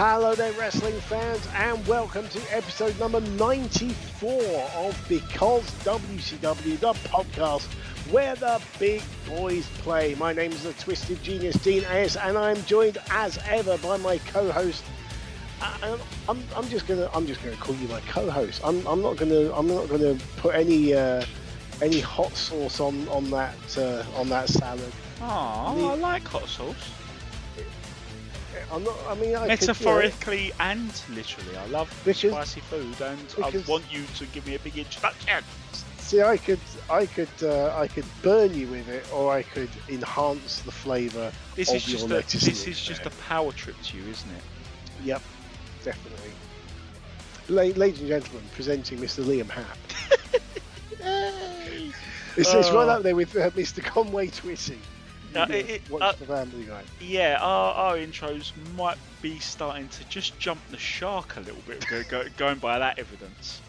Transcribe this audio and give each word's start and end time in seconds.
Hello 0.00 0.32
there, 0.32 0.52
wrestling 0.52 0.94
fans, 1.00 1.44
and 1.56 1.84
welcome 1.88 2.28
to 2.28 2.40
episode 2.56 2.96
number 3.00 3.20
94 3.20 4.30
of 4.76 5.06
Because 5.08 5.64
WCW, 5.82 6.78
the 6.78 6.92
podcast 7.08 7.64
where 8.12 8.36
the 8.36 8.62
big 8.78 9.02
boys 9.26 9.66
play. 9.78 10.14
My 10.14 10.32
name 10.32 10.52
is 10.52 10.62
the 10.62 10.72
Twisted 10.74 11.20
Genius 11.24 11.56
Dean 11.56 11.82
Ayers, 11.86 12.14
and 12.14 12.38
I'm 12.38 12.62
joined 12.64 12.98
as 13.10 13.40
ever 13.48 13.76
by 13.78 13.96
my 13.96 14.18
co-host. 14.18 14.84
Uh, 15.60 15.98
I'm, 16.28 16.44
I'm 16.54 16.68
just 16.68 16.86
gonna 16.86 17.10
I'm 17.12 17.26
just 17.26 17.42
gonna 17.42 17.56
call 17.56 17.74
you 17.74 17.88
my 17.88 18.00
co-host. 18.02 18.60
I'm, 18.62 18.86
I'm 18.86 19.02
not 19.02 19.16
gonna 19.16 19.52
I'm 19.52 19.66
not 19.66 19.88
gonna 19.88 20.16
put 20.36 20.54
any 20.54 20.94
uh, 20.94 21.24
any 21.82 21.98
hot 21.98 22.36
sauce 22.36 22.78
on 22.78 23.08
on 23.08 23.28
that 23.30 23.76
uh, 23.76 24.04
on 24.14 24.28
that 24.28 24.48
salad. 24.48 24.92
Oh, 25.20 25.88
I 25.90 25.94
like 25.96 26.22
hot 26.22 26.46
sauce. 26.46 26.92
I'm 28.70 28.84
not. 28.84 28.96
I 29.08 29.14
mean, 29.14 29.34
I 29.34 29.56
could, 29.56 29.60
you 29.62 29.66
know, 29.66 29.72
Metaphorically 29.72 30.52
and 30.60 31.02
literally. 31.10 31.56
I 31.56 31.66
love 31.66 31.90
spicy 32.12 32.60
food 32.60 33.00
and 33.00 33.18
because- 33.28 33.68
I 33.68 33.70
want 33.70 33.84
you 33.90 34.04
to 34.16 34.26
give 34.26 34.46
me 34.46 34.54
a 34.54 34.58
big 34.58 34.76
introduction. 34.76 35.42
See, 35.98 36.22
I 36.22 36.38
could, 36.38 36.60
I 36.88 37.04
could, 37.04 37.28
uh, 37.42 37.76
I 37.76 37.86
could 37.86 38.06
burn 38.22 38.54
you 38.54 38.66
with 38.68 38.88
it, 38.88 39.06
or 39.12 39.30
I 39.30 39.42
could 39.42 39.68
enhance 39.90 40.60
the 40.62 40.72
flavour 40.72 41.30
This 41.54 41.68
of 41.68 41.76
is 41.76 41.84
just 41.84 42.06
a 42.06 42.08
this 42.38 42.66
is 42.66 42.80
just 42.80 43.04
a 43.04 43.10
power 43.28 43.52
trip 43.52 43.76
to 43.82 43.96
you, 43.98 44.04
isn't 44.08 44.30
it? 44.30 44.42
Yep, 45.04 45.22
definitely. 45.84 46.32
La- 47.50 47.62
ladies 47.78 48.00
and 48.00 48.08
gentlemen, 48.08 48.42
presenting 48.54 48.98
Mr. 48.98 49.22
Liam 49.24 49.50
Happ. 49.50 49.78
It's, 52.36 52.54
it's 52.54 52.70
right 52.70 52.86
Oh. 52.86 52.90
up 52.90 53.02
there 53.02 53.16
with 53.16 53.34
uh, 53.36 53.50
Mr. 53.50 53.82
Conway 53.82 54.28
Twitty. 54.28 54.76
Uh, 55.34 55.46
it- 55.50 55.70
it- 55.70 55.90
watch 55.90 56.02
uh, 56.02 56.12
the 56.18 56.26
Family 56.26 56.64
Guy. 56.64 56.84
Yeah, 57.00 57.38
our, 57.40 57.74
our 57.74 57.96
intros 57.96 58.56
might 58.74 58.98
be 59.20 59.38
starting 59.38 59.88
to 59.90 60.04
just 60.04 60.38
jump 60.38 60.62
the 60.70 60.78
shark 60.78 61.36
a 61.36 61.40
little 61.40 61.62
bit, 61.62 61.84
go, 61.88 62.02
go, 62.08 62.24
going 62.36 62.58
by 62.58 62.78
that 62.78 62.98
evidence. 62.98 63.62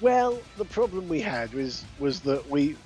Well, 0.00 0.42
the 0.56 0.64
problem 0.64 1.08
we 1.08 1.20
had 1.20 1.54
was 1.54 1.84
was 1.98 2.20
that 2.22 2.48
we. 2.48 2.76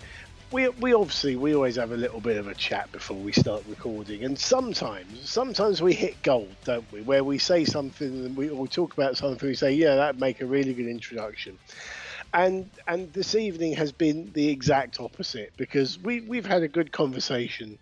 We, 0.50 0.68
we 0.68 0.92
obviously 0.92 1.34
we 1.36 1.54
always 1.54 1.76
have 1.76 1.92
a 1.92 1.96
little 1.96 2.20
bit 2.20 2.36
of 2.36 2.46
a 2.46 2.54
chat 2.54 2.92
before 2.92 3.16
we 3.16 3.32
start 3.32 3.62
recording 3.64 4.22
and 4.22 4.38
sometimes 4.38 5.30
sometimes 5.30 5.80
we 5.80 5.94
hit 5.94 6.20
gold 6.22 6.58
don't 6.62 6.92
we 6.92 7.00
where 7.00 7.24
we 7.24 7.38
say 7.38 7.64
something 7.64 8.06
and 8.06 8.36
we, 8.36 8.50
or 8.50 8.60
we 8.60 8.68
talk 8.68 8.92
about 8.92 9.16
something 9.16 9.48
we 9.48 9.54
say 9.54 9.72
yeah 9.72 9.94
that'd 9.94 10.20
make 10.20 10.42
a 10.42 10.46
really 10.46 10.74
good 10.74 10.88
introduction 10.88 11.58
and 12.34 12.70
and 12.86 13.14
this 13.14 13.34
evening 13.34 13.72
has 13.72 13.92
been 13.92 14.30
the 14.34 14.50
exact 14.50 15.00
opposite 15.00 15.54
because 15.56 15.98
we 15.98 16.20
we've 16.20 16.44
had 16.44 16.62
a 16.62 16.68
good 16.68 16.92
conversation 16.92 17.78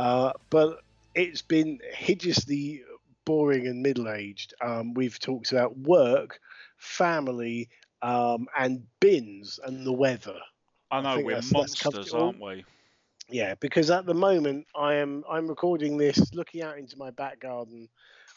uh, 0.00 0.32
but 0.48 0.80
it's 1.14 1.42
been 1.42 1.78
hideously 1.92 2.82
boring 3.24 3.66
and 3.66 3.82
middle-aged 3.82 4.54
um, 4.62 4.94
we've 4.94 5.18
talked 5.18 5.52
about 5.52 5.76
work 5.78 6.40
family 6.78 7.68
um, 8.02 8.46
and 8.58 8.82
bins 9.00 9.60
and 9.64 9.84
the 9.86 9.92
weather 9.92 10.38
I 10.90 11.00
know 11.02 11.14
think 11.16 11.26
we're 11.26 11.32
that's- 11.34 11.50
that's 11.52 11.84
monsters, 11.84 12.14
all. 12.14 12.26
aren't 12.26 12.40
we? 12.40 12.64
yeah, 13.28 13.54
because 13.60 13.90
at 13.90 14.06
the 14.06 14.14
moment 14.14 14.66
I 14.74 14.94
am 14.94 15.22
I'm 15.30 15.46
recording 15.46 15.98
this 15.98 16.34
looking 16.34 16.62
out 16.62 16.78
into 16.78 16.98
my 16.98 17.10
back 17.10 17.38
garden 17.40 17.88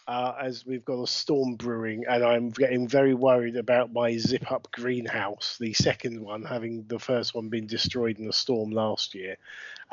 uh, 0.07 0.33
as 0.41 0.65
we've 0.65 0.83
got 0.85 1.01
a 1.01 1.07
storm 1.07 1.55
brewing, 1.55 2.03
and 2.09 2.23
I'm 2.23 2.49
getting 2.49 2.87
very 2.89 3.13
worried 3.13 3.55
about 3.55 3.93
my 3.93 4.17
zip 4.17 4.51
up 4.51 4.67
greenhouse, 4.71 5.57
the 5.59 5.71
second 5.73 6.19
one, 6.21 6.43
having 6.43 6.83
the 6.87 6.99
first 6.99 7.33
one 7.33 7.47
been 7.49 7.67
destroyed 7.67 8.19
in 8.19 8.27
a 8.27 8.33
storm 8.33 8.69
last 8.71 9.15
year, 9.15 9.37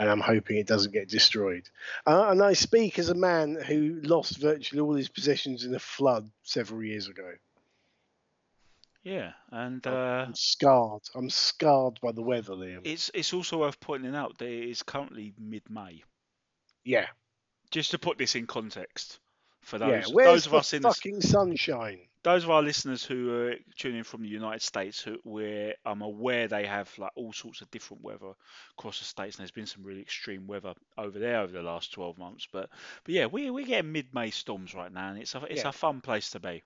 and 0.01 0.09
I'm 0.09 0.21
hoping 0.21 0.57
it 0.57 0.67
doesn't 0.67 0.93
get 0.93 1.11
destroyed. 1.11 1.69
Uh, 2.07 2.29
and 2.31 2.43
I 2.43 2.55
speak 2.55 2.99
as 2.99 3.11
a 3.11 3.15
man 3.15 3.55
who 3.55 4.01
lost 4.03 4.39
virtually 4.39 4.81
all 4.81 4.95
his 4.95 5.11
possessions 5.11 5.65
in 5.65 5.75
a 5.75 5.79
flood 5.79 6.31
several 6.43 6.83
years 6.83 7.07
ago. 7.07 7.31
Yeah, 9.03 9.33
and 9.51 9.87
uh, 9.87 10.25
I'm 10.27 10.35
scarred. 10.35 11.03
I'm 11.15 11.29
scarred 11.29 12.01
by 12.01 12.13
the 12.13 12.23
weather, 12.23 12.55
Liam. 12.55 12.81
it's 12.85 13.11
it's 13.15 13.33
also 13.35 13.59
worth 13.59 13.79
pointing 13.81 14.15
out 14.15 14.39
that 14.39 14.49
it 14.49 14.71
is 14.71 14.83
currently 14.83 15.35
mid-May. 15.39 16.03
yeah, 16.85 17.07
Just 17.71 17.91
to 17.91 17.99
put 17.99 18.17
this 18.17 18.35
in 18.35 18.47
context 18.47 19.19
for 19.61 19.79
those 19.79 20.13
Where's 20.13 20.45
those 20.45 20.47
of 20.47 20.53
the 20.53 20.59
us 20.59 20.73
in 20.73 20.83
the, 20.83 20.89
fucking 20.89 21.21
sunshine? 21.21 22.01
Those 22.23 22.45
of 22.45 22.51
our 22.51 22.63
listeners 22.63 23.05
who 23.05 23.33
are 23.33 23.55
tuning 23.77 23.99
in 23.99 24.05
from 24.05 24.23
the 24.23 24.29
United 24.29 24.63
States, 24.63 25.01
who 25.01 25.19
where 25.25 25.75
I'm 25.85 26.03
aware 26.03 26.49
they 26.49 26.67
have 26.67 26.91
like 26.99 27.13
all 27.17 27.33
sorts 27.33 27.61
of 27.63 27.71
different 27.71 28.03
weather 28.03 28.33
across 28.79 28.99
the 28.99 29.05
states, 29.05 29.37
and 29.37 29.41
there's 29.43 29.51
been 29.51 29.67
some 29.67 29.85
really 29.85 30.03
extreme 30.03 30.47
weather 30.47 30.75
over 30.99 31.19
there 31.19 31.41
over 31.41 31.53
the 31.53 31.63
last 31.63 31.93
12 31.93 32.19
months. 32.19 32.47
But 32.53 32.69
but 33.05 33.15
yeah, 33.15 33.27
we 33.27 33.51
we're 33.51 33.67
getting 33.67 33.93
mid-May 33.93 34.31
storms 34.31 34.75
right 34.75 34.93
now, 34.93 35.09
and 35.11 35.19
it's 35.19 35.35
a 35.35 35.43
it's 35.49 35.63
Yeah. 35.63 35.69
a 35.71 35.73
fun 35.73 36.01
place 36.01 36.31
to 36.31 36.41
be. 36.41 36.63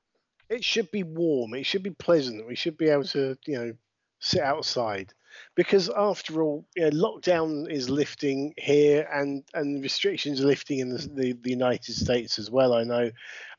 it 0.49 0.63
should 0.65 0.91
be 0.91 1.03
warm. 1.03 1.55
It 1.55 1.65
should 1.65 1.83
be 1.83 1.91
pleasant. 1.91 2.47
We 2.47 2.55
should 2.57 2.77
be 2.77 2.89
able 2.91 3.05
to, 3.05 3.37
you 3.47 3.59
know, 3.59 3.73
sit 4.21 4.43
outside 4.43 5.13
because 5.55 5.89
after 5.89 6.43
all, 6.43 6.65
you 6.77 6.83
know, 6.83 6.91
lockdown 6.91 7.71
is 7.71 7.89
lifting 7.89 8.55
here 8.57 9.09
and 9.13 9.45
and 9.55 9.83
restrictions 9.83 10.41
are 10.41 10.47
lifting 10.47 10.79
in 10.79 10.89
the, 10.91 10.99
the, 10.99 11.33
the 11.33 11.51
United 11.51 11.95
States 11.95 12.39
as 12.39 12.51
well. 12.51 12.73
I 12.73 12.85
know, 12.85 13.11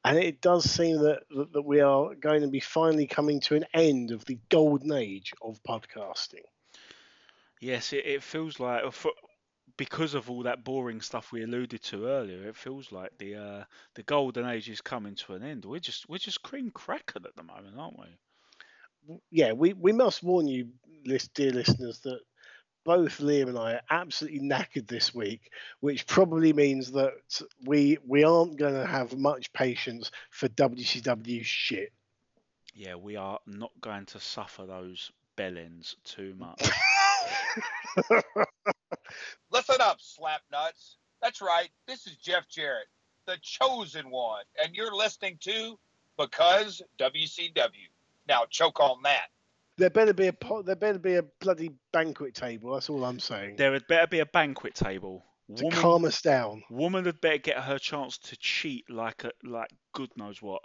and 0.03 0.17
it 0.17 0.41
does 0.41 0.69
seem 0.69 0.99
that, 0.99 1.23
that 1.53 1.65
we 1.65 1.81
are 1.81 2.15
going 2.15 2.41
to 2.41 2.47
be 2.47 2.59
finally 2.59 3.07
coming 3.07 3.39
to 3.41 3.55
an 3.55 3.65
end 3.73 4.11
of 4.11 4.25
the 4.25 4.37
golden 4.49 4.91
age 4.91 5.33
of 5.41 5.61
podcasting. 5.63 6.45
Yes, 7.59 7.93
it, 7.93 8.05
it 8.05 8.23
feels 8.23 8.59
like 8.59 8.83
uh, 8.83 8.91
for, 8.91 9.11
because 9.77 10.13
of 10.13 10.29
all 10.29 10.43
that 10.43 10.63
boring 10.63 11.01
stuff 11.01 11.31
we 11.31 11.43
alluded 11.43 11.81
to 11.83 12.07
earlier, 12.07 12.47
it 12.47 12.55
feels 12.55 12.91
like 12.91 13.17
the 13.17 13.35
uh, 13.35 13.63
the 13.95 14.03
golden 14.03 14.45
age 14.45 14.69
is 14.69 14.81
coming 14.81 15.15
to 15.15 15.33
an 15.33 15.43
end. 15.43 15.65
We're 15.65 15.79
just 15.79 16.07
we're 16.07 16.17
just 16.17 16.43
cream 16.43 16.71
crackered 16.71 17.25
at 17.25 17.35
the 17.35 17.43
moment, 17.43 17.75
aren't 17.77 17.99
we? 17.99 18.05
Yeah, 19.31 19.51
we, 19.51 19.73
we 19.73 19.91
must 19.91 20.23
warn 20.23 20.47
you, 20.47 20.69
list, 21.05 21.33
dear 21.33 21.51
listeners, 21.51 21.99
that 21.99 22.19
both 22.85 23.17
Liam 23.17 23.49
and 23.49 23.57
I 23.57 23.73
are 23.73 23.81
absolutely 23.89 24.39
knackered 24.41 24.87
this 24.87 25.13
week, 25.13 25.49
which 25.79 26.05
probably 26.05 26.53
means 26.53 26.91
that 26.91 27.13
we 27.65 27.97
we 28.07 28.23
aren't 28.23 28.57
going 28.57 28.75
to 28.75 28.85
have 28.85 29.17
much 29.17 29.51
patience 29.53 30.11
for 30.29 30.47
WCW 30.49 31.43
shit. 31.43 31.91
Yeah, 32.73 32.95
we 32.95 33.15
are 33.15 33.39
not 33.47 33.71
going 33.81 34.05
to 34.07 34.19
suffer 34.19 34.65
those 34.65 35.11
bellends 35.37 35.95
too 36.03 36.35
much. 36.37 36.61
Listen 39.51 39.77
up, 39.79 39.97
slap 39.99 40.41
nuts. 40.51 40.97
That's 41.21 41.41
right. 41.41 41.69
This 41.87 42.05
is 42.05 42.15
Jeff 42.17 42.47
Jarrett, 42.47 42.87
the 43.25 43.37
chosen 43.41 44.11
one, 44.11 44.43
and 44.63 44.75
you're 44.75 44.93
listening 44.93 45.37
to 45.41 45.79
Because 46.17 46.81
WCW. 46.99 47.89
Now 48.27 48.45
choke 48.49 48.79
on 48.79 49.01
that. 49.03 49.27
There 49.77 49.89
better 49.89 50.13
be 50.13 50.27
a 50.27 50.33
po- 50.33 50.61
there 50.61 50.75
better 50.75 50.99
be 50.99 51.15
a 51.15 51.23
bloody 51.41 51.71
banquet 51.91 52.33
table. 52.33 52.73
That's 52.73 52.89
all 52.89 53.03
I'm 53.03 53.19
saying. 53.19 53.57
there 53.57 53.73
had 53.73 53.87
better 53.87 54.07
be 54.07 54.19
a 54.19 54.25
banquet 54.25 54.75
table. 54.75 55.25
to 55.55 55.63
Woman, 55.63 55.79
calm 55.79 56.05
us 56.05 56.21
down 56.21 56.63
woman 56.69 57.05
had 57.05 57.21
better 57.21 57.37
get 57.37 57.57
her 57.57 57.77
chance 57.77 58.17
to 58.17 58.37
cheat 58.37 58.89
like 58.89 59.23
a 59.23 59.31
like 59.43 59.69
good 59.93 60.09
knows 60.17 60.41
what. 60.41 60.61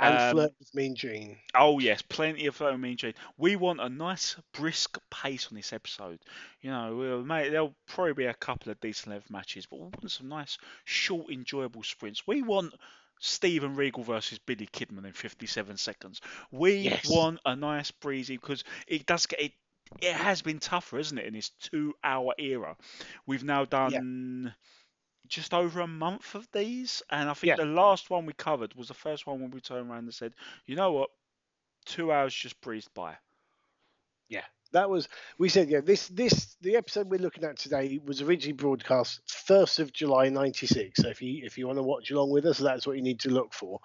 and 0.00 0.18
Um, 0.18 0.30
flirt 0.32 0.52
with 0.58 0.74
Mean 0.74 0.94
Gene. 0.94 1.36
Oh 1.54 1.78
yes, 1.78 2.00
plenty 2.02 2.46
of 2.46 2.60
uh, 2.62 2.76
Mean 2.76 2.96
Gene. 2.96 3.14
We 3.36 3.56
want 3.56 3.80
a 3.80 3.88
nice 3.88 4.36
brisk 4.52 4.98
pace 5.10 5.48
on 5.50 5.56
this 5.56 5.72
episode. 5.72 6.20
You 6.62 6.70
know, 6.70 6.96
we'll 6.96 7.24
make, 7.24 7.50
there'll 7.50 7.74
probably 7.86 8.14
be 8.14 8.26
a 8.26 8.34
couple 8.34 8.72
of 8.72 8.80
decent 8.80 9.12
length 9.12 9.30
matches, 9.30 9.66
but 9.66 9.78
we 9.78 9.84
want 9.84 10.10
some 10.10 10.28
nice, 10.28 10.58
short, 10.84 11.30
enjoyable 11.30 11.82
sprints. 11.82 12.26
We 12.26 12.42
want 12.42 12.74
Steven 13.20 13.74
Regal 13.76 14.02
versus 14.02 14.38
Billy 14.38 14.66
Kidman 14.66 15.04
in 15.06 15.12
57 15.12 15.76
seconds. 15.76 16.20
We 16.50 16.90
Yes. 16.90 17.04
want 17.04 17.40
a 17.44 17.56
nice 17.56 17.90
breezy 17.90 18.36
because 18.36 18.64
it 18.86 19.06
does 19.06 19.26
get 19.26 19.40
it. 19.40 19.52
It 20.00 20.14
has 20.14 20.42
been 20.42 20.58
tougher, 20.60 20.98
isn't 20.98 21.18
it, 21.18 21.26
in 21.26 21.34
this 21.34 21.50
two-hour 21.50 22.34
era? 22.38 22.76
We've 23.26 23.44
now 23.44 23.64
done 23.64 24.54
just 25.28 25.54
over 25.54 25.80
a 25.80 25.86
month 25.86 26.34
of 26.34 26.50
these, 26.52 27.02
and 27.10 27.28
I 27.30 27.34
think 27.34 27.50
Yeah. 27.50 27.56
the 27.56 27.64
last 27.64 28.10
one 28.10 28.26
we 28.26 28.32
covered 28.32 28.74
was 28.74 28.88
the 28.88 28.94
first 28.94 29.26
one 29.26 29.40
when 29.40 29.50
we 29.50 29.60
turned 29.60 29.90
around 29.90 30.04
and 30.04 30.14
said, 30.14 30.34
"You 30.66 30.76
know 30.76 30.92
what? 30.92 31.10
Two 31.86 32.12
hours 32.12 32.34
just 32.34 32.60
breezed 32.60 32.92
by." 32.94 33.18
That 34.74 34.90
was 34.90 35.08
we 35.38 35.48
said 35.48 35.70
yeah. 35.70 35.80
This 35.80 36.08
this 36.08 36.56
the 36.60 36.76
episode 36.76 37.08
we're 37.08 37.20
looking 37.20 37.44
at 37.44 37.56
today 37.56 38.00
was 38.04 38.20
originally 38.20 38.52
broadcast 38.52 39.20
first 39.26 39.78
of 39.78 39.92
July 39.92 40.28
'96. 40.28 41.00
So 41.00 41.08
if 41.08 41.22
you 41.22 41.44
if 41.44 41.56
you 41.56 41.66
want 41.68 41.78
to 41.78 41.82
watch 41.84 42.10
along 42.10 42.30
with 42.30 42.44
us, 42.44 42.58
that's 42.58 42.84
what 42.84 42.96
you 42.96 43.02
need 43.02 43.20
to 43.20 43.30
look 43.30 43.54
for. 43.54 43.78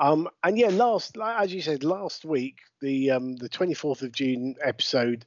Um, 0.00 0.28
and 0.42 0.58
yeah, 0.58 0.68
last 0.68 1.16
as 1.22 1.52
you 1.52 1.60
said 1.60 1.84
last 1.84 2.24
week, 2.24 2.56
the 2.80 3.10
um, 3.10 3.36
the 3.36 3.50
24th 3.50 4.02
of 4.02 4.12
June 4.12 4.56
episode. 4.64 5.26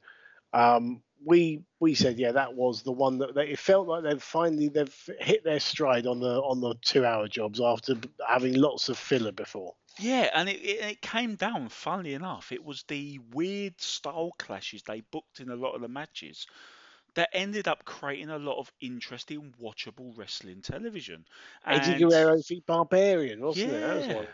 Um, 0.52 1.00
we 1.24 1.62
we 1.80 1.94
said 1.94 2.18
yeah 2.18 2.32
that 2.32 2.54
was 2.54 2.82
the 2.82 2.92
one 2.92 3.18
that 3.18 3.34
they, 3.34 3.48
it 3.48 3.58
felt 3.58 3.88
like 3.88 4.02
they've 4.02 4.22
finally 4.22 4.68
they've 4.68 5.10
hit 5.20 5.42
their 5.42 5.60
stride 5.60 6.06
on 6.06 6.20
the 6.20 6.40
on 6.42 6.60
the 6.60 6.74
two 6.82 7.06
hour 7.06 7.28
jobs 7.28 7.60
after 7.62 7.94
having 8.28 8.54
lots 8.54 8.88
of 8.88 8.98
filler 8.98 9.32
before. 9.32 9.74
Yeah, 9.98 10.30
and 10.34 10.48
it, 10.48 10.60
it, 10.60 10.80
it 10.84 11.02
came 11.02 11.36
down, 11.36 11.68
funnily 11.68 12.14
enough, 12.14 12.52
it 12.52 12.62
was 12.64 12.82
the 12.84 13.18
weird 13.32 13.80
style 13.80 14.32
clashes 14.38 14.82
they 14.82 15.00
booked 15.02 15.40
in 15.40 15.50
a 15.50 15.56
lot 15.56 15.74
of 15.74 15.80
the 15.82 15.88
matches 15.88 16.46
that 17.14 17.30
ended 17.32 17.68
up 17.68 17.84
creating 17.84 18.30
a 18.30 18.38
lot 18.38 18.58
of 18.58 18.72
interesting, 18.80 19.52
watchable 19.60 20.16
wrestling 20.16 20.62
television. 20.62 21.26
Eddie 21.70 21.94
Guerrero 21.96 22.40
v 22.48 22.60
Barbarian, 22.66 23.40
wasn't 23.40 23.74
it? 23.74 23.80
That 23.82 23.94
was 23.96 24.08
Yeah. 24.08 24.26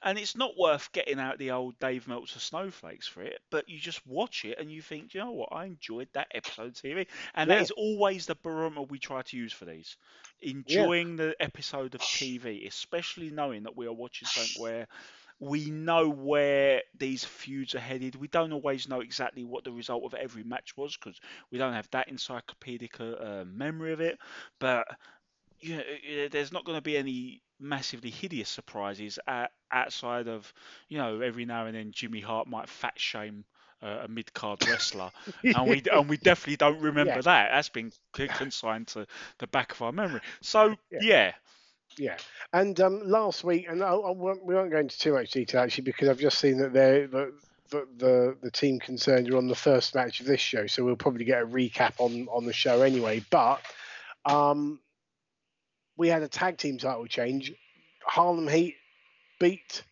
One 0.00 0.12
of 0.12 0.18
them. 0.18 0.18
and 0.18 0.18
it's 0.18 0.36
not 0.36 0.56
worth 0.58 0.92
getting 0.92 1.18
out 1.20 1.38
the 1.38 1.50
old 1.52 1.78
Dave 1.78 2.06
Meltzer 2.08 2.40
snowflakes 2.40 3.06
for 3.08 3.22
it, 3.22 3.40
but 3.50 3.68
you 3.68 3.78
just 3.78 4.06
watch 4.06 4.44
it 4.44 4.58
and 4.58 4.70
you 4.70 4.82
think, 4.82 5.14
you 5.14 5.20
know 5.20 5.32
what, 5.32 5.50
I 5.52 5.64
enjoyed 5.66 6.08
that 6.14 6.28
episode 6.34 6.68
of 6.68 6.80
TV, 6.80 7.06
and 7.34 7.50
that 7.50 7.60
Yeah. 7.60 7.62
is 7.62 7.70
always 7.70 8.26
the 8.26 8.36
barometer 8.36 8.82
we 8.82 8.98
try 8.98 9.22
to 9.22 9.36
use 9.36 9.52
for 9.52 9.64
these. 9.66 9.96
Enjoying 10.40 11.16
the 11.16 11.34
episode 11.40 11.94
of 11.94 12.08
TV, 12.08 12.66
especially 12.66 13.30
knowing 13.30 13.64
that 13.64 13.76
we 13.76 13.86
are 13.86 13.92
watching 13.92 14.28
something 14.28 14.52
where 14.54 14.86
we 15.40 15.70
know 15.70 16.08
where 16.08 16.82
these 16.98 17.24
feuds 17.24 17.74
are 17.74 17.80
headed. 17.80 18.14
We 18.16 18.28
don't 18.28 18.52
always 18.52 18.88
know 18.88 19.00
exactly 19.00 19.44
what 19.44 19.64
the 19.64 19.72
result 19.72 20.04
of 20.04 20.14
every 20.14 20.44
match 20.44 20.76
was 20.76 20.96
because 20.96 21.20
we 21.50 21.58
don't 21.58 21.74
have 21.74 21.88
that 21.92 22.08
encyclopedic 22.08 23.00
uh, 23.00 23.04
uh, 23.12 23.44
memory 23.46 23.92
of 23.92 24.00
it, 24.00 24.18
but 24.58 24.86
you 25.60 25.76
know, 25.76 26.28
there's 26.30 26.52
not 26.52 26.64
going 26.64 26.76
to 26.78 26.82
be 26.82 26.96
any 26.96 27.42
massively 27.60 28.10
hideous 28.10 28.48
surprises 28.48 29.18
at, 29.26 29.52
outside 29.70 30.28
of, 30.28 30.52
you 30.88 30.98
know, 30.98 31.20
every 31.20 31.44
now 31.44 31.66
and 31.66 31.76
then 31.76 31.92
Jimmy 31.92 32.20
Hart 32.20 32.48
might 32.48 32.68
fat 32.68 32.98
shame 32.98 33.44
uh, 33.82 34.00
a 34.04 34.08
mid 34.08 34.32
card 34.34 34.62
wrestler, 34.62 35.10
and 35.54 35.68
we 35.68 35.82
and 35.90 36.08
we 36.08 36.16
definitely 36.18 36.56
don't 36.56 36.80
remember 36.80 37.20
Yeah. 37.20 37.22
that. 37.22 37.50
That's 37.50 37.68
been 37.70 37.92
consigned 38.12 38.88
to 38.88 39.06
the 39.38 39.46
back 39.46 39.72
of 39.72 39.82
our 39.82 39.92
memory. 39.92 40.20
So 40.42 40.76
Yeah. 40.90 41.00
yeah, 41.00 41.32
Yeah, 41.96 42.18
and 42.52 42.78
um, 42.80 43.02
last 43.04 43.44
week, 43.44 43.66
and 43.68 43.82
I, 43.82 43.90
I 43.92 44.10
won't, 44.10 44.44
we 44.44 44.54
won't 44.54 44.70
go 44.70 44.78
into 44.78 44.98
too 44.98 45.12
much 45.12 45.30
detail 45.32 45.62
actually 45.62 45.84
because 45.84 46.08
I've 46.08 46.18
just 46.18 46.38
seen 46.38 46.58
that 46.58 46.72
they're 46.72 47.06
the, 47.06 47.32
the 47.70 47.88
the 47.96 48.36
the 48.42 48.50
team 48.50 48.78
concerned 48.80 49.30
are 49.30 49.36
on 49.36 49.48
the 49.48 49.54
first 49.54 49.94
match 49.94 50.20
of 50.20 50.26
this 50.26 50.40
show, 50.40 50.66
so 50.66 50.84
we'll 50.84 50.96
probably 50.96 51.24
get 51.24 51.42
a 51.42 51.46
recap 51.46 51.94
on 51.98 52.28
on 52.32 52.44
the 52.46 52.52
show 52.52 52.82
anyway. 52.82 53.24
But 53.30 53.60
um, 54.24 54.80
we 56.00 56.08
had 56.08 56.22
a 56.22 56.28
tag 56.28 56.56
team 56.56 56.78
title 56.78 57.06
change. 57.06 57.52
Harlem 58.04 58.48
Heat 58.48 58.76
beat 59.38 59.84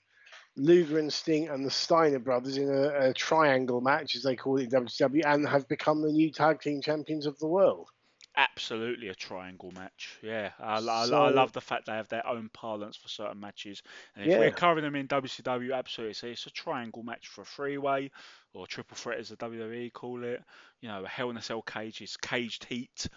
Luger 0.57 0.99
and 0.99 1.13
Sting 1.13 1.49
and 1.49 1.65
the 1.67 1.71
Steiner 1.71 2.19
brothers 2.19 2.57
in 2.57 2.71
a, 2.71 3.11
a 3.11 3.15
triangle 3.15 3.83
match, 3.83 4.17
as 4.17 4.23
they 4.23 4.35
call 4.37 4.57
it 4.59 4.65
in 4.65 4.71
WCW, 4.71 5.23
and 5.27 5.47
have 5.49 5.69
become 5.69 6.03
the 6.03 6.13
new 6.13 6.33
tag 6.33 6.61
team 6.63 6.81
champions 6.81 7.27
of 7.27 7.39
the 7.39 7.47
world. 7.47 7.89
absolutely 8.37 9.09
a 9.09 9.15
triangle 9.15 9.71
match. 9.73 10.19
Yeah, 10.23 10.53
I, 10.61 10.79
I, 10.79 11.07
I 11.07 11.29
love 11.31 11.53
the 11.53 11.61
fact 11.61 11.87
they 11.87 11.93
have 11.93 12.09
their 12.09 12.27
own 12.27 12.49
parlance 12.53 12.97
for 12.97 13.09
certain 13.09 13.41
matches. 13.41 13.83
And 14.15 14.25
if 14.25 14.31
Yeah. 14.31 14.39
we're 14.39 14.51
covering 14.51 14.85
them 14.85 14.95
in 14.95 15.09
WCW, 15.09 15.75
absolutely. 15.75 16.15
So 16.15 16.29
it's 16.29 16.47
a 16.47 16.51
triangle 16.51 17.03
match 17.03 17.29
for 17.29 17.43
a 17.43 17.47
three-way 17.47 18.11
or 18.55 18.67
triple 18.67 18.97
threat, 18.97 19.19
as 19.19 19.29
the 19.29 19.37
WWE 19.37 19.93
call 19.93 20.25
it. 20.25 20.43
You 20.81 20.89
know, 20.89 21.05
a 21.05 21.09
Hell 21.09 21.31
in 21.31 21.37
a 21.37 21.43
Cell 21.43 21.63
cage 21.63 22.01
is 22.01 22.17
caged 22.17 22.65
heat. 22.65 23.09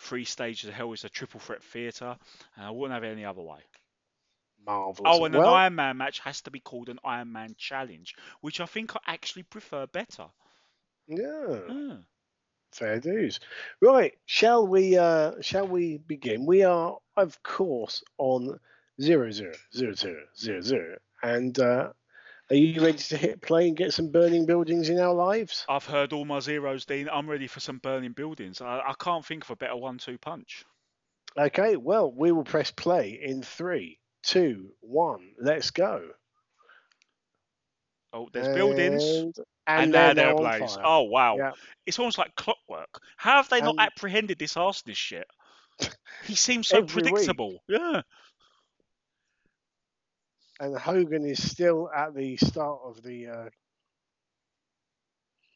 Three 0.00 0.24
stages 0.24 0.68
of 0.68 0.74
Hell 0.74 0.92
is 0.92 1.04
a 1.04 1.08
triple 1.08 1.40
threat 1.40 1.62
theatre, 1.62 2.16
and 2.56 2.66
I 2.66 2.70
wouldn't 2.70 2.94
have 2.94 3.04
it 3.04 3.12
any 3.12 3.24
other 3.24 3.42
way. 3.42 3.60
Marvelous. 4.66 5.00
Oh, 5.04 5.24
and 5.24 5.34
well, 5.34 5.48
an 5.48 5.54
Iron 5.54 5.74
Man 5.74 5.96
match 5.96 6.20
has 6.20 6.40
to 6.42 6.50
be 6.50 6.60
called 6.60 6.88
an 6.88 6.98
Iron 7.04 7.32
Man 7.32 7.54
Challenge, 7.58 8.14
which 8.40 8.60
I 8.60 8.66
think 8.66 8.94
I 8.96 9.00
actually 9.06 9.44
prefer 9.44 9.86
better. 9.86 10.26
yeah. 11.06 11.56
Hmm. 11.68 11.94
Fair 12.72 13.00
dues. 13.00 13.40
Right, 13.80 14.14
shall 14.26 14.66
we 14.66 14.96
uh 14.96 15.40
shall 15.40 15.66
we 15.66 15.98
begin? 15.98 16.46
We 16.46 16.62
are 16.62 16.98
of 17.16 17.42
course 17.42 18.02
on 18.16 18.60
zero 19.00 19.30
zero 19.32 19.54
zero 19.74 19.92
zero 19.94 20.22
zero 20.36 20.60
zero. 20.60 20.98
And 21.22 21.58
uh 21.58 21.92
are 22.50 22.56
you 22.56 22.82
ready 22.84 22.98
to 22.98 23.16
hit 23.16 23.40
play 23.40 23.68
and 23.68 23.76
get 23.76 23.92
some 23.92 24.10
burning 24.10 24.44
buildings 24.46 24.88
in 24.90 24.98
our 24.98 25.14
lives? 25.14 25.64
I've 25.68 25.84
heard 25.86 26.12
all 26.12 26.24
my 26.24 26.40
zeros, 26.40 26.84
Dean. 26.84 27.08
I'm 27.12 27.28
ready 27.30 27.46
for 27.46 27.60
some 27.60 27.78
burning 27.78 28.12
buildings. 28.12 28.60
I, 28.60 28.80
I 28.80 28.94
can't 28.98 29.24
think 29.24 29.44
of 29.44 29.50
a 29.50 29.56
better 29.56 29.76
one-two 29.76 30.18
punch. 30.18 30.64
Okay, 31.38 31.76
well 31.76 32.10
we 32.12 32.32
will 32.32 32.42
press 32.44 32.70
play 32.72 33.20
in 33.22 33.42
three, 33.42 33.98
two, 34.24 34.70
one, 34.80 35.30
let's 35.40 35.70
go. 35.70 36.02
Oh, 38.12 38.28
there's 38.32 38.48
buildings. 38.56 39.04
And, 39.04 39.34
And, 39.68 39.82
and 39.84 39.94
they're 39.94 40.14
they're 40.14 40.34
on 40.34 40.44
ablaze. 40.44 40.76
Oh 40.82 41.02
wow! 41.02 41.36
Yeah. 41.36 41.52
It's 41.86 41.98
almost 42.00 42.18
like 42.18 42.34
clockwork. 42.34 42.88
How 43.16 43.36
have 43.36 43.48
they 43.48 43.60
not 43.60 43.76
And- 43.78 43.80
apprehended 43.80 44.38
this 44.38 44.54
arsonist 44.54 44.96
shit? 44.96 45.26
He 46.24 46.34
seems 46.34 46.66
so 46.68 46.78
Every 46.78 47.02
week. 47.02 47.12
predictable. 47.12 47.62
Yeah. 47.68 48.02
And 50.60 50.76
Hogan 50.78 51.24
is 51.24 51.50
still 51.50 51.90
at 51.96 52.14
the 52.14 52.36
start 52.36 52.80
of 52.84 53.02
the 53.02 53.26
uh, 53.26 53.48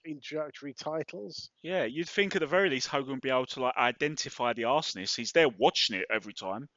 introductory 0.07 0.75
titles. 0.75 1.51
Yeah, 1.63 1.85
you'd 1.85 2.09
think 2.09 2.35
at 2.35 2.41
the 2.41 2.47
very 2.47 2.71
least 2.71 2.89
Hogan 2.89 3.13
would 3.15 3.21
be 3.21 3.31
able 3.31 3.47
to 3.47 3.61
like 3.63 3.77
identify 3.77 4.53
the 4.53 4.63
arsonist. 4.63 5.17
He's 5.17 5.33
there 5.33 5.49
watching 5.49 5.97
it 5.97 6.07
every 6.13 6.35
time. 6.35 6.69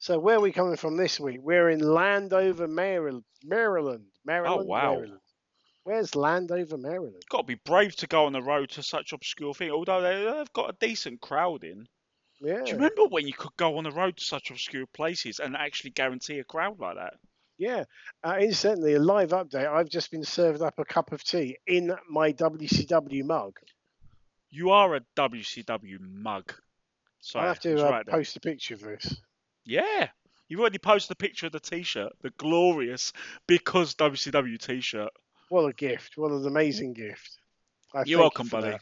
So 0.00 0.18
where 0.18 0.36
are 0.36 0.40
we 0.40 0.52
coming 0.52 0.76
from 0.76 0.96
this 0.96 1.18
week? 1.18 1.40
We're 1.42 1.70
in 1.70 1.80
Landover, 1.80 2.68
Maryland. 2.68 3.24
Maryland. 3.44 4.04
Maryland. 4.24 4.60
Oh, 4.62 4.64
wow. 4.64 4.92
Maryland. 4.94 5.20
Where's 5.82 6.14
Landover, 6.14 6.76
Maryland? 6.76 7.22
Got 7.30 7.38
to 7.38 7.44
be 7.44 7.60
brave 7.64 7.96
to 7.96 8.06
go 8.06 8.26
on 8.26 8.32
the 8.32 8.42
road 8.42 8.70
to 8.70 8.82
such 8.82 9.12
obscure 9.12 9.54
thing. 9.54 9.70
Although 9.70 10.02
they- 10.02 10.30
they've 10.30 10.52
got 10.52 10.70
a 10.70 10.76
decent 10.86 11.20
crowd 11.20 11.64
in. 11.64 11.88
Yeah. 12.40 12.62
Do 12.64 12.70
you 12.70 12.74
remember 12.74 13.06
when 13.08 13.26
you 13.26 13.32
could 13.32 13.56
go 13.56 13.78
on 13.78 13.84
the 13.84 13.90
road 13.90 14.16
to 14.16 14.24
such 14.24 14.50
obscure 14.50 14.86
places 14.86 15.40
and 15.40 15.56
actually 15.56 15.90
guarantee 15.90 16.38
a 16.38 16.44
crowd 16.44 16.78
like 16.78 16.96
that? 16.96 17.14
Yeah. 17.58 17.84
Uh, 18.22 18.36
incidentally, 18.40 18.94
a 18.94 19.00
live 19.00 19.30
update. 19.30 19.68
I've 19.68 19.88
just 19.88 20.10
been 20.10 20.24
served 20.24 20.62
up 20.62 20.78
a 20.78 20.84
cup 20.84 21.12
of 21.12 21.24
tea 21.24 21.58
in 21.66 21.92
my 22.08 22.32
WCW 22.32 23.24
mug. 23.24 23.58
You 24.50 24.70
are 24.70 24.94
a 24.94 25.00
WCW 25.16 25.98
mug. 26.00 26.54
So 27.20 27.40
I 27.40 27.46
have 27.46 27.60
to 27.60 27.84
uh, 27.84 27.90
right 27.90 28.06
there. 28.06 28.14
post 28.14 28.36
a 28.36 28.40
picture 28.40 28.74
of 28.74 28.80
this. 28.80 29.16
Yeah. 29.64 30.08
You've 30.48 30.60
already 30.60 30.78
posted 30.78 31.12
a 31.12 31.16
picture 31.16 31.46
of 31.46 31.52
the 31.52 31.60
t-shirt, 31.60 32.12
the 32.22 32.30
glorious 32.38 33.12
because 33.46 33.94
WCW 33.96 34.58
t-shirt. 34.58 35.10
What 35.50 35.68
a 35.68 35.72
gift! 35.72 36.16
What 36.16 36.30
an 36.30 36.46
amazing 36.46 36.94
gift! 36.94 37.38
I 37.94 38.02
You're 38.04 38.20
welcome, 38.20 38.46
you 38.46 38.50
buddy. 38.50 38.70
that. 38.70 38.80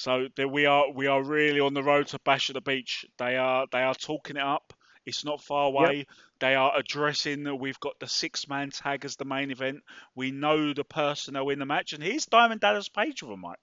So 0.00 0.28
there 0.34 0.48
we 0.48 0.64
are. 0.64 0.90
We 0.90 1.08
are 1.08 1.22
really 1.22 1.60
on 1.60 1.74
the 1.74 1.82
road 1.82 2.06
to 2.08 2.18
Bash 2.20 2.48
at 2.48 2.54
the 2.54 2.62
Beach. 2.62 3.04
They 3.18 3.36
are. 3.36 3.66
They 3.70 3.82
are 3.82 3.94
talking 3.94 4.36
it 4.36 4.42
up. 4.42 4.72
It's 5.04 5.26
not 5.26 5.42
far 5.42 5.66
away. 5.66 6.06
They 6.38 6.54
are 6.54 6.72
addressing 6.74 7.42
that 7.42 7.56
we've 7.56 7.78
got 7.80 8.00
the 8.00 8.08
six-man 8.08 8.70
tag 8.70 9.04
as 9.04 9.16
the 9.16 9.26
main 9.26 9.50
event. 9.50 9.80
We 10.14 10.30
know 10.30 10.72
the 10.72 10.84
person 10.84 11.34
personnel 11.34 11.50
in 11.50 11.58
the 11.58 11.66
match, 11.66 11.92
and 11.92 12.02
here's 12.02 12.24
Diamond 12.24 12.62
Dallas 12.62 12.88
Page 12.88 13.22
with 13.22 13.32
a 13.32 13.36
mic. 13.36 13.58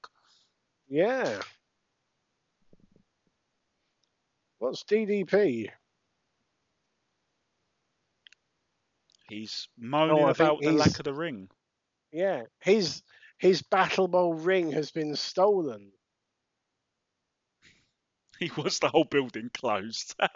Yeah. 0.88 1.42
What's 4.60 4.84
DDP? 4.84 5.72
He's 9.28 9.70
oh, 9.72 9.84
moaning 9.84 10.24
Oh, 10.24 10.28
about 10.28 10.62
the 10.62 10.72
lack 10.72 11.00
of 11.00 11.04
the 11.04 11.16
ring. 11.16 11.50
Yeah, 12.12 12.44
his 12.60 13.02
his 13.40 13.64
Battle 13.64 14.08
Bowl 14.08 14.36
ring 14.36 14.72
has 14.74 14.92
been 14.92 15.16
stolen. 15.16 15.94
He 18.40 18.52
wants 18.56 18.80
the 18.80 18.90
whole 18.90 19.06
building 19.06 19.50
closed. 19.54 20.16
and 20.20 20.30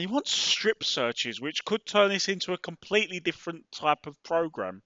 he 0.00 0.06
wants 0.06 0.32
strip 0.32 0.84
searches, 0.84 1.40
which 1.40 1.64
could 1.64 1.84
turn 1.86 2.10
this 2.10 2.28
into 2.28 2.52
a 2.52 2.58
completely 2.58 3.20
different 3.20 3.64
type 3.72 4.06
of 4.06 4.22
program. 4.22 4.82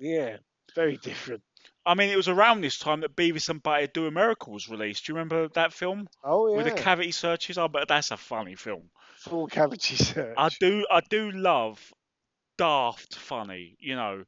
Yeah, 0.00 0.38
very 0.74 0.96
different. 0.96 1.42
I 1.84 1.94
mean, 1.94 2.10
it 2.10 2.16
was 2.16 2.28
around 2.28 2.60
this 2.60 2.78
time 2.78 3.00
that 3.00 3.16
Beavis 3.16 3.48
and 3.48 3.62
Butthead 3.62 3.92
Do 3.92 4.06
America 4.06 4.50
was 4.50 4.68
released. 4.68 5.06
Do 5.06 5.12
you 5.12 5.16
remember 5.16 5.48
that 5.50 5.72
film 5.72 6.08
Oh 6.24 6.48
yeah, 6.48 6.56
with 6.56 6.66
the 6.66 6.72
cavity 6.72 7.12
searches? 7.12 7.58
Oh, 7.58 7.68
but 7.68 7.88
that's 7.88 8.10
a 8.10 8.16
funny 8.16 8.56
film. 8.56 8.90
full 9.14 9.46
cavity 9.46 9.96
search. 9.96 10.34
I 10.36 10.48
do, 10.60 10.86
I 10.90 11.00
do 11.00 11.30
love 11.30 11.92
daft 12.58 13.16
funny. 13.16 13.76
You 13.80 13.96
know, 13.96 14.24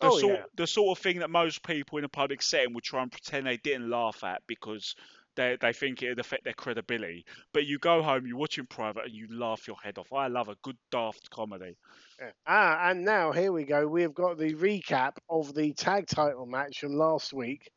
the 0.00 0.02
Oh, 0.08 0.10
sort, 0.10 0.40
yeah. 0.40 0.46
the 0.54 0.66
sort 0.66 0.98
of 0.98 1.02
thing 1.02 1.20
that 1.20 1.30
most 1.30 1.62
people 1.62 1.98
in 1.98 2.04
a 2.04 2.08
public 2.08 2.42
setting 2.42 2.74
would 2.74 2.84
try 2.84 3.02
and 3.02 3.12
pretend 3.12 3.46
they 3.46 3.56
didn't 3.58 3.90
laugh 3.90 4.24
at 4.24 4.42
because 4.46 4.94
they 5.36 5.56
they 5.60 5.72
think 5.72 6.02
it'd 6.02 6.18
affect 6.18 6.44
their 6.44 6.52
credibility. 6.52 7.24
But 7.52 7.66
you 7.66 7.78
go 7.78 8.02
home, 8.02 8.26
you 8.26 8.36
watch 8.36 8.58
in 8.58 8.66
private, 8.66 9.04
and 9.04 9.14
you 9.14 9.26
laugh 9.30 9.66
your 9.66 9.76
head 9.82 9.98
off. 9.98 10.12
I 10.12 10.28
love 10.28 10.48
a 10.48 10.56
good 10.62 10.76
daft 10.90 11.30
comedy. 11.30 11.76
Yeah. 12.20 12.30
Ah, 12.46 12.90
and 12.90 13.04
now 13.04 13.32
here 13.32 13.52
we 13.52 13.64
go. 13.64 13.86
We 13.86 14.02
have 14.02 14.14
got 14.14 14.38
the 14.38 14.54
recap 14.54 15.12
of 15.28 15.54
the 15.54 15.72
tag 15.74 16.06
title 16.06 16.46
match 16.46 16.80
from 16.80 16.94
last 16.94 17.32
week. 17.32 17.70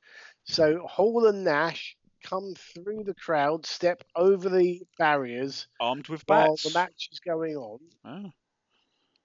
So 0.45 0.79
Hall 0.87 1.27
and 1.27 1.43
Nash 1.43 1.95
come 2.23 2.53
through 2.73 3.03
the 3.03 3.13
crowd, 3.13 3.65
step 3.65 4.03
over 4.15 4.49
the 4.49 4.81
barriers 4.97 5.67
Armed 5.79 6.07
with 6.07 6.25
bats, 6.25 6.47
while 6.47 6.55
the 6.55 6.79
match 6.79 7.09
is 7.11 7.19
going 7.19 7.55
on. 7.55 7.79
Oh. 8.05 8.31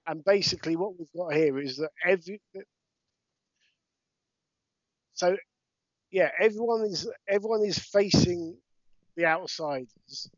And 0.07 0.23
basically, 0.23 0.75
what 0.75 0.97
we've 0.97 1.11
got 1.17 1.33
here 1.33 1.59
is 1.59 1.77
that 1.77 1.89
every 2.05 2.39
so 5.15 5.35
yeah, 6.11 6.29
everyone 6.39 6.85
is 6.85 7.09
everyone 7.27 7.63
is 7.63 7.77
facing 7.77 8.57
the 9.15 9.25
outsiders. 9.25 10.29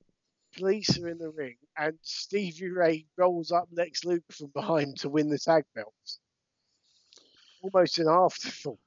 Police 0.56 1.00
are 1.00 1.10
in 1.10 1.18
the 1.18 1.30
ring, 1.30 1.58
and 1.78 1.98
Stevie 2.02 2.70
Ray 2.70 3.06
rolls 3.16 3.52
up 3.52 3.68
Lex 3.72 4.06
Luger 4.06 4.24
from 4.32 4.48
behind 4.48 4.98
to 5.00 5.10
win 5.10 5.30
the 5.30 5.38
tag 5.38 5.66
belts. 5.76 6.20
Almost 7.62 8.00
an 8.00 8.08
afterthought. 8.08 8.80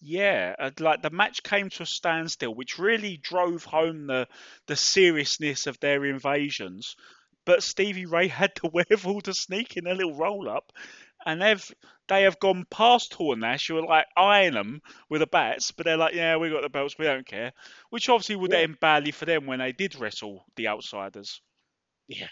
Yeah, 0.00 0.54
uh, 0.58 0.70
like 0.80 1.02
the 1.02 1.10
match 1.10 1.42
came 1.42 1.70
to 1.70 1.84
a 1.84 1.86
standstill, 1.86 2.54
which 2.54 2.78
really 2.78 3.16
drove 3.16 3.64
home 3.64 4.06
the 4.06 4.28
the 4.66 4.76
seriousness 4.76 5.66
of 5.66 5.80
their 5.80 6.04
invasions. 6.04 6.96
But 7.46 7.62
Stevie 7.62 8.06
Ray 8.06 8.28
had 8.40 8.52
the 8.60 8.68
wherewithal 8.68 9.22
to 9.22 9.34
sneak 9.34 9.76
in 9.76 9.86
a 9.86 9.94
little 9.94 10.14
roll 10.14 10.48
up, 10.48 10.72
and 11.24 11.40
they've 11.40 11.74
they 12.08 12.22
have 12.22 12.38
gone 12.38 12.66
past 12.70 13.14
Hall 13.14 13.32
and 13.32 13.40
Nash, 13.40 13.68
who 13.68 13.78
are 13.78 13.86
like 13.86 14.06
eyeing 14.16 14.54
them 14.54 14.82
with 15.08 15.20
the 15.20 15.26
bats, 15.26 15.70
but 15.70 15.84
they're 15.86 15.96
like, 15.96 16.14
yeah, 16.14 16.36
we 16.36 16.50
got 16.50 16.62
the 16.62 16.68
belts, 16.68 16.96
we 16.98 17.06
don't 17.06 17.26
care. 17.26 17.52
Which 17.90 18.08
obviously 18.08 18.36
would 18.36 18.52
Yeah. 18.52 18.58
end 18.58 18.78
badly 18.80 19.10
for 19.10 19.24
them 19.24 19.46
when 19.46 19.58
they 19.60 19.72
did 19.72 19.96
wrestle 19.96 20.44
the 20.56 20.68
outsiders. 20.68 21.40
Yeah. 22.08 22.28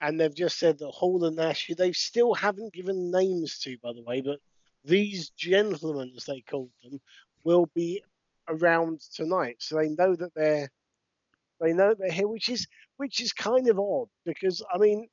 And 0.00 0.20
they've 0.20 0.34
just 0.34 0.58
said 0.58 0.78
that 0.78 0.90
Hall 0.90 1.24
and 1.24 1.36
Nash, 1.36 1.66
who 1.66 1.74
they 1.74 1.92
still 1.92 2.34
haven't 2.34 2.74
given 2.74 3.10
names 3.10 3.58
to, 3.60 3.78
by 3.78 3.92
the 3.92 4.02
way, 4.02 4.20
but 4.20 4.40
these 4.84 5.30
gentlemen, 5.30 6.12
as 6.16 6.24
they 6.24 6.40
called 6.42 6.70
them, 6.82 7.00
will 7.44 7.66
be 7.74 8.02
around 8.48 9.00
tonight. 9.14 9.56
So 9.60 9.76
they 9.76 9.88
know 9.88 10.14
that 10.16 10.34
they're 10.34 10.70
they 11.60 11.72
know 11.72 11.90
that 11.90 11.98
they're 11.98 12.10
here, 12.10 12.28
which 12.28 12.48
is 12.48 12.66
which 12.96 13.20
is 13.20 13.32
kind 13.32 13.68
of 13.68 13.78
odd 13.78 14.08
because 14.24 14.62
I 14.72 14.78
mean, 14.78 15.08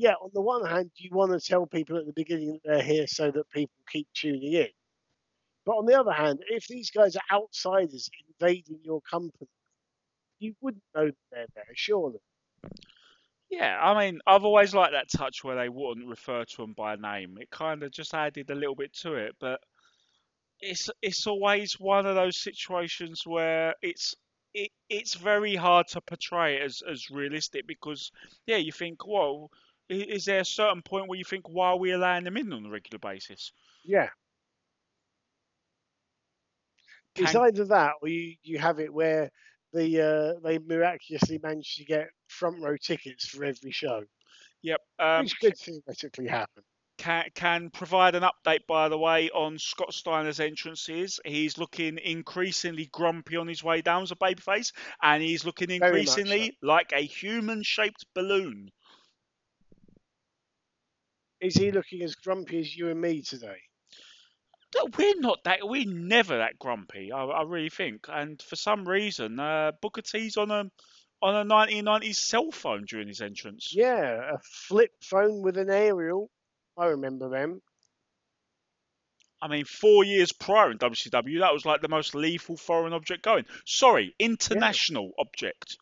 yeah, 0.00 0.14
on 0.14 0.30
the 0.32 0.40
one 0.40 0.64
hand, 0.64 0.90
you 0.96 1.10
want 1.12 1.30
to 1.32 1.46
tell 1.46 1.66
people 1.66 1.98
at 1.98 2.06
the 2.06 2.14
beginning 2.14 2.52
that 2.52 2.62
they're 2.64 2.82
here 2.82 3.06
so 3.06 3.30
that 3.30 3.50
people 3.50 3.74
keep 3.92 4.08
tuning 4.14 4.54
in. 4.54 4.68
But 5.66 5.72
on 5.72 5.84
the 5.84 6.00
other 6.00 6.12
hand, 6.12 6.38
if 6.48 6.66
these 6.66 6.90
guys 6.90 7.16
are 7.16 7.36
outsiders 7.36 8.08
invading 8.40 8.78
your 8.82 9.02
company, 9.02 9.46
you 10.38 10.54
wouldn't 10.62 10.82
know 10.94 11.08
that 11.08 11.14
they're 11.30 11.46
there, 11.54 11.64
surely. 11.74 12.18
Yeah, 13.50 13.78
I 13.78 13.98
mean, 13.98 14.20
I've 14.26 14.44
always 14.44 14.74
liked 14.74 14.92
that 14.92 15.10
touch 15.10 15.44
where 15.44 15.56
they 15.56 15.68
wouldn't 15.68 16.08
refer 16.08 16.46
to 16.46 16.56
them 16.56 16.72
by 16.72 16.96
name. 16.96 17.36
It 17.38 17.50
kind 17.50 17.82
of 17.82 17.90
just 17.90 18.14
added 18.14 18.48
a 18.48 18.54
little 18.54 18.74
bit 18.74 18.94
to 19.02 19.16
it, 19.16 19.36
but 19.38 19.60
it's 20.60 20.88
it's 21.02 21.26
always 21.26 21.78
one 21.78 22.06
of 22.06 22.14
those 22.14 22.38
situations 22.38 23.26
where 23.26 23.74
it's 23.82 24.14
it, 24.54 24.70
it's 24.88 25.14
very 25.14 25.56
hard 25.56 25.88
to 25.88 26.00
portray 26.00 26.56
it 26.56 26.62
as, 26.62 26.82
as 26.90 27.10
realistic 27.10 27.66
because 27.66 28.10
yeah, 28.46 28.56
you 28.56 28.72
think, 28.72 29.06
well, 29.06 29.50
is 29.90 30.24
there 30.24 30.40
a 30.40 30.44
certain 30.44 30.82
point 30.82 31.08
where 31.08 31.18
you 31.18 31.24
think, 31.24 31.48
why 31.48 31.68
are 31.68 31.78
we 31.78 31.92
allowing 31.92 32.24
them 32.24 32.36
in 32.36 32.52
on 32.52 32.66
a 32.66 32.70
regular 32.70 32.98
basis? 32.98 33.52
Yeah. 33.84 34.08
It's 37.16 37.34
either 37.34 37.64
that 37.66 37.94
or 38.00 38.08
you, 38.08 38.36
you 38.42 38.58
have 38.58 38.78
it 38.78 38.92
where 38.92 39.30
the 39.72 40.00
uh, 40.00 40.40
they 40.42 40.58
miraculously 40.58 41.38
manage 41.42 41.76
to 41.76 41.84
get 41.84 42.08
front 42.28 42.62
row 42.62 42.76
tickets 42.76 43.26
for 43.26 43.44
every 43.44 43.72
show, 43.72 44.04
Yep. 44.62 44.80
Um, 44.98 45.24
which 45.24 45.38
could 45.40 45.58
theoretically 45.58 46.28
happen. 46.28 46.62
can 46.98 47.24
can 47.34 47.70
provide 47.70 48.14
an 48.14 48.22
update 48.22 48.66
by 48.68 48.88
the 48.88 48.98
way 48.98 49.30
on 49.30 49.58
Scott 49.58 49.94
Steiner's 49.94 50.40
entrances. 50.40 51.18
He's 51.24 51.58
looking 51.58 51.98
increasingly 51.98 52.88
grumpy 52.92 53.36
on 53.36 53.48
his 53.48 53.64
way 53.64 53.80
down 53.80 54.02
as 54.02 54.12
a 54.12 54.16
babyface, 54.16 54.72
and 55.02 55.22
he's 55.22 55.44
looking 55.44 55.68
much 55.68 55.80
so. 55.80 55.86
increasingly 55.86 56.58
like 56.62 56.92
a 56.92 57.00
human-shaped 57.00 58.04
balloon. 58.14 58.70
Is 61.40 61.56
he 61.56 61.72
looking 61.72 62.02
as 62.02 62.14
grumpy 62.14 62.60
as 62.60 62.76
you 62.76 62.88
and 62.88 63.00
me 63.00 63.22
today? 63.22 63.56
No, 64.76 64.86
We're 64.96 65.18
not 65.18 65.42
that. 65.44 65.60
We're 65.62 65.86
never 65.86 66.38
that 66.38 66.58
grumpy. 66.58 67.10
I, 67.12 67.24
I 67.24 67.42
really 67.42 67.70
think. 67.70 68.06
And 68.08 68.40
for 68.40 68.56
some 68.56 68.86
reason, 68.86 69.40
uh, 69.40 69.72
Booker 69.80 70.02
T's 70.02 70.36
on 70.36 70.50
a 70.50 70.70
on 71.22 71.34
a 71.34 71.44
1990s 71.44 72.14
cell 72.14 72.50
phone 72.50 72.84
during 72.86 73.08
his 73.08 73.20
entrance. 73.20 73.72
Yeah, 73.74 74.34
a 74.34 74.38
flip 74.42 74.92
phone 75.02 75.42
with 75.42 75.56
an 75.58 75.70
aerial. 75.70 76.30
I 76.78 76.86
remember 76.86 77.28
them. 77.28 77.60
I 79.42 79.48
mean, 79.48 79.64
four 79.64 80.04
years 80.04 80.32
prior 80.32 80.70
in 80.70 80.78
WCW, 80.78 81.40
that 81.40 81.52
was 81.52 81.64
like 81.64 81.80
the 81.80 81.88
most 81.88 82.14
lethal 82.14 82.56
foreign 82.56 82.92
object 82.92 83.22
going. 83.22 83.46
Sorry, 83.64 84.14
international 84.18 85.12
object. 85.18 85.76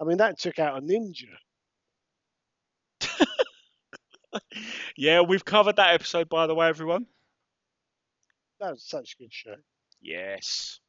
I 0.00 0.04
mean, 0.04 0.18
that 0.18 0.38
took 0.38 0.58
out 0.58 0.78
a 0.78 0.80
ninja. 0.80 1.26
Yeah, 4.96 5.22
we've 5.22 5.44
covered 5.44 5.76
that 5.76 5.94
episode, 5.94 6.28
by 6.28 6.46
the 6.46 6.54
way, 6.54 6.68
everyone. 6.68 7.06
That 8.60 8.72
was 8.72 8.84
such 8.84 9.14
a 9.14 9.22
good 9.22 9.32
show. 9.32 9.56
Yes. 10.00 10.80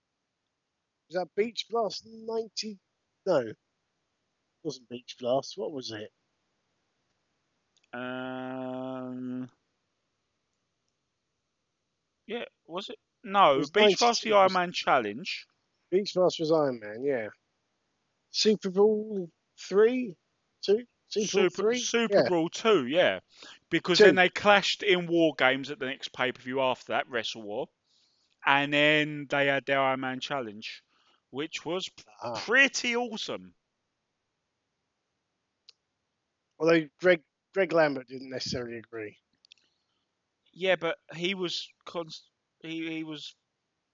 Was 1.10 1.16
that 1.16 1.28
Beach 1.36 1.66
Blast 1.70 2.06
90? 2.06 2.78
No. 3.26 3.38
It 3.40 3.58
wasn't 4.64 4.90
Beach 4.90 5.16
Blast. 5.20 5.54
What 5.58 5.72
was 5.72 5.92
it? 5.92 6.12
Um. 7.94 9.50
Yeah, 12.28 12.46
was 12.66 12.90
it? 12.90 12.98
No, 13.24 13.58
was 13.58 13.70
Beach 13.70 14.00
Blast 14.00 14.24
the 14.24 14.30
92, 14.30 14.36
Iron 14.36 14.54
Man 14.54 14.72
Challenge. 14.72 15.48
Beach 15.92 16.14
Blast 16.14 16.40
was 16.40 16.52
Iron 16.52 16.80
Man, 16.80 17.04
yeah. 17.04 17.28
Super 18.32 18.70
Brawl 18.70 19.30
3? 19.60 20.16
2? 20.64 20.84
Super, 21.12 21.42
Bowl 21.42 21.50
Super 21.50 21.50
3? 21.50 21.80
Super 21.80 22.16
yeah. 22.16 22.28
Brawl 22.28 22.50
2, 22.50 22.88
yeah. 22.88 23.20
Because 23.70 23.98
Two. 23.98 24.06
then 24.06 24.16
they 24.16 24.30
clashed 24.30 24.84
in 24.84 25.08
War 25.08 25.34
Games 25.38 25.70
at 25.72 25.80
the 25.80 25.86
next 25.86 26.14
pay 26.14 26.32
per 26.32 26.42
view 26.42 26.62
after 26.62 26.94
that, 26.94 27.10
Wrestle 27.10 27.42
War. 27.44 27.68
And 28.46 28.74
then 28.74 29.28
they 29.30 29.48
had 29.48 29.66
their 29.66 29.80
Iron 29.80 30.00
Man 30.00 30.20
Challenge, 30.20 30.84
which 31.30 31.64
was 31.66 31.90
Ah. 32.24 32.40
pretty 32.46 32.96
awesome. 32.96 33.54
Although 36.60 36.88
Greg 37.00 37.22
Greg 37.54 37.74
Lambert 37.74 38.08
didn't 38.08 38.30
necessarily 38.30 38.78
agree. 38.78 39.18
Yeah, 40.54 40.76
but 40.76 40.98
he 41.16 41.34
was 41.34 41.68
const- 41.86 42.30
he, 42.62 42.88
he 42.90 43.04
was 43.04 43.36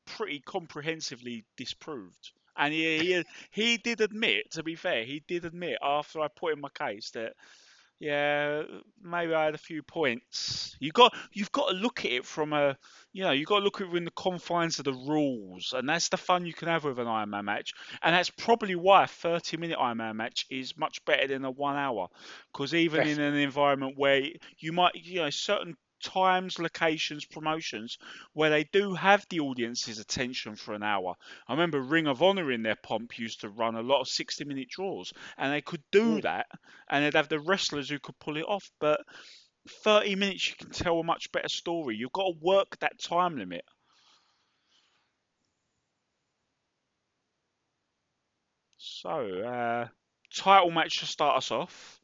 pretty 0.06 0.40
comprehensively 0.40 1.46
disproved. 1.56 2.32
And 2.58 2.74
he, 2.74 3.00
he 3.00 3.24
he 3.52 3.78
did 3.78 4.02
admit, 4.02 4.52
to 4.52 4.64
be 4.64 4.76
fair, 4.76 5.04
he 5.04 5.24
did 5.28 5.46
admit 5.46 5.78
after 5.82 6.20
I 6.22 6.28
put 6.28 6.54
in 6.54 6.62
my 6.62 6.70
case 6.70 7.12
that 7.12 7.34
yeah, 8.00 8.62
maybe 9.02 9.34
I 9.34 9.46
had 9.46 9.56
a 9.56 9.60
few 9.60 9.82
points. 9.82 10.76
You 10.80 10.92
got 10.92 11.16
you've 11.34 11.52
got 11.52 11.70
to 11.70 11.76
look 11.76 12.06
at 12.06 12.12
it 12.12 12.26
from 12.26 12.54
a 12.54 12.78
you 13.12 13.24
know, 13.24 13.32
you've 13.32 13.48
got 13.48 13.60
to 13.60 13.66
look 13.66 13.82
at 13.82 13.88
it 13.88 13.90
within 13.90 14.06
the 14.06 14.12
confines 14.12 14.78
of 14.78 14.86
the 14.86 14.94
rules, 14.94 15.74
and 15.76 15.90
that's 15.90 16.10
the 16.10 16.18
fun 16.18 16.46
you 16.46 16.54
can 16.54 16.68
have 16.68 16.84
with 16.84 17.00
an 17.00 17.08
Iron 17.08 17.32
Man 17.32 17.46
match. 17.46 17.74
And 18.04 18.14
that's 18.14 18.30
probably 18.30 18.76
why 18.76 19.06
a 19.06 19.08
30 19.08 19.58
minute 19.58 19.78
Iron 19.80 19.98
Man 19.98 20.16
match 20.18 20.46
is 20.52 20.78
much 20.78 21.04
better 21.06 21.28
than 21.28 21.44
a 21.44 21.50
one 21.50 21.76
hour. 21.76 22.10
Because 22.54 22.76
even 22.76 23.08
in 23.08 23.20
an 23.20 23.36
environment 23.36 23.98
where 23.98 24.22
you 24.60 24.72
might, 24.72 24.94
you 24.96 25.22
know, 25.22 25.32
certain 25.32 25.76
times, 26.02 26.60
locations, 26.60 27.26
promotions 27.26 27.98
where 28.34 28.50
they 28.50 28.64
do 28.66 28.94
have 28.96 29.26
the 29.30 29.40
audience's 29.42 30.00
attention 30.00 30.56
for 30.56 30.74
an 30.74 30.84
hour. 30.84 31.16
I 31.48 31.54
remember 31.54 31.82
Ring 31.82 32.08
of 32.08 32.22
Honor 32.24 32.52
in 32.52 32.64
their 32.64 32.76
pomp 32.76 33.18
used 33.20 33.42
to 33.42 33.50
run 33.50 33.76
a 33.76 33.82
lot 33.82 34.02
of 34.02 34.08
60 34.08 34.46
minute 34.46 34.70
draws, 34.70 35.14
and 35.38 35.52
they 35.54 35.62
could 35.62 35.84
do 35.92 36.20
Mm. 36.20 36.22
that, 36.22 36.48
and 36.90 37.04
they'd 37.04 37.16
have 37.18 37.30
the 37.30 37.40
wrestlers 37.40 37.90
who 37.90 38.00
could 38.00 38.20
pull 38.20 38.38
it 38.38 38.46
off. 38.48 38.72
But 38.80 39.02
30 39.68 40.16
minutes, 40.16 40.50
you 40.50 40.56
can 40.56 40.72
tell 40.72 41.00
a 41.00 41.04
much 41.04 41.32
better 41.32 41.50
story. 41.50 41.96
You've 41.98 42.12
got 42.14 42.26
to 42.32 42.40
work 42.40 42.78
that 42.80 43.00
time 43.00 43.38
limit. 43.38 43.66
So, 48.78 49.44
uh, 49.44 49.88
title 50.34 50.72
match 50.72 51.00
to 51.00 51.06
start 51.06 51.38
us 51.38 51.52
off. 51.52 52.02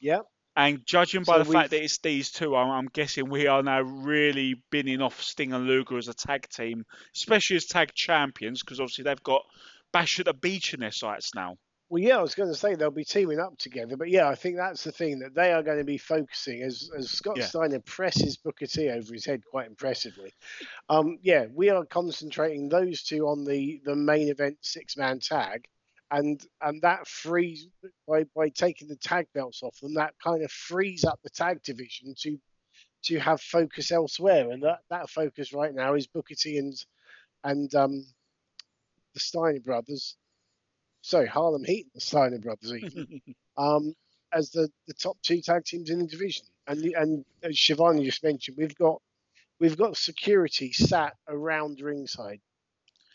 Yeah. 0.00 0.22
And 0.56 0.84
judging 0.84 1.22
by 1.22 1.34
So 1.34 1.38
the 1.38 1.44
fact 1.52 1.70
we've- 1.70 1.78
that 1.78 1.84
it's 1.84 1.98
these 1.98 2.30
two, 2.30 2.56
I'm, 2.56 2.70
I'm 2.70 2.86
guessing 2.88 3.30
we 3.30 3.46
are 3.46 3.62
now 3.62 3.80
really 3.82 4.62
binning 4.70 5.00
off 5.00 5.22
Sting 5.22 5.52
and 5.52 5.66
Luger 5.66 5.96
as 5.96 6.08
a 6.08 6.14
tag 6.14 6.48
team, 6.48 6.84
especially 7.14 7.56
as 7.56 7.66
tag 7.66 7.92
champions, 7.94 8.62
because 8.62 8.80
obviously 8.80 9.04
they've 9.04 9.22
got 9.22 9.42
Bash 9.92 10.18
at 10.20 10.26
the 10.26 10.34
Beach 10.34 10.74
in 10.74 10.80
their 10.80 10.90
sights 10.92 11.34
now. 11.34 11.56
Well, 11.88 12.00
yeah, 12.00 12.18
I 12.18 12.22
was 12.22 12.36
going 12.36 12.48
to 12.52 12.54
say 12.56 12.76
they'll 12.76 12.92
be 12.92 13.04
teaming 13.04 13.40
up 13.40 13.58
together, 13.58 13.96
but 13.96 14.08
yeah, 14.10 14.28
I 14.28 14.36
think 14.36 14.56
that's 14.56 14.84
the 14.84 14.92
thing 14.92 15.18
that 15.20 15.34
they 15.34 15.52
are 15.52 15.64
going 15.64 15.78
to 15.78 15.84
be 15.84 15.98
focusing 15.98 16.62
as 16.62 16.88
as 16.96 17.10
Scott 17.10 17.36
Yeah. 17.38 17.46
Steiner 17.46 17.80
presses 17.80 18.36
Booker 18.36 18.66
T 18.66 18.88
over 18.90 19.12
his 19.12 19.24
head 19.26 19.42
quite 19.50 19.66
impressively. 19.66 20.32
Um, 20.88 21.18
yeah, 21.22 21.46
we 21.52 21.68
are 21.70 21.84
concentrating 21.84 22.68
those 22.68 23.02
two 23.02 23.26
on 23.26 23.44
the 23.44 23.80
the 23.84 23.96
main 23.96 24.28
event 24.28 24.58
six 24.60 24.96
man 24.96 25.18
tag, 25.18 25.66
and 26.10 26.40
and 26.60 26.82
that 26.82 27.06
frees 27.06 27.68
by 28.08 28.24
by 28.36 28.48
taking 28.48 28.88
the 28.88 28.96
tag 28.96 29.26
belts 29.34 29.62
off 29.62 29.78
them, 29.80 29.94
that 29.94 30.14
kind 30.22 30.42
of 30.42 30.50
frees 30.50 31.04
up 31.04 31.20
the 31.22 31.30
tag 31.30 31.62
division 31.62 32.14
to 32.20 32.38
to 33.04 33.18
have 33.18 33.40
focus 33.40 33.92
elsewhere, 33.92 34.50
and 34.50 34.62
that 34.62 34.80
that 34.90 35.08
focus 35.10 35.52
right 35.52 35.74
now 35.74 35.94
is 35.94 36.06
Booker 36.06 36.34
T 36.34 36.58
and 36.58 36.74
and 37.44 37.74
um, 37.74 38.04
the 39.14 39.20
Steiner 39.20 39.60
brothers. 39.60 40.16
Sorry, 41.02 41.26
Harlem 41.26 41.64
Heat 41.64 41.86
and 41.86 41.92
the 41.94 42.00
Steiner 42.04 42.38
brothers 42.38 42.72
even, 42.74 43.20
um, 43.56 43.94
as 44.32 44.50
the, 44.50 44.68
the 44.86 44.94
top 44.94 45.16
two 45.22 45.40
tag 45.40 45.64
teams 45.64 45.90
in 45.90 45.98
the 46.00 46.06
division. 46.06 46.44
And 46.66 46.80
the- 46.80 46.94
and 46.94 47.24
as 47.42 47.58
Schiavone 47.58 48.04
just 48.04 48.22
mentioned, 48.22 48.56
we've 48.58 48.74
got 48.76 49.00
we've 49.58 49.78
got 49.78 49.96
security 49.96 50.72
sat 50.72 51.14
around 51.28 51.80
ringside, 51.80 52.40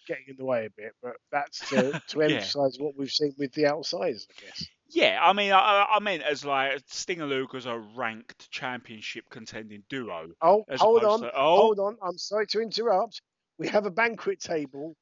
getting 0.06 0.26
in 0.30 0.36
the 0.38 0.46
way 0.46 0.66
a 0.66 0.70
bit. 0.70 0.94
But 1.02 1.14
that's 1.32 1.60
to, 1.70 2.02
to 2.10 2.20
Yeah. 2.20 2.26
emphasise 2.38 2.78
what 2.80 2.98
we've 2.98 3.10
seen 3.12 3.34
with 3.38 3.54
the 3.54 3.68
outsiders, 3.68 4.28
I 4.30 4.46
guess. 4.46 4.66
Yeah, 4.90 5.20
I 5.22 5.34
mean, 5.34 5.52
I, 5.52 5.86
I- 5.90 6.00
meant 6.00 6.22
as 6.24 6.46
like 6.46 6.80
Stinger 6.88 7.26
Luger's 7.26 7.66
a 7.66 7.80
ranked 7.96 8.50
championship 8.52 9.26
contending 9.30 9.84
duo. 9.90 10.28
Oh, 10.42 10.64
hold 10.78 11.04
on, 11.04 11.22
to- 11.22 11.32
oh. 11.36 11.56
hold 11.58 11.80
on. 11.80 11.98
I'm 12.02 12.18
sorry 12.18 12.48
to 12.48 12.62
interrupt. 12.62 13.22
We 13.58 13.68
have 13.70 13.86
a 13.86 13.92
banquet 13.92 14.40
table. 14.40 14.96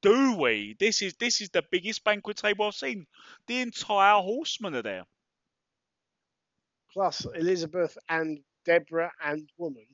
Do 0.00 0.36
we? 0.36 0.76
This 0.78 1.02
is 1.02 1.14
this 1.14 1.40
is 1.40 1.50
the 1.50 1.64
biggest 1.72 2.04
banquet 2.04 2.36
table 2.36 2.66
I've 2.66 2.74
seen. 2.74 3.04
The 3.48 3.60
entire 3.60 4.22
Horsemen 4.22 4.76
are 4.76 4.82
there. 4.82 5.04
Plus 6.92 7.26
Elizabeth 7.34 7.98
and 8.08 8.38
Deborah 8.64 9.12
and 9.24 9.48
Woman. 9.58 9.86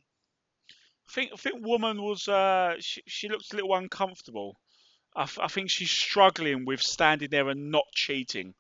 I 1.09 1.13
think 1.13 1.31
I 1.33 1.37
think 1.37 1.65
woman 1.67 2.03
was 2.03 2.29
uh 2.29 2.77
she, 2.81 3.03
she 3.07 3.29
looks 3.29 3.53
a 3.53 3.57
little 3.57 3.75
uncomfortable. 3.75 4.57
I, 5.17 5.23
f- 5.23 5.39
I 5.41 5.47
think 5.49 5.71
she's 5.71 5.91
struggling 5.91 6.65
with 6.65 6.83
standing 6.83 7.29
there 7.31 7.49
and 7.49 7.71
not 7.71 7.85
cheating. 7.95 8.55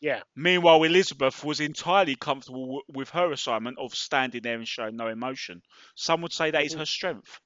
Yeah, 0.00 0.22
Meanwhile, 0.36 0.84
Elizabeth 0.84 1.42
was 1.44 1.58
entirely 1.60 2.14
comfortable 2.14 2.66
w- 2.66 2.82
with 2.88 3.10
her 3.10 3.32
assignment 3.32 3.78
of 3.78 3.94
standing 3.96 4.42
there 4.42 4.56
and 4.56 4.66
showing 4.66 4.96
no 4.96 5.08
emotion. 5.08 5.60
Some 5.96 6.20
would 6.22 6.32
say 6.32 6.50
that 6.52 6.64
is 6.64 6.74
her 6.74 6.86
strength. 6.86 7.40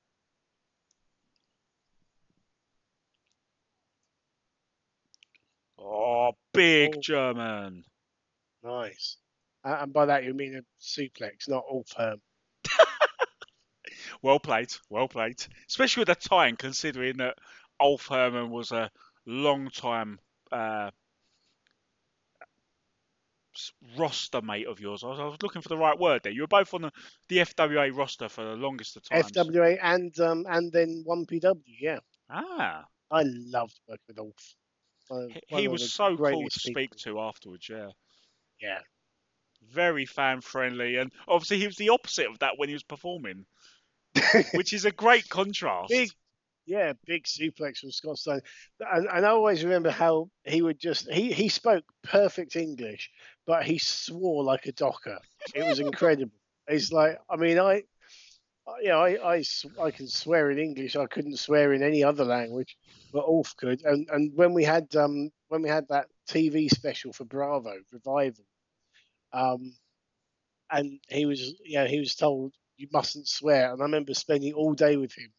Oh, 5.78 6.32
big 6.52 6.94
Oh. 6.96 7.00
German. 7.00 7.84
nice. 8.62 9.16
Uh, 9.64 9.78
and 9.80 9.92
by 9.92 10.06
that 10.06 10.24
you 10.24 10.34
mean 10.34 10.56
a 10.56 10.62
suplex, 10.80 11.48
not 11.48 11.64
all 11.68 11.84
firm. 11.84 12.20
Well 14.20 14.38
played, 14.38 14.72
well 14.90 15.08
played. 15.08 15.44
Especially 15.68 16.02
with 16.02 16.08
the 16.08 16.14
time, 16.28 16.56
considering 16.56 17.18
that 17.18 17.38
Ulf 17.80 18.06
Herman 18.08 18.50
was 18.50 18.72
a 18.72 18.90
long 19.26 19.70
time 19.70 20.18
uh, 20.50 20.90
roster 23.98 24.40
mate 24.42 24.66
of 24.66 24.80
yours. 24.80 25.04
I 25.04 25.08
was, 25.08 25.20
I 25.20 25.24
was 25.24 25.42
looking 25.42 25.62
for 25.62 25.68
the 25.68 25.76
right 25.76 25.98
word 25.98 26.22
there. 26.22 26.32
You 26.32 26.42
were 26.42 26.46
both 26.48 26.72
on 26.74 26.82
the, 26.82 26.92
the 27.28 27.38
FWA 27.38 27.90
roster 27.94 28.28
for 28.28 28.44
the 28.44 28.56
longest 28.56 28.96
of 28.96 29.02
times. 29.04 29.26
FWA 29.26 29.78
and 29.82 30.18
um 30.20 30.46
and 30.48 30.72
then 30.72 31.02
one 31.04 31.26
PW. 31.26 31.62
Yeah, 31.80 31.98
Ah, 32.30 32.86
I 33.10 33.22
loved 33.24 33.78
working 33.88 34.04
with 34.08 34.18
Ulf. 34.18 34.54
One 35.08 35.28
he, 35.28 35.40
one 35.48 35.60
he 35.60 35.66
of 35.66 35.72
was 35.72 35.92
so 35.92 36.16
cool 36.16 36.48
to 36.48 36.60
speak 36.60 36.90
people. 36.90 36.98
to 36.98 37.20
afterwards. 37.20 37.68
Yeah, 37.68 37.90
Yeah, 38.60 38.80
very 39.70 40.06
fan 40.06 40.40
friendly, 40.40 40.96
and 40.96 41.12
obviously 41.28 41.58
he 41.58 41.66
was 41.66 41.76
the 41.76 41.90
opposite 41.90 42.26
of 42.26 42.38
that 42.40 42.58
when 42.58 42.68
he 42.68 42.74
was 42.74 42.82
performing, 42.82 43.44
which 44.54 44.72
is 44.72 44.84
a 44.84 44.90
great 44.90 45.28
contrast. 45.28 45.90
big, 45.90 46.10
yeah, 46.66 46.92
big 47.06 47.24
suplex 47.24 47.78
from 47.78 47.90
Scott 47.90 48.18
Steiner. 48.18 48.42
And, 48.80 49.06
and 49.06 49.26
I 49.26 49.30
always 49.30 49.64
remember 49.64 49.90
how 49.90 50.30
he 50.44 50.62
would 50.62 50.78
just 50.78 51.10
he 51.10 51.32
he 51.32 51.48
spoke 51.48 51.84
perfect 52.02 52.56
English, 52.56 53.10
but 53.46 53.64
he 53.64 53.78
swore 53.78 54.44
like 54.44 54.66
a 54.66 54.72
docker. 54.72 55.18
It 55.54 55.66
was 55.66 55.80
incredible. 55.80 56.36
It's 56.68 56.92
like 56.92 57.18
I 57.28 57.36
mean 57.36 57.58
I. 57.58 57.82
You 58.80 58.90
know, 58.90 59.00
I, 59.00 59.34
I, 59.34 59.42
I 59.82 59.90
can 59.90 60.06
swear 60.06 60.48
in 60.52 60.58
English. 60.60 60.94
I 60.94 61.06
couldn't 61.06 61.40
swear 61.40 61.72
in 61.72 61.82
any 61.82 62.04
other 62.04 62.24
language, 62.24 62.76
but 63.12 63.24
Ulf 63.24 63.56
could. 63.56 63.82
And 63.84 64.08
and 64.08 64.32
when 64.36 64.54
we 64.54 64.62
had 64.62 64.94
um 64.94 65.30
when 65.48 65.62
we 65.62 65.68
had 65.68 65.88
that 65.88 66.06
TV 66.28 66.70
special 66.70 67.12
for 67.12 67.24
Bravo 67.24 67.74
Revival, 67.90 68.44
um, 69.32 69.74
and 70.70 71.00
he 71.08 71.26
was 71.26 71.54
you 71.64 71.78
know 71.78 71.86
he 71.86 71.98
was 71.98 72.14
told 72.14 72.54
you 72.82 72.88
mustn't 72.92 73.28
swear, 73.28 73.72
and 73.72 73.80
I 73.80 73.84
remember 73.84 74.12
spending 74.12 74.54
all 74.54 74.74
day 74.74 74.96
with 74.96 75.16
him, 75.16 75.32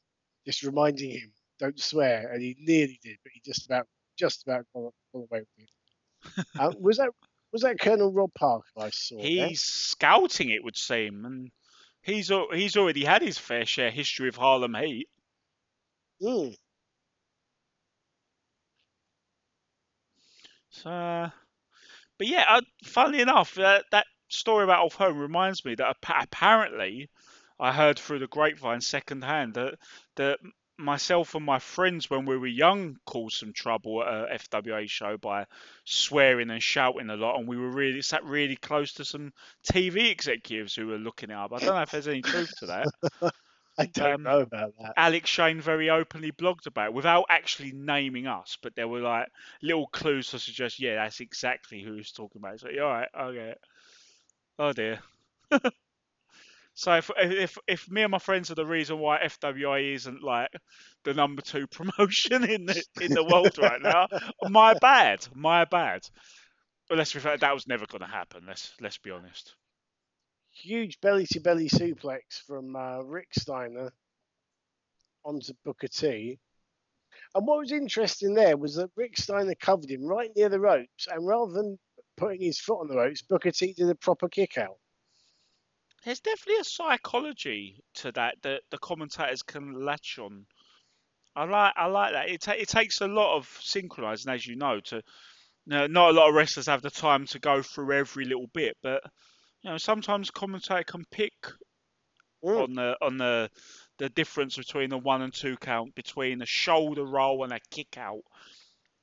just 0.45 0.63
reminding 0.63 1.11
him 1.11 1.33
don't 1.59 1.79
swear, 1.79 2.31
and 2.31 2.41
he 2.41 2.55
nearly 2.57 2.99
did, 3.03 3.17
but 3.21 3.31
he 3.33 3.41
just 3.45 3.65
about 3.65 3.85
just 4.17 4.43
about 4.43 4.65
got, 4.73 4.93
got 5.13 5.19
away 5.19 5.41
with 5.41 5.47
it. 5.57 6.45
uh, 6.59 6.71
was 6.79 6.97
that 6.97 7.09
was 7.51 7.63
that 7.63 7.79
Colonel 7.79 8.13
Rob 8.13 8.33
Parker 8.33 8.65
I 8.77 8.89
saw? 8.91 9.17
there? 9.17 9.47
He's 9.49 9.61
scouting, 9.61 10.51
it 10.51 10.63
would 10.63 10.77
seem, 10.77 11.25
and 11.25 11.51
he's 12.01 12.31
he's 12.53 12.77
already 12.77 13.03
had 13.03 13.21
his 13.21 13.37
fair 13.37 13.65
share 13.65 13.91
history 13.91 14.29
of 14.29 14.37
Harlem 14.37 14.75
Heat. 14.75 15.09
Mm. 16.21 16.55
So, 20.69 20.89
but 22.17 22.27
yeah, 22.27 22.45
uh, 22.49 22.61
funnily 22.85 23.21
enough, 23.21 23.59
uh, 23.59 23.81
that 23.91 24.05
story 24.29 24.63
about 24.63 24.79
Ulf 24.79 24.95
Herman 24.95 25.19
reminds 25.19 25.63
me 25.63 25.75
that 25.75 25.95
apparently 26.09 27.09
I 27.59 27.71
heard 27.71 27.99
through 27.99 28.19
the 28.19 28.27
grapevine 28.27 28.81
secondhand 28.81 29.55
that 29.55 29.75
that 30.15 30.39
myself 30.77 31.35
and 31.35 31.45
my 31.45 31.59
friends 31.59 32.09
when 32.09 32.25
we 32.25 32.37
were 32.37 32.47
young 32.47 32.97
caused 33.05 33.37
some 33.37 33.53
trouble 33.53 34.03
at 34.03 34.13
a 34.29 34.33
FWA 34.33 34.87
show 34.87 35.17
by 35.17 35.45
swearing 35.85 36.49
and 36.49 36.61
shouting 36.63 37.09
a 37.09 37.15
lot, 37.15 37.37
and 37.37 37.47
we 37.47 37.57
were 37.57 37.69
really 37.71 38.01
sat 38.01 38.23
really 38.25 38.55
close 38.55 38.93
to 38.93 39.05
some 39.05 39.33
TV 39.63 40.09
executives 40.09 40.75
who 40.75 40.87
were 40.87 40.97
looking 40.97 41.29
it 41.31 41.35
up. 41.35 41.53
I 41.53 41.59
don't 41.59 41.75
know 41.75 41.81
if 41.83 41.91
there's 41.91 42.07
any 42.07 42.23
truth 42.23 42.55
to 42.59 42.67
that. 42.67 42.89
I 43.77 43.85
don't 43.87 44.21
Um, 44.23 44.23
know 44.23 44.41
about 44.41 44.73
that. 44.79 44.97
Alex 44.97 45.29
Shane 45.29 45.61
very 45.61 45.89
openly 45.89 46.31
blogged 46.31 46.67
about 46.67 46.87
it 46.87 46.93
without 46.93 47.25
actually 47.29 47.71
naming 47.73 48.27
us, 48.27 48.57
but 48.61 48.75
there 48.75 48.87
were 48.87 49.01
like 49.01 49.27
little 49.61 49.87
clues 49.87 50.29
to 50.31 50.39
suggest, 50.39 50.79
yeah, 50.79 50.95
that's 50.95 51.19
exactly 51.19 51.81
who 51.81 51.95
he's 51.95 52.11
talking 52.11 52.41
about. 52.41 52.59
So, 52.59 52.69
yeah, 52.69 52.81
all 52.83 52.91
right, 52.91 53.09
okay. 53.19 53.55
Oh 54.59 54.73
dear. 54.73 54.99
so 56.75 56.95
if, 56.95 57.11
if 57.17 57.57
if 57.67 57.89
me 57.89 58.01
and 58.01 58.11
my 58.11 58.19
friends 58.19 58.49
are 58.49 58.55
the 58.55 58.65
reason 58.65 58.97
why 58.97 59.19
FWA 59.23 59.93
isn't 59.93 60.23
like 60.23 60.49
the 61.03 61.13
number 61.13 61.41
two 61.41 61.67
promotion 61.71 62.43
in 62.43 62.65
the 62.65 62.83
in 62.99 63.13
the 63.13 63.23
world 63.23 63.57
right 63.57 63.81
now, 63.81 64.07
my 64.49 64.73
bad, 64.81 65.25
my 65.35 65.65
bad. 65.65 66.01
But 66.89 66.97
let's 66.97 67.13
be 67.13 67.19
fair, 67.19 67.37
that 67.37 67.53
was 67.53 67.67
never 67.67 67.85
going 67.85 68.01
to 68.01 68.07
happen. 68.07 68.43
Let's 68.47 68.73
let's 68.81 68.97
be 68.97 69.11
honest. 69.11 69.55
Huge 70.51 70.99
belly 71.01 71.25
to 71.31 71.39
belly 71.39 71.69
suplex 71.69 72.41
from 72.45 72.75
uh, 72.75 72.99
Rick 72.99 73.29
Steiner 73.37 73.91
onto 75.25 75.53
Booker 75.63 75.87
T. 75.87 76.39
And 77.35 77.47
what 77.47 77.59
was 77.59 77.71
interesting 77.71 78.33
there 78.33 78.57
was 78.57 78.75
that 78.75 78.91
Rick 78.95 79.17
Steiner 79.17 79.55
covered 79.55 79.89
him 79.89 80.03
right 80.05 80.29
near 80.35 80.49
the 80.49 80.59
ropes, 80.59 81.07
and 81.07 81.25
rather 81.25 81.53
than 81.53 81.79
putting 82.17 82.41
his 82.41 82.59
foot 82.59 82.81
on 82.81 82.87
the 82.87 82.97
ropes, 82.97 83.21
Booker 83.21 83.51
T 83.51 83.73
did 83.73 83.89
a 83.89 83.95
proper 83.95 84.27
kick 84.29 84.57
out. 84.57 84.77
There's 86.05 86.19
definitely 86.19 86.61
a 86.61 86.63
psychology 86.65 87.81
to 87.95 88.11
that 88.13 88.35
that 88.43 88.61
the 88.71 88.77
commentators 88.77 89.41
can 89.43 89.85
latch 89.85 90.19
on. 90.19 90.45
I 91.35 91.45
like 91.45 91.73
I 91.75 91.85
like 91.87 92.13
that. 92.13 92.29
It 92.29 92.41
ta- 92.41 92.51
it 92.53 92.67
takes 92.67 93.01
a 93.01 93.07
lot 93.07 93.37
of 93.37 93.47
synchronizing, 93.61 94.31
as 94.31 94.45
you 94.45 94.55
know, 94.55 94.79
to 94.81 95.01
no, 95.65 95.87
not 95.87 96.09
a 96.09 96.13
lot 96.13 96.29
of 96.29 96.35
wrestlers 96.35 96.67
have 96.67 96.81
the 96.81 96.91
time 96.91 97.25
to 97.27 97.39
go 97.39 97.61
through 97.61 97.93
every 97.93 98.25
little 98.25 98.47
bit, 98.53 98.77
but 98.83 99.01
you 99.61 99.69
know 99.71 99.77
sometimes 99.77 100.31
commentator 100.31 100.83
can 100.83 101.05
pick 101.11 101.33
Mm. 102.43 102.63
on 102.63 102.73
the 102.75 102.97
on 103.01 103.17
the 103.17 103.49
the 103.99 104.09
difference 104.09 104.57
between 104.57 104.89
the 104.89 104.97
one 104.97 105.21
and 105.21 105.33
two 105.33 105.55
count 105.55 105.95
between 105.95 106.41
a 106.41 106.45
shoulder 106.45 107.05
roll 107.05 107.45
and 107.45 107.53
a 107.53 107.59
kick 107.71 107.97
out. 107.97 108.21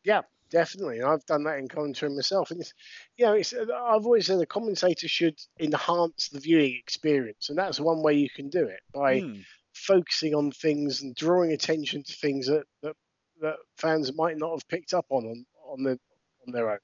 Yeah, 0.04 0.22
definitely. 0.50 0.98
And 0.98 1.08
I've 1.08 1.24
done 1.26 1.44
that 1.44 1.58
in 1.58 1.68
commentary 1.68 2.14
myself. 2.14 2.50
And 2.50 2.60
it's, 2.60 2.74
you 3.16 3.26
know, 3.26 3.34
it's, 3.34 3.54
I've 3.54 4.04
always 4.06 4.26
said 4.26 4.40
a 4.40 4.46
commentator 4.46 5.08
should 5.08 5.38
enhance 5.58 6.28
the 6.28 6.40
viewing 6.40 6.74
experience, 6.78 7.48
and 7.48 7.58
that's 7.58 7.80
one 7.80 8.02
way 8.02 8.14
you 8.14 8.28
can 8.30 8.48
do 8.48 8.66
it 8.66 8.80
by 8.92 9.20
Hmm. 9.20 9.40
focusing 9.74 10.34
on 10.34 10.50
things 10.52 11.02
and 11.02 11.14
drawing 11.14 11.52
attention 11.52 12.02
to 12.02 12.12
things 12.12 12.46
that, 12.46 12.64
that 12.82 12.96
that 13.40 13.56
fans 13.78 14.12
might 14.14 14.36
not 14.36 14.50
have 14.50 14.68
picked 14.68 14.92
up 14.92 15.06
on 15.10 15.24
on, 15.24 15.46
on 15.66 15.82
the 15.82 15.98
on 16.46 16.52
their 16.52 16.70
own. 16.70 16.78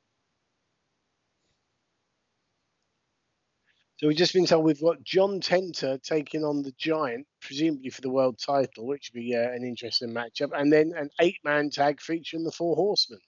So 3.99 4.09
we've 4.09 4.17
just 4.17 4.35
been 4.35 4.45
told 4.47 4.65
we've 4.65 4.81
got 4.81 5.03
John 5.03 5.41
Tenta 5.41 6.03
taking 6.03 6.45
on 6.45 6.63
the 6.63 6.73
Giant, 6.79 7.27
presumably 7.41 7.89
for 7.91 8.03
the 8.03 8.11
world 8.11 8.39
title, 8.39 8.87
which 8.87 9.11
would 9.13 9.21
be 9.21 9.35
uh, 9.35 9.51
an 9.51 9.65
interesting 9.65 10.11
matchup, 10.11 10.51
and 10.55 10.71
then 10.71 10.93
an 10.95 11.09
eight-man 11.21 11.71
tag 11.71 12.01
featuring 12.01 12.45
the 12.45 12.53
Four 12.53 12.77
Horsemen. 12.77 13.21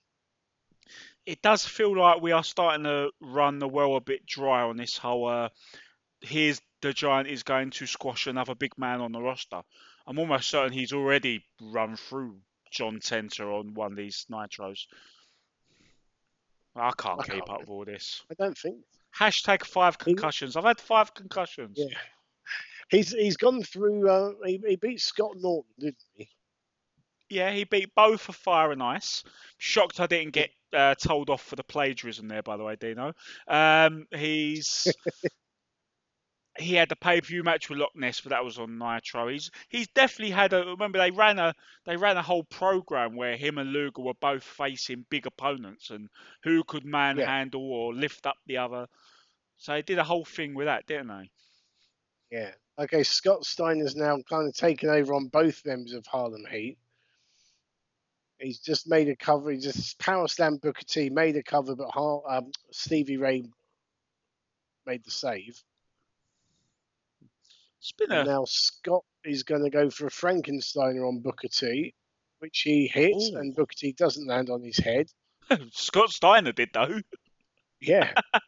It 1.28 1.42
does 1.42 1.62
feel 1.62 1.94
like 1.94 2.22
we 2.22 2.32
are 2.32 2.42
starting 2.42 2.84
to 2.84 3.10
run 3.20 3.58
the 3.58 3.68
well 3.68 3.96
a 3.96 4.00
bit 4.00 4.24
dry 4.24 4.62
on 4.62 4.78
this 4.78 4.96
whole. 4.96 5.28
Uh, 5.28 5.50
here's 6.22 6.58
the 6.80 6.94
giant 6.94 7.28
is 7.28 7.42
going 7.42 7.68
to 7.72 7.86
squash 7.86 8.26
another 8.26 8.54
big 8.54 8.78
man 8.78 9.02
on 9.02 9.12
the 9.12 9.20
roster. 9.20 9.60
I'm 10.06 10.18
almost 10.18 10.48
certain 10.48 10.72
he's 10.72 10.94
already 10.94 11.44
run 11.60 11.96
through 11.96 12.38
John 12.70 12.98
Tenta 13.00 13.40
on 13.40 13.74
one 13.74 13.92
of 13.92 13.98
these 13.98 14.24
nitros. 14.32 14.86
I 16.74 16.92
can't 16.96 17.20
I 17.20 17.24
keep 17.24 17.44
can't. 17.44 17.50
up 17.50 17.60
with 17.60 17.68
all 17.68 17.84
this. 17.84 18.22
I 18.30 18.34
don't 18.42 18.56
think. 18.56 18.78
Hashtag 19.14 19.64
five 19.64 19.98
concussions. 19.98 20.56
I've 20.56 20.64
had 20.64 20.80
five 20.80 21.12
concussions. 21.12 21.76
Yeah. 21.76 21.98
He's 22.88 23.10
he's 23.10 23.36
gone 23.36 23.62
through. 23.62 24.08
Uh, 24.08 24.32
he, 24.46 24.58
he 24.66 24.76
beat 24.76 25.02
Scott 25.02 25.32
Norton, 25.36 25.70
didn't 25.78 26.04
he? 26.14 26.30
Yeah, 27.28 27.50
he 27.52 27.64
beat 27.64 27.94
both 27.94 28.22
for 28.22 28.32
Fire 28.32 28.72
and 28.72 28.82
Ice. 28.82 29.24
Shocked 29.58 30.00
I 30.00 30.06
didn't 30.06 30.32
get 30.32 30.48
uh, 30.76 30.94
told 30.94 31.30
off 31.30 31.42
for 31.42 31.56
the 31.56 31.64
plagiarism 31.64 32.28
there, 32.28 32.42
by 32.42 32.56
the 32.56 32.64
way, 32.64 32.76
Dino. 32.76 33.12
Um, 33.46 34.06
he's 34.10 34.92
he 36.58 36.74
had 36.74 36.88
the 36.88 36.96
pay 36.96 37.20
per 37.20 37.26
view 37.26 37.42
match 37.42 37.68
with 37.68 37.78
Loch 37.78 37.94
Ness, 37.94 38.20
but 38.20 38.30
that 38.30 38.44
was 38.44 38.58
on 38.58 38.78
Nitro. 38.78 39.28
He's 39.28 39.50
he's 39.68 39.88
definitely 39.88 40.32
had 40.32 40.52
a. 40.52 40.64
Remember 40.64 40.98
they 40.98 41.10
ran 41.10 41.38
a 41.38 41.54
they 41.86 41.96
ran 41.96 42.16
a 42.16 42.22
whole 42.22 42.44
program 42.44 43.16
where 43.16 43.36
him 43.36 43.58
and 43.58 43.72
Luger 43.72 44.02
were 44.02 44.14
both 44.20 44.42
facing 44.42 45.06
big 45.10 45.26
opponents 45.26 45.90
and 45.90 46.08
who 46.42 46.64
could 46.64 46.84
manhandle 46.84 47.72
or 47.72 47.94
lift 47.94 48.26
up 48.26 48.36
the 48.46 48.58
other. 48.58 48.86
So 49.56 49.72
they 49.72 49.82
did 49.82 49.98
a 49.98 50.04
whole 50.04 50.24
thing 50.24 50.54
with 50.54 50.66
that, 50.66 50.86
didn't 50.86 51.08
they? 51.08 51.30
Yeah. 52.30 52.50
Okay, 52.78 53.02
Scott 53.02 53.44
Stein 53.44 53.76
Steiner's 53.76 53.96
now 53.96 54.18
kind 54.28 54.48
of 54.48 54.54
taken 54.54 54.88
over 54.88 55.14
on 55.14 55.26
both 55.26 55.66
members 55.66 55.94
of 55.94 56.06
Harlem 56.06 56.44
Heat. 56.50 56.78
He's 58.38 58.60
just 58.60 58.88
made 58.88 59.08
a 59.08 59.16
cover. 59.16 59.50
He 59.50 59.58
just 59.58 59.98
power 59.98 60.28
slam 60.28 60.56
Booker 60.56 60.84
T, 60.84 61.10
made 61.10 61.36
a 61.36 61.42
cover, 61.42 61.74
but 61.74 61.90
um, 61.96 62.52
Stevie 62.70 63.16
Ray 63.16 63.44
made 64.86 65.04
the 65.04 65.10
save. 65.10 65.62
And 68.08 68.26
now 68.26 68.44
Scott 68.44 69.04
is 69.24 69.42
going 69.42 69.62
to 69.64 69.70
go 69.70 69.90
for 69.90 70.06
a 70.06 70.10
Frankensteiner 70.10 71.06
on 71.06 71.20
Booker 71.20 71.48
T, 71.48 71.94
which 72.40 72.60
he 72.60 72.86
hits, 72.86 73.30
Ooh. 73.32 73.38
and 73.38 73.54
Booker 73.54 73.74
T 73.76 73.92
doesn't 73.92 74.26
land 74.26 74.50
on 74.50 74.62
his 74.62 74.78
head. 74.78 75.10
Scott 75.72 76.10
Steiner 76.10 76.52
did 76.52 76.70
though. 76.72 77.00
Yeah, 77.80 78.12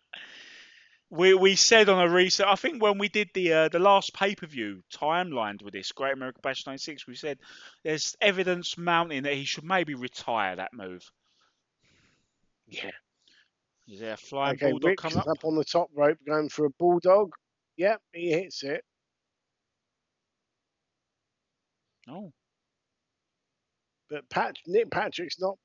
We 1.10 1.34
we 1.34 1.56
said 1.56 1.88
on 1.88 2.00
a 2.00 2.08
recent, 2.12 2.48
I 2.48 2.54
think 2.54 2.80
when 2.82 2.98
we 2.98 3.08
did 3.08 3.30
the 3.34 3.52
uh, 3.52 3.68
the 3.68 3.80
last 3.80 4.14
pay 4.14 4.34
per 4.36 4.46
view 4.46 4.82
timelined 4.92 5.62
with 5.62 5.74
this 5.74 5.90
Great 5.92 6.12
American 6.14 6.40
Bash 6.42 6.66
'96, 6.66 7.06
we 7.06 7.16
said 7.16 7.38
there's 7.82 8.16
evidence 8.20 8.78
mounting 8.78 9.24
that 9.24 9.34
he 9.34 9.44
should 9.44 9.64
maybe 9.64 9.94
retire 9.94 10.56
that 10.56 10.72
move. 10.72 11.10
yeah. 12.68 12.90
Is 13.88 13.98
there 14.00 14.12
a 14.14 14.16
flying 14.16 14.54
Okay, 14.54 14.70
bulldog 14.70 14.84
Rick's 14.84 15.02
coming 15.02 15.18
up? 15.18 15.26
up 15.28 15.44
on 15.44 15.56
the 15.56 15.64
top 15.64 15.90
rope, 15.94 16.18
going 16.26 16.48
for 16.48 16.66
a 16.66 16.70
bulldog. 16.70 17.32
Yep, 17.76 18.00
he 18.12 18.30
hits 18.30 18.62
it. 18.62 18.84
Oh, 22.08 22.32
But 24.08 24.28
Pat, 24.28 24.56
Nick 24.66 24.90
Patrick's 24.90 25.40
not. 25.40 25.56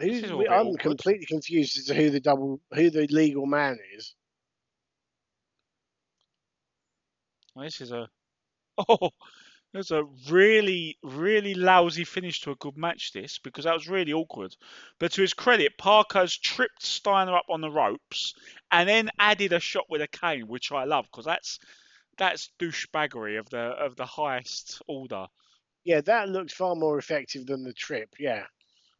Who's, 0.00 0.22
is 0.22 0.30
all 0.30 0.36
a 0.36 0.36
we- 0.38 0.48
I'm 0.48 0.68
awkward. 0.68 0.80
completely 0.80 1.26
confused 1.26 1.78
as 1.78 1.86
to 1.86 1.94
who 1.94 2.10
the 2.10 2.20
double, 2.20 2.60
who 2.72 2.90
the 2.90 3.06
legal 3.08 3.46
man 3.46 3.78
is. 3.96 4.14
well, 7.54 7.64
this 7.64 7.80
is 7.80 7.92
a 7.92 8.08
oh, 8.88 9.10
there's 9.72 9.90
a 9.90 10.04
really 10.30 10.98
really 11.02 11.54
lousy 11.54 12.04
finish 12.04 12.40
to 12.40 12.50
a 12.50 12.56
good 12.56 12.76
match. 12.76 13.12
This 13.12 13.38
because 13.38 13.64
that 13.64 13.74
was 13.74 13.88
really 13.88 14.12
awkward. 14.12 14.54
But 14.98 15.12
to 15.12 15.22
his 15.22 15.34
credit, 15.34 15.76
Parker's 15.78 16.36
tripped 16.36 16.82
Steiner 16.82 17.36
up 17.36 17.46
on 17.50 17.60
the 17.60 17.70
ropes 17.70 18.34
and 18.70 18.88
then 18.88 19.10
added 19.18 19.52
a 19.52 19.60
shot 19.60 19.84
with 19.88 20.02
a 20.02 20.08
cane, 20.08 20.46
which 20.48 20.72
I 20.72 20.84
love 20.84 21.06
because 21.06 21.24
that's 21.24 21.58
that's 22.18 22.50
douchebaggery 22.58 23.38
of 23.38 23.48
the 23.50 23.58
of 23.58 23.96
the 23.96 24.06
highest 24.06 24.82
order. 24.86 25.26
Yeah, 25.84 26.00
that 26.02 26.28
looked 26.28 26.52
far 26.52 26.74
more 26.74 26.98
effective 26.98 27.46
than 27.46 27.64
the 27.64 27.72
trip. 27.72 28.10
Yeah, 28.18 28.44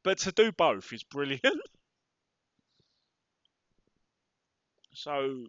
But 0.02 0.18
to 0.18 0.32
do 0.32 0.52
both 0.52 0.92
is 0.92 1.02
brilliant. 1.04 1.42
so 4.94 5.46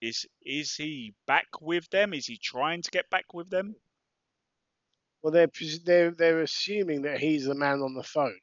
is 0.00 0.26
is 0.44 0.74
he 0.74 1.14
back 1.26 1.46
with 1.60 1.88
them? 1.90 2.12
Is 2.14 2.26
he 2.26 2.36
trying 2.36 2.82
to 2.82 2.90
get 2.90 3.08
back 3.10 3.32
with 3.32 3.50
them? 3.50 3.76
well, 5.24 5.32
they're 5.32 5.50
they're 5.84 6.10
they're 6.10 6.42
assuming 6.42 7.02
that 7.02 7.18
he's 7.18 7.46
the 7.46 7.54
man 7.54 7.80
on 7.80 7.94
the 7.94 8.02
phone. 8.02 8.38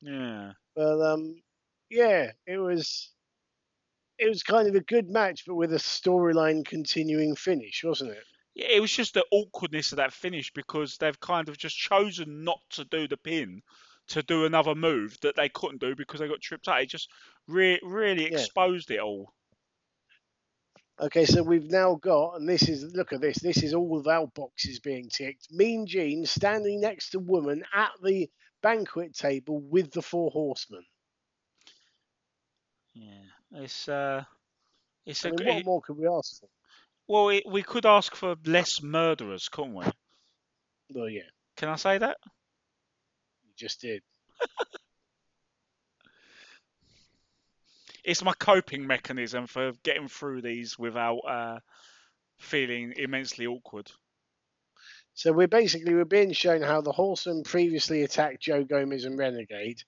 Yeah. 0.00 0.54
But 0.74 1.00
um, 1.00 1.40
yeah, 1.88 2.32
it 2.44 2.58
was 2.58 3.12
it 4.18 4.28
was 4.28 4.42
kind 4.42 4.68
of 4.68 4.74
a 4.74 4.80
good 4.80 5.08
match, 5.08 5.44
but 5.46 5.54
with 5.54 5.72
a 5.72 5.76
storyline 5.76 6.64
continuing 6.64 7.36
finish, 7.36 7.84
wasn't 7.84 8.10
it? 8.10 8.24
Yeah, 8.54 8.66
it 8.70 8.80
was 8.80 8.92
just 8.92 9.14
the 9.14 9.24
awkwardness 9.30 9.92
of 9.92 9.96
that 9.96 10.12
finish 10.12 10.52
because 10.52 10.96
they've 10.98 11.18
kind 11.20 11.48
of 11.48 11.56
just 11.58 11.76
chosen 11.76 12.44
not 12.44 12.60
to 12.70 12.84
do 12.84 13.08
the 13.08 13.16
pin 13.16 13.62
to 14.08 14.22
do 14.22 14.44
another 14.44 14.74
move 14.74 15.16
that 15.22 15.36
they 15.36 15.48
couldn't 15.48 15.80
do 15.80 15.94
because 15.94 16.20
they 16.20 16.28
got 16.28 16.40
tripped 16.40 16.68
up. 16.68 16.80
It 16.80 16.86
just 16.90 17.08
re- 17.48 17.80
really 17.82 18.28
Yeah. 18.28 18.30
exposed 18.30 18.90
it 18.90 19.00
all. 19.00 19.32
Okay, 21.00 21.24
so 21.24 21.42
we've 21.42 21.70
now 21.70 21.94
got, 21.94 22.36
and 22.36 22.48
this 22.48 22.68
is 22.68 22.94
look 22.94 23.12
at 23.12 23.20
this. 23.20 23.38
This 23.38 23.62
is 23.62 23.74
all 23.74 23.98
of 23.98 24.06
our 24.06 24.26
boxes 24.28 24.78
being 24.80 25.08
ticked. 25.08 25.50
Mean 25.50 25.86
Gene 25.86 26.26
standing 26.26 26.80
next 26.80 27.10
to 27.10 27.18
woman 27.18 27.64
at 27.72 27.90
the 28.02 28.30
banquet 28.62 29.14
table 29.14 29.60
with 29.60 29.90
the 29.92 30.02
four 30.02 30.30
horsemen. 30.30 30.84
Yeah, 32.94 33.24
it's 33.52 33.88
uh, 33.88 34.24
it's 35.06 35.24
I 35.24 35.28
a 35.28 35.30
mean, 35.30 35.38
g- 35.38 35.44
what 35.44 35.58
it- 35.60 35.64
more 35.64 35.80
could 35.80 35.96
we 35.96 36.06
ask 36.06 36.40
for? 36.40 36.48
Well, 37.08 37.28
it, 37.30 37.44
we 37.46 37.62
could 37.62 37.86
ask 37.86 38.14
for 38.14 38.36
less 38.46 38.82
murderers, 38.82 39.48
couldn't 39.48 39.74
we? 39.74 39.84
Well, 40.94 41.08
yeah, 41.08 41.22
Can 41.56 41.68
I 41.68 41.76
say 41.76 41.98
that? 41.98 42.16
you 43.44 43.52
just 43.56 43.80
did. 43.80 44.02
It's 48.04 48.24
my 48.24 48.32
coping 48.32 48.86
mechanism 48.86 49.46
for 49.46 49.72
getting 49.84 50.08
through 50.08 50.42
these 50.42 50.76
without 50.78 51.18
uh, 51.18 51.58
feeling 52.38 52.94
immensely 52.96 53.46
awkward. 53.46 53.90
So 55.14 55.32
we're 55.32 55.46
basically 55.46 55.94
we're 55.94 56.04
being 56.04 56.32
shown 56.32 56.62
how 56.62 56.80
the 56.80 56.90
horsemen 56.90 57.44
previously 57.44 58.02
attacked 58.02 58.40
Joe 58.42 58.64
Gomez 58.64 59.04
and 59.04 59.18
Renegade, 59.18 59.82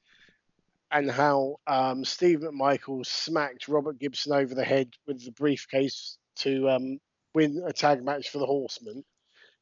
and 0.93 1.11
how 1.11 1.57
um, 1.67 2.05
Steve 2.05 2.41
McMichael 2.41 3.05
smacked 3.05 3.67
Robert 3.67 3.99
Gibson 3.99 4.33
over 4.33 4.55
the 4.55 4.65
head 4.65 4.91
with 5.07 5.25
the 5.25 5.33
briefcase 5.33 6.17
to 6.37 6.71
um, 6.71 6.99
win 7.35 7.63
a 7.67 7.73
tag 7.73 8.05
match 8.05 8.31
for 8.31 8.39
the 8.39 8.47
Horsemen. 8.47 9.05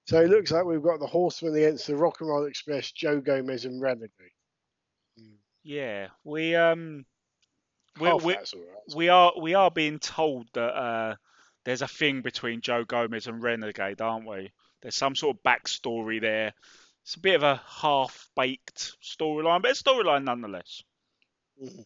So 0.06 0.20
it 0.20 0.30
looks 0.30 0.50
like 0.50 0.64
we've 0.64 0.82
got 0.82 1.00
the 1.00 1.06
Horsemen 1.06 1.54
against 1.54 1.86
the 1.86 1.96
Rock 1.96 2.20
and 2.20 2.28
Roll 2.28 2.46
Express, 2.46 2.90
Joe 2.90 3.20
Gomez 3.20 3.64
and 3.64 3.80
Renegade. 3.80 4.32
Yeah, 5.64 6.08
we 6.24 6.56
um, 6.56 7.04
we 8.00 8.08
Half 8.08 8.24
we, 8.24 8.32
that's 8.34 8.52
all 8.52 8.60
right. 8.60 8.96
we 8.96 9.08
are 9.08 9.32
we 9.40 9.54
are 9.54 9.70
being 9.70 9.98
told 9.98 10.46
that 10.54 10.74
uh, 10.74 11.14
there's 11.64 11.82
a 11.82 11.88
thing 11.88 12.22
between 12.22 12.60
Joe 12.60 12.84
Gomez 12.84 13.28
and 13.28 13.42
Renegade, 13.42 14.00
aren't 14.00 14.26
we? 14.26 14.50
There's 14.80 14.96
some 14.96 15.14
sort 15.14 15.36
of 15.36 15.42
backstory 15.44 16.20
there. 16.20 16.52
It's 17.04 17.14
a 17.14 17.20
bit 17.20 17.36
of 17.36 17.42
a 17.42 17.60
half-baked 17.66 18.96
storyline, 19.02 19.62
but 19.62 19.72
a 19.72 19.74
storyline 19.74 20.24
nonetheless. 20.24 20.82
Mhm. 21.62 21.84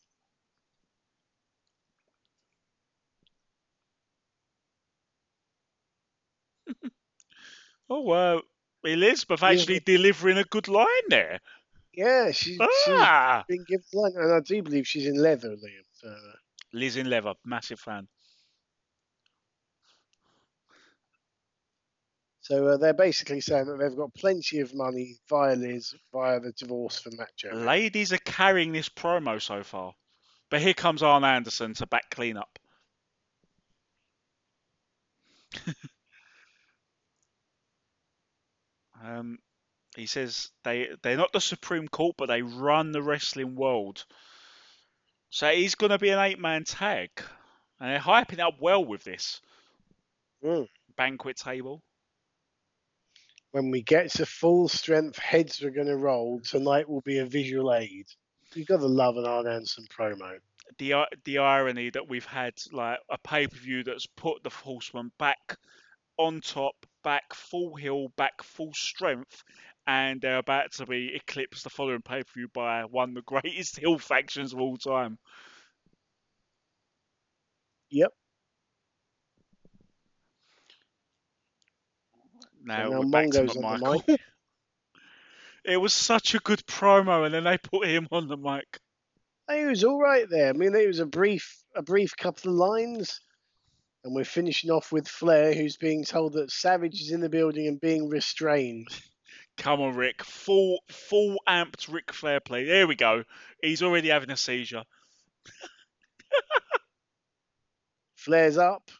Oh, 7.88 8.10
uh, 8.10 8.40
Elizabeth 8.84 9.42
actually 9.42 9.80
delivering 9.80 10.38
a 10.38 10.44
good 10.44 10.68
line 10.68 11.08
there. 11.08 11.40
Yeah, 11.94 12.30
she, 12.32 12.54
she's 12.54 12.60
Ah, 12.60 13.44
been 13.48 13.64
given 13.64 13.84
line, 13.92 14.12
and 14.16 14.32
I 14.32 14.40
do 14.40 14.62
believe 14.62 14.86
she's 14.86 15.06
in 15.06 15.16
leather, 15.16 15.50
Liam. 15.50 15.84
So, 15.92 16.14
Liz 16.72 16.96
in 16.96 17.08
leather, 17.08 17.34
massive 17.44 17.80
fan. 17.80 18.08
so 22.40 22.68
uh, 22.68 22.76
they're 22.76 22.94
basically 22.94 23.40
saying 23.40 23.66
that 23.66 23.78
they've 23.78 23.96
got 23.96 24.14
plenty 24.14 24.60
of 24.60 24.72
money 24.74 25.16
via 25.28 25.56
Liz, 25.56 25.94
via 26.12 26.38
the 26.38 26.52
divorce 26.52 26.98
from 26.98 27.16
Matt 27.16 27.34
Jones. 27.36 27.56
Ladies 27.56 28.12
are 28.12 28.18
carrying 28.18 28.72
this 28.72 28.88
promo 28.88 29.42
so 29.42 29.64
far, 29.64 29.94
but 30.50 30.60
here 30.60 30.74
comes 30.74 31.02
Arn 31.02 31.24
Anderson 31.24 31.74
to 31.74 31.86
back 31.86 32.08
clean 32.10 32.36
up. 32.36 32.58
um, 39.04 39.38
he 39.96 40.06
says 40.06 40.50
they 40.64 40.88
they're 41.02 41.16
not 41.16 41.32
the 41.32 41.40
Supreme 41.40 41.88
Court, 41.88 42.16
but 42.16 42.26
they 42.26 42.42
run 42.42 42.92
the 42.92 43.02
wrestling 43.02 43.54
world. 43.54 44.04
So 45.30 45.48
he's 45.50 45.74
going 45.74 45.90
to 45.90 45.98
be 45.98 46.10
an 46.10 46.18
eight-man 46.18 46.64
tag, 46.64 47.10
and 47.80 47.90
they're 47.90 47.98
hyping 47.98 48.40
up 48.40 48.54
well 48.60 48.84
with 48.84 49.04
this 49.04 49.40
Mm. 50.44 50.68
banquet 50.96 51.36
table. 51.36 51.82
When 53.52 53.70
we 53.70 53.82
get 53.82 54.10
to 54.12 54.26
full 54.26 54.68
strength, 54.68 55.18
heads 55.18 55.62
are 55.62 55.70
going 55.70 55.86
to 55.86 55.96
roll. 55.96 56.40
Tonight 56.40 56.88
will 56.88 57.00
be 57.00 57.18
a 57.18 57.26
visual 57.26 57.72
aid. 57.72 58.06
You've 58.54 58.68
got 58.68 58.80
to 58.80 58.86
love 58.86 59.16
an 59.16 59.24
Arn 59.24 59.46
Anderson 59.46 59.86
promo. 59.86 60.38
the 60.78 60.94
the 61.24 61.38
irony 61.38 61.90
that 61.90 62.08
we've 62.08 62.26
had 62.26 62.52
like 62.72 62.98
a 63.10 63.18
pay 63.18 63.46
per 63.46 63.56
view 63.56 63.82
that's 63.82 64.06
put 64.06 64.42
the 64.42 64.50
Horseman 64.50 65.10
back 65.18 65.56
on 66.18 66.40
top, 66.40 66.74
back 67.06 67.32
full 67.34 67.76
heel, 67.76 68.08
back 68.16 68.42
full 68.42 68.74
strength, 68.74 69.44
and 69.86 70.20
they're 70.20 70.38
about 70.38 70.72
to 70.72 70.86
be 70.86 71.14
eclipsed 71.14 71.62
the 71.62 71.70
following 71.70 72.02
pay 72.02 72.24
per 72.24 72.32
view 72.34 72.48
by 72.52 72.84
one 72.84 73.10
of 73.10 73.14
the 73.14 73.22
greatest 73.42 73.78
heel 73.78 73.96
factions 73.96 74.52
of 74.52 74.60
all 74.60 74.76
time. 74.76 75.16
Yep. 77.90 78.12
Now 82.64 82.90
now 82.90 83.00
we're 83.00 83.06
back 83.06 83.30
to 83.30 83.44
the 83.44 84.04
mic. 84.08 84.20
It 85.64 85.78
was 85.78 85.92
such 85.92 86.34
a 86.34 86.40
good 86.40 86.64
promo, 86.66 87.24
and 87.24 87.34
then 87.34 87.44
they 87.44 87.58
put 87.58 87.86
him 87.88 88.08
on 88.12 88.28
the 88.28 88.36
mic. 88.36 88.80
He 89.52 89.64
was 89.64 89.84
all 89.84 90.00
right 90.00 90.28
there. 90.28 90.50
I 90.50 90.52
mean, 90.52 90.74
it 90.74 90.86
was 90.88 91.00
a 91.00 91.06
brief, 91.06 91.62
a 91.76 91.82
brief 91.82 92.16
couple 92.16 92.50
of 92.50 92.56
lines, 92.56 93.20
and 94.06 94.14
we're 94.14 94.24
finishing 94.24 94.70
off 94.70 94.92
with 94.92 95.08
Flair, 95.08 95.52
who's 95.52 95.76
being 95.76 96.04
told 96.04 96.34
that 96.34 96.52
Savage 96.52 97.02
is 97.02 97.10
in 97.10 97.20
the 97.20 97.28
building 97.28 97.66
and 97.66 97.80
being 97.80 98.08
restrained. 98.08 98.88
Come 99.58 99.80
on, 99.80 99.96
Rick. 99.96 100.22
Full, 100.22 100.78
full 100.88 101.38
amped 101.48 101.92
Ric 101.92 102.12
Flair 102.12 102.40
play. 102.40 102.64
There 102.64 102.86
we 102.86 102.94
go. 102.94 103.24
He's 103.62 103.82
already 103.82 104.08
having 104.08 104.30
a 104.30 104.36
seizure. 104.36 104.84
Flair's 108.16 108.58
up. 108.58 108.90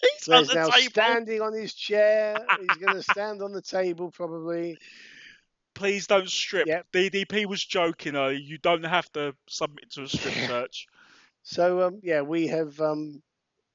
He's 0.00 0.28
on 0.28 0.44
Flair's 0.44 0.48
the 0.48 0.54
now 0.54 0.68
table. 0.68 0.90
standing 0.90 1.40
on 1.40 1.54
his 1.54 1.74
chair. 1.74 2.36
He's 2.60 2.76
going 2.76 2.96
to 3.02 3.02
stand 3.02 3.42
on 3.42 3.52
the 3.52 3.62
table 3.62 4.10
probably. 4.10 4.76
Please 5.74 6.06
don't 6.06 6.28
strip. 6.28 6.66
Yep. 6.66 6.86
DDP 6.92 7.46
was 7.46 7.64
joking 7.64 8.14
earlier. 8.14 8.38
You 8.38 8.58
don't 8.58 8.84
have 8.84 9.10
to 9.12 9.34
submit 9.48 9.90
to 9.92 10.02
a 10.02 10.08
strip 10.08 10.34
search. 10.46 10.86
So 11.42 11.86
um, 11.86 12.00
yeah, 12.02 12.20
we 12.20 12.48
have 12.48 12.78
um, 12.80 13.22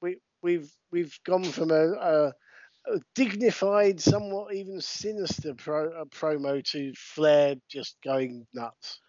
we 0.00 0.18
we've 0.42 0.70
we've 0.90 1.18
gone 1.24 1.44
from 1.44 1.70
a, 1.70 1.92
a, 1.92 2.26
a 2.86 3.00
dignified, 3.14 4.00
somewhat 4.00 4.54
even 4.54 4.80
sinister 4.80 5.54
pro, 5.54 6.04
promo 6.06 6.64
to 6.72 6.92
Flair 6.96 7.56
just 7.68 7.96
going 8.04 8.46
nuts. 8.54 9.00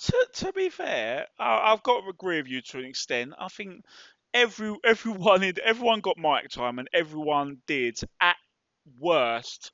To, 0.00 0.26
to 0.34 0.52
be 0.52 0.70
fair, 0.70 1.26
I, 1.38 1.72
I've 1.72 1.82
got 1.82 2.02
to 2.02 2.08
agree 2.08 2.38
with 2.38 2.48
you 2.48 2.60
to 2.62 2.78
an 2.78 2.84
extent. 2.84 3.32
I 3.38 3.48
think 3.48 3.84
every 4.32 4.74
everyone 4.84 5.52
everyone 5.64 6.00
got 6.00 6.18
mic 6.18 6.50
time 6.50 6.78
and 6.78 6.88
everyone 6.92 7.58
did 7.66 7.98
at 8.20 8.36
worst 8.98 9.72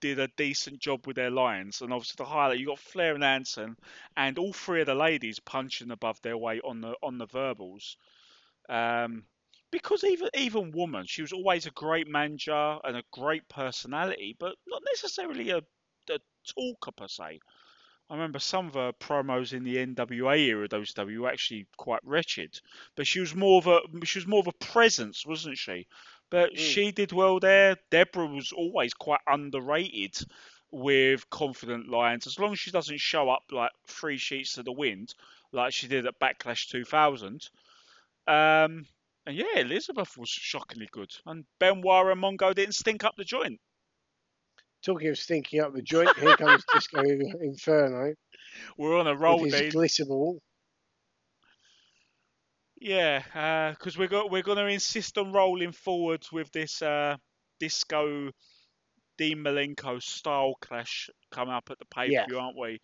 did 0.00 0.18
a 0.20 0.28
decent 0.36 0.78
job 0.78 1.06
with 1.06 1.16
their 1.16 1.30
lines. 1.30 1.80
And 1.80 1.92
obviously 1.92 2.22
the 2.24 2.30
highlight 2.30 2.58
you 2.60 2.66
got 2.66 2.78
Flair 2.78 3.14
and 3.14 3.24
Anson 3.24 3.76
and 4.16 4.38
all 4.38 4.52
three 4.52 4.80
of 4.80 4.86
the 4.86 4.94
ladies 4.94 5.40
punching 5.40 5.90
above 5.90 6.20
their 6.22 6.38
weight 6.38 6.62
on 6.64 6.80
the 6.80 6.94
on 7.02 7.18
the 7.18 7.26
verbals. 7.26 7.96
Um, 8.68 9.24
because 9.70 10.04
even 10.04 10.28
even 10.34 10.70
woman, 10.72 11.06
she 11.06 11.22
was 11.22 11.32
always 11.32 11.66
a 11.66 11.70
great 11.72 12.08
manager 12.08 12.78
and 12.84 12.96
a 12.96 13.04
great 13.12 13.48
personality, 13.48 14.36
but 14.38 14.56
not 14.66 14.82
necessarily 14.92 15.50
a, 15.50 15.58
a 16.10 16.18
talker 16.46 16.92
per 16.92 17.08
se. 17.08 17.40
I 18.10 18.14
remember 18.14 18.38
some 18.38 18.68
of 18.68 18.74
her 18.74 18.92
promos 18.92 19.52
in 19.52 19.64
the 19.64 19.76
NWA 19.78 20.36
era 20.38 20.64
of 20.64 20.70
WCW 20.70 21.22
were 21.22 21.30
actually 21.30 21.66
quite 21.76 22.00
wretched, 22.04 22.60
but 22.96 23.06
she 23.06 23.20
was 23.20 23.34
more 23.34 23.58
of 23.58 23.66
a 23.66 23.80
she 24.06 24.18
was 24.18 24.26
more 24.26 24.40
of 24.40 24.46
a 24.46 24.52
presence, 24.52 25.26
wasn't 25.26 25.58
she? 25.58 25.86
But 26.30 26.52
Mm. 26.52 26.58
she 26.58 26.92
did 26.92 27.12
well 27.12 27.38
there. 27.40 27.76
Deborah 27.90 28.26
was 28.26 28.52
always 28.52 28.94
quite 28.94 29.20
underrated 29.26 30.16
with 30.70 31.28
confident 31.30 31.88
lines, 31.88 32.26
as 32.26 32.38
long 32.38 32.52
as 32.52 32.58
she 32.58 32.70
doesn't 32.70 33.00
show 33.00 33.30
up 33.30 33.44
like 33.50 33.72
three 33.86 34.18
sheets 34.18 34.54
to 34.54 34.62
the 34.62 34.72
wind, 34.72 35.14
like 35.52 35.72
she 35.72 35.88
did 35.88 36.06
at 36.06 36.18
Backlash 36.20 36.68
2000. 36.68 37.48
Um, 38.26 38.86
and 39.28 39.36
yeah, 39.36 39.58
Elizabeth 39.58 40.16
was 40.16 40.30
shockingly 40.30 40.88
good, 40.90 41.10
and 41.26 41.44
Benoit 41.60 42.10
and 42.10 42.22
Mongo 42.22 42.54
didn't 42.54 42.74
stink 42.74 43.04
up 43.04 43.14
the 43.14 43.24
joint. 43.24 43.60
Talking 44.82 45.08
of 45.08 45.18
stinking 45.18 45.60
up 45.60 45.74
the 45.74 45.82
joint, 45.82 46.16
here 46.18 46.34
comes 46.36 46.64
Disco 46.72 47.02
Inferno 47.42 48.14
We're 48.78 48.98
on 48.98 49.06
a 49.06 49.14
roll, 49.14 49.42
with 49.42 49.52
his 49.52 49.74
glitter 49.74 50.06
ball. 50.06 50.40
Yeah, 52.80 53.74
because 53.78 53.98
we're 53.98 54.08
go- 54.08 54.28
we're 54.28 54.42
going 54.42 54.56
to 54.56 54.66
insist 54.66 55.18
on 55.18 55.32
rolling 55.32 55.72
forward 55.72 56.24
with 56.32 56.50
this 56.52 56.80
uh, 56.80 57.16
disco 57.60 58.30
Dean 59.18 59.38
Malenko 59.38 60.02
style 60.02 60.54
clash 60.62 61.10
coming 61.30 61.52
up 61.52 61.68
at 61.70 61.78
the 61.78 61.84
pay 61.94 62.16
per 62.16 62.24
view, 62.26 62.38
aren't 62.38 62.56
we? 62.56 62.80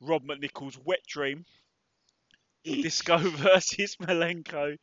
Rob 0.00 0.22
McNichols' 0.24 0.78
Wet 0.82 1.00
Dream, 1.06 1.44
Disco 2.64 3.18
versus 3.18 3.96
Malenko, 4.00 4.78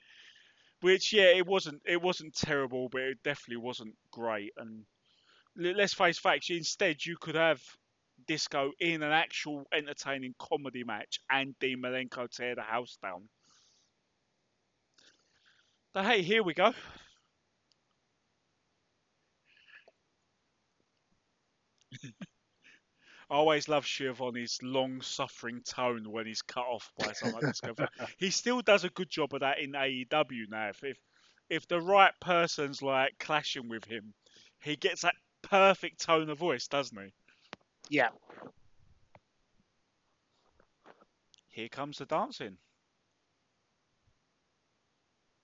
which 0.82 1.14
yeah, 1.14 1.32
it 1.36 1.46
wasn't 1.48 1.82
it 1.86 2.02
wasn't 2.02 2.36
terrible, 2.36 2.90
but 2.90 3.02
it 3.02 3.24
definitely 3.24 3.64
wasn't 3.64 3.96
great. 4.12 4.52
And 4.58 4.86
let's 5.56 5.94
face 5.94 6.20
facts, 6.20 6.50
instead 6.50 7.06
you 7.06 7.18
could 7.20 7.36
have 7.36 7.62
Disco 8.28 8.72
in 8.80 9.04
an 9.04 9.12
actual 9.12 9.66
entertaining 9.74 10.36
comedy 10.40 10.84
match 10.86 11.20
and 11.32 11.58
Dean 11.60 11.82
Malenko 11.82 12.30
tear 12.32 12.56
the 12.56 12.62
house 12.64 12.98
down. 13.02 13.30
But 15.94 16.06
hey, 16.06 16.22
here 16.24 16.42
we 16.44 16.54
go. 16.54 16.74
I 23.30 23.36
always 23.36 23.68
love 23.68 23.86
Schiavone's 23.86 24.58
long-suffering 24.64 25.62
tone 25.62 26.10
when 26.10 26.26
he's 26.26 26.42
cut 26.42 26.66
off 26.66 26.92
by 26.98 27.14
someone 27.14 27.44
like 27.44 27.54
Disco. 27.62 27.76
he 28.18 28.32
still 28.32 28.62
does 28.62 28.84
a 28.84 28.90
good 28.90 29.10
job 29.10 29.34
of 29.36 29.42
that 29.42 29.60
in 29.60 29.74
AEW 29.74 30.50
now. 30.50 30.70
If, 30.70 30.84
if 30.84 30.98
if 31.50 31.68
the 31.68 31.82
right 31.82 32.14
person's 32.22 32.82
like 32.82 33.18
clashing 33.20 33.70
with 33.70 33.84
him, 33.86 34.14
he 34.62 34.76
gets 34.76 35.02
that 35.02 35.16
perfect 35.42 36.02
tone 36.02 36.30
of 36.30 36.38
voice, 36.38 36.68
doesn't 36.68 36.98
he? 36.98 37.12
Yeah. 37.90 38.10
Here 41.50 41.70
comes 41.70 41.98
the 41.98 42.06
dancing. 42.06 42.58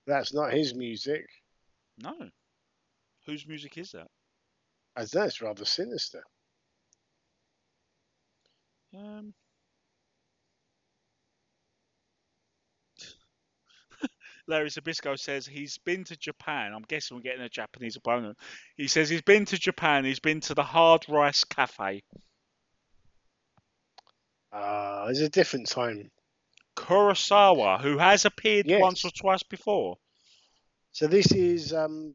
That's 0.06 0.32
not 0.32 0.52
his 0.52 0.74
music. 0.74 1.26
No. 1.98 2.14
Whose 3.26 3.46
music 3.46 3.76
is 3.76 3.90
that? 3.90 4.06
As 4.96 5.10
that's 5.10 5.42
rather 5.42 5.64
sinister. 5.64 6.22
Um, 8.96 9.34
Larry 14.48 14.68
Zbyszko 14.68 15.18
says 15.18 15.46
he's 15.46 15.78
been 15.78 16.04
to 16.04 16.16
Japan. 16.16 16.72
I'm 16.72 16.84
guessing 16.88 17.16
we're 17.16 17.22
getting 17.22 17.42
a 17.42 17.48
Japanese 17.48 17.96
opponent. 17.96 18.38
He 18.76 18.86
says 18.86 19.08
he's 19.08 19.22
been 19.22 19.44
to 19.46 19.58
Japan. 19.58 20.04
He's 20.04 20.20
been 20.20 20.40
to 20.42 20.54
the 20.54 20.62
Hard 20.62 21.04
Rice 21.08 21.44
Cafe. 21.44 22.02
Uh, 24.52 25.06
it's 25.10 25.20
a 25.20 25.28
different 25.28 25.68
time. 25.68 26.10
Kurosawa, 26.76 27.80
who 27.80 27.98
has 27.98 28.24
appeared 28.24 28.66
Yes. 28.66 28.80
once 28.80 29.04
or 29.04 29.10
twice 29.10 29.42
before. 29.42 29.96
So 30.92 31.06
this 31.08 31.32
is 31.32 31.72
um, 31.72 32.14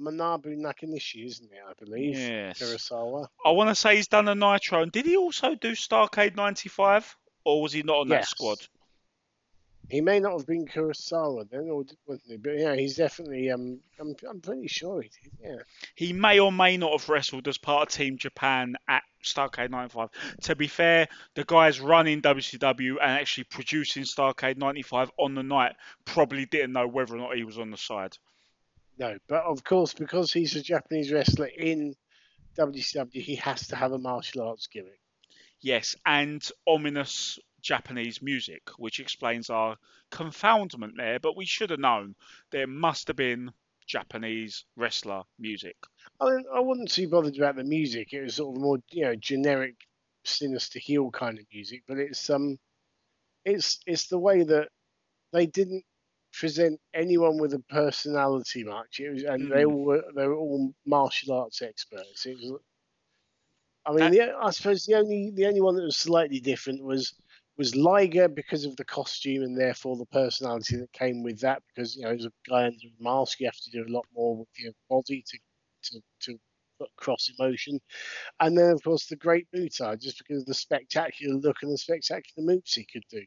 Manabu 0.00 0.56
Nakanishi, 0.56 1.24
isn't 1.26 1.50
it? 1.52 1.58
I 1.68 1.72
believe. 1.82 2.18
Yes. 2.18 2.60
Kurosawa. 2.60 3.28
I 3.44 3.50
want 3.50 3.70
to 3.70 3.74
say 3.74 3.96
he's 3.96 4.08
done 4.08 4.28
a 4.28 4.34
Nitro. 4.34 4.82
And 4.82 4.92
did 4.92 5.06
he 5.06 5.16
also 5.16 5.54
do 5.54 5.72
Starcade 5.72 6.36
95? 6.36 7.16
Or 7.44 7.62
was 7.62 7.72
he 7.72 7.82
not 7.82 7.98
on 7.98 8.08
that 8.08 8.20
Yes. 8.22 8.30
squad? 8.30 8.58
He 9.88 10.00
may 10.00 10.18
not 10.18 10.32
have 10.32 10.46
been 10.48 10.66
Kurosawa 10.66 11.48
then, 11.48 11.68
or 11.70 11.84
d- 11.84 11.94
wasn't 12.06 12.28
he? 12.32 12.36
But 12.38 12.58
yeah, 12.58 12.74
he's 12.74 12.96
definitely. 12.96 13.50
Um, 13.52 13.78
I'm, 14.00 14.16
I'm 14.28 14.40
pretty 14.40 14.66
sure 14.66 15.00
he 15.00 15.08
did. 15.22 15.32
Yeah. 15.40 15.56
He 15.94 16.12
may 16.12 16.40
or 16.40 16.50
may 16.50 16.76
not 16.76 16.90
have 16.98 17.08
wrestled 17.08 17.46
as 17.46 17.56
part 17.56 17.88
of 17.88 17.94
Team 17.96 18.18
Japan 18.18 18.74
at 18.88 19.04
Starcade 19.22 19.70
95. 19.70 20.08
To 20.42 20.56
be 20.56 20.66
fair, 20.66 21.06
the 21.36 21.44
guys 21.44 21.78
running 21.80 22.20
WCW 22.20 22.96
and 23.00 23.12
actually 23.12 23.44
producing 23.44 24.02
Starcade 24.02 24.56
95 24.56 25.12
on 25.18 25.36
the 25.36 25.44
night 25.44 25.76
probably 26.04 26.46
didn't 26.46 26.72
know 26.72 26.88
whether 26.88 27.14
or 27.14 27.18
not 27.18 27.36
he 27.36 27.44
was 27.44 27.58
on 27.60 27.70
the 27.70 27.76
side. 27.76 28.18
No, 28.98 29.16
but 29.28 29.44
of 29.44 29.62
course, 29.62 29.92
because 29.94 30.32
he's 30.32 30.56
a 30.56 30.62
Japanese 30.62 31.12
wrestler 31.12 31.46
in 31.46 31.94
WCW, 32.56 33.20
he 33.20 33.36
has 33.36 33.68
to 33.68 33.76
have 33.76 33.92
a 33.92 33.98
martial 33.98 34.48
arts 34.48 34.66
gimmick. 34.66 35.00
Yes, 35.60 35.96
and 36.06 36.46
ominous 36.66 37.38
Japanese 37.60 38.22
music, 38.22 38.62
which 38.78 39.00
explains 39.00 39.50
our 39.50 39.76
confoundment 40.10 40.94
there. 40.96 41.18
But 41.18 41.36
we 41.36 41.44
should 41.44 41.70
have 41.70 41.80
known 41.80 42.14
there 42.52 42.66
must 42.66 43.08
have 43.08 43.16
been 43.16 43.52
Japanese 43.86 44.64
wrestler 44.76 45.22
music. 45.38 45.76
I, 46.20 46.30
mean, 46.30 46.44
I 46.54 46.60
wasn't 46.60 46.90
too 46.90 47.08
bothered 47.08 47.36
about 47.36 47.56
the 47.56 47.64
music. 47.64 48.12
It 48.12 48.22
was 48.22 48.36
sort 48.36 48.56
of 48.56 48.62
more, 48.62 48.78
you 48.90 49.02
know, 49.02 49.16
generic, 49.16 49.74
sinister 50.24 50.78
heel 50.78 51.10
kind 51.10 51.38
of 51.38 51.44
music. 51.52 51.82
But 51.86 51.98
it's 51.98 52.30
um, 52.30 52.58
it's 53.44 53.80
it's 53.86 54.08
the 54.08 54.18
way 54.18 54.42
that 54.42 54.68
they 55.32 55.46
didn't 55.46 55.84
present 56.38 56.80
anyone 56.94 57.38
with 57.38 57.54
a 57.54 57.60
personality 57.70 58.64
match. 58.64 59.00
It 59.00 59.10
was, 59.10 59.24
and 59.24 59.50
they 59.50 59.64
Mm. 59.64 59.66
all 59.66 59.84
were 59.84 60.04
they 60.16 60.26
were 60.26 60.36
all 60.36 60.74
martial 60.86 61.34
arts 61.34 61.62
experts. 61.62 62.26
It 62.26 62.36
was, 62.38 62.60
I 63.86 63.92
mean, 63.92 64.10
the, 64.10 64.34
I 64.36 64.50
suppose 64.50 64.84
the 64.84 64.94
only 64.94 65.30
the 65.34 65.46
only 65.46 65.60
one 65.60 65.76
that 65.76 65.84
was 65.84 65.96
slightly 65.96 66.40
different 66.40 66.84
was 66.84 67.14
was 67.58 67.74
Liger 67.76 68.28
because 68.28 68.64
of 68.64 68.76
the 68.76 68.84
costume 68.84 69.42
and 69.42 69.58
therefore 69.58 69.96
the 69.96 70.06
personality 70.06 70.76
that 70.76 70.92
came 70.92 71.22
with 71.22 71.40
that. 71.40 71.62
Because 71.68 71.96
you 71.96 72.02
know, 72.02 72.10
as 72.10 72.24
a 72.26 72.32
guy 72.48 72.64
under 72.66 72.76
a 72.88 73.02
mask, 73.02 73.40
you 73.40 73.46
have 73.46 73.60
to 73.60 73.70
do 73.70 73.84
a 73.86 73.92
lot 73.92 74.06
more 74.14 74.36
with 74.36 74.48
your 74.58 74.72
body 74.90 75.22
to 75.26 75.38
to, 75.84 76.00
to 76.22 76.38
put 76.78 76.88
across 76.98 77.30
emotion. 77.38 77.80
And 78.40 78.56
then, 78.58 78.70
of 78.70 78.82
course, 78.82 79.06
the 79.06 79.16
Great 79.16 79.46
Muta, 79.52 79.96
just 80.00 80.18
because 80.18 80.42
of 80.42 80.46
the 80.46 80.54
spectacular 80.54 81.36
look 81.36 81.56
and 81.62 81.72
the 81.72 81.78
spectacular 81.78 82.46
moves 82.46 82.74
he 82.74 82.84
could 82.84 83.04
do. 83.10 83.24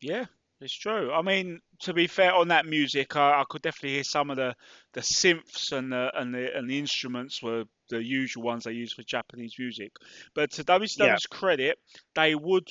Yeah, 0.00 0.26
it's 0.60 0.72
true. 0.74 1.12
I 1.12 1.22
mean, 1.22 1.60
to 1.80 1.92
be 1.92 2.06
fair 2.06 2.34
on 2.34 2.48
that 2.48 2.66
music, 2.66 3.14
I, 3.16 3.40
I 3.40 3.44
could 3.48 3.62
definitely 3.62 3.94
hear 3.96 4.04
some 4.04 4.30
of 4.30 4.36
the, 4.36 4.54
the 4.94 5.00
synths 5.02 5.72
and 5.72 5.92
the 5.92 6.10
and 6.18 6.34
the 6.34 6.56
and 6.56 6.68
the 6.68 6.78
instruments 6.78 7.42
were 7.42 7.64
the 7.90 8.02
usual 8.02 8.42
ones 8.42 8.64
they 8.64 8.72
use 8.72 8.92
for 8.92 9.02
Japanese 9.02 9.54
music. 9.58 9.92
But 10.34 10.52
to 10.52 10.64
WCW's 10.64 11.26
credit, 11.26 11.78
they 12.14 12.34
would 12.34 12.68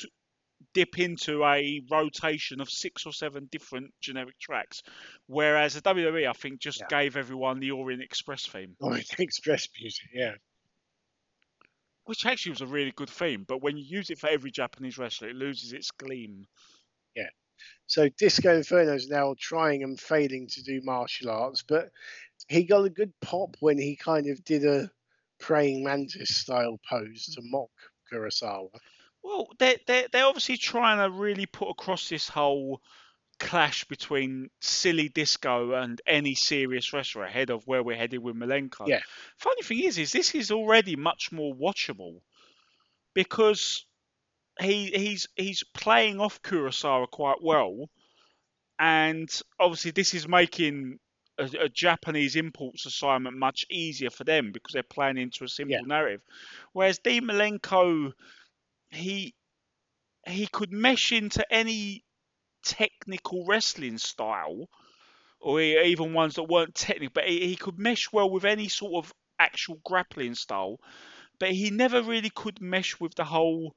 dip 0.74 0.98
into 1.00 1.43
a 1.45 1.82
rotation 1.91 2.60
of 2.60 2.69
six 2.69 3.06
or 3.06 3.13
seven 3.13 3.48
different 3.52 3.93
generic 4.02 4.38
tracks, 4.39 4.82
whereas 5.28 5.76
the 5.76 5.82
WWE, 5.82 6.28
I 6.28 6.34
think, 6.34 6.60
just 6.60 6.82
Yeah. 6.82 6.88
gave 7.04 7.15
everyone 7.17 7.60
the 7.60 7.71
Orient 7.71 8.02
Express 8.02 8.45
theme, 8.48 8.76
Oh, 8.82 8.93
Express 9.19 9.69
music, 9.80 10.10
yeah. 10.13 10.34
which 12.06 12.26
actually 12.26 12.52
was 12.54 12.62
a 12.62 12.67
really 12.67 12.91
good 12.91 13.10
theme. 13.10 13.43
But 13.48 13.62
when 13.62 13.78
you 13.78 13.84
use 13.86 14.10
it 14.10 14.17
for 14.19 14.28
every 14.28 14.52
Japanese 14.52 14.98
wrestler, 14.98 15.30
it 15.30 15.36
loses 15.36 15.71
its 15.74 15.91
gleam. 15.91 16.45
So 17.87 18.09
Disco 18.09 18.55
Inferno 18.55 18.93
is 18.93 19.09
now 19.09 19.35
trying 19.39 19.83
and 19.83 19.99
failing 19.99 20.47
to 20.49 20.63
do 20.63 20.81
martial 20.83 21.29
arts, 21.29 21.63
but 21.67 21.91
he 22.47 22.63
got 22.63 22.85
a 22.85 22.89
good 22.89 23.13
pop 23.21 23.55
when 23.59 23.77
he 23.77 23.95
kind 23.95 24.27
of 24.27 24.43
did 24.43 24.65
a 24.65 24.89
praying 25.39 25.83
mantis 25.83 26.35
style 26.35 26.79
pose 26.89 27.25
to 27.35 27.41
mock 27.43 27.69
Kurasawa. 28.11 28.69
Well, 29.23 29.47
they're, 29.57 29.77
they're, 29.87 30.07
they're 30.11 30.25
obviously 30.25 30.57
trying 30.57 30.99
to 30.99 31.15
really 31.15 31.45
put 31.45 31.69
across 31.69 32.09
this 32.09 32.29
whole 32.29 32.81
clash 33.39 33.83
between 33.85 34.49
silly 34.61 35.09
disco 35.09 35.73
and 35.73 35.99
any 36.07 36.35
serious 36.35 36.93
wrestler 36.93 37.23
ahead 37.23 37.49
of 37.49 37.67
where 37.67 37.83
we're 37.83 37.97
headed 37.97 38.19
with 38.19 38.35
Malenko. 38.35 38.87
Yeah. 38.87 39.01
Funny 39.37 39.61
thing 39.61 39.79
is, 39.79 39.97
is 39.97 40.11
this 40.11 40.35
is 40.35 40.51
already 40.51 40.95
much 40.95 41.31
more 41.31 41.53
watchable 41.53 42.21
because 43.13 43.85
he 44.59 44.87
he's 44.91 45.27
he's 45.35 45.63
playing 45.73 46.19
off 46.19 46.41
Kurasawa 46.41 47.09
quite 47.09 47.41
well, 47.41 47.89
and 48.79 49.29
obviously 49.59 49.91
this 49.91 50.13
is 50.13 50.27
making 50.27 50.99
a, 51.37 51.49
a 51.61 51.69
Japanese 51.69 52.35
impulse 52.35 52.85
assignment 52.85 53.37
much 53.37 53.65
easier 53.69 54.09
for 54.09 54.23
them 54.23 54.51
because 54.51 54.73
they're 54.73 54.83
playing 54.83 55.17
into 55.17 55.43
a 55.43 55.49
simple 55.49 55.75
Yeah. 55.75 55.81
narrative. 55.85 56.21
Whereas 56.73 56.99
Dean 56.99 57.23
Malenko, 57.25 58.13
he 58.91 59.35
he 60.27 60.47
could 60.47 60.71
mesh 60.71 61.11
into 61.11 61.45
any 61.53 62.03
technical 62.63 63.45
wrestling 63.45 63.97
style, 63.97 64.69
or 65.39 65.61
even 65.61 66.13
ones 66.13 66.35
that 66.35 66.43
weren't 66.43 66.75
technical, 66.75 67.13
but 67.13 67.27
he, 67.29 67.47
he 67.47 67.55
could 67.55 67.79
mesh 67.79 68.11
well 68.11 68.29
with 68.29 68.45
any 68.45 68.69
sort 68.69 69.05
of 69.05 69.13
actual 69.39 69.79
grappling 69.85 70.35
style. 70.35 70.79
But 71.39 71.51
he 71.51 71.71
never 71.71 72.03
really 72.03 72.29
could 72.31 72.61
mesh 72.61 72.99
with 72.99 73.15
the 73.15 73.25
whole 73.25 73.75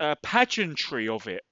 uh, 0.00 0.14
pageantry 0.22 1.08
of 1.08 1.28
it. 1.28 1.44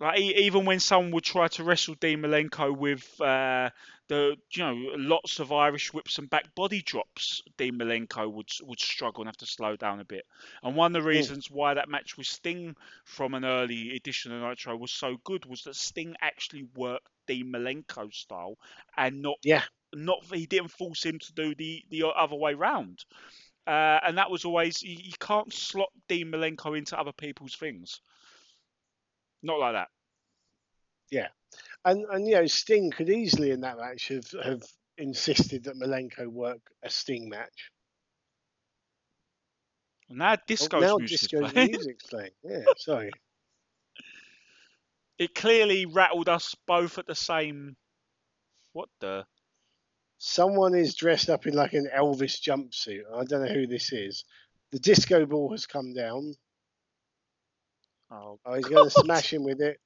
Like 0.00 0.18
even 0.18 0.64
when 0.64 0.80
someone 0.80 1.12
would 1.12 1.22
try 1.24 1.46
to 1.48 1.62
wrestle 1.62 1.94
Dean 1.94 2.20
Malenko 2.20 2.76
with 2.76 3.20
uh, 3.20 3.70
the 4.08 4.36
you 4.50 4.62
know 4.64 4.74
lots 4.96 5.38
of 5.38 5.52
Irish 5.52 5.92
whips 5.94 6.18
and 6.18 6.28
back 6.28 6.52
body 6.56 6.82
drops, 6.82 7.42
Dean 7.56 7.78
Malenko 7.78 8.28
would 8.32 8.48
would 8.62 8.80
struggle 8.80 9.22
and 9.22 9.28
have 9.28 9.36
to 9.36 9.46
slow 9.46 9.76
down 9.76 10.00
a 10.00 10.04
bit. 10.04 10.26
And 10.64 10.74
one 10.74 10.96
of 10.96 11.00
the 11.00 11.08
reasons 11.08 11.48
why 11.48 11.74
that 11.74 11.88
match 11.88 12.16
with 12.18 12.26
Sting 12.26 12.74
from 13.04 13.34
an 13.34 13.44
early 13.44 13.94
edition 13.94 14.32
of 14.32 14.42
Nitro 14.42 14.76
was 14.76 14.90
so 14.90 15.16
good 15.22 15.46
was 15.46 15.62
that 15.62 15.76
Sting 15.76 16.16
actually 16.20 16.66
worked 16.74 17.08
Dean 17.28 17.52
Malenko 17.52 18.12
style 18.12 18.58
and 18.96 19.22
not 19.22 19.36
Yeah. 19.44 19.62
not 19.94 20.24
he 20.32 20.46
didn't 20.46 20.72
force 20.72 21.04
him 21.04 21.20
to 21.20 21.32
do 21.34 21.54
the 21.54 21.84
the 21.90 22.02
other 22.08 22.36
way 22.36 22.54
round. 22.54 23.04
Uh, 23.66 23.98
and 24.06 24.18
that 24.18 24.30
was 24.30 24.44
always 24.44 24.82
you, 24.82 24.96
you 25.02 25.12
can't 25.18 25.52
slot 25.52 25.88
Dean 26.08 26.30
Malenko 26.30 26.76
into 26.76 26.98
other 26.98 27.12
people's 27.12 27.56
things. 27.56 28.00
Not 29.42 29.58
like 29.58 29.74
that. 29.74 29.88
Yeah, 31.10 31.28
and 31.84 32.04
and 32.10 32.26
you 32.26 32.34
know, 32.34 32.46
Sting 32.46 32.90
could 32.90 33.08
easily 33.08 33.50
in 33.50 33.60
that 33.62 33.78
match 33.78 34.08
have, 34.08 34.30
have 34.44 34.62
insisted 34.98 35.64
that 35.64 35.78
Malenko 35.78 36.26
work 36.26 36.60
a 36.82 36.90
Sting 36.90 37.28
match. 37.28 37.70
Now 40.10 40.32
Oh, 40.32 40.36
disco's 40.46 40.82
now 40.82 40.96
music's 40.96 41.22
disco's 41.22 41.52
playing. 41.52 41.70
music's 41.70 42.06
playing. 42.06 42.30
Yeah, 42.44 42.64
sorry. 42.76 43.10
It 45.18 45.34
clearly 45.34 45.86
rattled 45.86 46.28
us 46.28 46.54
both 46.66 46.98
at 46.98 47.06
the 47.06 47.14
same. 47.14 47.76
What 48.72 48.88
the? 49.00 49.24
Someone 50.26 50.74
is 50.74 50.94
dressed 50.94 51.28
up 51.28 51.46
in 51.46 51.52
like 51.52 51.74
an 51.74 51.86
Elvis 51.94 52.40
jumpsuit. 52.40 53.02
I 53.14 53.24
don't 53.24 53.44
know 53.44 53.52
who 53.52 53.66
this 53.66 53.92
is. 53.92 54.24
The 54.72 54.78
disco 54.78 55.26
ball 55.26 55.50
has 55.50 55.66
come 55.66 55.92
down. 55.92 56.32
Oh, 58.10 58.40
Oh, 58.46 58.54
he's 58.54 58.64
going 58.64 58.88
to 58.88 58.90
smash 58.90 59.34
him 59.34 59.44
with 59.44 59.60
it. 59.60 59.78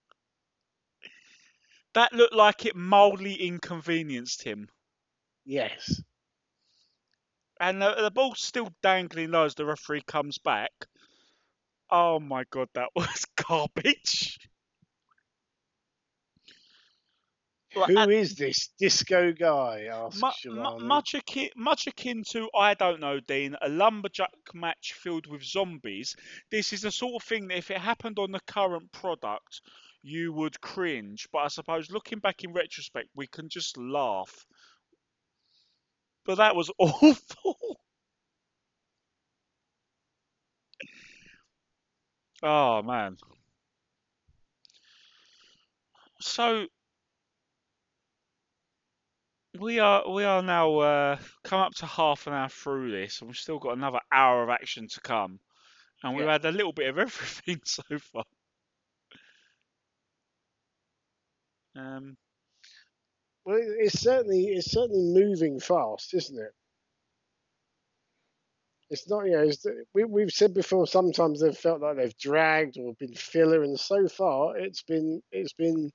That 1.94 2.12
looked 2.12 2.34
like 2.34 2.66
it 2.66 2.76
mildly 2.76 3.34
inconvenienced 3.34 4.44
him. 4.44 4.68
Yes. 5.44 6.00
And 7.58 7.82
the, 7.82 7.96
the 8.00 8.12
ball's 8.12 8.38
still 8.40 8.72
dangling 8.80 9.32
low 9.32 9.44
as 9.44 9.56
the 9.56 9.66
referee 9.66 10.02
comes 10.06 10.38
back. 10.38 10.70
Oh 11.90 12.20
my 12.20 12.44
god, 12.50 12.68
that 12.74 12.90
was 12.94 13.26
garbage. 13.34 14.38
Well, 17.76 17.86
Who 17.86 18.10
is 18.10 18.34
this 18.34 18.68
disco 18.78 19.32
guy? 19.32 19.84
Asked 19.92 20.46
Mu- 20.46 20.54
mu- 20.54 20.78
much 20.78 21.14
akin, 21.14 21.50
much 21.54 21.86
akin 21.86 22.24
to 22.30 22.48
I 22.54 22.74
don't 22.74 23.00
know, 23.00 23.20
Dean, 23.20 23.56
a 23.60 23.68
lumberjack 23.68 24.32
match 24.54 24.94
filled 24.94 25.26
with 25.26 25.42
zombies. 25.42 26.16
This 26.50 26.72
is 26.72 26.82
the 26.82 26.90
sort 26.90 27.22
of 27.22 27.28
thing 27.28 27.48
that 27.48 27.58
if 27.58 27.70
it 27.70 27.78
happened 27.78 28.18
on 28.18 28.32
the 28.32 28.40
current 28.40 28.90
product, 28.92 29.60
you 30.02 30.32
would 30.32 30.60
cringe. 30.60 31.28
But 31.30 31.38
I 31.40 31.48
suppose 31.48 31.90
looking 31.90 32.20
back 32.20 32.42
in 32.42 32.52
retrospect, 32.54 33.08
we 33.14 33.26
can 33.26 33.48
just 33.50 33.76
laugh. 33.76 34.46
But 36.24 36.36
that 36.36 36.56
was 36.56 36.70
awful. 36.78 37.80
oh 42.42 42.82
man. 42.82 43.16
So 46.20 46.66
we 49.58 49.78
are 49.80 50.10
we 50.10 50.24
are 50.24 50.42
now 50.42 50.78
uh, 50.78 51.18
come 51.44 51.60
up 51.60 51.74
to 51.76 51.86
half 51.86 52.26
an 52.26 52.32
hour 52.34 52.48
through 52.48 52.90
this, 52.92 53.20
and 53.20 53.28
we've 53.28 53.36
still 53.36 53.58
got 53.58 53.76
another 53.76 54.00
hour 54.12 54.42
of 54.42 54.50
action 54.50 54.88
to 54.88 55.00
come, 55.00 55.40
and 56.02 56.16
we've 56.16 56.26
Yeah. 56.26 56.32
had 56.32 56.44
a 56.44 56.52
little 56.52 56.72
bit 56.72 56.88
of 56.90 56.98
everything 56.98 57.60
so 57.64 57.82
far. 57.98 58.24
Um, 61.76 62.16
Well, 63.44 63.58
it's 63.60 63.98
certainly 64.00 64.44
it's 64.46 64.70
certainly 64.70 65.02
moving 65.20 65.58
fast, 65.58 66.14
isn't 66.14 66.38
it? 66.38 66.54
It's 68.90 69.08
not, 69.08 69.24
you 69.26 69.32
know, 69.32 69.42
it's, 69.42 69.64
we, 69.94 70.04
we've 70.04 70.30
said 70.30 70.54
before. 70.54 70.86
Sometimes 70.86 71.40
they've 71.40 71.56
felt 71.56 71.80
like 71.80 71.96
they've 71.96 72.16
dragged 72.18 72.78
or 72.78 72.94
been 72.94 73.14
filler, 73.14 73.62
and 73.62 73.78
so 73.78 74.08
far 74.08 74.56
it's 74.58 74.82
been 74.82 75.22
it's 75.32 75.52
been 75.54 75.90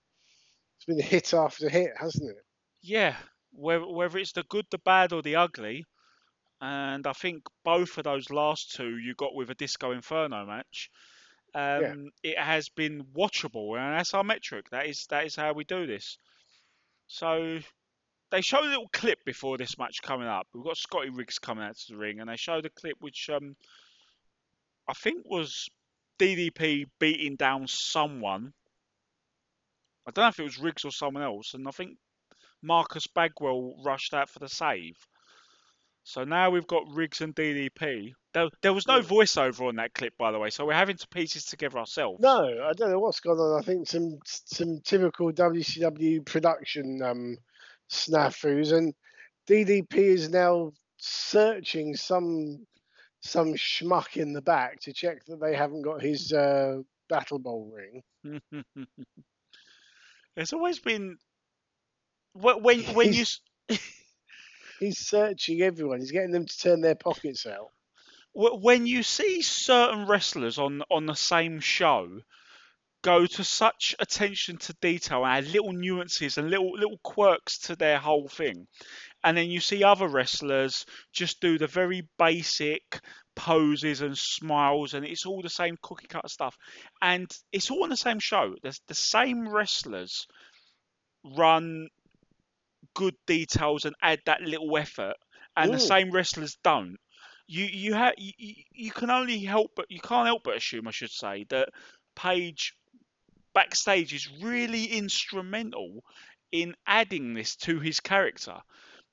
it's 0.78 0.86
been 0.88 1.00
hit 1.00 1.34
after 1.34 1.70
hit, 1.70 1.92
hasn't 1.98 2.30
it? 2.32 2.44
yeah, 2.82 3.16
whether 3.54 3.88
whether 3.88 4.18
it's 4.20 4.34
the 4.34 4.44
good, 4.44 4.66
the 4.72 4.80
bad, 4.80 5.14
or 5.14 5.22
the 5.22 5.36
ugly, 5.38 5.86
and 6.62 7.06
I 7.08 7.14
think 7.14 7.44
both 7.64 7.98
of 7.98 8.06
those 8.06 8.30
last 8.30 8.74
two 8.76 8.98
you 8.98 9.16
got 9.16 9.36
with 9.36 9.50
a 9.50 9.56
Disco 9.56 9.92
Inferno 9.92 10.46
match. 10.46 10.90
Um, 11.56 12.12
It 12.24 12.38
has 12.40 12.70
been 12.70 13.04
watchable, 13.16 13.78
and 13.78 13.98
that's 13.98 14.14
our 14.14 14.24
metric. 14.24 14.70
That 14.72 14.88
is 14.88 15.06
that 15.10 15.26
is 15.26 15.36
how 15.36 15.54
we 15.54 15.64
do 15.66 15.86
this. 15.88 16.18
So 17.08 17.60
they 18.32 18.42
showed 18.42 18.66
a 18.66 18.70
little 18.70 18.90
clip 18.90 19.24
before 19.26 19.58
this 19.58 19.78
match 19.78 20.02
coming 20.02 20.28
up. 20.28 20.48
We've 20.54 20.64
got 20.64 20.78
Scotty 20.78 21.10
Riggs 21.10 21.40
coming 21.40 21.64
out 21.64 21.78
to 21.78 21.94
the 21.94 21.98
ring, 21.98 22.20
and 22.20 22.30
they 22.30 22.38
showed 22.38 22.66
a 22.66 22.70
clip 22.70 22.98
which 23.00 23.30
um, 23.30 23.56
I 24.88 24.94
think 24.94 25.26
was 25.26 25.70
DDP 26.18 26.86
beating 27.00 27.36
down 27.36 27.68
someone. 27.68 28.54
I 30.08 30.12
don't 30.12 30.24
know 30.24 30.30
if 30.30 30.40
it 30.40 30.44
was 30.44 30.60
Riggs 30.60 30.86
or 30.86 30.92
someone 30.92 31.24
else, 31.24 31.54
and 31.54 31.68
I 31.68 31.72
think 31.72 31.98
Marcus 32.64 33.08
Bagwell 33.08 33.76
rushed 33.86 34.14
out 34.14 34.30
for 34.30 34.40
the 34.40 34.50
save. 34.50 34.96
So 36.04 36.24
now 36.24 36.50
we've 36.50 36.68
got 36.68 36.84
Riggs 36.92 37.22
and 37.22 37.36
DDP. 37.36 38.14
There, 38.34 38.50
there 38.62 38.74
was 38.74 38.88
no 38.88 39.02
voiceover 39.02 39.68
on 39.68 39.78
that 39.78 39.94
clip, 39.94 40.14
by 40.18 40.32
the 40.32 40.40
way, 40.40 40.50
so 40.50 40.66
we're 40.66 40.74
having 40.74 40.98
to 40.98 41.08
piece 41.08 41.36
this 41.36 41.46
together 41.46 41.78
ourselves. 41.78 42.20
No, 42.20 42.68
I 42.68 42.74
don't 42.74 42.92
know 42.92 43.00
what's 43.00 43.22
gone 43.22 43.38
on. 43.38 43.60
I 43.60 43.64
think 43.64 43.88
some 43.88 44.18
some 44.26 44.80
typical 44.84 45.32
WCW 45.32 46.26
production 46.26 47.02
um, 47.02 47.38
snafus, 47.90 48.74
and 48.74 48.94
DDP 49.48 49.94
is 49.96 50.30
now 50.30 50.72
searching 50.98 51.96
some 51.96 52.66
some 53.22 53.54
schmuck 53.54 54.18
in 54.18 54.34
the 54.34 54.42
back 54.42 54.82
to 54.82 54.94
check 54.94 55.24
that 55.28 55.40
they 55.40 55.56
haven't 55.56 55.84
got 55.84 56.02
his 56.02 56.34
uh, 56.34 56.80
battle 57.08 57.40
bowl 57.40 57.72
ring. 57.74 58.42
There's 60.36 60.54
always 60.54 60.80
been 60.80 61.18
when 62.34 62.62
when 62.94 63.14
you 63.14 63.26
He's- 64.80 65.00
searching 65.00 65.62
everyone. 65.62 66.00
He's 66.00 66.12
getting 66.12 66.32
them 66.32 66.46
to 66.46 66.60
turn 66.60 66.82
their 66.82 66.96
pockets 66.96 67.46
out. 67.46 67.70
when 68.34 68.86
you 68.86 69.04
see 69.04 69.42
certain 69.42 70.08
wrestlers 70.08 70.58
on 70.58 70.82
on 70.92 71.06
the 71.06 71.16
same 71.16 71.60
show 71.60 72.20
go 73.04 73.26
to 73.26 73.44
such 73.44 73.96
attention 74.00 74.58
to 74.58 74.74
detail 74.82 75.26
and 75.26 75.46
add 75.46 75.52
little 75.52 75.74
nuances 75.74 76.38
and 76.38 76.50
little 76.50 76.72
little 76.72 76.98
quirks 77.04 77.60
to 77.60 77.76
their 77.76 78.00
whole 78.00 78.28
thing 78.30 78.66
and 79.24 79.38
then 79.38 79.50
you 79.50 79.60
see 79.60 79.84
other 79.84 80.08
wrestlers 80.08 80.86
just 81.12 81.40
do 81.42 81.58
the 81.58 81.68
very 81.68 82.08
basic 82.18 83.02
poses 83.36 84.02
and 84.02 84.18
smiles 84.18 84.94
and 84.94 85.06
it's 85.06 85.26
all 85.26 85.42
the 85.42 85.50
same 85.50 85.78
cookie 85.82 86.08
cutter 86.08 86.30
stuff 86.30 86.58
and 87.02 87.30
it's 87.52 87.70
all 87.70 87.84
on 87.84 87.90
the 87.90 87.98
same 87.98 88.20
show 88.20 88.56
there's 88.64 88.82
the 88.88 88.96
same 88.96 89.48
wrestlers 89.50 90.28
run 91.38 91.90
good 92.94 93.16
details 93.28 93.86
and 93.86 93.96
add 94.02 94.20
that 94.26 94.42
little 94.42 94.76
effort 94.78 95.16
and 95.58 95.74
the 95.74 95.78
Mm. 95.78 95.80
same 95.80 96.12
wrestlers 96.12 96.58
don't 96.64 96.98
you 97.48 97.66
you 97.66 97.94
have 97.94 98.14
you, 98.18 98.32
you- 98.38 98.64
you 98.72 98.92
can 98.92 99.10
only 99.10 99.40
help 99.40 99.72
but 99.76 99.90
you 99.90 100.00
can't 100.00 100.28
help 100.28 100.44
but 100.44 100.58
assume 100.58 100.88
I 100.88 100.92
should 100.92 101.12
say 101.12 101.46
that 101.50 101.70
Page 102.16 102.74
backstage 103.54 104.14
is 104.14 104.30
really 104.42 104.86
instrumental 104.86 106.04
in 106.52 106.76
adding 106.86 107.34
this 107.34 107.56
to 107.56 107.80
his 107.80 108.00
character 108.00 108.58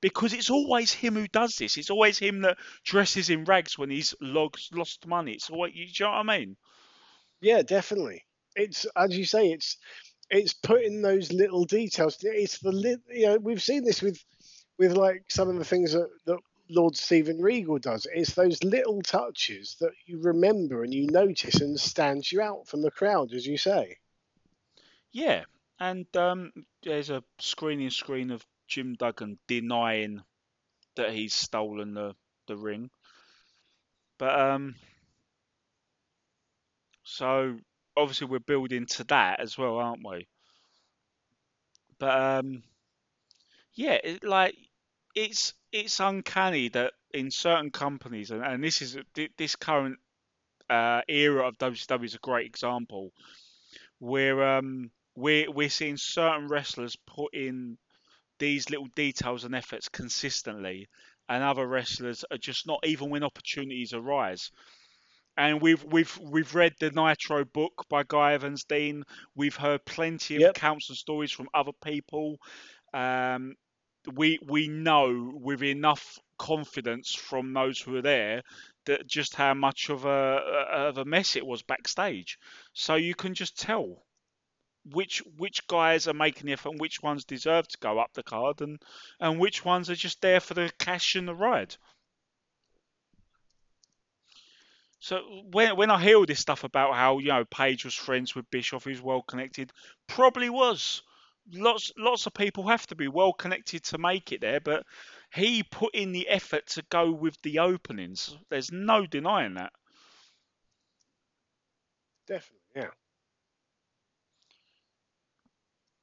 because 0.00 0.32
it's 0.32 0.50
always 0.50 0.92
him 0.92 1.14
who 1.14 1.26
does 1.28 1.56
this. 1.56 1.76
It's 1.78 1.90
always 1.90 2.18
him 2.18 2.40
that 2.42 2.58
dresses 2.84 3.30
in 3.30 3.44
rags 3.44 3.78
when 3.78 3.90
he's 3.90 4.14
lost 4.20 4.74
lost 4.74 5.06
money. 5.06 5.32
It's 5.32 5.50
always, 5.50 5.74
you 5.74 5.86
know 6.00 6.10
what 6.10 6.28
I 6.30 6.38
mean? 6.38 6.56
Yeah, 7.40 7.62
definitely. 7.62 8.24
It's 8.56 8.86
as 8.96 9.16
you 9.16 9.24
say. 9.24 9.52
It's 9.52 9.76
it's 10.30 10.54
putting 10.54 11.02
those 11.02 11.32
little 11.32 11.64
details. 11.64 12.18
It's 12.22 12.58
the. 12.58 13.00
You 13.08 13.26
know, 13.26 13.36
we've 13.38 13.62
seen 13.62 13.84
this 13.84 14.00
with 14.00 14.22
with 14.78 14.96
like 14.96 15.24
some 15.28 15.48
of 15.48 15.56
the 15.56 15.64
things 15.64 15.92
that, 15.92 16.08
that 16.26 16.38
Lord 16.70 16.96
Steven 16.96 17.40
Regal 17.40 17.78
does. 17.78 18.06
It's 18.12 18.34
those 18.34 18.62
little 18.62 19.02
touches 19.02 19.76
that 19.80 19.92
you 20.06 20.20
remember 20.22 20.84
and 20.84 20.94
you 20.94 21.06
notice 21.08 21.60
and 21.60 21.78
stands 21.78 22.30
you 22.30 22.40
out 22.40 22.68
from 22.68 22.80
the 22.82 22.90
crowd, 22.90 23.32
as 23.34 23.46
you 23.46 23.58
say. 23.58 23.96
Yeah, 25.12 25.44
and 25.80 26.06
um, 26.16 26.52
there's 26.84 27.10
a 27.10 27.24
screening 27.40 27.90
screen 27.90 28.30
of 28.30 28.46
Jim 28.68 28.94
Duggan 28.94 29.38
denying 29.48 30.22
that 30.96 31.12
he's 31.12 31.34
stolen 31.34 31.94
the 31.94 32.14
the 32.46 32.56
ring, 32.56 32.90
but 34.18 34.38
um, 34.38 34.76
so 37.02 37.56
obviously 37.96 38.26
we're 38.28 38.38
building 38.40 38.86
to 38.86 39.04
that 39.04 39.40
as 39.40 39.56
well, 39.56 39.76
aren't 39.76 40.06
we? 40.06 40.26
But 41.98 42.20
um, 42.20 42.62
yeah, 43.74 43.98
it, 44.02 44.24
like 44.24 44.56
it's 45.14 45.54
it's 45.72 46.00
uncanny 46.00 46.68
that 46.70 46.92
in 47.12 47.30
certain 47.30 47.70
companies, 47.70 48.30
and, 48.30 48.42
and 48.42 48.62
this 48.62 48.82
is 48.82 48.96
this 49.36 49.56
current 49.56 49.98
uh, 50.68 51.02
era 51.08 51.46
of 51.46 51.58
WCW 51.58 52.04
is 52.04 52.14
a 52.14 52.18
great 52.18 52.46
example, 52.46 53.12
where 53.98 54.56
um, 54.56 54.90
we're 55.16 55.50
we're 55.50 55.68
seeing 55.68 55.96
certain 55.96 56.48
wrestlers 56.48 56.96
put 57.06 57.34
in 57.34 57.76
these 58.38 58.70
little 58.70 58.88
details 58.94 59.44
and 59.44 59.54
efforts 59.54 59.88
consistently, 59.88 60.88
and 61.28 61.42
other 61.44 61.66
wrestlers 61.66 62.24
are 62.30 62.38
just 62.38 62.66
not 62.66 62.80
even 62.84 63.10
when 63.10 63.22
opportunities 63.22 63.92
arise. 63.92 64.50
And 65.40 65.62
we've 65.62 65.82
we've 65.84 66.18
we've 66.18 66.54
read 66.54 66.74
the 66.78 66.90
Nitro 66.90 67.46
book 67.46 67.86
by 67.88 68.02
Guy 68.06 68.34
Evans 68.34 68.64
Dean. 68.64 69.04
We've 69.34 69.56
heard 69.56 69.82
plenty 69.86 70.36
of 70.36 70.42
Yep. 70.42 70.50
accounts 70.50 70.90
and 70.90 70.98
stories 70.98 71.32
from 71.32 71.48
other 71.54 71.72
people. 71.82 72.36
Um, 72.92 73.54
we 74.12 74.38
we 74.46 74.68
know 74.68 75.32
with 75.34 75.62
enough 75.62 76.18
confidence 76.38 77.14
from 77.14 77.54
those 77.54 77.80
who 77.80 77.96
are 77.96 78.02
there 78.02 78.42
that 78.84 79.06
just 79.06 79.34
how 79.34 79.54
much 79.54 79.88
of 79.88 80.04
a 80.04 80.10
of 80.90 80.98
a 80.98 81.06
mess 81.06 81.36
it 81.36 81.46
was 81.46 81.62
backstage. 81.62 82.38
So 82.74 82.96
you 82.96 83.14
can 83.14 83.32
just 83.32 83.58
tell 83.58 84.04
which 84.92 85.22
which 85.38 85.66
guys 85.68 86.06
are 86.06 86.12
making 86.14 86.46
the 86.46 86.52
effort 86.52 86.72
and 86.72 86.80
which 86.80 87.02
ones 87.02 87.24
deserve 87.24 87.66
to 87.68 87.78
go 87.78 87.98
up 87.98 88.12
the 88.12 88.22
card 88.22 88.60
and 88.60 88.78
and 89.20 89.40
which 89.40 89.64
ones 89.64 89.88
are 89.88 89.94
just 89.94 90.20
there 90.20 90.40
for 90.40 90.52
the 90.52 90.70
cash 90.78 91.14
and 91.14 91.26
the 91.26 91.34
ride. 91.34 91.76
So 95.00 95.22
when 95.50 95.76
when 95.76 95.90
I 95.90 96.00
hear 96.00 96.16
all 96.16 96.26
this 96.26 96.40
stuff 96.40 96.62
about 96.62 96.94
how 96.94 97.18
you 97.18 97.28
know 97.28 97.44
Page 97.46 97.84
was 97.84 97.94
friends 97.94 98.34
with 98.34 98.50
Bischoff, 98.50 98.84
who's 98.84 99.00
well 99.00 99.22
connected, 99.22 99.72
probably 100.06 100.50
was. 100.50 101.02
Lots 101.52 101.90
lots 101.96 102.26
of 102.26 102.34
people 102.34 102.68
have 102.68 102.86
to 102.88 102.94
be 102.94 103.08
well 103.08 103.32
connected 103.32 103.82
to 103.84 103.98
make 103.98 104.30
it 104.30 104.42
there, 104.42 104.60
but 104.60 104.84
he 105.34 105.62
put 105.62 105.94
in 105.94 106.12
the 106.12 106.28
effort 106.28 106.66
to 106.68 106.82
go 106.90 107.10
with 107.10 107.40
the 107.42 107.60
openings. 107.60 108.36
There's 108.50 108.70
no 108.70 109.06
denying 109.06 109.54
that. 109.54 109.72
Definitely, 112.26 112.60
yeah. 112.76 112.90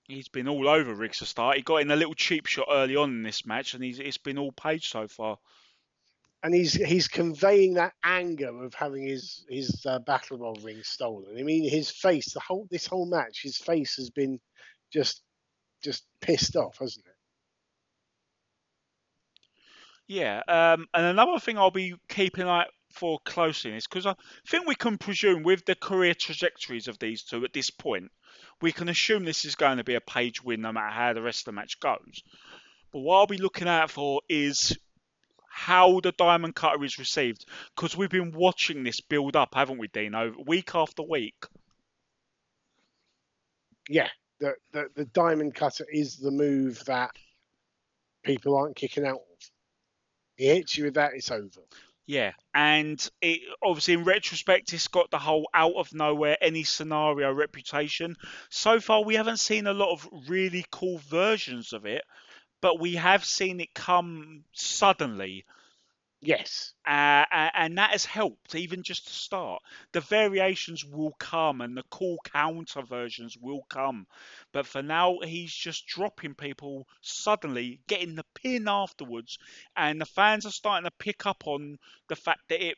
He's 0.07 0.27
been 0.29 0.47
all 0.47 0.67
over 0.67 0.93
Riggs 0.95 1.19
to 1.19 1.25
start. 1.25 1.57
He 1.57 1.61
got 1.61 1.81
in 1.81 1.91
a 1.91 1.95
little 1.95 2.15
cheap 2.15 2.47
shot 2.47 2.67
early 2.71 2.95
on 2.95 3.11
in 3.11 3.23
this 3.23 3.45
match, 3.45 3.73
and 3.73 3.83
he's 3.83 3.99
it's 3.99 4.17
been 4.17 4.39
all 4.39 4.51
Page 4.51 4.89
so 4.89 5.07
far. 5.07 5.37
And 6.47 6.55
he's 6.55 6.71
he's 6.71 7.09
conveying 7.09 7.73
that 7.73 7.91
anger 8.05 8.63
of 8.63 8.73
having 8.73 9.05
his 9.05 9.45
his 9.49 9.85
uh, 9.85 9.99
battle 9.99 10.37
royal 10.37 10.55
ring 10.63 10.81
stolen. 10.81 11.35
I 11.37 11.43
mean, 11.43 11.69
his 11.69 11.91
face, 11.91 12.31
the 12.31 12.39
whole 12.39 12.69
this 12.71 12.87
whole 12.87 13.05
match, 13.05 13.41
his 13.43 13.57
face 13.57 13.97
has 13.97 14.11
been 14.11 14.39
just 14.89 15.21
just 15.83 16.05
pissed 16.21 16.55
off, 16.55 16.77
hasn't 16.79 17.05
it? 17.05 17.15
Yeah, 20.07 20.41
um, 20.47 20.87
and 20.93 21.07
another 21.07 21.37
thing 21.37 21.57
I'll 21.57 21.69
be 21.69 21.95
keeping 22.07 22.47
eye 22.47 22.67
for 22.93 23.19
closely 23.25 23.75
is 23.75 23.85
because 23.85 24.05
I 24.05 24.15
think 24.47 24.67
we 24.67 24.75
can 24.75 24.97
presume 24.97 25.43
with 25.43 25.65
the 25.65 25.75
career 25.75 26.13
trajectories 26.13 26.87
of 26.87 26.97
these 26.97 27.23
two 27.23 27.43
at 27.43 27.51
this 27.51 27.71
point, 27.71 28.09
we 28.61 28.71
can 28.71 28.87
assume 28.87 29.25
this 29.25 29.43
is 29.43 29.55
going 29.55 29.79
to 29.79 29.83
be 29.83 29.95
a 29.95 29.99
page 29.99 30.41
win 30.41 30.61
no 30.61 30.71
matter 30.71 30.93
how 30.93 31.11
the 31.11 31.21
rest 31.21 31.41
of 31.41 31.45
the 31.47 31.59
match 31.59 31.81
goes. 31.81 32.23
But 32.93 32.99
what 32.99 33.17
I'll 33.17 33.27
be 33.27 33.37
looking 33.37 33.67
out 33.67 33.91
for 33.91 34.21
is 34.29 34.77
how 35.57 35.99
the 36.01 36.11
diamond 36.11 36.53
cutter 36.53 36.83
is 36.83 36.99
received 36.99 37.43
because 37.75 37.97
we've 37.97 38.11
been 38.11 38.31
watching 38.31 38.83
this 38.83 39.01
build 39.01 39.35
up, 39.35 39.55
haven't 39.55 39.79
we, 39.79 39.87
Dino? 39.87 40.31
Week 40.45 40.75
after 40.75 41.01
week. 41.01 41.43
Yeah, 43.89 44.09
the, 44.39 44.53
the 44.71 44.89
the 44.95 45.05
diamond 45.05 45.55
cutter 45.55 45.87
is 45.91 46.17
the 46.17 46.29
move 46.29 46.85
that 46.85 47.09
people 48.23 48.55
aren't 48.55 48.75
kicking 48.75 49.03
out 49.03 49.15
of. 49.15 49.49
He 50.35 50.45
hits 50.45 50.77
you 50.77 50.83
with 50.85 50.93
that, 50.93 51.15
it's 51.15 51.31
over. 51.31 51.61
Yeah, 52.05 52.33
and 52.53 53.09
it 53.21 53.41
obviously 53.63 53.95
in 53.95 54.03
retrospect, 54.03 54.73
it's 54.73 54.87
got 54.87 55.09
the 55.09 55.17
whole 55.17 55.49
out 55.55 55.75
of 55.75 55.91
nowhere 55.91 56.37
any 56.39 56.65
scenario 56.65 57.33
reputation. 57.33 58.15
So 58.51 58.79
far, 58.79 59.03
we 59.03 59.15
haven't 59.15 59.39
seen 59.39 59.65
a 59.65 59.73
lot 59.73 59.91
of 59.91 60.07
really 60.27 60.65
cool 60.71 60.99
versions 60.99 61.73
of 61.73 61.87
it, 61.87 62.03
but 62.61 62.79
we 62.79 62.95
have 62.95 63.25
seen 63.25 63.59
it 63.59 63.73
come 63.73 64.43
suddenly, 64.53 65.45
Yes, 66.21 66.73
uh, 66.85 67.25
and 67.31 67.77
that 67.77 67.91
has 67.91 68.05
helped 68.05 68.55
even 68.55 68.81
just 68.81 69.07
to 69.07 69.13
start. 69.13 69.61
The 69.91 69.99
variations 70.01 70.85
will 70.85 71.13
come, 71.19 71.61
and 71.61 71.75
the 71.77 71.83
cool 71.91 72.17
counter 72.23 72.81
versions 72.81 73.37
will 73.37 73.63
come, 73.69 74.07
but 74.53 74.65
for 74.65 74.81
now, 74.81 75.19
he's 75.19 75.53
just 75.53 75.85
dropping 75.85 76.35
people 76.35 76.87
suddenly, 77.01 77.81
getting 77.87 78.15
the 78.15 78.25
pin 78.33 78.67
afterwards, 78.67 79.37
and 79.75 79.99
the 79.99 80.05
fans 80.05 80.45
are 80.45 80.51
starting 80.51 80.89
to 80.89 80.95
pick 80.97 81.25
up 81.25 81.45
on 81.45 81.77
the 82.07 82.15
fact 82.15 82.41
that 82.49 82.65
it 82.65 82.77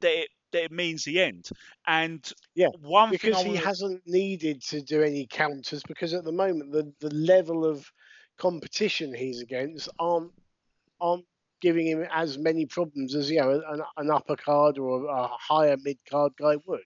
that 0.00 0.12
it 0.22 0.30
that 0.52 0.64
it 0.64 0.72
means 0.72 1.04
the 1.04 1.20
end. 1.20 1.48
And 1.86 2.30
Yeah, 2.54 2.68
one 2.80 3.10
because 3.10 3.40
I 3.40 3.44
he 3.44 3.54
hasn't 3.54 4.02
needed 4.06 4.62
to 4.62 4.80
do 4.80 5.02
any 5.02 5.26
counters 5.26 5.82
because 5.82 6.14
at 6.14 6.24
the 6.24 6.32
moment 6.32 6.72
the, 6.72 6.92
the 7.00 7.14
level 7.14 7.64
of 7.64 7.90
competition 8.38 9.14
he's 9.14 9.40
against 9.40 9.88
aren't 9.98 10.32
aren't 11.00 11.24
giving 11.60 11.86
him 11.86 12.06
as 12.12 12.36
many 12.36 12.66
problems 12.66 13.14
as 13.14 13.30
you 13.30 13.40
know 13.40 13.62
an, 13.68 13.82
an 13.96 14.10
upper 14.10 14.36
card 14.36 14.78
or 14.78 15.06
a 15.06 15.26
higher 15.26 15.76
mid 15.82 15.98
card 16.08 16.32
guy 16.38 16.56
would. 16.66 16.80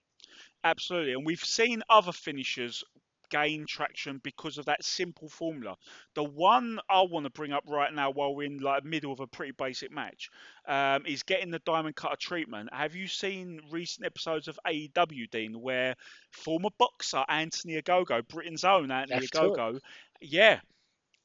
Absolutely, 0.63 1.13
and 1.13 1.25
we've 1.25 1.43
seen 1.43 1.81
other 1.89 2.11
finishers 2.11 2.83
gain 3.29 3.65
traction 3.67 4.19
because 4.23 4.57
of 4.57 4.65
that 4.65 4.83
simple 4.83 5.29
formula. 5.29 5.75
The 6.15 6.23
one 6.23 6.79
I 6.89 7.01
want 7.03 7.25
to 7.25 7.29
bring 7.29 7.51
up 7.51 7.63
right 7.67 7.93
now, 7.93 8.11
while 8.11 8.35
we're 8.35 8.47
in 8.47 8.57
like 8.57 8.83
middle 8.83 9.13
of 9.13 9.19
a 9.19 9.27
pretty 9.27 9.53
basic 9.57 9.91
match, 9.91 10.29
um, 10.67 11.05
is 11.05 11.23
getting 11.23 11.51
the 11.51 11.59
diamond 11.59 11.95
cutter 11.95 12.17
treatment. 12.19 12.69
Have 12.73 12.95
you 12.95 13.07
seen 13.07 13.61
recent 13.69 14.05
episodes 14.05 14.47
of 14.47 14.59
AEW, 14.67 15.29
Dean, 15.29 15.61
where 15.61 15.95
former 16.31 16.69
boxer 16.77 17.23
Anthony 17.29 17.81
Ogogo, 17.81 18.27
Britain's 18.27 18.63
own 18.63 18.91
Anthony. 18.91 19.27
Ogogo, 19.27 19.79
yeah, 20.21 20.59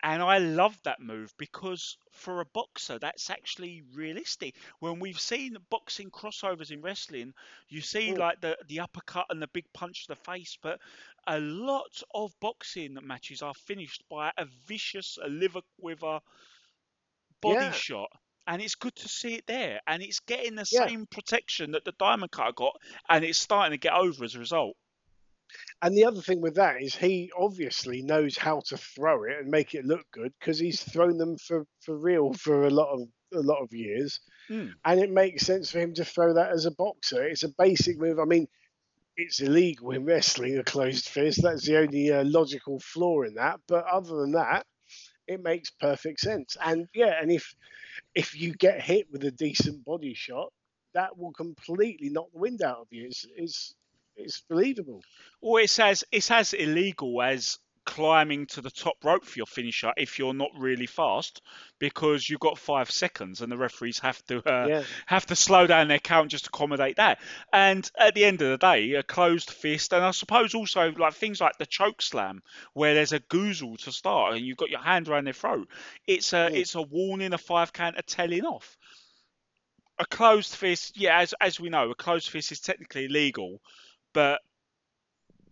And 0.04 0.22
I 0.22 0.38
love 0.38 0.80
that 0.84 1.00
move 1.00 1.34
because 1.36 1.98
for 2.12 2.40
a 2.40 2.44
boxer, 2.46 3.00
that's 3.00 3.28
actually 3.28 3.82
realistic. 3.92 4.54
When 4.78 5.00
we've 5.00 5.18
seen 5.18 5.56
boxing 5.68 6.12
crossovers 6.12 6.70
in 6.70 6.80
wrestling, 6.80 7.34
you 7.68 7.80
see 7.80 8.12
Mm. 8.12 8.14
like 8.14 8.40
the 8.40 8.56
the 8.68 8.78
uppercut 8.80 9.26
and 9.30 9.42
the 9.42 9.48
big 9.48 9.66
punch 9.72 10.06
to 10.06 10.12
the 10.14 10.20
face, 10.20 10.56
but 10.62 10.80
a 11.26 11.40
lot 11.40 12.02
of 12.14 12.38
boxing 12.38 12.96
matches 13.02 13.42
are 13.42 13.54
finished 13.54 14.04
by 14.08 14.32
a 14.36 14.44
vicious 14.44 15.18
a 15.20 15.28
liver 15.28 15.62
quiver 15.80 16.20
body 17.40 17.70
Yeah. 17.70 17.72
shot. 17.72 18.10
And 18.46 18.60
it's 18.60 18.74
good 18.74 18.94
to 18.96 19.08
see 19.08 19.34
it 19.34 19.46
there. 19.46 19.80
And 19.86 20.02
it's 20.02 20.20
getting 20.20 20.54
the 20.56 20.66
Yeah. 20.70 20.90
same 20.90 21.06
protection 21.06 21.72
that 21.72 21.84
the 21.84 21.92
Diamond 21.92 22.32
Cutter 22.32 22.52
got, 22.52 22.76
and 23.08 23.24
it's 23.24 23.38
starting 23.38 23.72
to 23.72 23.78
get 23.78 23.94
over 23.94 24.24
as 24.24 24.34
a 24.34 24.38
result. 24.40 24.76
And 25.84 25.96
the 25.96 26.06
other 26.06 26.22
thing 26.22 26.40
with 26.42 26.56
that 26.56 26.82
is 26.82 26.96
he 26.96 27.30
obviously 27.38 28.02
knows 28.02 28.36
how 28.38 28.62
to 28.68 28.76
throw 28.78 29.24
it 29.24 29.38
and 29.38 29.50
make 29.50 29.74
it 29.76 29.84
look 29.86 30.10
good 30.10 30.32
because 30.40 30.58
he's 30.58 30.82
thrown 30.82 31.18
them 31.18 31.38
for, 31.38 31.66
for 31.80 31.96
real 31.96 32.32
for 32.44 32.64
a 32.66 32.70
lot 32.70 32.88
of 32.92 33.02
a 33.34 33.40
lot 33.42 33.62
of 33.62 33.72
years, 33.72 34.20
Mm. 34.50 34.74
and 34.84 35.00
it 35.00 35.10
makes 35.10 35.46
sense 35.46 35.70
for 35.70 35.80
him 35.80 35.94
to 35.94 36.04
throw 36.04 36.34
that 36.34 36.52
as 36.52 36.66
a 36.66 36.72
boxer. 36.72 37.24
It's 37.24 37.44
a 37.44 37.48
basic 37.58 37.98
move. 37.98 38.18
I 38.20 38.24
mean, 38.26 38.48
it's 39.16 39.40
illegal 39.40 39.92
in 39.92 40.04
wrestling 40.04 40.58
a 40.58 40.64
closed 40.64 41.08
fist. 41.08 41.42
That's 41.42 41.66
the 41.66 41.78
only 41.78 42.12
uh, 42.12 42.24
logical 42.24 42.80
flaw 42.80 43.22
in 43.22 43.34
that. 43.34 43.60
But 43.68 43.86
other 43.86 44.16
than 44.16 44.32
that, 44.32 44.66
it 45.28 45.42
makes 45.42 45.70
perfect 45.70 46.20
sense. 46.20 46.56
And 46.64 46.88
yeah, 46.94 47.14
and 47.20 47.32
if 47.32 47.54
if 48.14 48.38
you 48.40 48.54
get 48.54 48.82
hit 48.82 49.10
with 49.12 49.24
a 49.24 49.30
decent 49.32 49.84
body 49.84 50.14
shot, 50.14 50.52
that 50.94 51.18
will 51.18 51.32
completely 51.32 52.10
knock 52.10 52.32
the 52.32 52.40
wind 52.40 52.62
out 52.62 52.80
of 52.80 52.88
you. 52.90 53.06
It's 53.06 53.26
it's 53.36 53.74
it's 54.16 54.42
believable. 54.48 55.02
Or 55.40 55.60
it's 55.60 55.78
as 55.78 56.04
it's 56.12 56.30
as 56.30 56.52
illegal 56.52 57.20
as 57.22 57.58
climbing 57.84 58.46
to 58.46 58.62
the 58.62 58.70
top 58.70 58.94
rope 59.04 59.26
for 59.26 59.38
your 59.38 59.46
finisher 59.46 59.92
if 59.98 60.18
you're 60.18 60.32
not 60.32 60.48
really 60.56 60.86
fast 60.86 61.42
because 61.78 62.26
you've 62.26 62.40
got 62.40 62.56
five 62.56 62.90
seconds 62.90 63.42
and 63.42 63.52
the 63.52 63.58
referees 63.58 63.98
have 63.98 64.24
to 64.24 64.38
uh, 64.48 64.68
Yeah. 64.68 64.82
have 65.04 65.26
to 65.26 65.36
slow 65.36 65.66
down 65.66 65.88
their 65.88 65.98
count 65.98 66.30
just 66.30 66.44
to 66.44 66.50
accommodate 66.52 66.96
that. 66.96 67.18
And 67.52 67.88
at 67.98 68.14
the 68.14 68.24
end 68.24 68.40
of 68.40 68.48
the 68.48 68.56
day, 68.56 68.94
a 68.94 69.02
closed 69.02 69.50
fist, 69.50 69.92
and 69.92 70.02
I 70.02 70.12
suppose 70.12 70.54
also 70.54 70.92
like 70.92 71.12
things 71.14 71.42
like 71.42 71.58
the 71.58 71.66
choke 71.66 72.00
slam, 72.00 72.42
where 72.72 72.94
there's 72.94 73.12
a 73.12 73.20
goozle 73.20 73.76
to 73.84 73.92
start 73.92 74.34
and 74.34 74.46
you've 74.46 74.56
got 74.56 74.70
your 74.70 74.80
hand 74.80 75.08
around 75.08 75.24
their 75.24 75.34
throat. 75.34 75.68
It's 76.06 76.32
a 76.32 76.50
Mm. 76.50 76.54
it's 76.54 76.74
a 76.74 76.82
warning, 76.82 77.34
a 77.34 77.38
five 77.38 77.72
count, 77.72 77.98
a 77.98 78.02
telling 78.02 78.46
off. 78.46 78.78
A 79.98 80.06
closed 80.06 80.54
fist, 80.54 80.96
yeah, 80.96 81.18
as 81.20 81.34
as 81.40 81.60
we 81.60 81.68
know, 81.68 81.90
a 81.90 81.94
closed 81.94 82.28
fist 82.28 82.50
is 82.50 82.60
technically 82.60 83.04
illegal, 83.04 83.60
but 84.14 84.40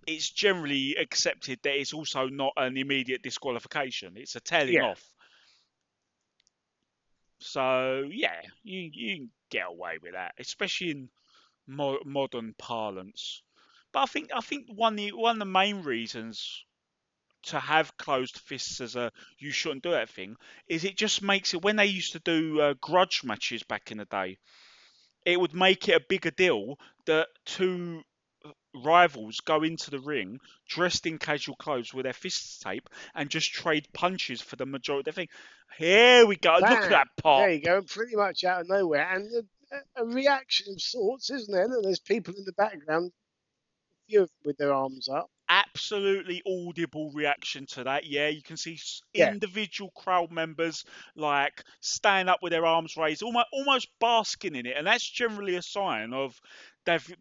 it's 0.07 0.31
generally 0.31 0.97
accepted 0.97 1.61
that 1.63 1.79
it's 1.79 1.95
also 1.95 2.29
not 2.29 2.53
an 2.57 2.77
immediate 2.77 3.23
disqualification. 3.23 4.17
It's 4.17 4.37
a 4.37 4.41
telling 4.41 4.75
Yeah. 4.75 4.83
off. 4.83 5.03
So 7.41 8.09
yeah, 8.11 8.41
you 8.63 8.91
you 8.93 9.17
can 9.17 9.31
get 9.51 9.67
away 9.67 9.99
with 10.03 10.13
that, 10.13 10.35
especially 10.39 10.91
in 10.93 11.11
mo- 11.67 12.03
modern 12.05 12.55
parlance. 12.55 13.43
But 13.93 14.01
I 14.03 14.07
think 14.07 14.31
I 14.35 14.41
think 14.41 14.69
one 14.69 14.95
of 14.95 14.99
the, 14.99 15.13
one 15.13 15.37
of 15.37 15.41
the 15.41 15.47
main 15.47 15.83
reasons 15.83 16.65
to 17.45 17.61
have 17.61 17.97
closed 17.99 18.39
fists 18.39 18.81
as 18.81 18.97
a 18.97 19.13
you 19.39 19.53
shouldn't 19.53 19.85
do 19.85 19.91
that 19.93 20.11
thing 20.11 20.37
is 20.69 20.85
it 20.85 20.97
just 20.97 21.23
makes 21.23 21.55
it 21.55 21.63
when 21.63 21.77
they 21.77 21.87
used 21.87 22.13
to 22.13 22.21
do 22.21 22.61
uh, 22.61 22.75
grudge 22.81 23.25
matches 23.25 23.63
back 23.65 23.93
in 23.93 23.99
the 23.99 24.07
day, 24.07 24.39
it 25.27 25.41
would 25.41 25.55
make 25.55 25.89
it 25.89 25.97
a 25.97 26.07
bigger 26.09 26.31
deal 26.31 26.79
that 27.07 27.29
two 27.45 28.03
rivals 28.75 29.41
go 29.41 29.63
into 29.63 29.91
the 29.91 30.01
ring 30.01 30.41
dressed 30.69 31.07
in 31.07 31.19
casual 31.19 31.57
clothes 31.57 31.93
with 31.93 32.05
their 32.05 32.13
fists 32.13 32.59
taped 32.59 32.91
and 33.15 33.29
just 33.31 33.53
trade 33.53 33.87
punches 33.93 34.41
for 34.41 34.57
the 34.57 34.67
majority 34.67 35.11
of 35.11 35.15
the 35.15 35.21
thing. 35.21 35.29
Here 35.79 36.27
we 36.27 36.37
go. 36.37 36.55
Look 36.55 36.65
at 36.71 36.91
that 36.91 37.09
pop. 37.23 37.41
There 37.41 37.51
you 37.51 37.63
go, 37.63 37.83
pretty 37.83 38.17
much 38.17 38.45
out 38.45 38.63
of 38.63 38.69
nowhere, 38.69 39.09
and 39.11 39.31
a, 39.73 40.03
a 40.03 40.05
reaction 40.07 40.67
of 40.73 40.81
sorts, 40.81 41.31
isn't 41.31 41.53
there? 41.53 41.69
Look, 41.69 41.83
there's 41.85 42.01
people 42.01 42.35
in 42.37 42.45
the 42.45 42.53
background, 42.53 43.11
a 43.11 44.05
few 44.11 44.23
of 44.23 44.29
them 44.29 44.39
with 44.45 44.57
their 44.59 44.73
arms 44.73 45.09
up. 45.09 45.31
absolutely 45.49 46.43
audible 46.47 47.11
reaction 47.13 47.67
to 47.67 47.85
that. 47.85 48.07
Yeah, 48.07 48.29
you 48.29 48.43
can 48.43 48.57
see 48.57 48.79
Yeah. 49.13 49.33
individual 49.33 49.91
crowd 49.91 50.31
members 50.33 50.85
like 51.15 51.63
stand 51.81 52.31
up 52.31 52.41
with 52.43 52.53
their 52.53 52.65
arms 52.67 52.97
raised, 52.97 53.23
almost 53.23 53.47
almost 53.53 53.89
basking 54.01 54.55
in 54.55 54.67
it, 54.67 54.77
and 54.77 54.87
that's 54.87 55.09
generally 55.09 55.57
a 55.57 55.63
sign 55.63 56.13
of 56.13 56.41
they've 56.87 57.15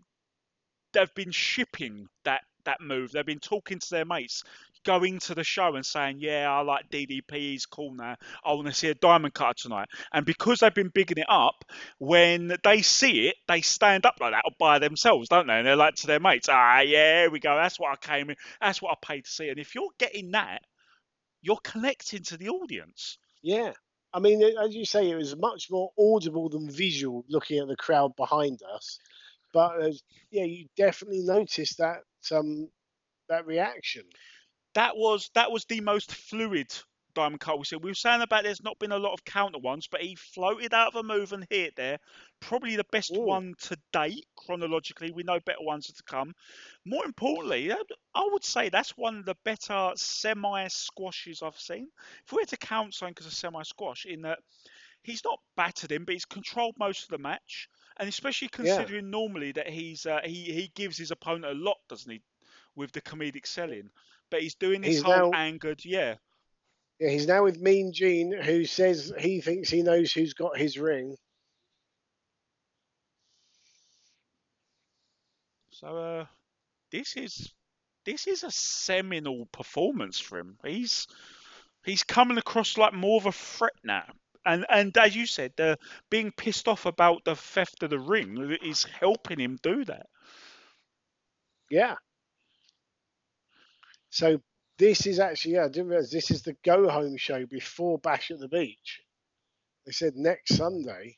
they've 0.93 1.13
been 1.15 1.31
shipping 1.31 2.07
that 2.23 2.41
that 2.65 2.81
move. 2.81 3.11
They've 3.11 3.25
been 3.25 3.39
talking 3.39 3.79
to 3.79 3.89
their 3.89 4.05
mates, 4.05 4.43
going 4.85 5.19
to 5.19 5.35
the 5.35 5.43
show 5.43 5.75
and 5.75 5.85
saying, 5.85 6.17
"Yeah, 6.19 6.51
I 6.51 6.61
like 6.61 6.89
DDP. 6.89 7.51
He's 7.51 7.65
cool 7.65 7.93
now. 7.93 8.17
I 8.43 8.53
want 8.53 8.67
to 8.67 8.73
see 8.73 8.89
a 8.89 8.93
diamond 8.93 9.33
cutter 9.33 9.53
tonight." 9.63 9.89
And 10.13 10.25
because 10.25 10.59
they've 10.59 10.73
been 10.73 10.89
bigging 10.89 11.17
it 11.17 11.29
up, 11.29 11.65
when 11.97 12.55
they 12.63 12.81
see 12.81 13.27
it, 13.27 13.35
they 13.47 13.61
stand 13.61 14.05
up 14.05 14.15
like 14.19 14.33
that 14.33 14.45
by 14.59 14.79
themselves, 14.79 15.29
don't 15.29 15.47
they? 15.47 15.53
And 15.53 15.67
they're 15.67 15.75
like 15.75 15.95
to 15.95 16.07
their 16.07 16.19
mates, 16.19 16.49
"Ah, 16.49 16.79
yeah, 16.81 17.21
here 17.21 17.31
we 17.31 17.39
go. 17.39 17.55
That's 17.55 17.79
what 17.79 17.91
I 17.91 17.95
came 17.95 18.29
in. 18.29 18.35
That's 18.59 18.81
what 18.81 18.91
I 18.91 19.05
paid 19.05 19.25
to 19.25 19.31
see." 19.31 19.49
And 19.49 19.59
if 19.59 19.75
you're 19.75 19.91
getting 19.97 20.31
that, 20.31 20.63
you're 21.41 21.57
connecting 21.63 22.23
to 22.23 22.37
the 22.37 22.49
audience. 22.49 23.17
Yeah. 23.41 23.73
I 24.13 24.19
mean, 24.19 24.43
as 24.43 24.75
you 24.75 24.85
say, 24.85 25.09
it 25.09 25.15
was 25.15 25.35
much 25.37 25.71
more 25.71 25.91
audible 25.97 26.49
than 26.49 26.69
visual 26.69 27.23
looking 27.29 27.59
at 27.59 27.67
the 27.67 27.77
crowd 27.77 28.15
behind 28.17 28.61
us. 28.63 28.99
But 29.53 29.81
uh, 29.81 29.91
yeah, 30.31 30.43
you 30.45 30.67
definitely 30.77 31.23
noticed 31.23 31.77
that 31.79 32.03
um, 32.31 32.69
that 33.29 33.45
reaction. 33.47 34.03
that 34.75 34.95
was 34.95 35.29
that 35.35 35.51
was 35.51 35.65
the 35.65 35.81
most 35.81 36.13
fluid 36.13 36.73
Diamond 37.13 37.41
Cutter 37.41 37.57
we 37.57 37.65
said. 37.65 37.83
We 37.83 37.91
were 37.91 37.95
saying 37.95 38.21
about 38.21 38.43
there's 38.43 38.63
not 38.63 38.79
been 38.79 38.91
a 38.93 38.99
lot 38.99 39.13
of 39.13 39.25
counter 39.25 39.59
ones, 39.59 39.87
but 39.87 40.01
he 40.01 40.15
floated 40.15 40.73
out 40.73 40.87
of 40.89 40.95
a 40.95 41.03
move 41.03 41.33
and 41.33 41.45
hit 41.49 41.75
there. 41.75 41.99
Probably 42.39 42.75
the 42.75 42.85
best 42.91 43.15
Ooh. 43.15 43.21
one 43.21 43.53
to 43.63 43.77
date 43.91 44.25
chronologically. 44.37 45.11
We 45.11 45.23
know 45.23 45.39
better 45.41 45.61
ones 45.61 45.89
are 45.89 45.93
to 45.93 46.03
come. 46.03 46.33
More 46.85 47.05
importantly, 47.05 47.71
I 48.15 48.29
would 48.31 48.43
say 48.43 48.69
that's 48.69 48.97
one 48.97 49.17
of 49.17 49.25
the 49.25 49.35
better 49.43 49.91
semi 49.95 50.67
squashes 50.69 51.41
I've 51.41 51.59
seen. 51.59 51.87
If 52.25 52.31
we 52.31 52.41
had 52.41 52.49
to 52.49 52.57
count 52.57 52.93
something 52.93 53.17
as 53.19 53.25
a 53.25 53.31
semi 53.31 53.63
squash, 53.63 54.05
in 54.05 54.21
that 54.21 54.39
he's 55.03 55.23
not 55.25 55.39
battered 55.57 55.91
him, 55.91 56.05
but 56.05 56.13
he's 56.13 56.25
controlled 56.25 56.75
most 56.79 57.03
of 57.03 57.09
the 57.09 57.17
match, 57.17 57.67
and 58.01 58.09
especially 58.09 58.49
Yeah. 58.51 58.57
considering 58.77 59.09
normally 59.09 59.53
that 59.53 59.69
he's 59.69 60.05
uh, 60.05 60.19
he 60.25 60.43
he 60.51 60.71
gives 60.75 60.97
his 60.97 61.11
opponent 61.11 61.45
a 61.45 61.57
lot, 61.57 61.77
doesn't 61.87 62.11
he, 62.11 62.21
with 62.75 62.91
the 62.91 63.01
comedic 63.01 63.45
selling. 63.47 63.89
But 64.29 64.41
he's 64.41 64.55
doing 64.55 64.81
this 64.81 64.95
He's 64.95 65.01
whole 65.03 65.31
now- 65.31 65.37
angered, 65.37 65.85
yeah. 65.85 66.15
Yeah, 66.99 67.09
he's 67.09 67.27
now 67.27 67.43
with 67.43 67.59
Mean 67.59 67.93
Gene, 67.93 68.31
who 68.31 68.65
says 68.65 69.11
he 69.19 69.41
thinks 69.41 69.69
he 69.69 69.81
knows 69.81 70.11
who's 70.11 70.33
got 70.33 70.57
his 70.57 70.77
ring. 70.77 71.15
So 75.71 75.97
uh, 75.97 76.25
this 76.91 77.15
is 77.15 77.53
this 78.05 78.27
is 78.27 78.43
a 78.43 78.51
seminal 78.51 79.47
performance 79.47 80.19
for 80.19 80.37
him. 80.39 80.57
He's 80.65 81.07
he's 81.85 82.03
coming 82.03 82.37
across 82.37 82.77
like 82.77 82.93
more 82.93 83.17
of 83.17 83.25
a 83.25 83.31
threat 83.31 83.73
now. 83.83 84.05
And 84.45 84.65
and 84.69 84.95
as 84.97 85.15
you 85.15 85.25
said, 85.25 85.53
the 85.57 85.77
being 86.09 86.31
pissed 86.31 86.67
off 86.67 86.85
about 86.85 87.23
the 87.25 87.35
theft 87.35 87.83
of 87.83 87.89
the 87.91 87.99
ring 87.99 88.57
is 88.63 88.83
helping 88.83 89.39
him 89.39 89.57
do 89.61 89.85
that. 89.85 90.07
Yeah. 91.69 91.95
So 94.09 94.41
this 94.77 95.05
is 95.07 95.19
actually, 95.19 95.53
yeah, 95.55 95.65
I 95.65 95.69
didn't 95.69 95.87
realize 95.89 96.11
this 96.11 96.31
is 96.31 96.41
the 96.43 96.55
go 96.65 96.89
home 96.89 97.17
show 97.17 97.45
before 97.45 97.99
Bash 97.99 98.31
at 98.31 98.39
the 98.39 98.47
Beach. 98.47 99.01
They 99.85 99.91
said 99.91 100.15
next 100.15 100.55
Sunday. 100.55 101.17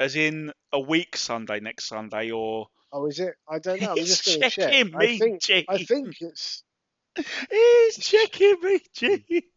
As 0.00 0.16
in 0.16 0.52
a 0.72 0.80
week 0.80 1.16
Sunday 1.16 1.60
next 1.60 1.84
Sunday 1.84 2.30
or 2.30 2.68
Oh, 2.92 3.06
is 3.06 3.20
it? 3.20 3.34
I 3.48 3.58
don't 3.60 3.80
know. 3.80 3.92
I'm 3.92 3.96
just 3.98 4.24
going 4.24 4.40
to 4.42 4.50
check. 4.50 4.70
checking 4.72 4.96
I 4.96 4.98
me, 4.98 5.18
think, 5.18 5.42
Gene. 5.42 5.64
I 5.68 5.78
think 5.84 6.16
it's 6.20 6.64
he's 7.50 7.98
checking 7.98 8.56
me, 8.62 8.80
Gee. 8.94 9.49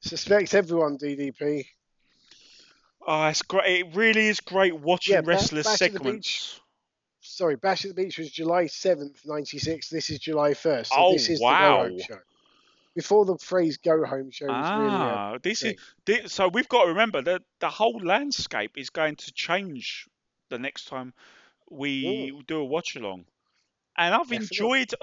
Suspect 0.00 0.54
everyone 0.54 0.96
DDP. 0.96 1.66
Oh, 3.06 3.26
it's 3.26 3.42
great. 3.42 3.80
It 3.86 3.96
really 3.96 4.28
is 4.28 4.40
great 4.40 4.74
watching 4.78 5.14
Yeah, 5.14 5.22
wrestlers 5.24 5.66
Bash 5.66 5.78
segments. 5.78 6.60
Sorry, 7.20 7.56
Bash 7.56 7.84
at 7.84 7.94
the 7.94 8.02
Beach 8.02 8.18
was 8.18 8.30
July 8.30 8.64
7th, 8.66 9.24
96. 9.24 9.88
This 9.88 10.10
is 10.10 10.18
July 10.18 10.54
1st. 10.54 10.88
So 10.90 10.94
Oh, 10.96 11.12
this 11.12 11.28
is 11.28 11.40
wow. 11.40 11.52
the 11.52 11.64
go 11.64 11.88
home 11.90 12.00
show. 12.00 12.18
Before 12.94 13.24
the 13.24 13.38
phrase 13.38 13.76
go 13.76 14.04
home 14.04 14.30
show 14.30 14.46
was 14.46 14.70
really 14.74 15.06
a 15.06 15.22
Ah, 15.22 15.38
this 15.42 15.62
is 15.62 15.74
thing. 15.74 15.78
thi- 16.04 16.28
so 16.28 16.48
we've 16.48 16.68
got 16.68 16.82
to 16.84 16.88
remember 16.88 17.22
that 17.22 17.42
the 17.60 17.70
whole 17.70 18.00
landscape 18.02 18.76
is 18.76 18.90
going 18.90 19.16
to 19.16 19.32
change 19.32 20.08
the 20.48 20.58
next 20.58 20.86
time 20.86 21.14
we 21.70 22.32
do 22.46 22.58
a 22.58 22.64
watch 22.64 22.96
along. 22.96 23.26
And 23.98 24.14
I've 24.14 24.32
enjoyed 24.32 24.94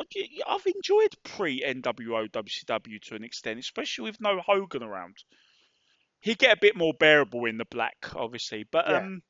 I've 0.48 0.66
enjoyed 0.66 1.16
pre 1.24 1.62
NWO 1.62 2.30
WCW 2.32 3.02
to 3.04 3.16
an 3.16 3.24
extent, 3.24 3.60
especially 3.60 4.06
with 4.06 4.22
no 4.22 4.40
Hogan 4.40 4.84
around. 4.84 5.18
He'd 6.22 6.40
get 6.40 6.58
a 6.58 6.60
bit 6.60 6.76
more 6.76 6.94
bearable 6.94 7.46
in 7.46 7.58
the 7.58 7.66
black, 7.66 7.98
obviously, 8.16 8.64
but 8.64 8.88
Yeah. 8.88 8.98
um, 8.98 9.22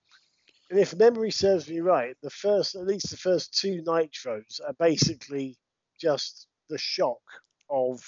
And 0.70 0.80
if 0.80 0.96
memory 0.96 1.32
serves 1.32 1.70
me 1.70 1.80
right, 1.80 2.16
the 2.22 2.30
first, 2.30 2.76
at 2.76 2.86
least 2.86 3.10
the 3.12 3.18
first 3.18 3.54
two 3.58 3.82
nitros 3.84 4.60
are 4.66 4.74
basically 4.74 5.58
just 6.00 6.48
the 6.70 6.78
shock 6.78 7.22
of 7.70 8.04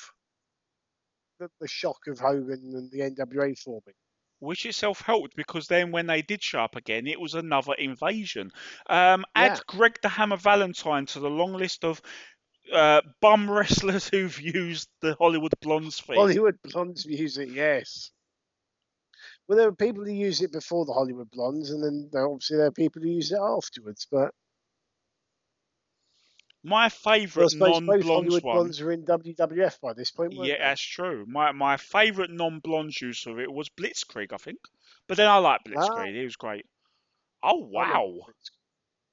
the, 1.39 1.49
the 1.59 1.67
shock 1.67 2.07
of 2.07 2.19
Hogan 2.19 2.73
and 2.75 2.91
the 2.91 2.99
NWO 3.01 3.57
forming. 3.59 3.95
Which 4.39 4.65
itself 4.65 5.01
helped 5.01 5.35
because 5.35 5.67
then 5.67 5.91
when 5.91 6.07
they 6.07 6.21
did 6.21 6.43
show 6.43 6.59
up 6.59 6.75
again, 6.75 7.07
it 7.07 7.19
was 7.19 7.33
another 7.33 7.73
invasion. 7.73 8.51
Um, 8.87 9.25
add 9.35 9.57
Yeah. 9.57 9.59
Greg 9.67 9.99
the 10.01 10.09
Hammer 10.09 10.37
Valentine 10.37 11.05
to 11.07 11.19
the 11.19 11.29
long 11.29 11.53
list 11.53 11.83
of 11.83 12.01
uh, 12.71 13.01
bum 13.21 13.49
wrestlers 13.51 14.07
who've 14.07 14.39
used 14.39 14.89
the 15.01 15.15
Hollywood 15.15 15.53
Blondes 15.61 15.99
thing. 15.99 16.15
Hollywood 16.17 16.57
Blondes 16.63 17.07
music, 17.07 17.49
yes. 17.51 18.11
Well, 19.47 19.57
there 19.57 19.69
were 19.69 19.75
people 19.75 20.03
who 20.03 20.11
used 20.11 20.43
it 20.43 20.51
before 20.51 20.85
the 20.85 20.93
Hollywood 20.93 21.31
Blondes, 21.31 21.71
and 21.71 21.83
then 21.83 22.09
obviously 22.13 22.57
there 22.57 22.67
are 22.67 22.71
people 22.71 23.01
who 23.01 23.09
use 23.09 23.31
it 23.31 23.39
afterwards. 23.39 24.05
But 24.11 24.33
My 26.63 26.89
favourite 26.89 27.53
Hollywood 27.57 28.43
one. 28.43 28.55
Blondes 28.55 28.81
are 28.81 28.91
in 28.91 29.05
WWF 29.05 29.79
by 29.79 29.93
this 29.93 30.11
point, 30.11 30.33
Yeah, 30.33 30.55
they? 30.57 30.59
that's 30.59 30.81
true. 30.81 31.25
My 31.27 31.51
my 31.51 31.77
favourite 31.77 32.29
non-blonde 32.31 32.99
use 32.99 33.25
of 33.25 33.39
it 33.39 33.51
was 33.51 33.69
Blitzkrieg, 33.69 34.33
I 34.33 34.37
think. 34.37 34.59
But 35.07 35.17
then 35.17 35.29
I 35.29 35.37
like 35.37 35.61
Ah. 35.65 35.69
Blitzkrieg. 35.69 36.15
He 36.17 36.23
was 36.23 36.35
great. 36.35 36.65
Oh 37.43 37.67
wow! 37.71 38.17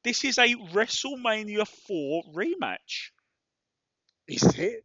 This 0.02 0.24
is 0.24 0.38
a 0.38 0.54
WrestleMania 0.54 1.66
4 1.86 2.24
rematch. 2.34 3.10
Is 4.26 4.42
it? 4.58 4.84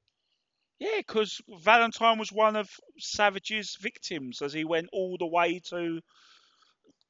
Yeah, 0.80 0.97
because 0.97 1.41
Valentine 1.62 2.20
was 2.20 2.32
one 2.32 2.55
of 2.55 2.70
Savage's 2.99 3.78
victims 3.82 4.41
as 4.41 4.53
he 4.53 4.64
went 4.64 4.89
all 4.93 5.18
the 5.18 5.28
way 5.28 5.60
to 5.70 5.99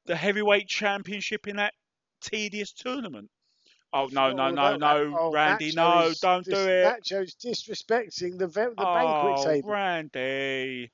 the 0.05 0.15
heavyweight 0.15 0.67
championship 0.67 1.47
in 1.47 1.57
that 1.57 1.73
tedious 2.21 2.71
tournament. 2.73 3.29
Oh 3.91 4.07
no, 4.11 4.31
no, 4.31 4.51
no, 4.51 4.77
no, 4.77 5.17
Oh, 5.19 5.31
Randy, 5.31 5.71
no, 5.75 6.13
don't 6.21 6.45
dis- 6.45 6.53
do 6.53 6.69
it. 6.69 6.83
Macho's 6.83 7.35
disrespecting 7.35 8.37
the 8.37 8.47
ve- 8.47 8.75
the 8.77 8.87
oh, 8.87 8.93
banquet 8.93 9.53
table. 9.53 9.69
Randy. 9.71 10.91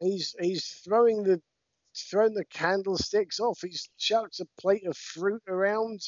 He's 0.00 0.34
he's 0.40 0.66
throwing 0.84 1.22
the 1.22 1.42
throwing 1.94 2.34
the 2.34 2.46
candlesticks 2.46 3.40
off. 3.40 3.60
He's 3.62 3.88
chucked 3.98 4.40
a 4.40 4.46
plate 4.58 4.86
of 4.86 4.96
fruit 4.96 5.42
around. 5.46 6.00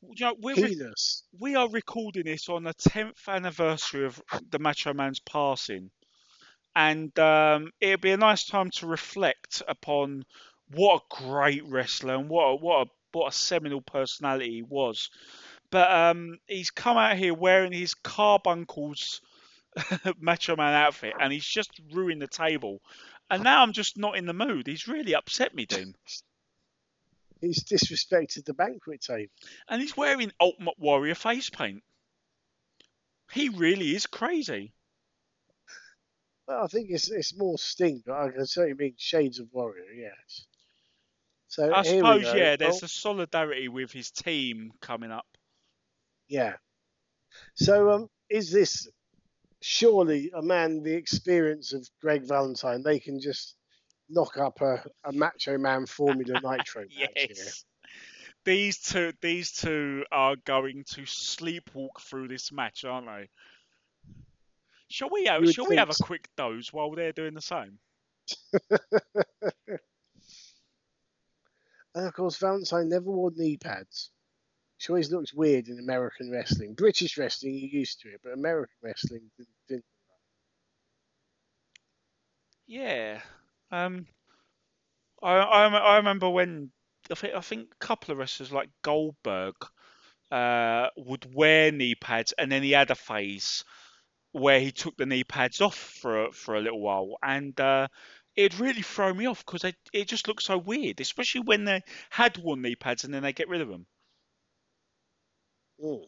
You 0.00 0.26
know, 0.26 0.36
we're 0.40 0.54
re- 0.54 0.92
we 1.38 1.56
are 1.56 1.68
recording 1.68 2.24
this 2.24 2.48
on 2.48 2.62
the 2.62 2.74
10th 2.74 3.28
anniversary 3.28 4.06
of 4.06 4.22
the 4.48 4.58
Macho 4.58 4.94
Man's 4.94 5.20
passing. 5.20 5.90
And 6.76 7.16
um, 7.18 7.72
it'd 7.80 8.00
be 8.00 8.12
a 8.12 8.16
nice 8.16 8.46
time 8.46 8.70
to 8.76 8.86
reflect 8.86 9.62
upon 9.66 10.24
what 10.70 11.02
a 11.02 11.22
great 11.22 11.64
wrestler 11.66 12.14
and 12.14 12.28
what 12.28 12.44
a, 12.44 12.56
what 12.56 12.86
a, 12.86 12.90
what 13.12 13.32
a 13.32 13.36
seminal 13.36 13.80
personality 13.80 14.50
he 14.50 14.62
was. 14.62 15.10
But 15.70 15.90
um, 15.90 16.38
he's 16.46 16.70
come 16.70 16.96
out 16.96 17.16
here 17.16 17.34
wearing 17.34 17.72
his 17.72 17.94
carbuncles 17.94 19.20
Macho 20.20 20.56
Man 20.56 20.74
outfit 20.74 21.14
and 21.20 21.32
he's 21.32 21.46
just 21.46 21.70
ruined 21.92 22.22
the 22.22 22.26
table. 22.26 22.80
And 23.30 23.44
now 23.44 23.62
I'm 23.62 23.72
just 23.72 23.98
not 23.98 24.16
in 24.16 24.26
the 24.26 24.32
mood. 24.32 24.66
He's 24.66 24.88
really 24.88 25.14
upset 25.14 25.54
me, 25.54 25.66
Dean. 25.66 25.94
He's 27.40 27.62
disrespected 27.62 28.46
the 28.46 28.52
banquet 28.54 29.00
table. 29.00 29.30
And 29.68 29.80
he's 29.80 29.96
wearing 29.96 30.32
Ultimate 30.40 30.76
Warrior 30.76 31.14
face 31.14 31.48
paint. 31.48 31.84
He 33.30 33.48
really 33.48 33.94
is 33.94 34.06
crazy. 34.06 34.72
Well, 36.48 36.64
I 36.64 36.66
think 36.66 36.90
it's 36.90 37.10
it's 37.10 37.36
more 37.36 37.56
Sting, 37.56 38.02
but 38.04 38.14
I 38.14 38.30
can 38.30 38.46
certainly 38.46 38.74
mean 38.74 38.94
Shades 38.96 39.38
of 39.38 39.52
Warrior. 39.52 39.84
Yes. 39.94 40.46
So 41.48 41.72
I 41.72 41.82
here 41.82 41.98
suppose, 41.98 42.24
yeah, 42.34 42.56
there's 42.56 42.82
a 42.82 42.88
solidarity 42.88 43.68
with 43.68 43.90
his 43.90 44.10
team 44.10 44.70
coming 44.80 45.10
up. 45.10 45.26
yeah. 46.28 46.54
So 47.54 47.90
um, 47.90 48.08
is 48.28 48.50
this 48.50 48.88
surely 49.60 50.30
a 50.34 50.42
man 50.42 50.82
the 50.82 50.94
experience 50.94 51.72
of 51.72 51.88
Greg 52.00 52.22
Valentine? 52.26 52.82
They 52.82 52.98
can 52.98 53.20
just 53.20 53.56
knock 54.08 54.36
up 54.36 54.60
a, 54.60 54.84
a 55.04 55.12
Macho 55.12 55.58
Man 55.58 55.86
Formula 55.86 56.34
Nitro 56.42 56.84
match 56.98 57.16
here. 57.26 57.28
Yes. 57.30 57.64
These 58.44 58.78
two, 58.78 59.12
these 59.20 59.52
two 59.52 60.04
are 60.12 60.36
going 60.44 60.84
to 60.92 61.02
sleepwalk 61.02 62.00
through 62.00 62.28
this 62.28 62.52
match, 62.52 62.84
aren't 62.84 63.06
they? 63.06 63.28
Shall 64.90 65.10
we 65.10 65.24
have? 65.26 65.46
Shall 65.50 65.66
we 65.66 65.76
have 65.76 65.90
a 65.90 66.02
quick 66.02 66.28
doze 66.36 66.72
while 66.72 66.90
they're 66.94 67.12
doing 67.12 67.34
the 67.34 67.42
same? 67.42 67.78
And 71.94 72.06
of 72.06 72.14
course, 72.14 72.36
Valentine 72.36 72.88
never 72.88 73.10
wore 73.10 73.32
knee 73.34 73.56
pads. 73.56 74.10
She 74.78 74.90
always 74.92 75.10
looks 75.10 75.34
weird 75.34 75.68
in 75.68 75.78
American 75.78 76.30
wrestling. 76.30 76.74
British 76.74 77.18
wrestling, 77.18 77.54
you're 77.56 77.80
used 77.80 78.00
to 78.00 78.08
it, 78.10 78.20
but 78.22 78.32
American 78.32 78.76
wrestling 78.82 79.30
didn't. 79.36 79.54
didn't. 79.68 79.84
Yeah. 82.66 83.20
Um. 83.70 84.06
I 85.22 85.36
I, 85.36 85.66
I 85.66 85.96
remember 85.96 86.28
when 86.30 86.70
I 87.10 87.14
think 87.14 87.34
I 87.34 87.40
think 87.40 87.68
a 87.72 87.84
couple 87.84 88.12
of 88.12 88.18
wrestlers 88.18 88.52
like 88.52 88.70
Goldberg 88.82 89.54
uh 90.30 90.88
would 90.96 91.34
wear 91.34 91.72
knee 91.72 91.94
pads, 91.94 92.32
and 92.38 92.52
then 92.52 92.62
he 92.62 92.72
had 92.72 92.90
a 92.90 92.94
phase 92.94 93.64
where 94.32 94.60
he 94.60 94.70
took 94.72 94.96
the 94.96 95.06
knee 95.06 95.24
pads 95.24 95.60
off 95.60 95.76
for 95.76 96.32
for 96.32 96.54
a 96.56 96.60
little 96.60 96.80
while, 96.80 97.16
and 97.22 97.58
uh, 97.60 97.88
it 98.38 98.60
really 98.60 98.82
throw 98.82 99.12
me 99.12 99.26
off 99.26 99.44
because 99.44 99.64
it 99.64 99.74
it 99.92 100.06
just 100.06 100.28
looked 100.28 100.44
so 100.44 100.56
weird, 100.56 101.00
especially 101.00 101.40
when 101.40 101.64
they 101.64 101.82
had 102.08 102.38
worn 102.38 102.62
knee 102.62 102.76
pads 102.76 103.02
and 103.02 103.12
then 103.12 103.24
they 103.24 103.32
get 103.32 103.48
rid 103.48 103.60
of 103.60 103.68
them. 103.68 103.84
Mm. 105.84 106.04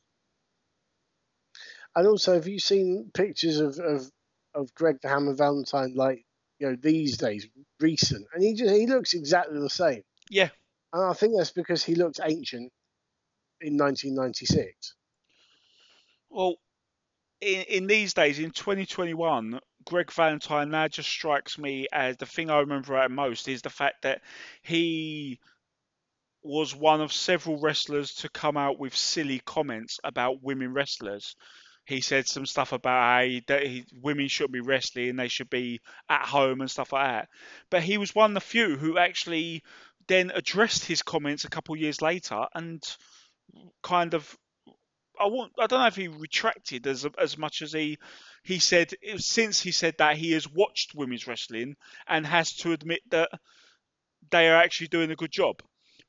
And 1.97 2.07
also, 2.07 2.35
have 2.35 2.47
you 2.47 2.61
seen 2.61 3.11
pictures 3.12 3.59
of, 3.59 3.81
of, 3.81 4.09
of 4.55 4.72
Greg 4.74 4.99
the 5.03 5.09
Hammer 5.09 5.35
Valentine 5.35 5.95
like 5.97 6.24
you 6.61 6.68
know 6.68 6.76
these 6.81 7.18
days, 7.18 7.49
recent? 7.81 8.24
And 8.33 8.45
he 8.45 8.55
just 8.55 8.72
he 8.72 8.87
looks 8.87 9.12
exactly 9.12 9.59
the 9.59 9.68
same. 9.68 10.03
Yeah. 10.31 10.51
And 10.93 11.03
I 11.03 11.14
think 11.14 11.35
that's 11.37 11.51
because 11.51 11.83
he 11.83 11.97
looks 11.97 12.20
ancient 12.22 12.70
in 13.61 13.76
1996. 13.76 14.95
Well, 16.31 16.55
in, 17.41 17.62
in 17.62 17.87
these 17.89 18.14
days, 18.14 18.39
in 18.39 18.53
2021, 18.53 19.59
Greg 19.85 20.12
Valentine 20.12 20.70
now 20.70 20.89
just 20.89 21.09
strikes 21.09 21.59
me 21.59 21.87
as 21.93 22.16
the 22.16 22.26
thing 22.26 22.51
I 22.51 22.61
remember 22.61 22.97
at 22.97 23.11
most 23.11 23.49
is 23.49 23.62
the 23.62 23.70
fact 23.70 24.03
that 24.03 24.22
he 24.62 25.41
was 26.43 26.74
one 26.74 27.01
of 27.01 27.12
several 27.12 27.59
wrestlers 27.59 28.14
to 28.16 28.28
come 28.28 28.57
out 28.57 28.78
with 28.78 28.97
silly 28.97 29.41
comments 29.45 30.01
about 30.05 30.43
women 30.43 30.72
wrestlers. 30.72 31.37
He 31.87 32.01
said 32.01 32.28
some 32.28 32.47
stuff 32.47 32.72
about 32.72 33.03
how 33.03 33.24
he, 33.24 33.43
that 33.49 33.66
he, 33.66 33.85
women 34.01 34.28
shouldn't 34.28 34.53
be 34.53 34.61
wrestling, 34.61 35.11
and 35.11 35.18
they 35.18 35.28
should 35.28 35.51
be 35.51 35.81
at 36.09 36.26
home 36.26 36.61
and 36.61 36.70
stuff 36.70 36.93
like 36.93 37.07
that. 37.07 37.28
But 37.70 37.83
he 37.83 37.99
was 37.99 38.14
one 38.14 38.31
of 38.31 38.35
the 38.35 38.41
few 38.41 38.76
who 38.76 38.99
actually 38.99 39.62
then 40.07 40.31
addressed 40.35 40.85
his 40.85 41.03
comments 41.03 41.45
a 41.45 41.51
couple 41.51 41.76
years 41.76 42.01
later 42.01 42.47
and 42.55 42.83
kind 43.83 44.14
of 44.14 44.37
I 45.21 45.27
want 45.27 45.53
I 45.59 45.66
don't 45.66 45.81
know 45.81 45.87
if 45.87 45.97
he 45.97 46.09
retracted 46.09 46.87
as 46.87 47.07
as 47.18 47.37
much 47.37 47.62
as 47.62 47.73
he 47.73 47.99
he 48.43 48.59
said 48.59 48.93
since 49.18 49.61
he 49.61 49.71
said 49.73 49.95
that 49.99 50.16
he 50.16 50.33
has 50.33 50.49
watched 50.51 50.95
women's 50.95 51.27
wrestling 51.27 51.77
and 52.07 52.27
has 52.27 52.55
to 52.57 52.73
admit 52.73 53.01
that 53.11 53.29
they 54.31 54.49
are 54.49 54.57
actually 54.57 54.89
doing 54.89 55.11
a 55.11 55.16
good 55.16 55.31
job. 55.33 55.57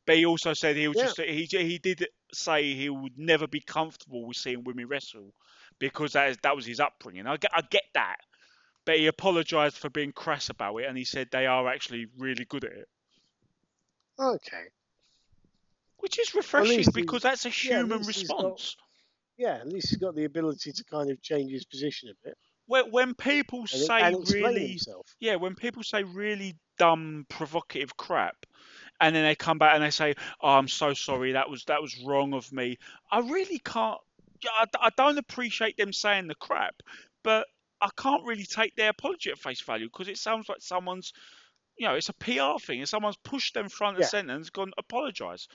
But 0.07 0.15
he 0.17 0.25
also 0.25 0.53
said 0.53 0.75
he 0.77 0.87
was 0.87 0.97
Yeah. 0.97 1.03
just 1.05 1.19
he 1.21 1.45
he 1.51 1.77
did 1.77 2.07
say 2.33 2.73
he 2.73 2.89
would 2.89 3.17
never 3.17 3.47
be 3.47 3.59
comfortable 3.61 4.25
with 4.25 4.37
seeing 4.37 4.63
women 4.63 4.87
wrestle 4.87 5.33
because 5.79 6.13
that 6.13 6.29
is, 6.29 6.37
that 6.43 6.55
was 6.55 6.65
his 6.65 6.79
upbringing. 6.79 7.27
I 7.27 7.37
get 7.37 7.51
I 7.53 7.61
get 7.69 7.83
that, 7.93 8.17
but 8.85 8.97
he 8.97 9.07
apologised 9.07 9.77
for 9.77 9.89
being 9.89 10.11
crass 10.13 10.49
about 10.49 10.77
it 10.77 10.87
and 10.87 10.97
he 10.97 11.05
said 11.05 11.27
they 11.31 11.45
are 11.47 11.67
actually 11.67 12.07
really 12.17 12.45
good 12.45 12.63
at 12.63 12.71
it, 12.71 12.87
Okay. 14.19 14.65
which 15.97 16.19
is 16.19 16.33
refreshing 16.35 16.79
he- 16.79 16.85
because 16.93 17.23
that's 17.23 17.45
a 17.45 17.49
human 17.49 17.99
least 18.03 18.19
he's 18.19 18.27
got- 18.29 18.43
response. 18.43 18.75
Yeah, 19.41 19.55
at 19.55 19.67
least 19.67 19.89
he's 19.89 19.97
got 19.97 20.13
the 20.15 20.25
ability 20.25 20.71
to 20.71 20.83
kind 20.85 21.09
of 21.09 21.21
change 21.21 21.51
his 21.51 21.65
position 21.65 22.09
a 22.09 22.13
bit 22.23 22.37
When 22.65 22.91
when 22.91 23.13
people 23.15 23.67
and, 23.73 23.81
say 23.81 23.99
and 23.99 24.29
really 24.29 24.67
himself. 24.67 25.15
Yeah, 25.19 25.35
when 25.35 25.55
people 25.55 25.83
say 25.83 26.03
really 26.03 26.57
dumb, 26.77 27.25
provocative 27.29 27.95
crap, 27.97 28.45
and 28.99 29.15
then 29.15 29.23
they 29.25 29.35
come 29.35 29.57
back 29.59 29.75
and 29.75 29.83
they 29.83 29.91
say, 29.91 30.15
"Oh, 30.41 30.49
I'm 30.49 30.67
so 30.67 30.93
sorry. 30.93 31.33
That 31.33 31.49
was 31.49 31.65
that 31.65 31.81
was 31.81 31.97
wrong 32.05 32.33
of 32.33 32.51
me." 32.51 32.77
I 33.11 33.19
really 33.19 33.59
can't. 33.59 33.99
I, 34.45 34.65
I 34.79 34.89
don't 34.97 35.17
appreciate 35.19 35.77
them 35.77 35.93
saying 35.93 36.27
the 36.27 36.35
crap, 36.35 36.75
but 37.23 37.47
I 37.81 37.89
can't 37.97 38.25
really 38.25 38.45
take 38.45 38.75
their 38.75 38.89
apology 38.89 39.31
at 39.31 39.37
face 39.39 39.61
value 39.61 39.87
because 39.87 40.07
it 40.07 40.17
sounds 40.17 40.49
like 40.49 40.61
someone's, 40.61 41.13
you 41.77 41.87
know, 41.87 41.95
it's 41.95 42.09
a 42.09 42.13
PR 42.13 42.59
thing, 42.59 42.79
and 42.79 42.89
someone's 42.89 43.17
pushed 43.17 43.53
them 43.53 43.69
front 43.69 43.97
and 43.97 44.03
Yeah. 44.03 44.07
centre 44.07 44.33
and 44.33 44.51
gone 44.53 44.71
apologise. 44.77 45.47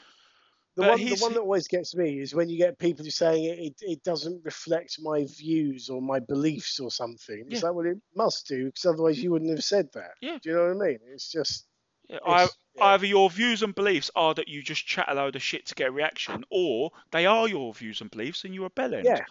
The 0.76 0.82
But 0.82 0.90
one, 0.90 1.04
the 1.06 1.16
one 1.20 1.32
that 1.34 1.40
always 1.40 1.68
gets 1.68 1.94
me 1.96 2.20
is 2.20 2.34
when 2.34 2.50
you 2.50 2.58
get 2.58 2.78
people 2.78 3.04
saying 3.06 3.44
it, 3.44 3.58
it, 3.58 3.74
it 3.80 4.02
doesn't 4.02 4.44
reflect 4.44 4.98
my 5.00 5.24
views 5.24 5.88
or 5.88 6.02
my 6.02 6.20
beliefs 6.20 6.78
or 6.80 6.90
something. 6.90 7.46
It's 7.50 7.62
Yeah. 7.62 7.68
like, 7.68 7.76
well, 7.76 7.86
it 7.86 7.98
must 8.14 8.46
do 8.46 8.66
because 8.66 8.84
otherwise 8.84 9.22
you 9.22 9.30
wouldn't 9.32 9.50
have 9.50 9.64
said 9.64 9.88
that. 9.94 10.12
Yeah. 10.20 10.38
Do 10.42 10.50
you 10.50 10.54
know 10.56 10.74
what 10.74 10.86
I 10.86 10.88
mean? 10.88 10.98
It's 11.12 11.32
just 11.32 11.66
Yeah, 12.08 12.18
I, 12.26 12.44
it's, 12.44 12.56
yeah. 12.74 12.84
Either 12.84 13.06
your 13.06 13.30
views 13.30 13.62
and 13.62 13.74
beliefs 13.74 14.10
are 14.14 14.34
that 14.34 14.48
you 14.48 14.62
just 14.62 14.86
chat 14.86 15.06
a 15.08 15.14
load 15.14 15.34
of 15.34 15.42
shit 15.42 15.66
to 15.66 15.74
get 15.74 15.88
a 15.88 15.92
reaction, 15.92 16.44
or 16.50 16.90
they 17.10 17.24
are 17.26 17.48
your 17.48 17.72
views 17.72 18.00
and 18.02 18.10
beliefs 18.10 18.44
and 18.44 18.54
you're 18.54 18.66
a 18.66 18.70
bellend. 18.70 19.04
yeah. 19.04 19.24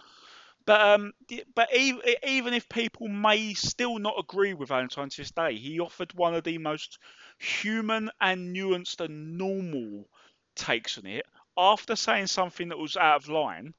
But 0.65 0.81
um, 0.81 1.13
but 1.53 1.71
even 1.75 2.01
even 2.27 2.53
if 2.55 2.67
people 2.69 3.07
may 3.07 3.53
still 3.53 3.99
not 3.99 4.15
agree 4.17 4.55
with 4.55 4.69
Valentine 4.69 5.09
to 5.09 5.17
this 5.17 5.29
day, 5.29 5.55
he 5.55 5.79
offered 5.79 6.11
one 6.15 6.33
of 6.33 6.43
the 6.43 6.57
most 6.57 6.97
human 7.37 8.09
and 8.19 8.55
nuanced 8.55 8.99
and 8.99 9.37
normal 9.37 10.09
takes 10.55 10.97
on 10.97 11.05
it. 11.05 11.25
After 11.57 11.95
saying 11.95 12.27
something 12.27 12.69
that 12.69 12.77
was 12.77 12.97
out 12.97 13.23
of 13.23 13.29
line, 13.29 13.73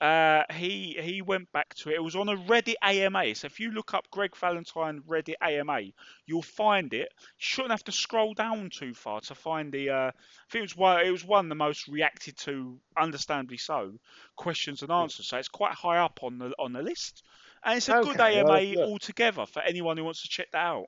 uh, 0.00 0.42
he 0.52 0.96
he 1.00 1.22
went 1.22 1.50
back 1.52 1.72
to 1.74 1.88
it. 1.88 1.94
It 1.94 2.02
was 2.02 2.16
on 2.16 2.28
a 2.28 2.36
Reddit 2.36 2.74
AMA. 2.82 3.34
So 3.34 3.46
if 3.46 3.60
you 3.60 3.70
look 3.70 3.94
up 3.94 4.10
Greg 4.10 4.36
Valentine 4.36 5.00
Reddit 5.08 5.36
AMA, 5.40 5.80
you'll 6.26 6.42
find 6.42 6.92
it. 6.92 7.08
You 7.20 7.38
shouldn't 7.38 7.70
have 7.70 7.84
to 7.84 7.92
scroll 7.92 8.34
down 8.34 8.70
too 8.70 8.92
far 8.92 9.20
to 9.22 9.34
find 9.34 9.72
the. 9.72 9.90
Uh, 9.90 10.08
I 10.08 10.12
think 10.50 10.60
it 10.60 10.62
was 10.62 10.76
one. 10.76 11.06
It 11.06 11.10
was 11.10 11.24
one 11.24 11.46
of 11.46 11.48
the 11.48 11.54
most 11.54 11.86
reacted 11.88 12.36
to, 12.38 12.78
understandably 12.98 13.56
so, 13.56 13.92
questions 14.36 14.82
and 14.82 14.90
answers. 14.90 15.28
So 15.28 15.38
it's 15.38 15.48
quite 15.48 15.72
high 15.72 15.98
up 15.98 16.20
on 16.22 16.38
the 16.38 16.52
on 16.58 16.72
the 16.72 16.82
list, 16.82 17.22
and 17.64 17.76
it's 17.76 17.88
a 17.88 18.02
good 18.02 18.20
AMA 18.20 18.74
well, 18.76 18.88
altogether 18.88 19.46
for 19.46 19.62
anyone 19.62 19.96
who 19.96 20.04
wants 20.04 20.22
to 20.22 20.28
check 20.28 20.50
that 20.50 20.66
out. 20.66 20.86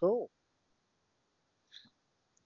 Cool. 0.00 0.28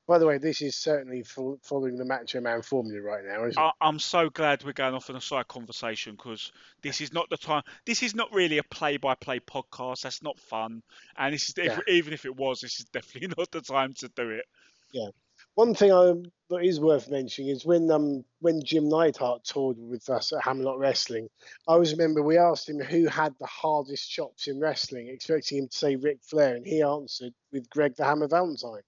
By 0.08 0.16
the 0.16 0.26
way, 0.26 0.38
this 0.38 0.62
is 0.62 0.74
certainly 0.74 1.22
following 1.22 1.96
the 1.96 2.04
Macho 2.06 2.40
Man 2.40 2.62
formula 2.62 3.02
right 3.02 3.22
now, 3.26 3.44
isn't 3.44 3.62
it? 3.62 3.72
I'm 3.78 3.98
so 3.98 4.30
glad 4.30 4.64
we're 4.64 4.72
going 4.72 4.94
off 4.94 5.10
on 5.10 5.16
a 5.16 5.20
side 5.20 5.48
conversation 5.48 6.16
because 6.16 6.50
this 6.80 7.02
is 7.02 7.12
not 7.12 7.28
the 7.28 7.36
time. 7.36 7.62
This 7.84 8.02
is 8.02 8.14
not 8.14 8.32
really 8.32 8.56
a 8.56 8.62
play-by-play 8.62 9.40
podcast. 9.40 10.00
That's 10.00 10.22
not 10.22 10.40
fun. 10.40 10.82
And 11.18 11.34
this 11.34 11.50
is 11.50 11.54
Yeah. 11.58 11.78
even 11.88 12.14
if 12.14 12.24
it 12.24 12.34
was, 12.34 12.62
this 12.62 12.80
is 12.80 12.86
definitely 12.86 13.28
not 13.38 13.50
the 13.50 13.60
time 13.60 13.92
to 13.98 14.08
do 14.08 14.30
it. 14.30 14.46
Yeah. 14.92 15.08
One 15.56 15.74
thing 15.74 15.92
I, 15.92 16.14
that 16.48 16.64
is 16.64 16.80
worth 16.80 17.10
mentioning 17.10 17.50
is 17.50 17.66
when 17.66 17.90
um 17.90 18.24
when 18.40 18.64
Jim 18.64 18.88
Neidhart 18.88 19.44
toured 19.44 19.76
with 19.78 20.08
us 20.08 20.32
at 20.32 20.42
Hamlet 20.42 20.78
Wrestling, 20.78 21.28
I 21.68 21.72
always 21.72 21.92
remember 21.92 22.22
we 22.22 22.38
asked 22.38 22.66
him 22.66 22.80
who 22.80 23.08
had 23.08 23.34
the 23.38 23.46
hardest 23.46 24.10
chops 24.10 24.48
in 24.48 24.58
wrestling, 24.58 25.08
expecting 25.08 25.58
him 25.58 25.68
to 25.68 25.76
say 25.76 25.96
Ric 25.96 26.22
Flair, 26.22 26.56
and 26.56 26.66
he 26.66 26.82
answered 26.82 27.34
with 27.52 27.68
Greg 27.68 27.94
the 27.96 28.04
Hammer 28.04 28.26
Valentine. 28.26 28.80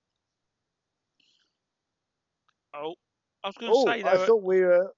Oh, 2.75 2.95
I 3.45 3.49
was 3.49 3.57
going 3.57 3.73
to 3.73 3.79
Oh, 3.79 3.85
say 3.87 4.03
I 4.03 4.17
though, 4.17 4.27
thought 4.27 4.43
we 4.43 4.61
were 4.61 4.93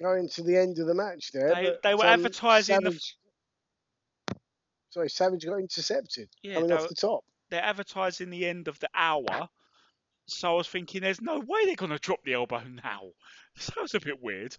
going 0.00 0.28
to 0.28 0.42
the 0.42 0.56
end 0.56 0.78
of 0.78 0.86
the 0.86 0.94
match 0.94 1.32
there. 1.32 1.54
They- 1.54 1.76
they 1.82 1.94
were 1.94 2.04
um, 2.06 2.20
advertising 2.20 2.80
the 2.82 2.90
f- 2.90 4.36
Sorry, 4.90 5.08
Savage 5.10 5.44
got 5.44 5.58
intercepted 5.58 6.28
Yeah, 6.42 6.54
coming 6.54 6.72
off 6.72 6.82
were- 6.82 6.88
the 6.88 6.94
top. 6.94 7.24
they're 7.50 7.62
advertising 7.62 8.30
the 8.30 8.46
end 8.46 8.68
of 8.68 8.78
the 8.80 8.88
hour. 8.94 9.48
So 10.26 10.52
I 10.52 10.54
was 10.56 10.68
thinking, 10.68 11.00
there's 11.00 11.20
no 11.22 11.38
way 11.40 11.64
they're 11.64 11.74
going 11.76 11.90
to 11.90 11.98
drop 11.98 12.22
the 12.24 12.34
elbow 12.34 12.62
now. 12.62 13.10
Sounds 13.56 13.94
a 13.94 14.00
bit 14.00 14.22
weird. 14.22 14.56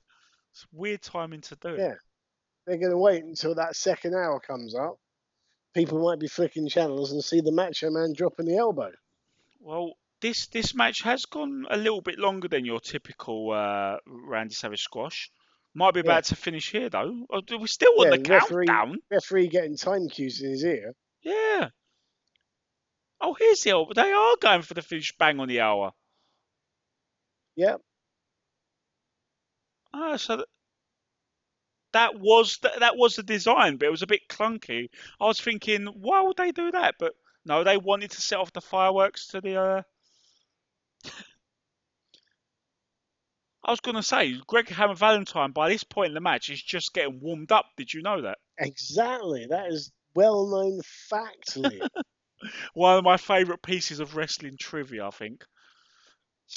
It's 0.52 0.66
weird 0.72 1.02
timing 1.02 1.42
to 1.42 1.56
do 1.58 1.70
it. 1.70 1.80
Yeah. 1.80 1.94
They're 2.66 2.78
going 2.78 2.92
to 2.92 2.98
wait 2.98 3.24
until 3.24 3.56
that 3.56 3.76
second 3.76 4.16
hour 4.16 4.40
comes 4.40 4.76
up. 4.76 4.98
People 5.76 6.04
might 6.04 6.20
be 6.20 6.28
flicking 6.28 6.68
channels 6.68 7.12
and 7.12 7.24
see 7.24 7.42
the 7.42 7.52
Macho 7.52 7.90
Man 7.92 8.14
dropping 8.14 8.48
the 8.48 8.58
elbow. 8.58 8.92
Well, 9.60 9.94
this 10.22 10.48
this 10.48 10.74
match 10.76 11.02
has 11.04 11.26
gone 11.26 11.66
a 11.70 11.78
little 11.78 12.02
bit 12.02 12.20
longer 12.20 12.48
than 12.48 12.66
your 12.66 12.80
typical 12.80 13.52
uh, 13.52 13.98
Randy 14.08 14.54
Savage 14.54 14.82
squash. 14.84 15.32
Might 15.74 15.94
be 15.94 16.00
Yeah. 16.00 16.06
about 16.06 16.24
to 16.26 16.36
finish 16.36 16.72
here 16.72 16.90
though. 16.90 17.26
Oh, 17.32 17.42
We're 17.52 17.68
still 17.68 17.94
on 18.00 18.12
Yeah, 18.12 18.18
the 18.18 18.30
referee- 18.30 18.66
countdown. 18.68 18.98
Referee 19.12 19.48
getting 19.48 19.78
time 19.78 20.10
cues 20.10 20.42
in 20.42 20.50
his 20.52 20.64
ear. 20.64 20.94
Yeah. 21.22 21.70
Oh, 23.22 23.34
here's 23.38 23.62
the 23.64 23.72
elbow. 23.72 23.94
They 23.94 24.12
are 24.12 24.36
going 24.42 24.62
for 24.62 24.74
the 24.74 24.82
finish 24.82 25.16
bang 25.18 25.40
on 25.40 25.48
the 25.48 25.62
hour. 25.62 25.92
Yep. 27.56 27.82
Ah, 29.94 30.16
so 30.18 30.38
th- 30.38 30.48
that 31.94 32.20
was 32.20 32.58
th- 32.60 32.80
that 32.80 32.96
was 32.96 33.16
the 33.16 33.24
design, 33.24 33.78
but 33.78 33.88
it 33.88 33.92
was 33.92 34.02
a 34.04 34.08
bit 34.08 34.28
clunky. 34.30 34.90
I 35.20 35.26
was 35.26 35.42
thinking, 35.42 35.88
why 35.88 36.22
would 36.22 36.38
they 36.38 36.52
do 36.52 36.72
that? 36.72 36.96
But 37.00 37.14
no, 37.46 37.64
they 37.64 37.78
wanted 37.78 38.12
to 38.12 38.22
set 38.22 38.40
off 38.40 38.54
the 38.54 38.62
fireworks 38.62 39.28
to 39.30 39.42
the. 39.42 39.56
Uh... 39.62 39.82
I 43.64 43.72
was 43.72 43.80
gonna 43.82 44.04
say, 44.04 44.40
Greg 44.48 44.70
Hammer 44.70 44.96
Valentine 44.96 45.52
by 45.52 45.70
this 45.70 45.84
point 45.84 46.10
in 46.10 46.14
the 46.14 46.22
match 46.22 46.50
is 46.50 46.62
just 46.62 46.94
getting 46.94 47.20
warmed 47.20 47.52
up. 47.52 47.66
Did 47.78 47.94
you 47.94 48.02
know 48.02 48.22
that? 48.22 48.38
Exactly. 48.58 49.48
That 49.48 49.68
is 49.68 49.92
well 50.16 50.48
known 50.48 50.82
fact, 50.84 51.58
One 52.74 52.98
of 52.98 53.04
my 53.04 53.18
favourite 53.18 53.62
pieces 53.62 54.00
of 54.00 54.16
wrestling 54.16 54.58
trivia, 54.58 55.08
I 55.08 55.12
think. 55.12 55.46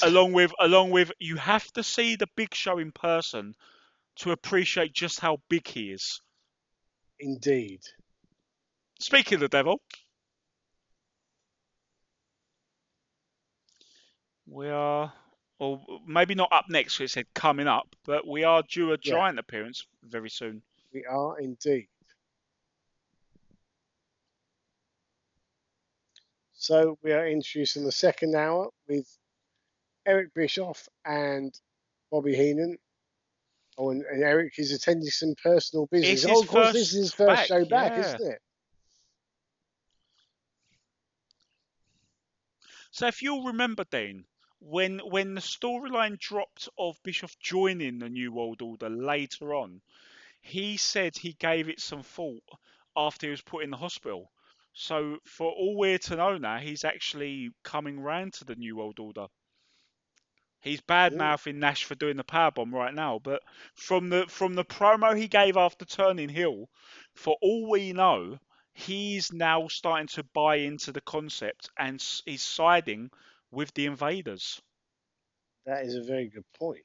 along 0.02 0.32
with 0.32 0.52
along 0.60 0.90
with 0.90 1.12
you 1.18 1.36
have 1.36 1.70
to 1.72 1.82
see 1.82 2.16
the 2.16 2.28
big 2.36 2.54
show 2.54 2.78
in 2.78 2.92
person 2.92 3.54
to 4.16 4.30
appreciate 4.30 4.92
just 4.92 5.20
how 5.20 5.38
big 5.48 5.66
he 5.66 5.90
is. 5.92 6.20
Indeed. 7.18 7.80
Speaking 9.00 9.36
of 9.36 9.40
the 9.40 9.48
devil, 9.48 9.80
we 14.46 14.68
are, 14.68 15.12
or 15.62 15.80
maybe 16.04 16.34
not 16.34 16.48
up 16.52 16.68
next. 16.68 16.94
So 16.94 17.04
it 17.04 17.10
said 17.10 17.32
coming 17.34 17.68
up, 17.68 17.94
but 18.04 18.26
we 18.26 18.42
are 18.42 18.64
due 18.64 18.88
a 18.88 18.98
Yeah. 19.00 19.12
giant 19.12 19.38
appearance 19.38 19.86
very 20.02 20.28
soon. 20.28 20.60
We 20.92 21.04
are 21.04 21.38
indeed. 21.38 21.86
So 26.54 26.98
we 27.02 27.12
are 27.12 27.28
introducing 27.28 27.84
the 27.84 27.92
second 27.92 28.34
hour 28.34 28.70
with 28.88 29.06
Eric 30.04 30.34
Bischoff 30.34 30.88
and 31.04 31.56
Bobby 32.10 32.34
Heenan. 32.34 32.76
Oh, 33.78 33.90
and, 33.90 34.02
and 34.02 34.22
Eric 34.22 34.58
is 34.58 34.72
attending 34.72 35.10
some 35.10 35.34
personal 35.42 35.86
business. 35.86 36.26
Oh, 36.28 36.42
of 36.42 36.48
course, 36.48 36.72
this 36.72 36.92
is 36.92 37.02
his 37.02 37.14
first 37.14 37.28
back, 37.28 37.46
show 37.46 37.64
back, 37.64 37.92
yeah. 37.92 38.14
isn't 38.16 38.32
it? 38.32 38.42
So 42.90 43.06
if 43.06 43.22
you'll 43.22 43.44
remember, 43.44 43.84
Dean, 43.84 44.26
when 44.64 45.00
when 45.00 45.34
the 45.34 45.40
storyline 45.40 46.18
dropped 46.18 46.68
of 46.78 47.02
Bischoff 47.02 47.38
joining 47.40 47.98
the 47.98 48.08
New 48.08 48.32
World 48.32 48.62
Order 48.62 48.88
later 48.88 49.54
on, 49.54 49.80
he 50.40 50.76
said 50.76 51.16
he 51.16 51.32
gave 51.34 51.68
it 51.68 51.80
some 51.80 52.02
thought 52.02 52.44
after 52.96 53.26
he 53.26 53.30
was 53.32 53.42
put 53.42 53.64
in 53.64 53.70
the 53.70 53.76
hospital. 53.76 54.30
So 54.72 55.18
for 55.24 55.50
all 55.50 55.76
we're 55.76 55.98
to 55.98 56.16
know 56.16 56.38
now, 56.38 56.58
he's 56.58 56.84
actually 56.84 57.50
coming 57.62 58.00
round 58.00 58.34
to 58.34 58.44
the 58.44 58.54
New 58.54 58.76
World 58.76 59.00
Order. 59.00 59.26
He's 60.60 60.80
bad 60.80 61.12
mouthing 61.12 61.58
Nash 61.58 61.84
for 61.84 61.96
doing 61.96 62.16
the 62.16 62.22
powerbomb 62.24 62.72
right 62.72 62.94
now, 62.94 63.18
but 63.18 63.42
from 63.74 64.10
the 64.10 64.26
from 64.28 64.54
the 64.54 64.64
promo 64.64 65.16
he 65.16 65.26
gave 65.26 65.56
after 65.56 65.84
turning 65.84 66.28
heel, 66.28 66.68
for 67.14 67.36
all 67.42 67.68
we 67.68 67.92
know, 67.92 68.38
he's 68.72 69.32
now 69.32 69.66
starting 69.66 70.06
to 70.08 70.22
buy 70.22 70.56
into 70.56 70.92
the 70.92 71.00
concept 71.00 71.68
and 71.76 72.00
he's 72.24 72.42
siding 72.42 73.10
with 73.52 73.72
the 73.74 73.86
invaders. 73.86 74.60
That 75.66 75.84
is 75.84 75.94
a 75.94 76.02
very 76.02 76.28
good 76.28 76.44
point. 76.58 76.82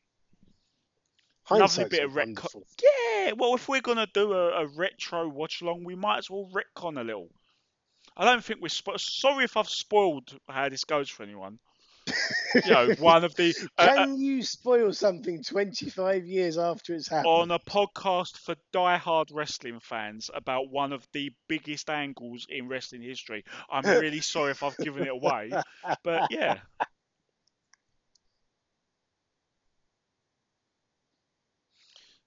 Lovely 1.49 1.85
bit 1.85 2.03
of 2.03 2.11
retcon. 2.11 2.61
Yeah, 2.83 3.31
well, 3.37 3.55
if 3.55 3.69
we're 3.69 3.81
gonna 3.81 4.07
do 4.13 4.33
a, 4.33 4.63
a 4.63 4.67
retro 4.67 5.27
watch 5.29 5.61
along, 5.61 5.85
we 5.85 5.95
might 5.95 6.17
as 6.17 6.29
well 6.29 6.49
retcon 6.53 6.99
a 6.99 7.03
little. 7.03 7.29
I 8.17 8.25
don't 8.25 8.43
think 8.43 8.61
we're 8.61 8.67
spo- 8.67 8.99
sorry 8.99 9.45
if 9.45 9.55
I've 9.55 9.69
spoiled 9.69 10.37
how 10.49 10.67
this 10.69 10.83
goes 10.83 11.09
for 11.09 11.23
anyone. 11.23 11.59
You 12.65 12.71
know, 12.71 12.93
one 12.99 13.23
of 13.23 13.35
the 13.35 13.53
uh, 13.77 13.81
uh, 13.81 13.93
Can 13.95 14.19
you 14.19 14.41
spoil 14.41 14.91
something 14.93 15.43
25 15.43 16.25
years 16.25 16.57
after 16.57 16.95
it's 16.95 17.07
happened? 17.07 17.27
on 17.27 17.51
a 17.51 17.59
podcast 17.59 18.37
for 18.37 18.55
die-hard 18.71 19.29
wrestling 19.31 19.79
fans 19.79 20.29
about 20.33 20.69
one 20.71 20.93
of 20.93 21.05
the 21.13 21.31
biggest 21.47 21.89
angles 21.89 22.47
in 22.49 22.67
wrestling 22.67 23.01
history. 23.01 23.43
I'm 23.69 23.83
really 23.85 24.21
sorry 24.21 24.51
if 24.51 24.63
I've 24.63 24.77
given 24.77 25.03
it 25.03 25.09
away, 25.09 25.51
but 26.03 26.31
yeah. 26.31 26.59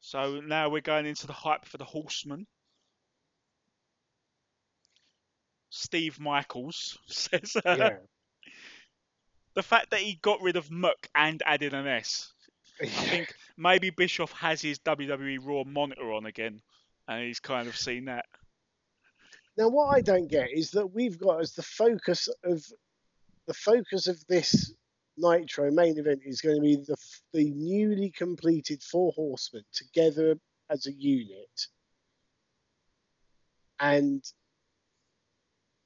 So 0.01 0.41
now 0.41 0.69
we're 0.69 0.81
going 0.81 1.07
into 1.07 1.27
the 1.27 1.33
hype 1.33 1.65
for 1.65 1.79
the 1.79 1.85
Horseman. 1.85 2.47
Steve 5.71 6.19
Michaels 6.19 6.99
says 7.07 7.57
uh, 7.65 7.77
yeah. 7.79 7.97
The 9.55 9.63
fact 9.63 9.91
that 9.91 10.01
he 10.01 10.19
got 10.23 10.41
rid 10.41 10.57
of 10.57 10.71
Muck 10.71 11.09
and 11.15 11.43
added 11.45 11.75
an 11.75 11.87
S. 11.87 12.33
I 12.81 12.87
think 12.87 13.35
maybe 13.57 13.91
Bischoff 13.91 14.33
has 14.33 14.63
his 14.63 14.79
WWE 14.81 15.39
Raw 15.43 15.65
monitor 15.65 16.13
on 16.13 16.27
again, 16.27 16.63
and 17.09 17.25
he's 17.25 17.41
kind 17.41 17.69
of 17.69 17.77
seen 17.77 18.07
that. 18.07 18.25
Now, 19.59 19.69
what 19.69 19.95
I 19.95 20.01
don't 20.01 20.29
get 20.29 20.49
is 20.51 20.71
that 20.71 20.87
we've 20.87 21.19
got 21.19 21.41
as 21.41 21.53
the 21.53 21.63
focus 21.63 22.29
of 22.45 22.65
the 23.47 23.55
focus 23.55 24.07
of 24.07 24.25
this 24.29 24.73
Nitro 25.19 25.71
main 25.71 25.99
event 25.99 26.21
is 26.25 26.41
going 26.41 26.57
to 26.57 26.63
be 26.63 26.77
the 26.77 26.97
the 27.33 27.51
newly 27.51 28.11
completed 28.11 28.83
Four 28.83 29.13
Horsemen 29.15 29.65
together 29.73 30.39
as 30.71 30.87
a 30.87 30.93
unit, 30.93 31.67
and 33.81 34.25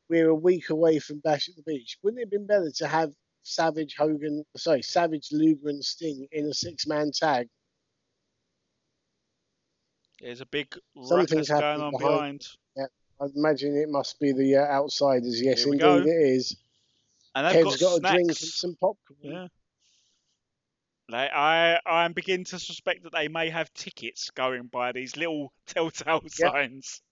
we're 0.08 0.28
a 0.28 0.34
week 0.34 0.70
away 0.70 0.98
from 0.98 1.18
Bash 1.18 1.48
at 1.48 1.56
the 1.56 1.62
Beach. 1.62 1.98
Wouldn't 2.02 2.20
it 2.20 2.26
have 2.26 2.30
been 2.30 2.46
better 2.46 2.70
to 2.76 2.86
have 2.86 3.12
Savage, 3.44 3.94
Hogan, 3.96 4.44
sorry, 4.56 4.82
Savage, 4.82 5.28
Luger, 5.30 5.68
and 5.68 5.84
Sting 5.84 6.26
in 6.32 6.46
a 6.46 6.54
six-man 6.54 7.12
tag? 7.12 7.48
There's 10.20 10.40
a 10.40 10.46
big 10.46 10.74
Something's 10.96 11.50
ruckus 11.50 11.60
going 11.60 11.80
on 11.80 11.92
behind- 11.92 12.40
behind. 12.74 12.90
I 13.20 13.26
imagine 13.36 13.76
it 13.76 13.88
must 13.88 14.18
be 14.18 14.32
the 14.32 14.56
uh, 14.56 14.64
outsiders. 14.64 15.40
Yes, 15.40 15.64
indeed 15.64 15.80
go. 15.80 15.98
it 15.98 16.06
is. 16.06 16.56
And 17.34 17.46
they've 17.46 17.64
Kev's 17.64 17.76
got, 17.76 18.02
got, 18.02 18.10
a 18.10 18.14
drink 18.14 18.28
and 18.28 18.36
some 18.36 18.74
popcorn. 18.74 19.16
Yeah. 19.20 19.46
I 21.12 21.78
I'm 21.86 22.12
beginning 22.12 22.46
to 22.46 22.58
suspect 22.58 23.04
that 23.04 23.12
they 23.12 23.28
may 23.28 23.50
have 23.50 23.72
tickets 23.74 24.30
going 24.30 24.64
by 24.64 24.92
these 24.92 25.16
little 25.16 25.52
telltale 25.66 26.22
signs. 26.28 27.02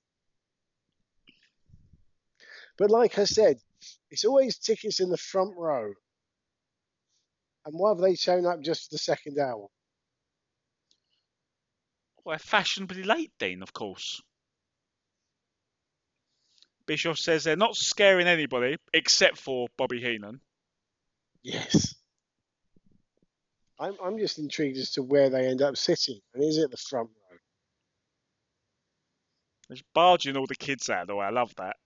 But 2.78 2.90
like 2.90 3.18
I 3.18 3.24
said, 3.24 3.58
it's 4.10 4.24
always 4.24 4.58
tickets 4.58 5.00
in 5.00 5.08
the 5.08 5.16
front 5.16 5.56
row. 5.56 5.92
And 7.64 7.74
why 7.78 7.90
have 7.90 7.98
they 7.98 8.14
shown 8.14 8.46
up 8.46 8.60
just 8.60 8.88
for 8.88 8.94
the 8.94 8.98
second 8.98 9.38
hour? 9.38 9.68
Well, 12.24 12.38
fashionably 12.38 13.02
late, 13.02 13.32
Dean, 13.38 13.62
of 13.62 13.72
course. 13.72 14.20
Bischoff 16.86 17.18
says 17.18 17.44
they're 17.44 17.56
not 17.56 17.76
scaring 17.76 18.26
anybody 18.26 18.76
except 18.92 19.38
for 19.38 19.68
Bobby 19.76 20.00
Heenan. 20.00 20.40
Yes. 21.42 21.94
I'm, 23.78 23.96
I'm 24.02 24.18
just 24.18 24.38
intrigued 24.38 24.78
as 24.78 24.92
to 24.92 25.02
where 25.02 25.30
they 25.30 25.46
end 25.46 25.62
up 25.62 25.76
sitting. 25.76 26.20
And 26.34 26.44
is 26.44 26.58
it 26.58 26.70
the 26.70 26.76
front 26.76 27.08
row? 27.08 27.36
He's 29.68 29.82
barging 29.94 30.36
all 30.36 30.46
the 30.46 30.54
kids 30.54 30.90
out 30.90 31.02
of 31.02 31.08
the 31.08 31.16
way. 31.16 31.26
I 31.26 31.30
love 31.30 31.52
that. 31.56 31.76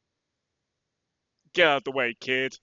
Get 1.55 1.67
out 1.67 1.77
of 1.79 1.85
the 1.85 1.93
way, 1.93 2.15
kid. 2.21 2.59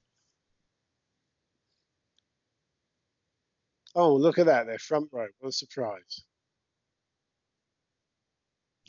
Oh, 3.96 4.16
look 4.16 4.40
at 4.40 4.48
that. 4.48 4.66
They're 4.66 4.80
front 4.80 5.10
row. 5.12 5.28
What 5.40 5.50
a 5.50 5.52
surprise. 5.52 6.24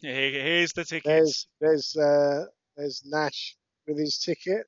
Here- 0.00 0.30
Here's 0.42 0.72
the 0.72 0.84
tickets. 0.84 1.04
There's 1.60 1.94
there's 1.94 1.96
uh, 1.96 2.44
there's 2.76 3.02
Nash 3.06 3.56
with 3.86 3.98
his 3.98 4.18
ticket. 4.18 4.66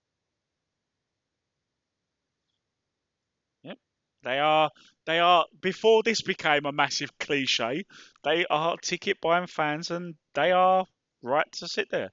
Yep. 3.62 3.78
They 4.24 4.38
are, 4.38 4.70
they 5.06 5.18
are. 5.18 5.46
Before 5.60 6.02
this 6.02 6.22
became 6.22 6.66
a 6.66 6.72
massive 6.72 7.16
cliche, 7.18 7.84
they 8.24 8.46
are 8.50 8.76
ticket 8.78 9.20
buying 9.20 9.46
fans, 9.46 9.90
and 9.90 10.14
they 10.34 10.52
are 10.52 10.86
right 11.22 11.50
to 11.52 11.68
sit 11.68 11.90
there. 11.90 12.10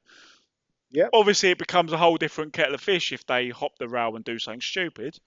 Yep. 0.91 1.09
Obviously, 1.13 1.49
it 1.49 1.57
becomes 1.57 1.91
a 1.91 1.97
whole 1.97 2.17
different 2.17 2.53
kettle 2.53 2.75
of 2.75 2.81
fish 2.81 3.11
if 3.11 3.25
they 3.25 3.49
hop 3.49 3.71
the 3.79 3.87
rail 3.89 4.15
and 4.15 4.23
do 4.23 4.37
something 4.39 4.61
stupid. 4.61 5.17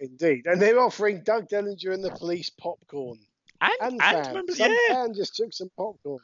Indeed. 0.00 0.46
And 0.46 0.60
they're 0.60 0.78
offering 0.80 1.22
Doug 1.22 1.48
Dellinger 1.48 1.92
and 1.92 2.04
the 2.04 2.10
police 2.10 2.50
popcorn. 2.50 3.18
And 3.60 3.72
And, 3.80 4.00
and, 4.02 4.50
Some 4.54 4.70
yeah. 4.70 4.94
fan 4.94 5.14
just 5.14 5.36
took 5.36 5.52
some 5.52 5.70
popcorn. 5.76 6.20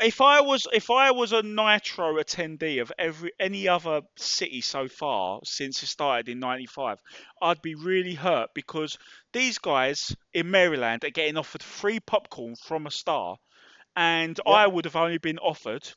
if 0.00 0.20
I 0.20 0.40
was 0.40 0.66
if 0.72 0.90
I 0.90 1.10
was 1.10 1.32
a 1.32 1.42
Nitro 1.42 2.14
attendee 2.16 2.80
of 2.80 2.92
every 2.98 3.32
any 3.38 3.68
other 3.68 4.02
city 4.16 4.60
so 4.60 4.88
far 4.88 5.40
since 5.44 5.82
it 5.82 5.86
started 5.86 6.28
in 6.28 6.38
'95, 6.38 6.98
I'd 7.42 7.62
be 7.62 7.74
really 7.74 8.14
hurt 8.14 8.50
because 8.54 8.98
these 9.32 9.58
guys 9.58 10.14
in 10.32 10.50
Maryland 10.50 11.04
are 11.04 11.10
getting 11.10 11.36
offered 11.36 11.62
free 11.62 12.00
popcorn 12.00 12.56
from 12.56 12.86
a 12.86 12.90
star, 12.90 13.38
and 13.96 14.38
I 14.46 14.66
would 14.66 14.84
have 14.84 14.96
only 14.96 15.18
been 15.18 15.38
offered 15.38 15.88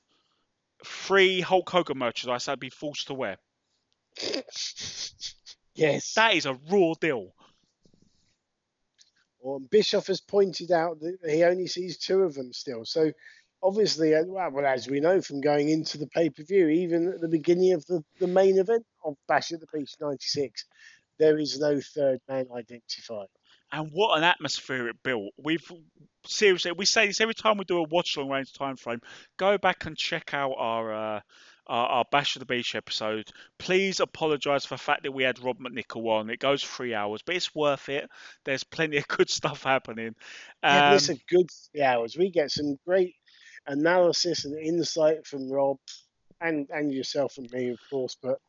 free 0.84 1.42
Hulk 1.42 1.70
Hogan 1.70 1.98
merchandise 1.98 2.48
I'd 2.48 2.60
be 2.60 2.70
forced 2.70 3.08
to 3.08 3.14
wear. 3.14 3.38
Yes. 5.76 6.14
That 6.14 6.36
is 6.36 6.46
a 6.46 6.58
raw 6.70 6.94
deal. 7.00 7.34
Well, 9.40 9.60
Bischoff 9.60 10.08
has 10.08 10.22
pointed 10.22 10.72
out 10.72 11.00
that 11.02 11.18
he 11.30 11.44
only 11.44 11.68
sees 11.68 11.98
two 11.98 12.24
of 12.24 12.34
them 12.34 12.54
still. 12.54 12.86
So 12.86 13.12
obviously, 13.62 14.16
uh, 14.16 14.24
well, 14.26 14.52
well, 14.52 14.66
as 14.66 14.88
we 14.88 15.00
know 15.00 15.22
from 15.22 15.42
going 15.42 15.70
into 15.70 15.98
the 15.98 16.08
pay 16.08 16.30
per 16.30 16.44
view, 16.44 16.68
even 16.68 17.10
at 17.10 17.22
the 17.22 17.28
beginning 17.28 17.74
of 17.74 17.86
the, 17.86 18.04
the 18.20 18.28
main 18.28 18.58
event 18.58 18.86
of 19.04 19.16
Bash 19.28 19.52
at 19.52 19.60
the 19.60 19.68
Beach 19.74 19.96
96, 20.00 20.66
there 21.20 21.38
is 21.38 21.60
no 21.60 21.80
third 21.80 22.20
man 22.30 22.48
identified. 22.56 23.28
And 23.72 23.90
what 23.92 24.18
an 24.18 24.24
atmosphere 24.24 24.88
it 24.88 25.02
built. 25.04 25.34
We've 25.38 25.72
seriously 26.26 26.72
we 26.72 26.86
say 26.86 27.08
this 27.08 27.20
every 27.20 27.34
time 27.34 27.58
we 27.58 27.66
do 27.66 27.80
a 27.80 27.84
watch 27.84 28.16
long 28.18 28.30
range 28.30 28.54
time 28.54 28.76
frame. 28.76 29.02
Go 29.38 29.58
back 29.58 29.86
and 29.86 29.98
check 29.98 30.34
out 30.34 30.54
our 30.58 30.94
uh, 30.94 31.20
our, 31.68 31.88
our 31.88 32.06
Bash 32.12 32.36
of 32.36 32.40
the 32.42 32.46
Beach 32.46 32.76
episode. 32.76 33.30
Please 33.60 34.00
apologise 34.00 34.66
for 34.66 34.76
the 34.76 34.82
fact 34.82 35.04
that 35.04 35.12
we 35.12 35.24
had 35.24 35.44
Rob 35.44 35.60
McNichol 35.60 36.08
on. 36.10 36.30
It 36.30 36.40
goes 36.40 36.64
three 36.64 36.94
hours, 36.94 37.22
but 37.26 37.36
it's 37.36 37.56
worth 37.56 37.90
it. 37.90 38.10
There's 38.46 38.64
plenty 38.64 38.98
of 38.98 39.08
good 39.08 39.30
stuff 39.32 39.64
happening. 39.64 40.16
Yeah, 40.64 40.88
Um, 40.88 40.92
but 40.92 40.96
it's 40.96 41.10
a 41.10 41.24
good 41.30 41.50
three 41.72 41.82
hours. 41.82 42.18
We 42.18 42.30
get 42.30 42.52
some 42.52 42.78
great 42.86 43.16
analysis 43.68 44.46
and 44.46 44.58
insight 44.58 45.26
from 45.26 45.52
Rob 45.52 45.78
and 46.42 46.68
and 46.72 46.92
yourself 46.92 47.38
and 47.38 47.50
me, 47.52 47.70
of 47.70 47.80
course. 47.90 48.18
But 48.22 48.40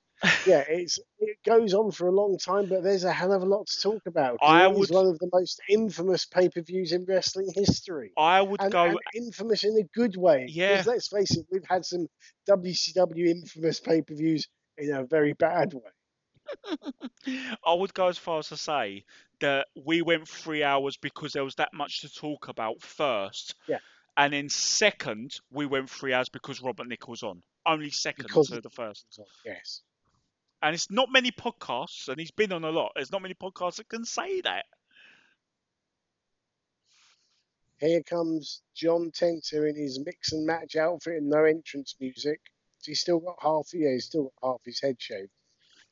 yeah, 0.46 0.64
it's 0.68 0.98
it 1.18 1.38
goes 1.44 1.74
on 1.74 1.90
for 1.90 2.06
a 2.08 2.12
long 2.12 2.38
time, 2.38 2.66
but 2.68 2.82
there's 2.82 3.04
a 3.04 3.12
hell 3.12 3.32
of 3.32 3.42
a 3.42 3.46
lot 3.46 3.66
to 3.66 3.80
talk 3.80 4.02
about. 4.06 4.38
I 4.40 4.64
It 4.66 4.74
would- 4.74 4.90
one 4.90 5.06
of 5.06 5.18
the 5.18 5.28
most 5.32 5.60
infamous 5.68 6.24
pay 6.24 6.48
per 6.48 6.62
views 6.62 6.92
in 6.92 7.04
wrestling 7.04 7.50
history. 7.54 8.12
I 8.16 8.40
would 8.40 8.60
and, 8.60 8.72
go. 8.72 8.84
and 8.84 8.98
infamous 9.14 9.64
in 9.64 9.76
a 9.76 9.84
good 9.96 10.16
way. 10.16 10.46
Yeah. 10.48 10.82
Let's 10.86 11.08
face 11.08 11.36
it, 11.36 11.46
we've 11.50 11.66
had 11.68 11.84
some 11.84 12.08
WCW 12.48 13.28
infamous 13.28 13.80
pay 13.80 14.02
per 14.02 14.14
views 14.14 14.48
in 14.78 14.92
a 14.94 15.04
very 15.04 15.32
bad 15.34 15.74
way. 15.74 15.80
I 17.64 17.74
would 17.74 17.94
go 17.94 18.08
as 18.08 18.18
far 18.18 18.38
as 18.38 18.48
to 18.48 18.56
say 18.56 19.04
that 19.40 19.66
we 19.74 20.02
went 20.02 20.28
three 20.28 20.62
hours 20.62 20.96
because 20.96 21.32
there 21.32 21.44
was 21.44 21.54
that 21.56 21.72
much 21.72 22.02
to 22.02 22.12
talk 22.12 22.48
about 22.48 22.82
first. 22.82 23.54
Yeah. 23.66 23.78
And 24.16 24.32
then 24.32 24.48
second, 24.48 25.40
we 25.50 25.66
went 25.66 25.90
three 25.90 26.12
hours 26.12 26.28
because 26.28 26.62
Robert 26.62 26.86
Nichols 26.86 27.22
was 27.22 27.30
on. 27.30 27.42
Only 27.66 27.90
second 27.90 28.26
Because 28.28 28.48
to 28.48 28.60
the 28.60 28.70
first. 28.70 29.06
Yes. 29.44 29.82
And 30.64 30.74
it's 30.74 30.90
not 30.90 31.12
many 31.12 31.30
podcasts, 31.30 32.08
and 32.08 32.18
he's 32.18 32.30
been 32.30 32.50
on 32.50 32.64
a 32.64 32.70
lot. 32.70 32.92
There's 32.94 33.12
not 33.12 33.20
many 33.20 33.34
podcasts 33.34 33.76
that 33.76 33.88
can 33.90 34.06
say 34.06 34.40
that. 34.40 34.64
Here 37.78 38.02
comes 38.02 38.62
John 38.74 39.10
Tenta 39.10 39.68
in 39.68 39.76
his 39.76 39.98
mix 39.98 40.32
and 40.32 40.46
match 40.46 40.74
outfit 40.74 41.18
and 41.18 41.28
no 41.28 41.44
entrance 41.44 41.94
music. 42.00 42.40
He's 42.82 43.00
still 43.00 43.20
got 43.20 43.36
half. 43.42 43.68
Yeah, 43.74 43.90
he's 43.90 44.06
still 44.06 44.32
got 44.40 44.52
half 44.52 44.60
his 44.64 44.80
head 44.80 44.96
shaved. 44.98 45.28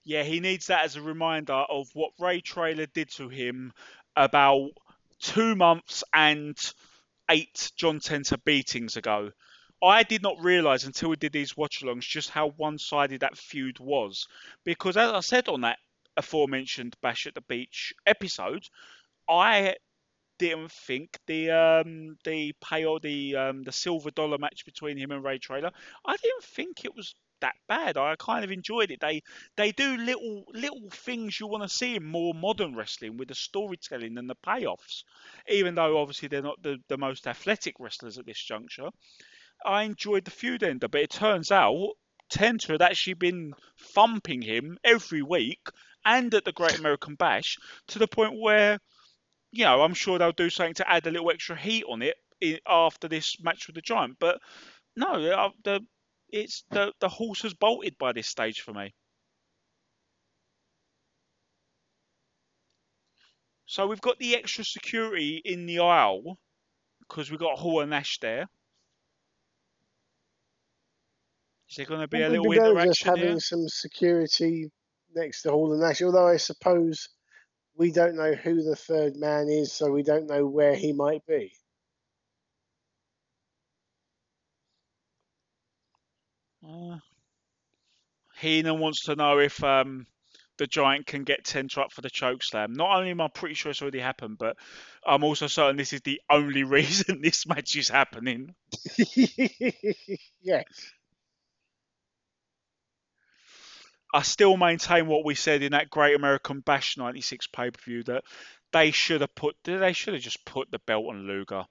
Yeah, 0.05 0.23
he 0.23 0.41
needs 0.41 0.69
that 0.69 0.87
as 0.87 0.97
a 0.97 1.03
reminder 1.03 1.53
of 1.53 1.89
what 1.93 2.13
Ray 2.19 2.41
Traylor 2.41 2.87
did 2.87 3.11
to 3.17 3.29
him 3.29 3.75
about 4.17 4.71
two 5.21 5.55
months 5.55 6.03
and 6.15 6.57
eight 7.31 7.73
John 7.77 8.01
Tenta 8.01 8.43
beatings 8.43 8.97
ago. 8.97 9.33
I 9.83 10.05
did 10.05 10.23
not 10.23 10.43
realise 10.43 10.85
until 10.85 11.11
we 11.11 11.17
did 11.17 11.33
these 11.33 11.57
watch 11.57 11.83
alongs 11.83 12.03
just 12.03 12.31
how 12.31 12.51
one 12.51 12.79
sided 12.79 13.21
that 13.21 13.37
feud 13.37 13.81
was. 13.81 14.29
Because 14.65 14.97
as 14.97 15.11
I 15.11 15.21
said 15.21 15.49
on 15.49 15.63
that 15.63 15.79
aforementioned 16.17 16.97
Bash 17.03 17.27
at 17.27 17.35
the 17.35 17.41
Beach 17.41 17.93
episode, 18.07 18.69
I 19.29 19.75
didn't 20.39 20.73
think 20.73 21.19
the 21.27 21.51
um 21.51 22.17
the 22.25 22.55
or 22.85 23.01
the 23.01 23.37
um 23.37 23.63
the 23.63 23.73
silver 23.73 24.11
dollar 24.11 24.39
match 24.39 24.65
between 24.65 24.97
him 24.97 25.11
and 25.11 25.23
Ray 25.23 25.39
Traylor, 25.39 25.71
I 26.05 26.17
didn't 26.17 26.45
think 26.45 26.85
it 26.85 26.95
was 26.95 27.15
that 27.41 27.55
bad. 27.69 27.97
I 27.97 28.15
kind 28.17 28.45
of 28.45 28.53
enjoyed 28.53 28.91
it. 28.91 29.01
They 29.01 29.23
they 29.57 29.73
do 29.73 29.97
little 29.97 30.45
little 30.53 30.91
things 30.91 31.39
you 31.39 31.47
want 31.49 31.65
to 31.65 31.69
see 31.69 31.97
in 31.97 32.05
more 32.05 32.35
modern 32.35 32.75
wrestling 32.75 33.17
with 33.17 33.29
the 33.29 33.35
storytelling 33.35 34.17
and 34.17 34.31
the 34.31 34.37
payoffs. 34.47 35.03
Even 35.49 35.75
though 35.75 35.99
obviously 35.99 36.29
they're 36.29 36.43
not 36.43 36.63
the, 36.63 36.79
the 36.89 36.99
most 36.99 37.27
athletic 37.27 37.75
wrestlers 37.79 38.19
at 38.19 38.27
this 38.27 38.41
juncture. 38.41 38.91
I 39.65 39.83
enjoyed 39.83 40.25
the 40.25 40.31
feud 40.31 40.63
ender, 40.63 40.89
but 40.89 41.03
it 41.03 41.11
turns 41.11 41.51
out 41.51 41.93
Tenta 42.33 42.69
had 42.73 42.83
actually 42.83 43.15
been 43.15 43.55
thumping 43.79 44.43
him 44.43 44.79
every 44.85 45.23
week 45.23 45.69
and 46.05 46.33
at 46.35 46.45
the 46.45 46.53
Great 46.53 46.79
American 46.79 47.15
Bash 47.15 47.59
to 47.89 47.99
the 47.99 48.09
point 48.09 48.41
where, 48.41 48.79
you 49.51 49.65
know, 49.65 49.83
I'm 49.83 49.95
sure 49.95 50.19
they'll 50.19 50.33
do 50.33 50.51
something 50.51 50.75
to 50.75 50.91
add 50.91 51.07
a 51.07 51.11
little 51.11 51.31
extra 51.31 51.57
heat 51.57 51.85
on 51.89 52.03
it 52.03 52.17
after 52.67 53.09
this 53.09 53.37
match 53.41 53.67
with 53.67 53.77
the 53.77 53.83
Giant. 53.83 54.17
But 54.19 54.41
no, 54.97 55.13
uh, 55.13 55.51
the 55.65 55.81
it's 56.29 56.65
the 56.71 56.93
the 57.01 57.09
horse 57.09 57.43
has 57.43 57.55
bolted 57.55 57.99
by 57.99 58.13
this 58.13 58.29
stage 58.29 58.63
for 58.63 58.73
me. 58.73 58.95
So 63.67 63.87
we've 63.87 64.01
got 64.01 64.19
the 64.19 64.37
extra 64.37 64.65
security 64.65 65.41
in 65.45 65.67
the 65.67 65.79
aisle 65.81 66.39
because 67.01 67.31
we've 67.31 67.41
got 67.41 67.59
Hall 67.59 67.81
and 67.81 67.91
Nash 67.91 68.19
there. 68.19 68.49
Is 71.73 71.77
there 71.77 71.87
going 71.87 72.03
to 72.03 72.07
be 72.07 72.21
a 72.21 72.29
little 72.29 72.47
we 72.47 72.57
go 72.57 72.79
just 72.85 73.03
having 73.03 73.23
here? 73.23 73.41
some 73.41 73.67
security 73.67 74.71
next 75.15 75.41
to 75.41 75.53
Hall 75.53 75.73
and 75.73 75.81
Nash? 75.81 76.03
Although 76.03 76.29
I 76.29 76.37
suppose 76.37 77.09
we 77.75 77.91
don't 77.91 78.15
know 78.15 78.35
who 78.35 78.63
the 78.63 78.77
third 78.77 79.17
man 79.17 79.49
is, 79.49 79.73
so 79.73 79.91
we 79.91 80.03
don't 80.03 80.27
know 80.27 80.47
where 80.47 80.75
he 80.75 80.93
might 80.93 81.25
be. 81.27 81.51
Uh, 86.63 86.99
Heenan 88.37 88.79
wants 88.79 89.05
to 89.05 89.17
know 89.17 89.39
if 89.39 89.65
um, 89.65 90.07
the 90.59 90.67
Giant 90.67 91.07
can 91.07 91.25
get 91.25 91.47
Tenta 91.47 91.79
up 91.79 91.91
for 91.91 92.03
the 92.03 92.11
choke 92.11 92.43
slam. 92.43 92.75
Not 92.75 92.99
only 92.99 93.13
am 93.13 93.23
I 93.23 93.29
pretty 93.29 93.55
sure 93.55 93.71
it's 93.71 93.81
already 93.81 94.01
happened, 94.01 94.37
but 94.37 94.59
I'm 95.07 95.25
also 95.25 95.47
certain 95.47 95.79
this 95.79 95.95
is 95.95 96.03
the 96.03 96.21
only 96.29 96.65
reason 96.65 97.23
this 97.23 97.47
match 97.47 97.77
is 97.77 97.89
happening. 97.89 98.55
yes. 100.43 100.65
I 104.13 104.23
still 104.23 104.57
maintain 104.57 105.07
what 105.07 105.25
we 105.25 105.35
said 105.35 105.63
in 105.63 105.73
that 105.73 105.91
Great 105.91 106.15
American 106.15 106.61
Bash 106.61 106.97
'96 106.97 107.47
pay 107.49 107.71
per 107.71 107.81
view 107.83 108.03
that 108.05 108.25
they 108.73 108.91
should 108.91 109.21
have 109.21 109.35
put 109.35 109.57
they 109.65 109.93
should 109.93 110.15
have 110.15 110.23
just 110.23 110.45
put 110.45 110.71
the 110.71 110.79
belt 110.81 111.07
on 111.09 111.27
Luger. 111.27 111.65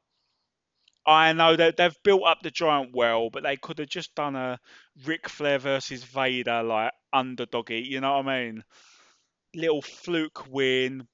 I 1.05 1.33
know 1.33 1.55
that 1.55 1.77
they've 1.77 2.03
built 2.03 2.23
up 2.25 2.41
the 2.41 2.51
Giant 2.51 2.91
well, 2.93 3.29
but 3.31 3.43
they 3.43 3.57
could 3.57 3.79
have 3.79 3.89
just 3.89 4.13
done 4.13 4.35
a 4.35 4.59
Ric 5.05 5.27
Flair 5.27 5.57
versus 5.57 6.03
Vader 6.03 6.61
like 6.61 6.93
underdoggy. 7.13 7.85
You 7.85 8.01
know 8.01 8.17
what 8.17 8.27
I 8.27 8.43
mean? 8.43 8.63
Little 9.55 9.81
fluke 9.81 10.45
win, 10.49 11.07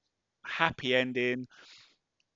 happy 0.44 0.94
ending. 0.94 1.46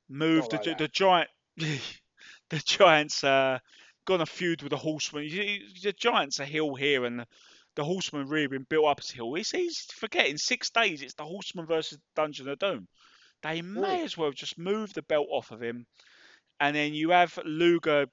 Move 0.08 0.48
the, 0.48 0.56
like 0.56 0.78
the, 0.78 0.88
Giant. 0.88 1.28
the 1.56 2.58
Giants 2.64 3.22
uh, 3.22 3.58
gonna 4.06 4.26
feud 4.26 4.62
with 4.62 4.70
the 4.70 4.76
Horsemen. 4.76 5.28
The 5.28 5.92
Giants 5.92 6.40
are 6.40 6.44
heel 6.44 6.74
here, 6.74 7.04
and 7.04 7.26
the 7.74 7.84
Horseman 7.84 8.28
really 8.28 8.48
been 8.48 8.66
built 8.68 8.86
up 8.86 9.00
as 9.00 9.10
heel. 9.10 9.32
He's, 9.34 9.50
he's 9.50 9.86
forgetting 9.94 10.36
six 10.36 10.70
days. 10.70 11.02
It's 11.02 11.14
the 11.14 11.24
Horseman 11.24 11.66
versus 11.66 11.98
Dungeon 12.14 12.48
of 12.48 12.58
Doom. 12.58 12.88
They 13.42 13.60
hmm. 13.60 13.80
may 13.80 14.02
as 14.02 14.16
well 14.16 14.30
just 14.30 14.58
move 14.58 14.92
the 14.92 15.02
belt 15.02 15.28
off 15.30 15.50
of 15.50 15.62
him, 15.62 15.86
and 16.60 16.76
then 16.76 16.94
you 16.94 17.10
have 17.10 17.38
Luger. 17.44 18.06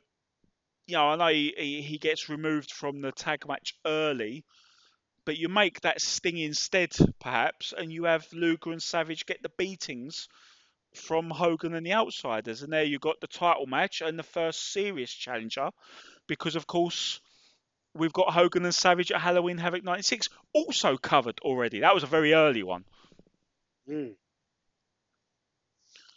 You 0.88 0.95
know, 0.95 1.10
I 1.10 1.16
know 1.18 1.28
he, 1.28 1.53
he, 1.55 1.82
he 1.82 1.97
gets 1.97 2.30
removed 2.30 2.72
from 2.72 3.01
the 3.01 3.12
tag 3.12 3.47
match 3.47 3.76
early, 3.86 4.43
but 5.24 5.38
you 5.38 5.47
make 5.47 5.82
that 5.82 6.01
Sting 6.01 6.38
instead, 6.38 6.91
perhaps, 7.20 7.74
and 7.78 7.91
you 7.91 8.05
have 8.05 8.26
Luger 8.34 8.72
and 8.72 8.82
Savage 8.82 9.28
get 9.28 9.43
the 9.43 9.51
beatings 9.57 10.28
from 10.95 11.30
Hogan 11.30 11.76
and 11.76 11.86
the 11.86 11.93
Outsiders, 11.93 12.64
and 12.64 12.74
there 12.74 12.84
you 12.84 12.97
got 12.97 13.22
the 13.22 13.28
title 13.28 13.68
match 13.68 14.01
and 14.01 14.18
the 14.18 14.24
first 14.24 14.72
serious 14.72 15.14
challenger, 15.14 15.70
because 16.28 16.55
of 16.55 16.66
course 16.66 17.20
we've 18.00 18.14
got 18.14 18.34
Hogan 18.34 18.66
and 18.66 18.74
Savage 18.74 19.12
at 19.12 19.22
Halloween 19.22 19.58
Havoc 19.58 19.84
'96, 19.84 20.30
also 20.54 20.97
covered 20.97 21.39
already. 21.41 21.82
That 21.82 21.93
was 21.93 22.04
a 22.04 22.08
very 22.08 22.34
early 22.34 22.64
one. 22.64 22.86
Mm. 23.88 24.16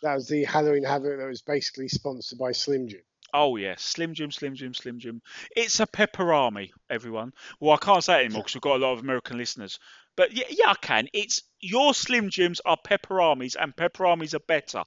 That 0.03 0.14
was 0.14 0.28
the 0.28 0.45
Halloween 0.45 0.85
Havoc 0.85 1.18
that 1.18 1.26
was 1.26 1.43
basically 1.43 1.89
sponsored 1.89 2.39
by 2.39 2.53
Slim 2.53 2.89
Jim. 2.89 3.03
Oh 3.35 3.57
yeah, 3.57 3.76
Slim 3.78 4.14
Jim, 4.14 4.30
Slim 4.30 4.55
Jim, 4.55 4.74
Slim 4.74 4.99
Jim. 4.99 5.22
It's 5.57 5.80
a 5.80 5.87
pepperami, 5.87 6.70
everyone. 6.91 7.33
Well, 7.61 7.72
I 7.72 7.78
can't 7.78 8.05
say 8.05 8.16
it 8.20 8.26
anymore 8.26 8.43
because 8.43 8.55
we've 8.55 8.62
got 8.62 8.76
a 8.76 8.85
lot 8.85 8.93
of 8.93 9.01
American 9.01 9.39
listeners. 9.39 9.78
But 10.16 10.33
yeah, 10.33 10.45
yeah, 10.51 10.70
I 10.70 10.74
can. 10.74 11.09
It's 11.14 11.43
your 11.61 11.95
Slim 11.95 12.28
Jims 12.28 12.61
are 12.66 12.76
pepperamis, 12.76 13.57
and 13.59 13.74
pepperamis 13.74 14.35
are 14.35 14.41
better. 14.41 14.85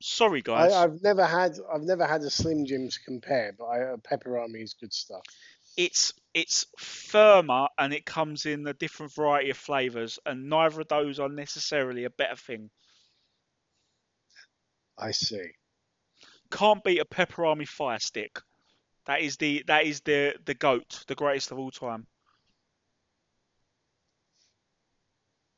Sorry, 0.00 0.42
guys. 0.42 0.72
I've 0.72 1.02
never 1.02 1.24
had 1.24 1.56
I've 1.72 1.82
never 1.82 2.06
had 2.06 2.22
a 2.22 2.30
Slim 2.30 2.66
Jim 2.66 2.88
to 2.88 2.98
compare, 3.04 3.54
but 3.58 3.64
I, 3.64 3.80
uh, 3.82 3.96
pepperami 3.96 4.62
is 4.62 4.74
good 4.74 4.92
stuff. 4.92 5.22
It's 5.76 6.14
it's 6.34 6.66
firmer 6.78 7.68
and 7.78 7.92
it 7.92 8.06
comes 8.06 8.46
in 8.46 8.66
a 8.66 8.72
different 8.72 9.14
variety 9.14 9.50
of 9.50 9.56
flavors, 9.56 10.18
and 10.24 10.48
neither 10.48 10.80
of 10.80 10.88
those 10.88 11.18
are 11.18 11.28
necessarily 11.28 12.04
a 12.04 12.10
better 12.10 12.36
thing. 12.36 12.70
I 14.98 15.10
see. 15.10 15.52
Can't 16.50 16.84
beat 16.84 17.00
a 17.00 17.04
pepperami 17.04 17.66
fire 17.66 17.98
stick. 17.98 18.40
That 19.06 19.20
is 19.20 19.36
the 19.36 19.64
that 19.66 19.84
is 19.84 20.00
the 20.02 20.34
the 20.44 20.54
goat, 20.54 21.04
the 21.08 21.14
greatest 21.14 21.50
of 21.50 21.58
all 21.58 21.70
time. 21.70 22.06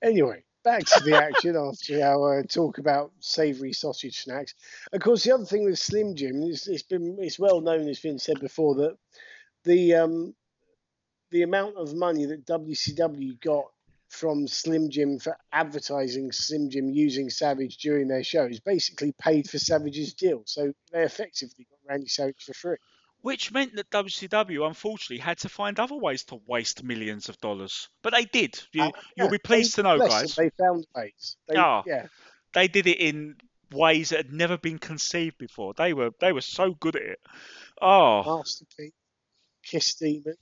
Anyway, 0.03 0.45
back 0.65 0.85
to 0.85 1.03
the 1.05 1.17
action 1.23 1.57
after 1.57 2.03
our 2.03 2.41
uh, 2.41 2.43
talk 2.43 2.79
about 2.79 3.13
savoury 3.21 3.73
sausage 3.73 4.23
snacks. 4.23 4.55
Of 4.93 5.01
course, 5.01 5.25
the 5.25 5.35
other 5.35 5.45
thing 5.45 5.65
with 5.65 5.79
Slim 5.79 6.15
Jim 6.15 6.43
is 6.43 6.67
it's 6.67 6.83
been 6.83 7.17
it's 7.21 7.39
well 7.39 7.61
known, 7.61 7.89
it's 7.89 8.01
been 8.01 8.19
said 8.19 8.41
before 8.41 8.75
that 8.77 8.97
the 9.65 9.95
um, 9.95 10.35
the 11.31 11.43
amount 11.43 11.77
of 11.77 11.95
money 11.95 12.27
that 12.27 12.47
WCW 12.47 13.41
got 13.41 13.65
from 14.09 14.47
Slim 14.47 14.91
Jim 14.91 15.19
for 15.19 15.37
advertising 15.53 16.31
Slim 16.31 16.71
Jim 16.71 16.91
using 16.91 17.29
Savage 17.31 17.79
during 17.79 18.07
their 18.07 18.23
shows 18.23 18.61
basically 18.61 19.13
paid 19.21 19.49
for 19.51 19.59
Savage's 19.59 20.15
deal. 20.15 20.43
So 20.47 20.73
they 20.93 21.03
effectively 21.03 21.67
got 21.69 21.79
Randy 21.93 22.07
Savage 22.09 22.43
for 22.45 22.55
free. 22.55 22.77
Which 23.23 23.51
meant 23.51 23.75
that 23.75 23.91
WCW 23.91 24.67
unfortunately 24.67 25.19
had 25.19 25.39
to 25.39 25.49
find 25.49 25.81
other 25.81 25.97
ways 25.97 26.25
to 26.25 26.41
waste 26.47 26.85
millions 26.85 27.29
of 27.31 27.39
dollars. 27.39 27.89
But 28.03 28.13
they 28.13 28.27
did. 28.27 28.63
You, 28.73 28.83
Uh, 28.83 28.91
you'll 29.17 29.27
yeah, 29.27 29.31
be 29.31 29.39
pleased 29.39 29.77
they- 29.77 29.83
to 29.83 29.89
know, 29.89 30.07
guys. 30.07 30.35
They 30.35 30.51
found 30.51 30.87
ways. 30.95 31.37
They, 31.49 31.57
Ah. 31.57 31.83
Yeah. 31.87 32.07
They 32.53 32.69
did 32.69 32.87
it 32.87 32.99
in 32.99 33.37
ways 33.73 34.11
that 34.11 34.19
had 34.19 34.33
never 34.33 34.59
been 34.59 34.79
conceived 34.79 35.39
before. 35.39 35.73
They 35.75 35.93
were 35.95 36.11
they 36.21 36.33
were 36.33 36.43
so 36.43 36.75
good 36.75 36.95
at 36.97 37.03
it. 37.03 37.21
Oh. 37.83 38.45
Kiss 39.65 39.95
Demon. 39.95 40.35
Big 40.35 40.37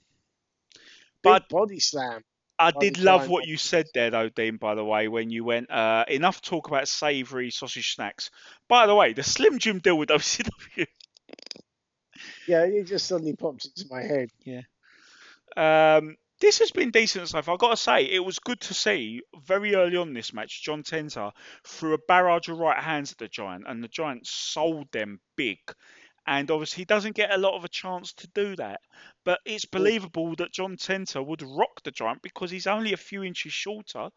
But- 1.23 1.49
body 1.49 1.79
slam. 1.79 2.23
I 2.59 2.71
Body 2.71 2.91
did 2.91 3.03
love 3.03 3.29
what 3.29 3.47
you 3.47 3.57
said 3.57 3.87
there, 3.95 4.11
though, 4.11 4.29
Dean. 4.29 4.57
By 4.57 4.75
the 4.75 4.85
way, 4.85 5.07
when 5.07 5.31
you 5.31 5.43
went 5.43 5.71
uh, 5.71 6.05
enough 6.07 6.39
talk 6.39 6.67
about 6.67 6.87
savoury 6.87 7.49
sausage 7.49 7.95
snacks. 7.95 8.29
By 8.69 8.85
the 8.85 8.93
way, 8.93 9.13
the 9.13 9.23
Slim 9.23 9.57
Jim 9.57 9.79
deal 9.79 9.97
with 9.97 10.09
WCW. 10.09 10.85
Yeah, 12.47 12.63
it 12.65 12.85
just 12.85 13.07
suddenly 13.07 13.35
popped 13.35 13.65
into 13.65 13.91
my 13.91 14.01
head. 14.03 14.29
Yeah. 14.43 14.61
Um, 15.57 16.15
this 16.39 16.59
has 16.59 16.71
been 16.71 16.91
decent 16.91 17.27
so 17.29 17.41
far. 17.41 17.53
I've 17.55 17.59
got 17.59 17.71
to 17.71 17.77
say, 17.77 18.03
it 18.03 18.23
was 18.23 18.39
good 18.39 18.59
to 18.61 18.73
see 18.73 19.21
very 19.45 19.75
early 19.75 19.97
on 19.97 20.13
this 20.13 20.31
match. 20.33 20.63
John 20.63 20.83
Tenta 20.83 21.31
threw 21.65 21.93
a 21.93 21.99
barrage 22.07 22.49
of 22.49 22.59
right 22.59 22.81
hands 22.81 23.11
at 23.11 23.17
the 23.17 23.27
Giant, 23.27 23.63
and 23.67 23.83
the 23.83 23.87
Giant 23.87 24.27
sold 24.27 24.91
them 24.91 25.19
big. 25.35 25.59
And 26.25 26.49
obviously, 26.51 26.81
he 26.81 26.85
doesn't 26.85 27.15
get 27.15 27.33
a 27.33 27.37
lot 27.37 27.55
of 27.55 27.65
a 27.65 27.69
chance 27.69 28.13
to 28.13 28.27
do 28.27 28.55
that. 28.55 28.79
But 29.25 29.39
it's 29.45 29.65
believable 29.65 30.35
that 30.37 30.53
John 30.53 30.77
Tenta 30.77 31.25
would 31.25 31.41
rock 31.41 31.83
the 31.83 31.91
Giant 31.91 32.21
because 32.21 32.49
he's 32.49 32.67
only 32.67 32.93
a 32.93 32.97
few 32.97 33.23
inches 33.23 33.51
shorter. 33.51 34.09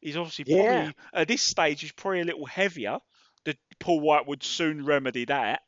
He's 0.00 0.16
obviously 0.16 0.46
probably, 0.46 0.64
Yeah. 0.64 0.90
at 1.14 1.28
this 1.28 1.42
stage, 1.42 1.80
he's 1.80 1.92
probably 1.92 2.22
a 2.22 2.24
little 2.24 2.46
heavier. 2.46 2.98
The 3.44 3.56
Paul 3.78 4.00
White 4.00 4.26
would 4.26 4.42
soon 4.42 4.84
remedy 4.84 5.26
that. 5.26 5.62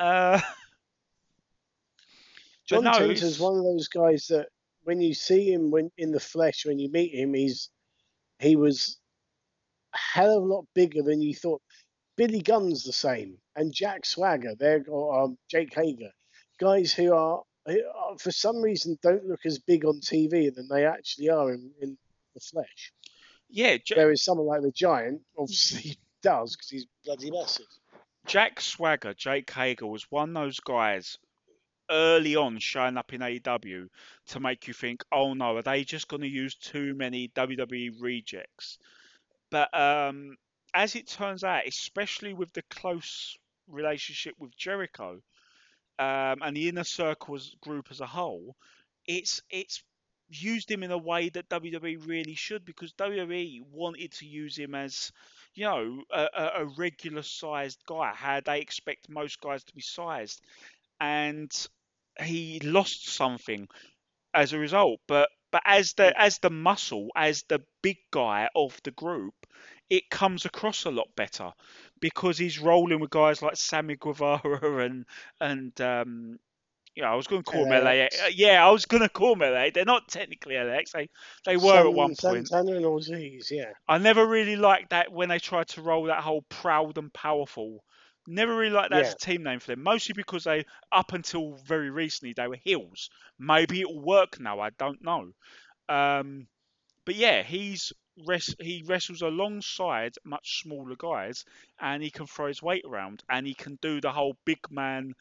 Uh, 0.00 0.40
John 2.66 2.84
no, 2.84 2.92
it's- 3.10 3.38
one 3.38 3.58
of 3.58 3.64
those 3.64 3.88
guys 3.88 4.26
that 4.28 4.48
when 4.84 5.00
you 5.00 5.14
see 5.14 5.52
him 5.52 5.70
when 5.70 5.90
in 5.98 6.12
the 6.12 6.20
flesh, 6.20 6.64
when 6.64 6.78
you 6.78 6.90
meet 6.90 7.14
him, 7.14 7.34
he's 7.34 7.70
he 8.38 8.56
was 8.56 8.98
a 9.94 9.98
hell 9.98 10.36
of 10.38 10.42
a 10.42 10.46
lot 10.46 10.64
bigger 10.74 11.02
than 11.02 11.20
you 11.20 11.34
thought. 11.34 11.62
Billy 12.16 12.40
Gunn's 12.40 12.84
the 12.84 12.92
same, 12.92 13.38
and 13.56 13.72
Jack 13.72 14.06
Swagger, 14.06 14.54
they're 14.58 14.84
or 14.88 15.20
um, 15.22 15.38
Jake 15.50 15.74
Hager, 15.74 16.10
guys 16.58 16.92
who 16.92 17.12
are, 17.12 17.42
who 17.66 17.80
are 17.94 18.18
for 18.18 18.30
some 18.30 18.60
reason 18.62 18.98
don't 19.02 19.26
look 19.26 19.44
as 19.44 19.58
big 19.58 19.84
on 19.84 20.00
TV 20.00 20.54
than 20.54 20.68
they 20.68 20.86
actually 20.86 21.28
are 21.28 21.52
in, 21.52 21.70
in 21.80 21.98
the 22.34 22.40
flesh. 22.40 22.92
yeah, 23.50 23.76
J- 23.84 23.96
Whereas 23.96 24.24
someone 24.24 24.46
like 24.46 24.62
the 24.62 24.72
Giant 24.72 25.20
obviously 25.38 25.96
does 26.22 26.56
because 26.56 26.68
he's 26.70 26.86
bloody 27.04 27.30
massive. 27.30 27.66
Jack 28.26 28.60
Swagger, 28.60 29.14
Jake 29.14 29.50
Hager, 29.50 29.86
was 29.86 30.10
one 30.10 30.30
of 30.30 30.34
those 30.42 30.60
guys 30.60 31.18
early 31.90 32.36
on 32.36 32.58
showing 32.58 32.96
up 32.96 33.12
in 33.12 33.20
AEW 33.20 33.88
to 34.28 34.40
make 34.40 34.68
you 34.68 34.72
think, 34.72 35.04
oh 35.12 35.34
no, 35.34 35.56
are 35.56 35.62
they 35.62 35.84
just 35.84 36.08
going 36.08 36.22
to 36.22 36.28
use 36.28 36.54
too 36.54 36.94
many 36.94 37.28
WWE 37.28 37.90
rejects? 38.00 38.78
But 39.50 39.76
um, 39.78 40.36
as 40.72 40.94
it 40.94 41.08
turns 41.08 41.44
out, 41.44 41.66
especially 41.66 42.32
with 42.32 42.52
the 42.52 42.62
close 42.70 43.36
relationship 43.68 44.34
with 44.38 44.56
Jericho 44.56 45.20
um, 45.98 46.38
and 46.42 46.56
the 46.56 46.68
inner 46.68 46.84
circles 46.84 47.54
group 47.60 47.88
as 47.90 48.00
a 48.00 48.06
whole, 48.06 48.56
it's 49.06 49.42
it's 49.50 49.82
used 50.28 50.70
him 50.70 50.82
in 50.82 50.90
a 50.90 50.98
way 50.98 51.28
that 51.28 51.48
WWE 51.48 52.06
really 52.06 52.34
should 52.34 52.64
because 52.64 52.92
WWE 52.94 53.60
wanted 53.70 54.12
to 54.12 54.26
use 54.26 54.56
him 54.56 54.74
as 54.74 55.12
you 55.54 55.64
know, 55.64 56.02
a, 56.10 56.28
a, 56.34 56.50
a 56.62 56.64
regular 56.76 57.22
sized 57.22 57.80
guy, 57.86 58.12
how 58.14 58.40
they 58.40 58.60
expect 58.60 59.08
most 59.08 59.40
guys 59.40 59.62
to 59.64 59.74
be 59.74 59.82
sized. 59.82 60.40
And 61.00 61.52
he 62.22 62.60
lost 62.60 63.08
something 63.08 63.68
as 64.34 64.52
a 64.52 64.58
result. 64.58 65.00
But 65.06 65.28
but 65.50 65.62
as 65.66 65.92
the 65.94 66.18
as 66.18 66.38
the 66.38 66.50
muscle, 66.50 67.08
as 67.16 67.42
the 67.48 67.62
big 67.82 67.98
guy 68.10 68.48
of 68.54 68.78
the 68.84 68.90
group, 68.92 69.34
it 69.90 70.10
comes 70.10 70.44
across 70.44 70.84
a 70.84 70.90
lot 70.90 71.08
better 71.16 71.52
because 72.02 72.36
he's 72.36 72.58
rolling 72.58 73.00
with 73.00 73.08
guys 73.10 73.40
like 73.40 73.56
Sammy 73.56 73.96
Guevara 73.96 74.84
and 74.84 75.06
and 75.40 75.80
um 75.80 76.38
yeah, 76.94 77.10
I 77.10 77.14
was 77.14 77.26
going 77.26 77.42
to 77.42 77.50
call 77.50 77.64
them 77.64 77.84
LAX. 77.84 78.20
LA. 78.20 78.26
uh, 78.26 78.30
Yeah, 78.34 78.66
I 78.66 78.70
was 78.70 78.84
going 78.84 79.02
to 79.02 79.08
call 79.08 79.34
them 79.34 79.50
LA. 79.50 79.70
They're 79.72 79.86
not 79.86 80.08
technically 80.08 80.56
LAX. 80.56 80.92
They 80.92 81.08
they 81.46 81.56
were 81.56 81.86
at 81.86 81.94
one 81.94 82.14
point. 82.14 82.48
Santana 82.48 82.76
and 82.76 82.84
Ortiz, 82.84 83.50
yeah. 83.50 83.72
I 83.88 83.96
never 83.96 84.26
really 84.26 84.56
liked 84.56 84.90
that 84.90 85.10
when 85.10 85.30
they 85.30 85.38
tried 85.38 85.68
to 85.68 85.80
roll 85.80 86.04
that 86.04 86.20
whole 86.20 86.42
proud 86.50 86.98
and 86.98 87.10
powerful. 87.14 87.82
Never 88.26 88.54
really 88.54 88.74
liked 88.74 88.90
that 88.90 89.00
as 89.06 89.14
a 89.14 89.16
team 89.16 89.42
name 89.42 89.58
for 89.58 89.68
them, 89.68 89.82
mostly 89.82 90.12
because 90.12 90.44
they, 90.44 90.66
up 90.92 91.14
until 91.14 91.54
very 91.64 91.88
recently, 91.88 92.34
they 92.34 92.46
were 92.46 92.58
heels. 92.62 93.08
Maybe 93.38 93.80
it'll 93.80 93.98
work 93.98 94.38
now, 94.38 94.60
I 94.60 94.70
don't 94.70 95.02
know. 95.02 95.32
Um, 95.88 96.46
but 97.06 97.14
yeah, 97.14 97.42
he's 97.42 97.92
he 98.60 98.82
wrestles 98.86 99.22
alongside 99.22 100.14
much 100.24 100.62
smaller 100.62 100.96
guys, 100.96 101.44
and 101.80 102.02
he 102.02 102.10
can 102.10 102.26
throw 102.26 102.46
his 102.46 102.62
weight 102.62 102.84
around, 102.84 103.22
and 103.28 103.46
he 103.46 103.54
can 103.54 103.78
do 103.80 104.00
the 104.00 104.12
whole 104.12 104.36
big 104.44 104.70
man 104.70 105.14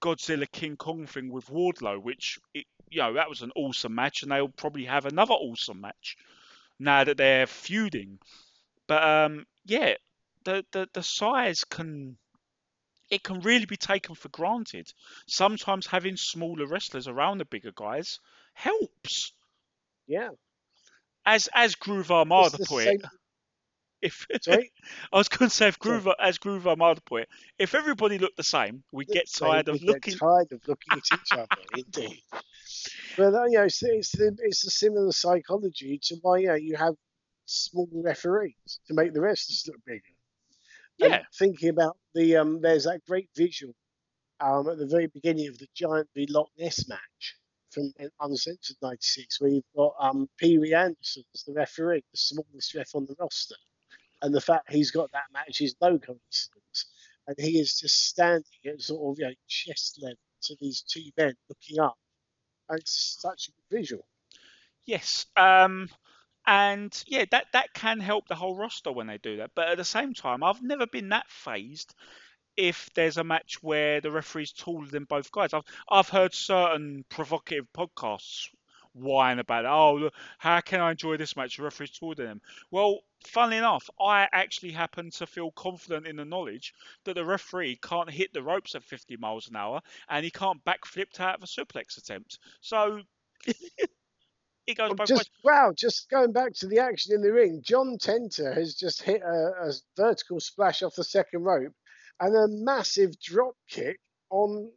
Godzilla 0.00 0.50
King 0.50 0.76
Kong 0.76 1.06
thing 1.06 1.30
with 1.30 1.46
Wardlow, 1.46 2.02
which 2.02 2.38
it, 2.52 2.66
you 2.90 3.00
know 3.00 3.14
that 3.14 3.28
was 3.28 3.42
an 3.42 3.52
awesome 3.56 3.94
match, 3.94 4.22
and 4.22 4.30
they'll 4.30 4.48
probably 4.48 4.84
have 4.84 5.06
another 5.06 5.34
awesome 5.34 5.80
match 5.80 6.16
now 6.78 7.04
that 7.04 7.16
they're 7.16 7.46
feuding. 7.46 8.18
But 8.86 9.02
um, 9.02 9.46
yeah, 9.64 9.94
the, 10.44 10.64
the 10.72 10.88
the 10.92 11.02
size 11.02 11.64
can 11.64 12.18
it 13.10 13.22
can 13.22 13.40
really 13.40 13.66
be 13.66 13.76
taken 13.76 14.14
for 14.14 14.28
granted. 14.28 14.92
Sometimes 15.26 15.86
having 15.86 16.16
smaller 16.16 16.66
wrestlers 16.66 17.08
around 17.08 17.38
the 17.38 17.44
bigger 17.44 17.72
guys 17.74 18.18
helps. 18.54 19.32
Yeah. 20.06 20.30
As 21.26 21.48
as 21.54 21.74
Groove 21.74 22.10
Armada 22.10 22.58
the 22.58 22.64
put 22.66 22.84
same- 22.84 23.00
it, 23.00 23.06
if 24.02 24.26
Sorry? 24.42 24.72
I 25.12 25.16
was 25.16 25.28
going 25.28 25.48
to 25.48 25.54
say 25.54 25.68
if 25.68 25.78
Sorry. 25.82 26.02
As 26.20 26.38
Groove 26.38 26.66
Armada 26.66 27.00
put 27.00 27.22
it, 27.22 27.28
if 27.58 27.74
everybody 27.74 28.18
looked 28.18 28.36
the 28.36 28.42
same, 28.42 28.82
we 28.92 29.04
get 29.06 29.32
tired 29.32 29.68
of 29.68 29.82
looking. 29.82 30.14
tired 30.18 30.52
of 30.52 30.60
looking 30.68 30.92
at 30.96 31.12
each 31.12 31.34
other, 31.34 31.48
indeed. 31.72 32.22
But 33.16 33.34
uh, 33.34 33.44
you 33.44 33.58
know, 33.58 33.64
it's, 33.64 33.82
it's 33.82 34.12
the 34.12 34.36
it's 34.42 34.66
a 34.66 34.70
similar 34.70 35.12
psychology 35.12 35.98
to 36.04 36.16
why 36.22 36.38
you 36.38 36.46
know 36.48 36.54
you 36.54 36.76
have 36.76 36.94
small 37.46 37.88
referees 37.92 38.80
to 38.88 38.94
make 38.94 39.12
the 39.12 39.20
wrestlers 39.20 39.64
look 39.66 39.76
bigger. 39.86 40.00
And 41.00 41.10
Yeah. 41.12 41.22
thinking 41.38 41.68
about 41.70 41.96
the 42.14 42.36
um, 42.36 42.60
there's 42.60 42.84
that 42.84 43.04
great 43.06 43.28
visual 43.36 43.74
um, 44.40 44.68
at 44.68 44.78
the 44.78 44.86
very 44.86 45.06
beginning 45.06 45.48
of 45.48 45.58
the 45.58 45.68
Giant 45.74 46.08
v 46.14 46.26
Loch 46.28 46.50
Ness 46.58 46.88
match 46.88 47.36
from 47.74 47.92
Uncensored 48.20 48.76
'96, 48.80 49.40
where 49.40 49.50
you've 49.50 49.64
got 49.76 49.94
um, 49.98 50.28
Pee 50.38 50.58
Wee 50.58 50.74
Anderson 50.74 51.24
as 51.34 51.42
the 51.42 51.52
referee, 51.52 52.04
the 52.12 52.16
smallest 52.16 52.74
ref 52.74 52.94
on 52.94 53.06
the 53.06 53.16
roster, 53.18 53.56
and 54.22 54.34
the 54.34 54.40
fact 54.40 54.72
he's 54.72 54.90
got 54.90 55.10
that 55.12 55.32
match 55.32 55.60
is 55.60 55.74
no 55.80 55.98
coincidence, 55.98 56.86
and 57.26 57.36
he 57.38 57.58
is 57.58 57.78
just 57.78 58.06
standing 58.06 58.44
at 58.66 58.80
sort 58.80 59.12
of 59.12 59.18
you 59.18 59.26
know, 59.26 59.34
chest 59.48 59.98
level 60.00 60.16
to 60.42 60.56
these 60.60 60.82
two 60.82 61.10
men 61.16 61.34
looking 61.48 61.80
up, 61.80 61.96
and 62.68 62.78
it's 62.78 62.94
just 62.94 63.20
such 63.20 63.48
a 63.48 63.52
good 63.52 63.78
visual. 63.78 64.06
Yes. 64.86 65.26
Um, 65.36 65.88
and 66.46 67.02
yeah, 67.06 67.24
that 67.30 67.46
that 67.52 67.72
can 67.72 68.00
help 68.00 68.28
the 68.28 68.34
whole 68.34 68.56
roster 68.56 68.92
when 68.92 69.06
they 69.06 69.18
do 69.18 69.38
that. 69.38 69.52
But 69.54 69.68
at 69.68 69.78
the 69.78 69.84
same 69.84 70.12
time, 70.12 70.42
I've 70.42 70.62
never 70.62 70.86
been 70.86 71.08
that 71.08 71.30
phased 71.30 71.94
if 72.56 72.90
there's 72.94 73.18
a 73.18 73.24
match 73.24 73.62
where 73.62 74.00
the 74.00 74.10
referee's 74.10 74.52
taller 74.52 74.86
than 74.86 75.04
both 75.04 75.30
guys. 75.32 75.52
I've 75.52 75.64
I've 75.88 76.08
heard 76.08 76.34
certain 76.34 77.04
provocative 77.08 77.66
podcasts 77.72 78.48
whine 78.94 79.40
about, 79.40 79.66
oh, 79.66 79.94
look, 79.94 80.14
how 80.38 80.60
can 80.60 80.80
I 80.80 80.92
enjoy 80.92 81.16
this 81.16 81.36
match? 81.36 81.56
The 81.56 81.64
referee's 81.64 81.90
taller 81.90 82.14
than 82.14 82.26
him. 82.26 82.40
Well, 82.70 83.00
funnily 83.26 83.58
enough, 83.58 83.90
I 84.00 84.28
actually 84.32 84.72
happen 84.72 85.10
to 85.12 85.26
feel 85.26 85.50
confident 85.50 86.06
in 86.06 86.16
the 86.16 86.24
knowledge 86.24 86.74
that 87.04 87.14
the 87.14 87.24
referee 87.24 87.78
can't 87.82 88.10
hit 88.10 88.32
the 88.32 88.42
ropes 88.42 88.74
at 88.74 88.84
50 88.84 89.16
miles 89.16 89.48
an 89.48 89.56
hour 89.56 89.82
and 90.08 90.24
he 90.24 90.30
can't 90.30 90.64
backflip 90.64 91.18
out 91.20 91.36
of 91.36 91.42
a 91.42 91.46
suplex 91.46 91.98
attempt. 91.98 92.38
So 92.60 93.00
it 93.46 94.76
goes 94.76 94.94
both 94.94 95.10
ways. 95.10 95.30
Wow, 95.42 95.72
just 95.76 96.08
going 96.08 96.32
back 96.32 96.54
to 96.54 96.66
the 96.66 96.78
action 96.78 97.14
in 97.14 97.20
the 97.20 97.32
ring, 97.32 97.62
John 97.62 97.98
Tenta 97.98 98.54
has 98.54 98.74
just 98.74 99.02
hit 99.02 99.22
a, 99.22 99.68
a 99.68 99.72
vertical 99.96 100.40
splash 100.40 100.82
off 100.82 100.94
the 100.94 101.04
second 101.04 101.42
rope 101.42 101.74
and 102.20 102.36
a 102.36 102.48
massive 102.48 103.18
drop 103.20 103.54
kick 103.68 103.98
on 104.30 104.70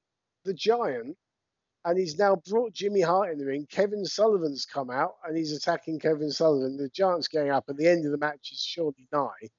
the 0.45 0.53
Giant, 0.53 1.17
and 1.85 1.97
he's 1.97 2.17
now 2.17 2.41
brought 2.47 2.73
Jimmy 2.73 3.01
Hart 3.01 3.31
in 3.31 3.37
the 3.37 3.45
ring. 3.45 3.67
Kevin 3.69 4.05
Sullivan's 4.05 4.65
come 4.65 4.89
out 4.89 5.15
and 5.25 5.37
he's 5.37 5.53
attacking 5.53 5.99
Kevin 5.99 6.31
Sullivan. 6.31 6.77
The 6.77 6.89
Giant's 6.89 7.27
going 7.27 7.49
up, 7.51 7.69
and 7.69 7.77
the 7.77 7.87
end 7.87 8.05
of 8.05 8.11
the 8.11 8.17
match 8.17 8.51
is 8.51 8.61
surely 8.61 9.07
nigh. 9.11 9.49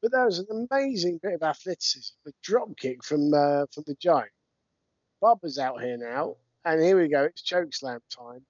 But 0.00 0.12
that 0.12 0.24
was 0.24 0.38
an 0.38 0.68
amazing 0.70 1.18
bit 1.22 1.34
of 1.34 1.42
athleticism, 1.42 2.14
the 2.24 2.32
drop 2.42 2.76
kick 2.76 3.02
from 3.02 3.32
uh, 3.32 3.66
from 3.72 3.84
the 3.86 3.96
Giant. 4.00 4.30
Bubba's 5.22 5.58
out 5.58 5.82
here 5.82 5.96
now, 5.96 6.36
and 6.64 6.82
here 6.82 7.00
we 7.00 7.08
go. 7.08 7.24
It's 7.24 7.42
chokeslam 7.42 8.00
time. 8.14 8.44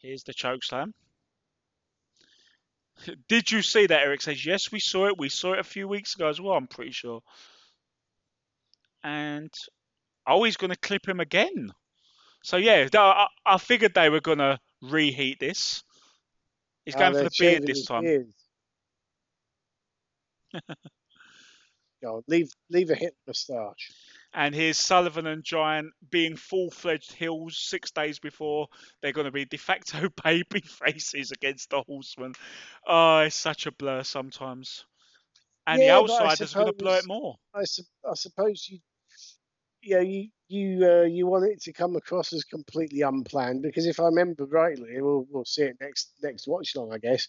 Here's 0.00 0.22
the 0.22 0.34
choke 0.34 0.62
slam. 0.62 0.94
Did 3.28 3.50
you 3.50 3.62
see 3.62 3.86
that? 3.86 4.02
Eric 4.02 4.22
says, 4.22 4.44
yes, 4.44 4.72
we 4.72 4.80
saw 4.80 5.06
it. 5.06 5.18
We 5.18 5.28
saw 5.28 5.52
it 5.54 5.60
a 5.60 5.64
few 5.64 5.88
weeks 5.88 6.14
ago 6.14 6.28
as 6.28 6.40
well, 6.40 6.54
I'm 6.54 6.66
pretty 6.66 6.92
sure. 6.92 7.22
And 9.04 9.52
oh, 10.26 10.42
he's 10.44 10.56
going 10.56 10.70
to 10.70 10.78
clip 10.78 11.06
him 11.08 11.20
again. 11.20 11.70
So, 12.42 12.56
yeah, 12.56 12.88
I, 12.94 13.26
I 13.44 13.58
figured 13.58 13.94
they 13.94 14.10
were 14.10 14.20
going 14.20 14.38
to 14.38 14.58
reheat 14.82 15.40
this. 15.40 15.82
He's 16.84 16.94
Oh, 16.94 17.00
going 17.00 17.14
for 17.14 17.24
the 17.24 17.30
beard 17.38 17.66
this 17.66 17.84
time. 17.84 18.04
Go 22.02 22.22
leave 22.28 22.50
leave 22.70 22.90
a 22.90 22.94
hit 22.94 23.14
moustache. 23.26 23.92
And 24.34 24.54
here's 24.54 24.78
Sullivan 24.78 25.26
and 25.26 25.42
Giant 25.42 25.92
being 26.10 26.36
full 26.36 26.70
fledged 26.70 27.12
heels 27.12 27.58
six 27.58 27.90
days 27.90 28.18
before 28.18 28.68
they're 29.00 29.12
going 29.12 29.24
to 29.24 29.32
be 29.32 29.44
de 29.46 29.56
facto 29.56 30.08
baby 30.24 30.60
faces 30.60 31.32
against 31.32 31.70
the 31.70 31.82
Horsemen. 31.82 32.34
Oh, 32.86 33.20
it's 33.20 33.36
such 33.36 33.66
a 33.66 33.72
blur 33.72 34.02
sometimes. 34.04 34.84
And 35.66 35.80
Yeah, 35.82 35.88
the 35.88 35.90
but 36.06 36.12
I 36.12 36.26
outsiders 36.26 36.52
are 36.52 36.56
going 36.56 36.66
to 36.66 36.72
blur 36.72 36.98
it 36.98 37.06
more. 37.06 37.36
I, 37.54 37.64
su- 37.64 37.82
I 38.08 38.14
suppose 38.14 38.68
you, 38.68 38.80
yeah, 39.82 40.00
you 40.00 40.28
you 40.48 40.86
uh, 40.86 41.02
you 41.02 41.26
want 41.26 41.50
it 41.50 41.62
to 41.62 41.72
come 41.72 41.96
across 41.96 42.32
as 42.32 42.44
completely 42.44 43.02
unplanned 43.02 43.62
because 43.62 43.86
if 43.86 44.00
I 44.00 44.04
remember 44.04 44.44
rightly, 44.46 45.00
we'll 45.00 45.26
we'll 45.30 45.44
see 45.44 45.62
it 45.62 45.76
next 45.80 46.12
next 46.22 46.46
watch 46.48 46.74
long, 46.76 46.92
I 46.92 46.98
guess. 46.98 47.28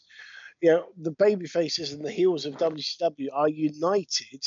You 0.61 0.71
know, 0.71 0.85
the 0.97 1.11
baby 1.11 1.47
faces 1.47 1.93
and 1.93 2.03
the 2.03 2.11
heels 2.11 2.45
of 2.45 2.57
WCW 2.57 3.29
are 3.33 3.49
united 3.49 4.43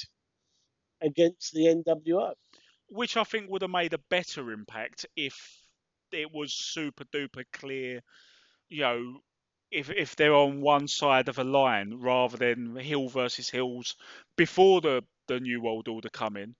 against 1.02 1.52
the 1.54 1.68
NWO. 1.68 2.34
which 2.88 3.16
I 3.16 3.24
think 3.24 3.50
would 3.50 3.62
have 3.62 3.70
made 3.72 3.92
a 3.92 3.98
better 3.98 4.52
impact 4.52 5.04
if 5.16 5.66
it 6.12 6.30
was 6.30 6.52
super 6.54 7.04
duper 7.04 7.44
clear, 7.52 8.02
you 8.68 8.82
know, 8.82 9.22
if 9.70 9.90
if 9.90 10.16
they're 10.16 10.34
on 10.34 10.60
one 10.62 10.88
side 10.88 11.28
of 11.28 11.38
a 11.38 11.44
line 11.44 11.94
rather 11.94 12.36
than 12.38 12.76
heel 12.76 13.08
versus 13.08 13.50
heels 13.50 13.96
before 14.36 14.80
the 14.82 15.04
the 15.28 15.40
New 15.40 15.60
World 15.62 15.88
Order 15.88 16.10
come 16.10 16.36
in. 16.36 16.56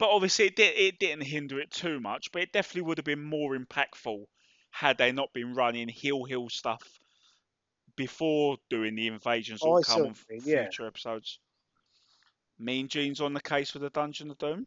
But 0.00 0.10
obviously, 0.10 0.46
it, 0.46 0.56
did, 0.56 0.76
it 0.76 0.98
didn't 0.98 1.26
hinder 1.26 1.60
it 1.60 1.70
too 1.70 2.00
much, 2.00 2.32
but 2.32 2.42
it 2.42 2.50
definitely 2.52 2.82
would 2.82 2.98
have 2.98 3.04
been 3.04 3.22
more 3.22 3.56
impactful 3.56 4.26
had 4.72 4.98
they 4.98 5.12
not 5.12 5.32
been 5.32 5.54
running 5.54 5.88
hill 5.88 6.24
hill 6.24 6.48
stuff 6.48 6.98
before 7.96 8.58
doing 8.70 8.94
the 8.96 9.06
invasions 9.06 9.62
Oh, 9.62 9.76
I 9.76 9.82
come 9.82 10.04
on 10.06 10.14
you 10.30 10.40
yeah. 10.44 10.72
future 10.72 10.86
episodes. 10.86 11.38
Mean 12.60 12.88
Gene's 12.88 13.20
on 13.20 13.32
the 13.32 13.40
case 13.40 13.70
for 13.70 13.78
the 13.78 13.90
Dungeon 13.90 14.30
of 14.30 14.38
Doom. 14.38 14.66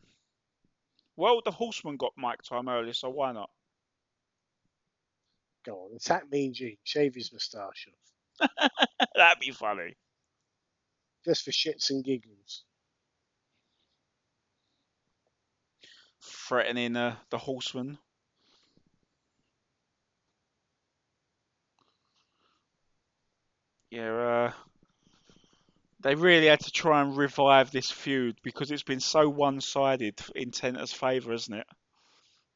Well, 1.15 1.41
the 1.45 1.51
Horseman 1.51 1.97
got 1.97 2.13
mic 2.17 2.41
time 2.41 2.67
earlier, 2.67 2.93
so 2.93 3.09
why 3.09 3.31
not? 3.31 3.51
Go 5.63 5.85
on, 5.85 5.95
attack 5.95 6.29
Mean 6.31 6.53
Gene, 6.53 6.77
shave 6.83 7.13
his 7.15 7.31
moustache 7.31 7.87
off, 8.41 8.49
That'd 9.15 9.39
be 9.39 9.51
funny. 9.51 9.95
just 11.23 11.45
for 11.45 11.51
shits 11.51 11.91
and 11.91 12.03
giggles. 12.03 12.63
Threatening 16.21 16.95
uh, 16.95 17.15
the 17.29 17.37
Horseman. 17.37 17.99
Yeah, 23.91 24.11
uh, 24.11 24.51
they 26.03 26.15
really 26.15 26.47
had 26.47 26.59
to 26.61 26.71
try 26.71 27.01
and 27.01 27.15
revive 27.17 27.71
this 27.71 27.89
feud 27.89 28.37
because 28.43 28.71
it's 28.71 28.83
been 28.83 28.99
so 28.99 29.27
one-sided 29.29 30.19
in 30.35 30.51
Tenta's 30.51 30.93
favour, 30.93 31.31
hasn't 31.31 31.57
it? 31.59 31.67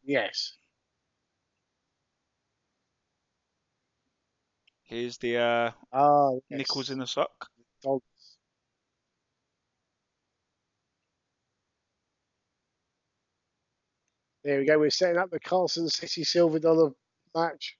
Yes. 0.04 0.54
Here's 4.84 5.18
the 5.18 5.38
uh, 5.38 5.72
Ah, 5.92 6.32
yes. 6.50 6.60
nickels 6.60 6.90
in 6.90 7.00
the 7.00 7.08
sock. 7.08 7.50
Dogs. 7.84 8.04
There 14.44 14.60
we 14.60 14.66
go. 14.66 14.80
We're 14.80 14.90
setting 14.90 15.18
up 15.18 15.30
the 15.30 15.40
Carson 15.40 15.90
City 15.90 16.24
Silver 16.24 16.60
Dollar 16.60 16.92
match. 17.36 17.78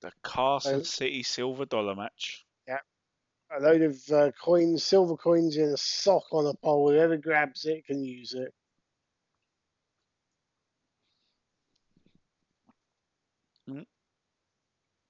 The 0.00 0.12
Carson 0.22 0.80
Oh. 0.80 0.82
City 0.82 1.22
Silver 1.22 1.64
Dollar 1.64 1.94
match. 1.96 2.43
A 3.56 3.60
load 3.60 3.82
of 3.82 4.10
uh, 4.10 4.32
coins, 4.32 4.82
silver 4.82 5.16
coins 5.16 5.56
in 5.56 5.70
a 5.70 5.76
sock 5.76 6.24
on 6.32 6.46
a 6.46 6.54
pole. 6.54 6.90
Whoever 6.90 7.16
grabs 7.16 7.64
it 7.66 7.86
can 7.86 8.04
use 8.04 8.34
it. 8.34 8.52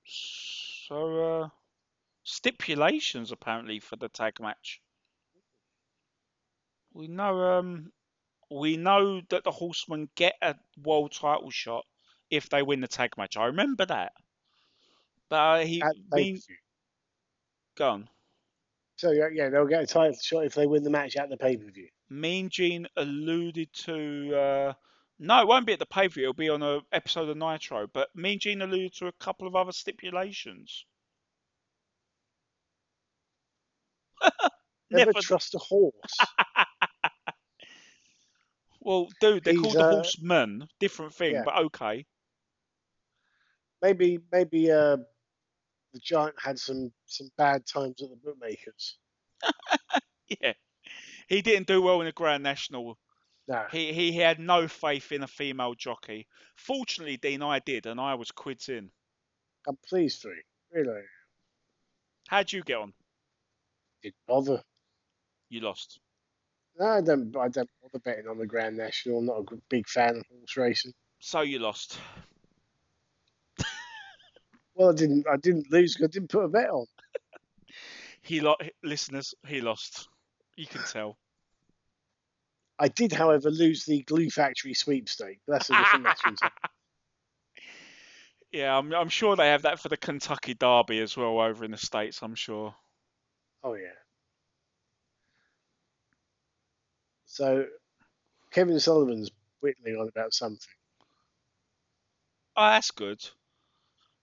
So, 0.07 1.43
uh, 1.43 1.49
stipulations 2.25 3.33
apparently 3.33 3.81
for 3.81 3.97
the 3.97 4.09
tag 4.09 4.41
match. 4.41 4.81
We 6.93 7.09
know, 7.09 7.59
um, 7.59 7.93
we 8.51 8.77
know 8.77 9.23
that 9.31 9.45
the 9.45 9.51
Horsemen 9.51 10.11
get 10.15 10.35
a 10.43 10.55
world 10.83 11.13
title 11.13 11.51
shot 11.51 11.85
if 12.31 12.49
they 12.51 12.63
win 12.63 12.81
the 12.81 12.89
tag 12.89 13.17
match. 13.17 13.37
I 13.37 13.47
remember 13.47 13.87
that. 13.87 14.13
But 15.31 15.37
uh, 15.37 15.65
he 15.65 15.81
pay-per-view. 15.81 16.57
gone. 17.77 18.09
So 18.97 19.11
yeah, 19.11 19.29
yeah, 19.33 19.49
they'll 19.49 19.67
get 19.67 19.83
a 19.83 19.87
title 19.87 20.17
shot 20.21 20.45
if 20.45 20.55
they 20.55 20.67
win 20.67 20.83
the 20.83 20.91
match 20.91 21.17
at 21.17 21.29
the 21.29 21.37
pay 21.37 21.57
per 21.57 21.71
view. 21.71 21.89
Mean 22.11 22.49
Gene 22.49 22.87
alluded 22.97 23.73
to. 23.85 24.37
Uh, 24.37 24.73
no, 25.19 25.41
it 25.41 25.49
won't 25.49 25.67
be 25.67 25.73
at 25.73 25.79
the 25.79 25.87
pay 25.87 26.09
per 26.09 26.15
view. 26.15 26.25
It'll 26.25 26.35
be 26.35 26.49
on 26.49 26.63
a 26.63 26.81
episode 26.93 27.29
of 27.29 27.37
Nitro. 27.37 27.87
But 27.93 28.09
Mean 28.15 28.39
Gene 28.39 28.63
alluded 28.63 28.95
to 28.95 29.09
a 29.09 29.13
couple 29.13 29.49
of 29.49 29.57
other 29.57 29.73
stipulations. 29.73 30.85
Never, 34.91 35.07
Never- 35.07 35.21
trust 35.21 35.55
a 35.55 35.59
horse. 35.59 36.19
Well, 38.85 39.09
dude, 39.19 39.45
they're 39.45 39.55
He's, 39.55 39.63
called 39.63 39.75
the 39.75 39.81
uh, 39.81 39.91
Horsemen. 39.93 40.69
Different 40.79 41.15
thing, 41.15 41.33
yeah. 41.33 41.43
but 41.45 41.57
okay. 41.57 42.05
maybe 43.81 44.19
maybe 44.31 44.71
uh, 44.71 44.99
the 45.95 46.01
giant 46.01 46.35
had 46.43 46.59
some 46.59 46.93
some 47.07 47.31
bad 47.39 47.67
times 47.67 48.03
at 48.03 48.11
the 48.11 48.17
bookmakers. 48.17 48.99
Yeah. 50.41 50.55
He 51.29 51.43
didn't 51.43 51.67
do 51.67 51.83
well 51.83 52.01
in 52.01 52.07
the 52.07 52.13
Grand 52.13 52.43
National. 52.43 52.99
No, 53.47 53.67
He 53.71 53.93
he 53.93 54.13
had 54.13 54.39
no 54.41 54.69
faith 54.69 55.13
in 55.13 55.23
a 55.23 55.27
female 55.29 55.75
jockey. 55.75 56.27
Fortunately, 56.57 57.17
Dean, 57.19 57.43
I 57.43 57.59
did, 57.59 57.87
and 57.87 58.01
I 58.01 58.15
was 58.15 58.31
quids 58.31 58.69
in. 58.69 58.91
I'm 59.69 59.77
pleased 59.87 60.23
for 60.23 60.35
you. 60.35 60.43
Really, 60.73 61.03
How'd 62.29 62.53
you 62.53 62.63
get 62.63 62.79
on? 62.79 62.95
didn't 64.03 64.17
bother. 64.27 64.63
You 65.51 65.61
lost. 65.61 66.01
No, 66.79 66.87
I 66.87 67.01
don't. 67.03 67.37
I 67.37 67.49
don't 67.49 67.71
bother 67.83 67.99
betting 68.01 68.29
on 68.29 68.39
the 68.39 68.47
Grand 68.47 68.77
National. 68.77 69.19
I'm 69.19 69.27
not 69.27 69.53
a 69.53 69.57
big 69.69 69.89
fan 69.89 70.17
of 70.17 70.25
horse 70.27 70.57
racing. 70.57 70.93
So 71.21 71.43
you 71.43 71.59
lost. 71.59 71.99
Well, 74.75 74.91
I 74.91 74.95
didn't. 74.95 75.27
I 75.31 75.37
didn't 75.37 75.71
lose. 75.71 75.97
I 76.03 76.07
didn't 76.07 76.31
put 76.31 76.45
a 76.45 76.49
bet 76.49 76.71
on. 76.71 76.87
He 78.23 78.41
lo- 78.41 78.57
listeners, 78.83 79.35
he 79.47 79.61
lost. 79.61 80.09
You 80.57 80.67
can 80.67 80.81
tell. 80.85 81.19
I 82.79 82.89
did, 82.89 83.13
however, 83.13 83.51
lose 83.51 83.85
the 83.85 84.03
Glue 84.03 84.31
Factory 84.31 84.73
sweepstake. 84.73 85.41
That's 85.47 85.69
a 85.69 85.77
different 85.77 86.05
matter. 86.05 86.31
Yeah, 88.51 88.79
I'm, 88.79 88.95
I'm 88.95 89.09
sure 89.09 89.35
they 89.35 89.49
have 89.49 89.63
that 89.63 89.81
for 89.81 89.89
the 89.89 89.97
Kentucky 89.97 90.55
Derby 90.55 91.01
as 91.01 91.17
well 91.17 91.41
over 91.41 91.65
in 91.65 91.73
the 91.73 91.77
States, 91.77 92.23
I'm 92.23 92.37
sure. 92.37 92.73
Oh 93.65 93.75
yeah. 93.75 93.89
So, 97.27 97.67
Kevin 98.53 98.79
Sullivan's 98.79 99.33
whittling 99.59 99.97
on 99.97 100.07
about 100.07 100.35
something. 100.35 100.61
Oh, 102.57 102.67
that's 102.69 102.93
good. 102.93 103.19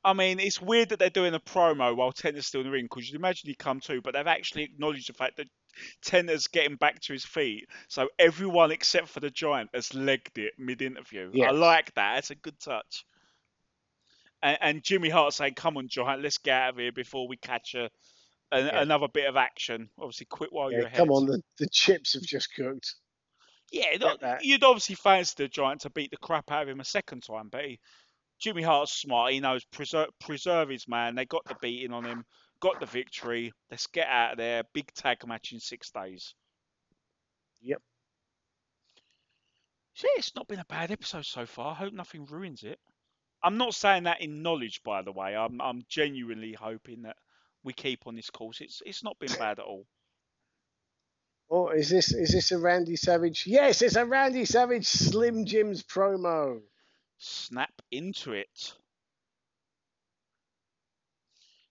I 0.03 0.14
mean, 0.14 0.40
it's 0.40 0.60
weird 0.61 0.90
that 0.90 0.99
they're 0.99 1.10
doing 1.11 1.34
a 1.36 1.40
promo 1.40 1.95
while 1.95 2.11
Tenta's 2.11 2.48
still 2.48 2.61
in 2.61 2.68
the 2.68 2.72
ring 2.72 2.86
because 2.86 3.07
you'd 3.10 3.19
imagine 3.19 3.48
he'd 3.49 3.60
come 3.60 3.80
too, 3.80 4.02
but 4.02 4.14
they've 4.14 4.26
actually 4.26 4.64
acknowledged 4.64 5.10
the 5.10 5.14
fact 5.14 5.38
that 5.38 5.48
Tenta's 6.03 6.48
getting 6.48 6.76
back 6.76 6.99
to 7.02 7.14
his 7.14 7.23
feet. 7.23 7.68
So 7.88 8.10
everyone 8.18 8.72
except 8.72 9.10
for 9.10 9.19
the 9.19 9.30
Giant 9.30 9.69
has 9.76 9.94
legged 9.94 10.38
it 10.40 10.53
mid-interview. 10.57 11.32
I 11.45 11.52
like 11.52 11.94
that. 11.94 12.18
It's 12.19 12.32
a 12.32 12.36
good 12.36 12.60
touch. 12.60 13.06
And, 14.41 14.57
and 14.61 14.84
Jimmy 14.84 15.10
Hart 15.10 15.34
saying, 15.34 15.53
"Come 15.53 15.78
on, 15.78 15.88
Giant, 15.88 16.23
let's 16.23 16.40
get 16.40 16.60
out 16.60 16.69
of 16.72 16.78
here 16.80 16.91
before 16.91 17.28
we 17.28 17.38
catch 17.38 17.76
a, 17.76 17.90
an, 18.52 18.65
Yeah. 18.65 18.82
another 18.82 19.07
bit 19.07 19.28
of 19.30 19.36
action. 19.36 19.90
Obviously, 19.99 20.26
quit 20.26 20.52
while 20.52 20.72
you're 20.72 20.86
ahead." 20.88 20.98
come 20.98 21.11
on, 21.11 21.28
the, 21.28 21.41
the 21.60 21.68
chips 21.72 22.14
have 22.14 22.23
just 22.23 22.53
cooked. 22.56 22.95
Yeah, 23.72 23.91
Get 23.91 24.02
no- 24.02 24.18
that. 24.22 24.44
you'd 24.44 24.64
obviously 24.64 24.95
fancy 24.95 25.36
the 25.38 25.48
Giant 25.48 25.82
to 25.82 25.91
beat 25.91 26.10
the 26.11 26.18
crap 26.18 26.52
out 26.52 26.64
of 26.64 26.69
him 26.69 26.80
a 26.80 26.86
second 26.86 27.22
time, 27.22 27.49
but 27.52 27.64
he, 27.65 27.80
Jimmy 28.41 28.63
Hart's 28.63 28.91
smart. 28.91 29.34
He 29.34 29.39
knows 29.39 29.63
preserve, 29.65 30.09
preserve 30.19 30.69
his 30.69 30.88
man. 30.88 31.15
They 31.15 31.26
got 31.26 31.45
the 31.45 31.55
beating 31.61 31.93
on 31.93 32.03
him, 32.03 32.26
got 32.59 32.80
the 32.80 32.88
victory. 32.88 33.53
Let's 33.69 33.88
get 33.88 34.07
out 34.07 34.34
of 34.34 34.38
there. 34.38 34.63
Big 34.73 34.91
tag 34.93 35.26
match 35.27 35.51
in 35.53 35.59
six 35.59 35.91
days. 35.91 36.34
Yep. 37.61 37.81
Yeah, 40.03 40.09
it's 40.18 40.35
not 40.35 40.47
been 40.47 40.59
a 40.59 40.65
bad 40.65 40.89
episode 40.89 41.26
so 41.26 41.45
far. 41.45 41.72
I 41.72 41.76
hope 41.76 41.93
nothing 41.93 42.26
ruins 42.26 42.63
it. 42.63 42.80
I'm 43.43 43.57
not 43.57 43.76
saying 43.76 44.03
that 44.03 44.22
in 44.22 44.41
knowledge, 44.41 44.81
by 44.84 45.03
the 45.03 45.11
way. 45.11 45.35
I'm 45.35 45.61
I'm 45.61 45.84
genuinely 45.88 46.53
hoping 46.53 47.03
that 47.03 47.18
we 47.63 47.73
keep 47.73 48.07
on 48.07 48.15
this 48.15 48.30
course. 48.30 48.61
It's 48.61 48.81
it's 48.85 49.03
not 49.03 49.19
been 49.19 49.34
bad 49.38 49.59
at 49.59 49.65
all. 49.65 49.85
Oh, 51.49 51.69
is 51.69 51.89
this 51.89 52.13
is 52.13 52.31
this 52.31 52.51
a 52.51 52.57
Randy 52.57 52.95
Savage? 52.95 53.45
Yes, 53.45 53.81
it's 53.81 53.95
a 53.95 54.05
Randy 54.05 54.45
Savage 54.45 54.88
Slim 54.88 55.45
Jim's 55.45 55.84
promo. 55.84 56.61
Snap 57.22 57.73
into 57.91 58.34
it. 58.34 58.73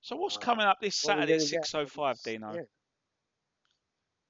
So 0.01 0.17
what's 0.17 0.37
Uh, 0.37 0.41
coming 0.41 0.67
up 0.67 0.81
this 0.81 1.05
what 1.05 1.17
are 1.17 1.17
we 1.17 1.23
Saturday 1.23 1.35
at 1.35 1.43
six 1.43 1.75
oh 1.75 1.87
five, 1.87 2.21
Dino? 2.23 2.55
Yeah. 2.55 2.63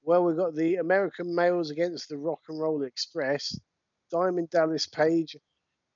Well, 0.03 0.23
we've 0.25 0.35
got 0.35 0.55
the 0.55 0.75
American 0.77 1.33
males 1.33 1.69
against 1.69 2.09
the 2.09 2.17
Rock 2.17 2.41
and 2.49 2.59
Roll 2.59 2.83
Express. 2.83 3.57
Diamond 4.11 4.49
Dallas 4.49 4.87
Page 4.87 5.37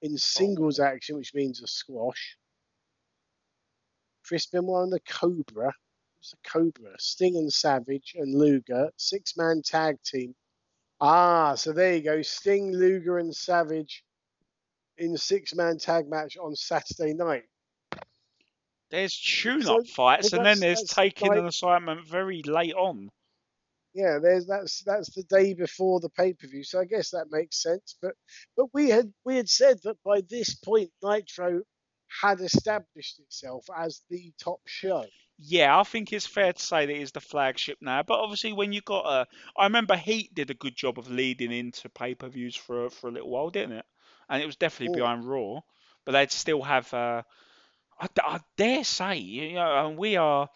in 0.02 0.18
singles 0.18 0.80
action, 0.80 1.18
which 1.18 1.34
means 1.34 1.62
a 1.62 1.68
squash. 1.68 2.38
Chris 4.24 4.46
Benoit 4.46 4.84
and 4.84 4.94
the 4.94 5.02
Cobra. 5.02 5.74
What's 6.16 6.32
the 6.32 6.38
Cobra? 6.50 6.96
Sting 7.00 7.36
and 7.36 7.52
Savage 7.52 8.16
and 8.16 8.34
Luger. 8.34 8.92
Six 8.98 9.36
man 9.36 9.62
tag 9.64 10.02
team. 10.04 10.36
Ah, 11.02 11.56
so 11.56 11.74
there 11.74 11.96
you 11.96 12.02
go. 12.02 12.22
Sting, 12.22 12.72
Luger, 12.72 13.18
and 13.18 13.36
Savage 13.36 14.05
in 14.98 15.18
six 15.18 15.54
man 15.56 15.78
tag 15.78 16.10
match 16.10 16.38
on 16.38 16.56
Saturday 16.56 17.14
night. 17.14 17.44
There's 18.92 19.18
tune-up 19.20 19.88
So- 19.88 19.94
fights, 19.94 20.34
and 20.34 20.46
then 20.46 20.60
there's 20.60 20.84
taking 20.84 21.34
an 21.34 21.46
assignment 21.46 22.08
very 22.08 22.44
late 22.44 22.76
on. 22.76 23.10
Yeah, 23.94 24.20
there's 24.22 24.46
that's 24.46 24.84
that's 24.84 25.10
the 25.16 25.24
day 25.24 25.54
before 25.54 26.02
the 26.02 26.10
pay 26.10 26.34
per 26.34 26.48
view, 26.48 26.64
so 26.66 26.82
I 26.82 26.86
guess 26.86 27.12
that 27.12 27.32
makes 27.32 27.62
sense. 27.62 27.96
But 28.02 28.16
but 28.58 28.68
we 28.74 28.90
had 28.90 29.14
we 29.24 29.38
had 29.38 29.50
said 29.50 29.80
that 29.84 29.96
by 30.04 30.22
this 30.30 30.54
point 30.54 30.92
Nitro 31.02 31.62
had 32.22 32.42
established 32.42 33.20
itself 33.20 33.66
as 33.76 34.02
the 34.10 34.34
top 34.38 34.60
show. 34.66 35.06
Yeah, 35.38 35.80
I 35.80 35.84
think 35.84 36.12
it's 36.14 36.28
fair 36.28 36.54
to 36.54 36.62
say 36.62 36.86
that 36.86 36.96
it's 36.96 37.12
the 37.12 37.22
flagship 37.22 37.78
now. 37.82 38.04
But 38.04 38.20
obviously, 38.20 38.52
when 38.54 38.74
you 38.74 38.82
got 38.82 39.06
a, 39.06 39.28
I 39.58 39.64
remember 39.66 39.96
Heat 39.96 40.34
did 40.34 40.50
a 40.50 40.56
good 40.56 40.76
job 40.76 41.00
of 41.00 41.10
leading 41.10 41.52
into 41.52 41.90
pay-per-views 41.90 42.56
for 42.56 42.90
for 42.90 43.08
a 43.08 43.12
little 43.12 43.30
while, 43.30 43.50
didn't 43.50 43.78
it? 43.78 43.86
And 44.30 44.42
it 44.42 44.46
was 44.46 44.56
definitely 44.58 44.90
Mm. 44.90 44.94
behind 44.94 45.28
Raw, 45.30 45.62
but 46.06 46.14
they'd 46.14 46.32
still 46.32 46.62
have. 46.64 46.94
Uh, 46.94 47.24
I, 48.00 48.08
I 48.24 48.40
dare 48.58 48.84
say, 48.84 49.18
you 49.18 49.54
know, 49.54 49.88
and 49.88 49.98
we 49.98 50.18
are, 50.18 50.50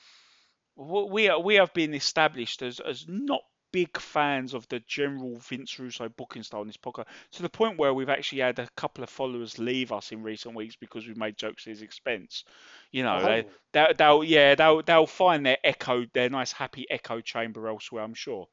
we 0.76 1.30
are, 1.30 1.40
we 1.40 1.56
have 1.56 1.74
been 1.74 1.94
established 1.94 2.62
as 2.62 2.80
as 2.80 3.06
not 3.08 3.42
big 3.72 4.00
fans 4.00 4.56
of 4.56 4.68
the 4.70 4.80
general 4.88 5.38
Vince 5.38 5.78
Russo 5.78 6.10
booking 6.10 6.42
style 6.42 6.62
in 6.62 6.68
this 6.68 6.78
podcast 6.78 7.06
to 7.34 7.44
the 7.44 7.50
point 7.50 7.78
where 7.78 7.94
we've 7.94 8.10
actually 8.10 8.42
had 8.42 8.58
a 8.58 8.68
couple 8.76 9.04
of 9.04 9.12
followers 9.12 9.60
leave 9.60 9.92
us 9.92 10.12
in 10.12 10.24
recent 10.24 10.56
weeks 10.56 10.76
because 10.76 11.06
we've 11.06 11.18
made 11.18 11.38
jokes 11.38 11.68
at 11.68 11.72
his 11.72 11.84
expense. 11.84 12.46
You 12.92 13.04
know, 13.04 13.24
they, 13.24 13.46
Oh, 13.46 13.50
They'll, 13.74 13.94
they'll 13.96 14.24
yeah 14.24 14.56
they'll 14.56 14.82
they'll 14.82 15.06
find 15.06 15.46
their 15.46 15.58
echo 15.64 16.06
their 16.14 16.30
nice 16.30 16.52
happy 16.52 16.88
echo 16.90 17.22
chamber 17.22 17.68
elsewhere 17.68 18.04
I'm 18.04 18.16
sure 18.16 18.48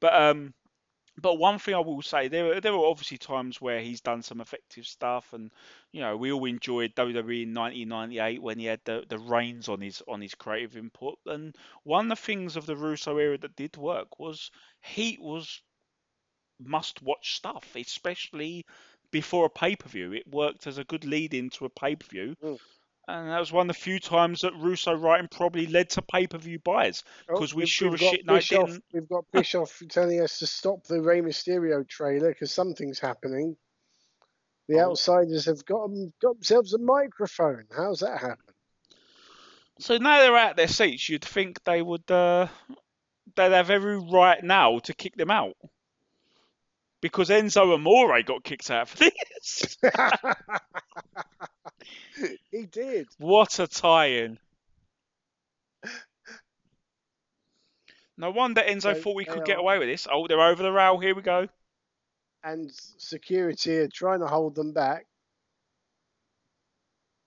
but 0.00 0.14
um 0.14 0.54
but 1.20 1.34
one 1.34 1.58
thing 1.58 1.74
I 1.74 1.78
will 1.78 2.02
say 2.02 2.28
there 2.28 2.60
there 2.60 2.74
obviously 2.74 3.18
times 3.18 3.60
where 3.60 3.80
he's 3.80 4.00
done 4.00 4.22
some 4.22 4.40
effective 4.40 4.86
stuff 4.86 5.32
and 5.32 5.50
you 5.92 6.00
know 6.00 6.16
we 6.16 6.32
all 6.32 6.44
enjoyed 6.44 6.94
WWE 6.94 7.42
in 7.42 7.54
1998 7.54 8.42
when 8.42 8.58
he 8.58 8.64
had 8.64 8.80
the 8.84 9.04
the 9.08 9.18
reins 9.18 9.68
on 9.68 9.80
his 9.80 10.02
on 10.08 10.20
his 10.20 10.34
creative 10.34 10.76
input. 10.76 11.18
And 11.26 11.54
one 11.84 12.06
of 12.10 12.18
the 12.18 12.22
things 12.24 12.56
of 12.56 12.66
the 12.66 12.76
Russo 12.76 13.18
era 13.18 13.36
that 13.38 13.56
did 13.56 13.76
work 13.76 14.18
was 14.18 14.50
Heat 14.80 15.20
was 15.20 15.62
must 16.58 17.02
watch 17.02 17.36
stuff 17.36 17.76
especially 17.76 18.64
before 19.10 19.46
a 19.46 19.50
pay-per-view. 19.50 20.12
It 20.12 20.26
worked 20.28 20.66
as 20.66 20.78
a 20.78 20.84
good 20.84 21.04
lead 21.04 21.34
into 21.34 21.66
a 21.66 21.70
pay-per-view. 21.70 22.36
Mm. 22.42 22.58
And 23.08 23.28
that 23.30 23.40
was 23.40 23.52
one 23.52 23.68
of 23.68 23.76
the 23.76 23.80
few 23.82 23.98
times 23.98 24.42
that 24.42 24.54
Russo 24.54 24.94
writing 24.94 25.28
probably 25.28 25.66
led 25.66 25.90
to 25.90 26.02
pay-per-view 26.02 26.60
buys 26.60 27.02
because 27.28 27.54
we 27.54 27.60
we've- 27.62 27.70
sure 27.70 27.94
as 27.94 28.00
got 28.00 28.10
shit 28.14 28.26
Bischoff, 28.26 28.66
didn't. 28.68 28.84
We've 28.92 29.08
got 29.08 29.24
Bischoff 29.32 29.82
telling 29.88 30.20
us 30.20 30.38
to 30.38 30.46
stop 30.46 30.84
the 30.84 31.00
Rey 31.02 31.20
Mysterio 31.20 31.86
trailer 31.88 32.28
because 32.28 32.52
something's 32.52 32.98
happening. 33.00 33.56
The 34.68 34.78
Oh. 34.80 34.90
outsiders 34.90 35.46
have 35.46 35.64
got 35.64 35.90
got 36.20 36.34
themselves 36.36 36.72
a 36.74 36.78
microphone. 36.78 37.64
How's 37.76 38.00
that 38.00 38.20
happen? 38.20 38.44
So 39.80 39.96
now 39.98 40.20
they're 40.20 40.36
out 40.36 40.56
their 40.56 40.68
seats, 40.68 41.08
you'd 41.08 41.24
think 41.24 41.62
they 41.64 41.82
would 41.82 42.08
uh, 42.10 42.46
they'd 43.34 43.52
have 43.52 43.70
every 43.70 43.98
right 43.98 44.42
now 44.42 44.78
to 44.80 44.94
kick 44.94 45.16
them 45.16 45.30
out. 45.30 45.56
Because 47.00 47.30
Enzo 47.30 47.74
Amore 47.74 48.22
got 48.22 48.44
kicked 48.44 48.70
out 48.70 48.88
for 48.88 48.98
this. 48.98 49.76
he 52.50 52.66
did. 52.66 53.08
what 53.18 53.58
a 53.58 53.66
tie-in. 53.66 54.38
No 58.16 58.30
wonder 58.30 58.60
Enzo 58.60 58.82
So 58.82 58.94
thought 58.94 59.16
we 59.16 59.24
could 59.24 59.44
get 59.44 59.58
away 59.58 59.78
with 59.78 59.88
this. 59.88 60.06
Oh, 60.10 60.26
they're 60.26 60.40
over 60.40 60.62
the 60.62 60.72
rail. 60.72 60.98
Here 60.98 61.14
we 61.14 61.22
go. 61.22 61.48
and 62.44 62.70
security 62.98 63.78
are 63.78 63.88
trying 63.88 64.20
to 64.20 64.26
hold 64.26 64.54
them 64.54 64.72
back. 64.72 65.06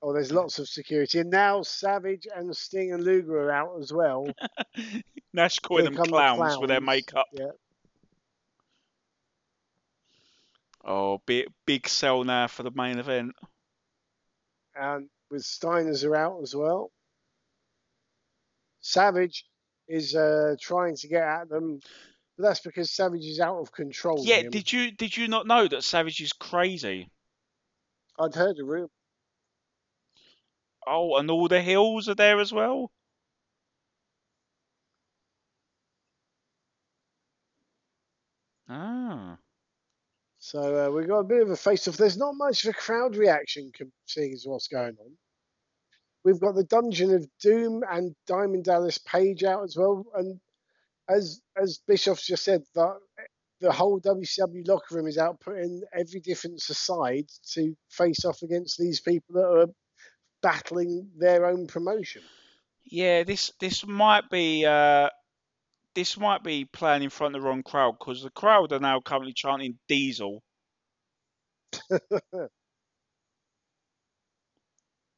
Oh, 0.02 0.14
there's 0.14 0.32
lots 0.32 0.60
of 0.60 0.68
security, 0.70 1.20
and 1.20 1.32
now 1.32 1.64
Savage 1.64 2.28
and 2.34 2.56
Sting 2.56 2.94
and 2.94 3.04
Luger 3.04 3.38
are 3.46 3.52
out 3.52 3.80
as 3.80 3.92
well. 3.92 4.28
Nash 5.34 5.58
calling 5.60 5.86
them 5.86 5.96
the 5.96 6.04
clowns, 6.04 6.60
with 6.60 6.70
their 6.70 6.82
makeup. 6.82 7.26
Yeah, 7.34 7.52
Oh, 10.86 11.20
big 11.26 11.48
big 11.66 11.88
sell 11.88 12.24
now 12.24 12.46
for 12.46 12.62
the 12.62 12.72
main 12.72 13.00
event. 13.00 13.34
And 14.76 15.10
with 15.32 15.44
Steiners 15.44 16.04
are 16.06 16.16
out 16.16 16.42
as 16.42 16.56
well. 16.56 16.92
Savage 18.82 19.46
is 19.88 20.16
uh, 20.16 20.56
trying 20.62 20.96
to 20.98 21.08
get 21.08 21.24
at 21.24 21.50
them, 21.50 21.80
but 22.38 22.44
that's 22.44 22.60
because 22.60 22.92
Savage 22.92 23.26
is 23.26 23.40
out 23.40 23.60
of 23.60 23.72
control. 23.72 24.22
Yeah, 24.24 24.44
did 24.44 24.72
you 24.72 24.92
did 24.92 25.16
you 25.16 25.28
not 25.28 25.48
know 25.48 25.68
that 25.68 25.84
Savage 25.84 26.22
is 26.22 26.34
crazy? 26.34 27.10
I'd 28.20 28.36
heard 28.36 28.60
a 28.60 28.64
rumor. 28.64 28.90
Oh, 30.88 31.18
and 31.18 31.30
all 31.32 31.48
the 31.48 31.62
heels 31.62 32.08
are 32.10 32.16
there 32.16 32.40
as 32.40 32.54
well. 32.54 32.92
Ah, 38.68 39.38
So 40.56 40.88
uh, 40.88 40.90
we've 40.90 41.06
got 41.06 41.20
a 41.20 41.26
bit 41.26 41.42
of 41.42 41.50
a 41.50 41.58
face-off. 41.58 41.98
There's 41.98 42.16
not 42.16 42.38
much 42.38 42.64
of 42.64 42.70
a 42.70 42.74
crowd 42.74 43.18
reaction, 43.18 43.74
seeing 44.06 44.32
as 44.32 44.46
what's 44.46 44.70
going 44.70 44.96
on. 45.02 45.18
We've 46.24 46.40
got 46.40 46.56
the 46.56 46.64
Dungeon 46.64 47.14
of 47.14 47.28
Doom 47.42 47.84
and 47.92 48.16
Diamond 48.26 48.64
Dallas 48.64 48.98
Page 48.98 49.44
out 49.44 49.66
as 49.66 49.76
well, 49.76 50.06
and 50.16 50.40
as 51.10 51.42
as 51.62 51.82
Bischoff's 51.86 52.26
just 52.26 52.46
said, 52.46 52.64
the 52.74 53.72
whole 53.74 54.00
WCW 54.00 54.66
locker 54.66 54.96
room 54.96 55.08
is 55.08 55.18
out 55.18 55.42
putting 55.42 55.82
every 55.94 56.22
difference 56.22 56.70
aside 56.70 57.26
to 57.52 57.76
face 57.90 58.24
off 58.24 58.42
against 58.42 58.78
these 58.78 59.02
people 59.02 59.36
that 59.36 59.60
are 59.60 59.68
battling 60.42 61.10
their 61.18 61.48
own 61.48 61.68
promotion. 61.68 62.22
yeah. 62.86 63.24
This 63.24 63.52
this 63.60 63.86
might 63.86 64.30
be 64.30 64.66
uh, 64.66 65.10
this 65.96 66.18
might 66.18 66.44
be 66.44 66.66
playing 66.66 67.04
in 67.04 67.10
front 67.10 67.36
of 67.36 67.42
the 67.42 67.48
wrong 67.48 67.64
crowd 67.64 67.98
because 68.00 68.22
the 68.22 68.30
crowd 68.30 68.72
are 68.74 68.80
now 68.80 69.02
currently 69.02 69.34
chanting 69.34 69.80
Diesel. 69.88 70.44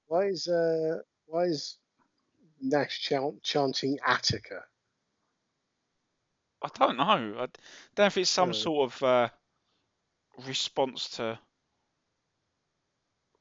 Why 0.07 0.25
is 0.25 0.47
uh 0.47 1.03
why 1.27 1.43
is 1.45 1.77
Nash 2.61 3.01
chant, 3.01 3.43
chanting 3.43 3.99
Attica? 4.05 4.65
I 6.61 6.69
don't 6.75 6.97
know. 6.97 7.03
I 7.03 7.47
don't 7.47 7.57
know 7.97 8.05
if 8.05 8.17
it's 8.17 8.29
some 8.29 8.53
No. 8.53 8.53
sort 8.53 8.91
of 8.93 9.03
uh, 9.03 9.29
response 10.47 11.09
to. 11.17 11.39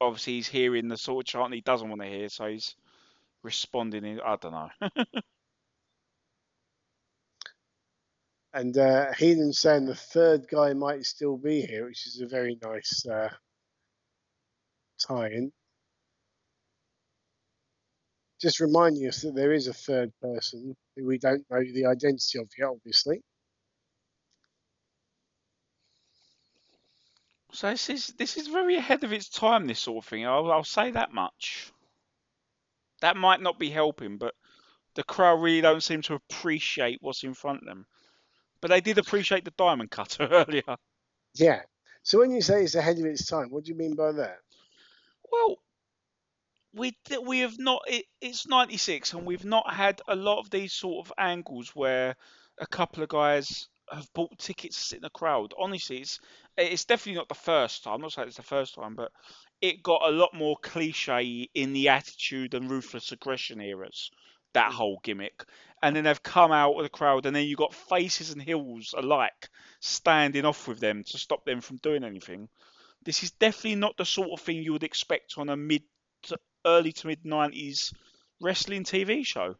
Obviously, 0.00 0.34
he's 0.34 0.48
hearing 0.48 0.88
the 0.88 0.96
sort 0.96 1.26
of 1.26 1.30
chant 1.30 1.54
he 1.54 1.60
doesn't 1.60 1.88
want 1.88 2.00
to 2.02 2.08
hear, 2.08 2.28
so 2.28 2.46
he's 2.46 2.76
responding. 3.42 4.04
In, 4.04 4.20
I 4.20 4.36
don't 4.36 4.52
know. 4.52 4.70
And 8.56 8.78
uh, 8.78 9.12
Heenan's 9.12 9.58
saying 9.58 9.84
the 9.84 9.94
third 9.94 10.48
guy 10.50 10.72
might 10.72 11.04
still 11.04 11.36
be 11.36 11.60
here, 11.60 11.84
which 11.84 12.06
is 12.06 12.22
a 12.22 12.26
very 12.26 12.58
nice 12.62 13.04
uh, 13.06 13.28
tie-in. 15.06 15.52
Just 18.40 18.60
reminding 18.60 19.06
us 19.08 19.20
that 19.20 19.34
there 19.34 19.52
is 19.52 19.68
a 19.68 19.74
third 19.74 20.10
person 20.22 20.74
who 20.96 21.04
we 21.04 21.18
don't 21.18 21.44
know 21.50 21.60
the 21.60 21.84
identity 21.84 22.38
of 22.38 22.48
yet, 22.58 22.68
obviously. 22.68 23.20
So 27.52 27.68
this 27.68 27.90
is 27.90 28.06
this 28.18 28.38
is 28.38 28.46
very 28.48 28.76
ahead 28.76 29.04
of 29.04 29.12
its 29.12 29.28
time. 29.28 29.66
This 29.66 29.80
sort 29.80 30.02
of 30.02 30.08
thing. 30.08 30.26
I'll, 30.26 30.50
I'll 30.50 30.64
say 30.64 30.92
that 30.92 31.12
much. 31.12 31.70
That 33.02 33.18
might 33.18 33.42
not 33.42 33.58
be 33.58 33.68
helping, 33.68 34.16
but 34.16 34.34
the 34.94 35.04
crowd 35.04 35.42
really 35.42 35.60
don't 35.60 35.82
seem 35.82 36.00
to 36.02 36.14
appreciate 36.14 37.02
what's 37.02 37.22
in 37.22 37.34
front 37.34 37.60
of 37.60 37.66
them. 37.66 37.86
But 38.60 38.68
they 38.70 38.80
did 38.80 38.98
appreciate 38.98 39.44
the 39.44 39.52
diamond 39.52 39.90
cutter 39.90 40.28
earlier. 40.30 40.76
Yeah. 41.34 41.62
So 42.02 42.18
when 42.18 42.30
you 42.30 42.40
say 42.40 42.62
it's 42.62 42.74
ahead 42.74 42.98
of 42.98 43.04
its 43.04 43.26
time, 43.26 43.50
what 43.50 43.64
do 43.64 43.72
you 43.72 43.76
mean 43.76 43.94
by 43.94 44.12
that? 44.12 44.38
Well, 45.30 45.56
we 46.72 46.96
we 47.22 47.40
have 47.40 47.58
not. 47.58 47.82
It, 47.88 48.04
it's 48.20 48.46
'96, 48.46 49.14
and 49.14 49.26
we've 49.26 49.44
not 49.44 49.72
had 49.72 50.00
a 50.06 50.14
lot 50.14 50.38
of 50.38 50.50
these 50.50 50.72
sort 50.72 51.06
of 51.06 51.12
angles 51.18 51.70
where 51.74 52.14
a 52.58 52.66
couple 52.66 53.02
of 53.02 53.08
guys 53.08 53.68
have 53.90 54.12
bought 54.14 54.38
tickets 54.38 54.76
to 54.76 54.82
sit 54.82 54.96
in 54.96 55.02
the 55.02 55.10
crowd. 55.10 55.54
Honestly, 55.58 55.98
it's 55.98 56.20
it's 56.56 56.84
definitely 56.84 57.18
not 57.18 57.28
the 57.28 57.34
first 57.34 57.84
time. 57.84 57.94
I'm 57.94 58.00
not 58.02 58.12
saying 58.12 58.28
it's 58.28 58.36
the 58.36 58.42
first 58.42 58.74
time, 58.74 58.94
but 58.94 59.10
it 59.60 59.82
got 59.82 60.02
a 60.04 60.10
lot 60.10 60.34
more 60.34 60.56
cliche 60.62 61.48
in 61.54 61.72
the 61.72 61.88
attitude 61.88 62.54
and 62.54 62.70
ruthless 62.70 63.12
aggression 63.12 63.60
eras. 63.60 64.10
That 64.54 64.70
mm. 64.70 64.74
whole 64.74 65.00
gimmick, 65.02 65.44
and 65.82 65.94
then 65.94 66.04
they've 66.04 66.22
come 66.22 66.52
out 66.52 66.74
of 66.74 66.82
the 66.82 66.88
crowd, 66.88 67.26
and 67.26 67.36
then 67.36 67.46
you've 67.46 67.58
got 67.58 67.74
faces 67.74 68.30
and 68.30 68.42
heels 68.42 68.94
alike 68.96 69.48
standing 69.80 70.44
off 70.44 70.68
with 70.68 70.80
them 70.80 71.04
to 71.04 71.18
stop 71.18 71.44
them 71.44 71.60
from 71.60 71.76
doing 71.78 72.04
anything. 72.04 72.48
This 73.04 73.22
is 73.22 73.30
definitely 73.32 73.76
not 73.76 73.96
the 73.96 74.04
sort 74.04 74.30
of 74.30 74.40
thing 74.40 74.56
you 74.56 74.72
would 74.72 74.82
expect 74.82 75.34
on 75.38 75.48
a 75.48 75.56
mid 75.56 75.82
to 76.24 76.38
early 76.64 76.92
to 76.92 77.06
mid 77.06 77.22
90s 77.24 77.92
wrestling 78.40 78.84
TV 78.84 79.24
show. 79.24 79.56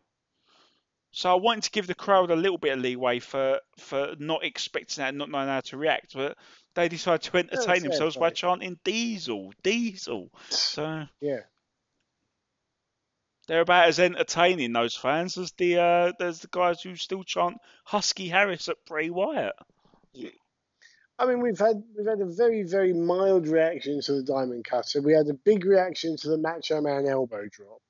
So 1.12 1.30
I 1.30 1.34
wanted 1.34 1.64
to 1.64 1.70
give 1.70 1.86
the 1.86 1.94
crowd 1.94 2.30
a 2.30 2.36
little 2.36 2.58
bit 2.58 2.74
of 2.74 2.80
leeway 2.80 3.20
for 3.20 3.60
for 3.78 4.14
not 4.18 4.44
expecting 4.44 5.02
that 5.02 5.10
and 5.10 5.18
not 5.18 5.30
knowing 5.30 5.48
how 5.48 5.60
to 5.60 5.76
react, 5.76 6.12
but 6.14 6.36
they 6.74 6.88
decided 6.88 7.22
to 7.22 7.38
entertain 7.38 7.82
themselves 7.82 8.16
by 8.16 8.30
chanting 8.30 8.78
Diesel, 8.84 9.52
Diesel. 9.62 10.30
So 10.50 11.06
Yeah. 11.20 11.40
They're 13.46 13.60
about 13.60 13.88
as 13.88 14.00
entertaining 14.00 14.72
those 14.72 14.94
fans 14.94 15.38
as 15.38 15.52
the 15.52 15.78
uh, 15.78 16.12
there's 16.18 16.40
the 16.40 16.48
guys 16.50 16.82
who 16.82 16.96
still 16.96 17.22
chant 17.22 17.58
Husky 17.84 18.28
Harris 18.28 18.68
at 18.68 18.84
Bray 18.86 19.10
Wyatt. 19.10 19.54
Yeah. 20.12 20.30
I 21.18 21.26
mean, 21.26 21.40
we've 21.40 21.58
had 21.58 21.82
we've 21.96 22.06
had 22.06 22.20
a 22.20 22.26
very 22.26 22.62
very 22.62 22.92
mild 22.92 23.48
reaction 23.48 24.00
to 24.02 24.12
the 24.12 24.22
diamond 24.22 24.64
cutter. 24.64 25.00
We 25.00 25.12
had 25.12 25.28
a 25.28 25.34
big 25.34 25.64
reaction 25.64 26.16
to 26.18 26.28
the 26.28 26.38
Macho 26.38 26.80
Man 26.80 27.06
elbow 27.06 27.46
drop. 27.50 27.80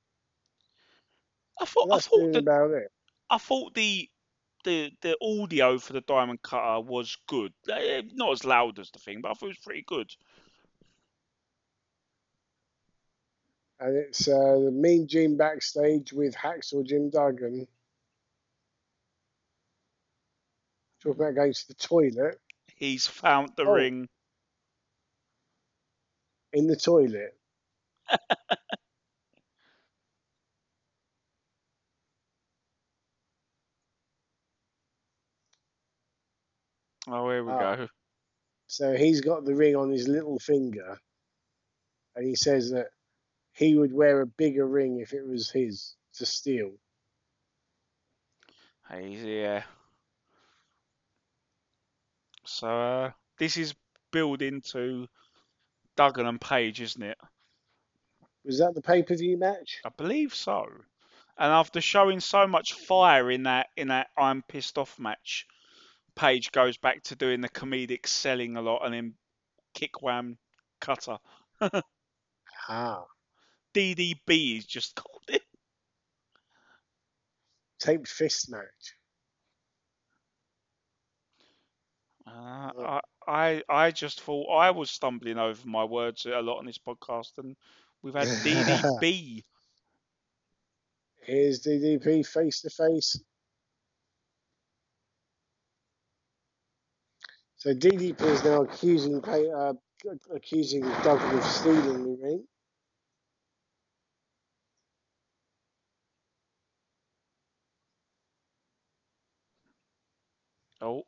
I 1.59 1.65
thought 1.65 1.91
I 1.91 1.99
thought 1.99 2.33
that 2.33 2.39
about 2.39 2.71
it. 2.71 2.91
I 3.29 3.37
thought 3.37 3.73
the 3.73 4.09
the 4.63 4.91
the 5.01 5.17
audio 5.21 5.77
for 5.77 5.93
the 5.93 6.01
Diamond 6.01 6.41
Cutter 6.41 6.81
was 6.81 7.17
good. 7.27 7.53
Eh, 7.69 8.03
Not 8.13 8.33
as 8.33 8.45
loud 8.45 8.79
as 8.79 8.91
the 8.91 8.99
thing, 8.99 9.21
but 9.21 9.31
I 9.31 9.33
thought 9.33 9.47
it 9.47 9.57
was 9.57 9.65
pretty 9.65 9.83
good. 9.87 10.09
And 13.79 13.95
it's 13.95 14.27
uh, 14.27 14.59
the 14.63 14.71
Mean 14.71 15.07
Gene 15.07 15.37
backstage 15.37 16.13
with 16.13 16.35
Hacksaw 16.35 16.85
Jim 16.85 17.09
Duggan. 17.09 17.67
Talking 21.01 21.21
about 21.21 21.35
going 21.35 21.53
to 21.53 21.67
the 21.67 21.73
toilet 21.75 22.39
He's 22.75 23.07
found 23.07 23.55
the 23.55 23.65
Oh. 23.65 23.73
ring. 23.73 24.09
in 26.53 26.67
the 26.67 26.75
toilet. 26.75 27.37
Oh, 37.07 37.29
here 37.29 37.43
we 37.43 37.51
Ah. 37.53 37.59
go. 37.75 37.87
So 38.67 38.95
he's 38.95 39.21
got 39.21 39.45
the 39.45 39.55
ring 39.55 39.75
on 39.75 39.89
his 39.89 40.07
little 40.07 40.39
finger, 40.39 40.99
and 42.15 42.25
he 42.25 42.35
says 42.35 42.71
that 42.71 42.89
he 43.57 43.75
would 43.75 43.91
wear 43.91 44.21
a 44.21 44.27
bigger 44.27 44.67
ring 44.67 44.99
if 44.99 45.13
it 45.13 45.27
was 45.27 45.49
his 45.49 45.95
to 46.13 46.25
steal. 46.25 46.71
Yeah. 48.95 49.63
So 52.45 52.67
uh, 52.67 53.11
this 53.39 53.57
is 53.57 53.73
building 54.11 54.61
to 54.71 55.07
Duggan 55.95 56.27
and 56.27 56.39
Page, 56.39 56.81
isn't 56.81 57.01
it? 57.01 57.17
Was 58.45 58.59
that 58.59 58.75
the 58.75 58.81
pay 58.81 59.01
per 59.01 59.15
view 59.15 59.37
match? 59.37 59.79
I 59.83 59.89
believe 59.89 60.33
so. 60.35 60.67
And 61.39 61.51
after 61.51 61.81
showing 61.81 62.19
so 62.19 62.47
much 62.47 62.73
fire 62.73 63.29
in 63.29 63.43
that 63.43 63.67
in 63.75 63.89
that 63.89 64.07
I'm 64.15 64.43
pissed 64.43 64.77
off 64.77 64.99
match, 64.99 65.47
Page 66.15 66.51
goes 66.51 66.77
back 66.77 67.03
to 67.03 67.15
doing 67.15 67.41
the 67.41 67.49
comedic 67.49 68.05
selling 68.05 68.55
a 68.55 68.61
lot 68.61 68.85
and 68.85 68.93
then 68.93 69.13
kick 69.73 70.01
wham 70.01 70.37
cutter. 70.79 71.17
Ah, 72.69 73.05
DDB 73.77 74.57
is 74.57 74.65
just 74.65 74.95
called 74.95 75.21
it. 75.27 75.43
taped 77.79 78.07
fist 78.07 78.49
match. 78.49 78.95
Uh, 82.25 82.71
I, 82.81 83.01
I 83.27 83.63
I 83.69 83.91
just 83.91 84.21
thought 84.21 84.49
I 84.51 84.71
was 84.71 84.89
stumbling 84.89 85.37
over 85.37 85.67
my 85.67 85.83
words 85.83 86.25
a 86.25 86.41
lot 86.41 86.57
on 86.57 86.65
this 86.65 86.79
podcast, 86.79 87.37
and 87.37 87.55
we've 88.01 88.15
had 88.15 88.27
DDB. 88.43 89.43
Here's 91.21 91.61
DDP 91.61 92.25
face 92.25 92.61
to 92.61 92.71
face. 92.71 93.21
So 97.57 97.75
DDP 97.75 98.21
is 98.21 98.43
now 98.43 98.63
accusing 98.63 99.23
uh, 99.23 99.73
accusing 100.33 100.81
Duggan 100.81 101.37
of 101.37 101.43
stealing 101.43 102.03
the 102.03 102.17
ring. 102.23 102.47
Oh, 110.81 111.03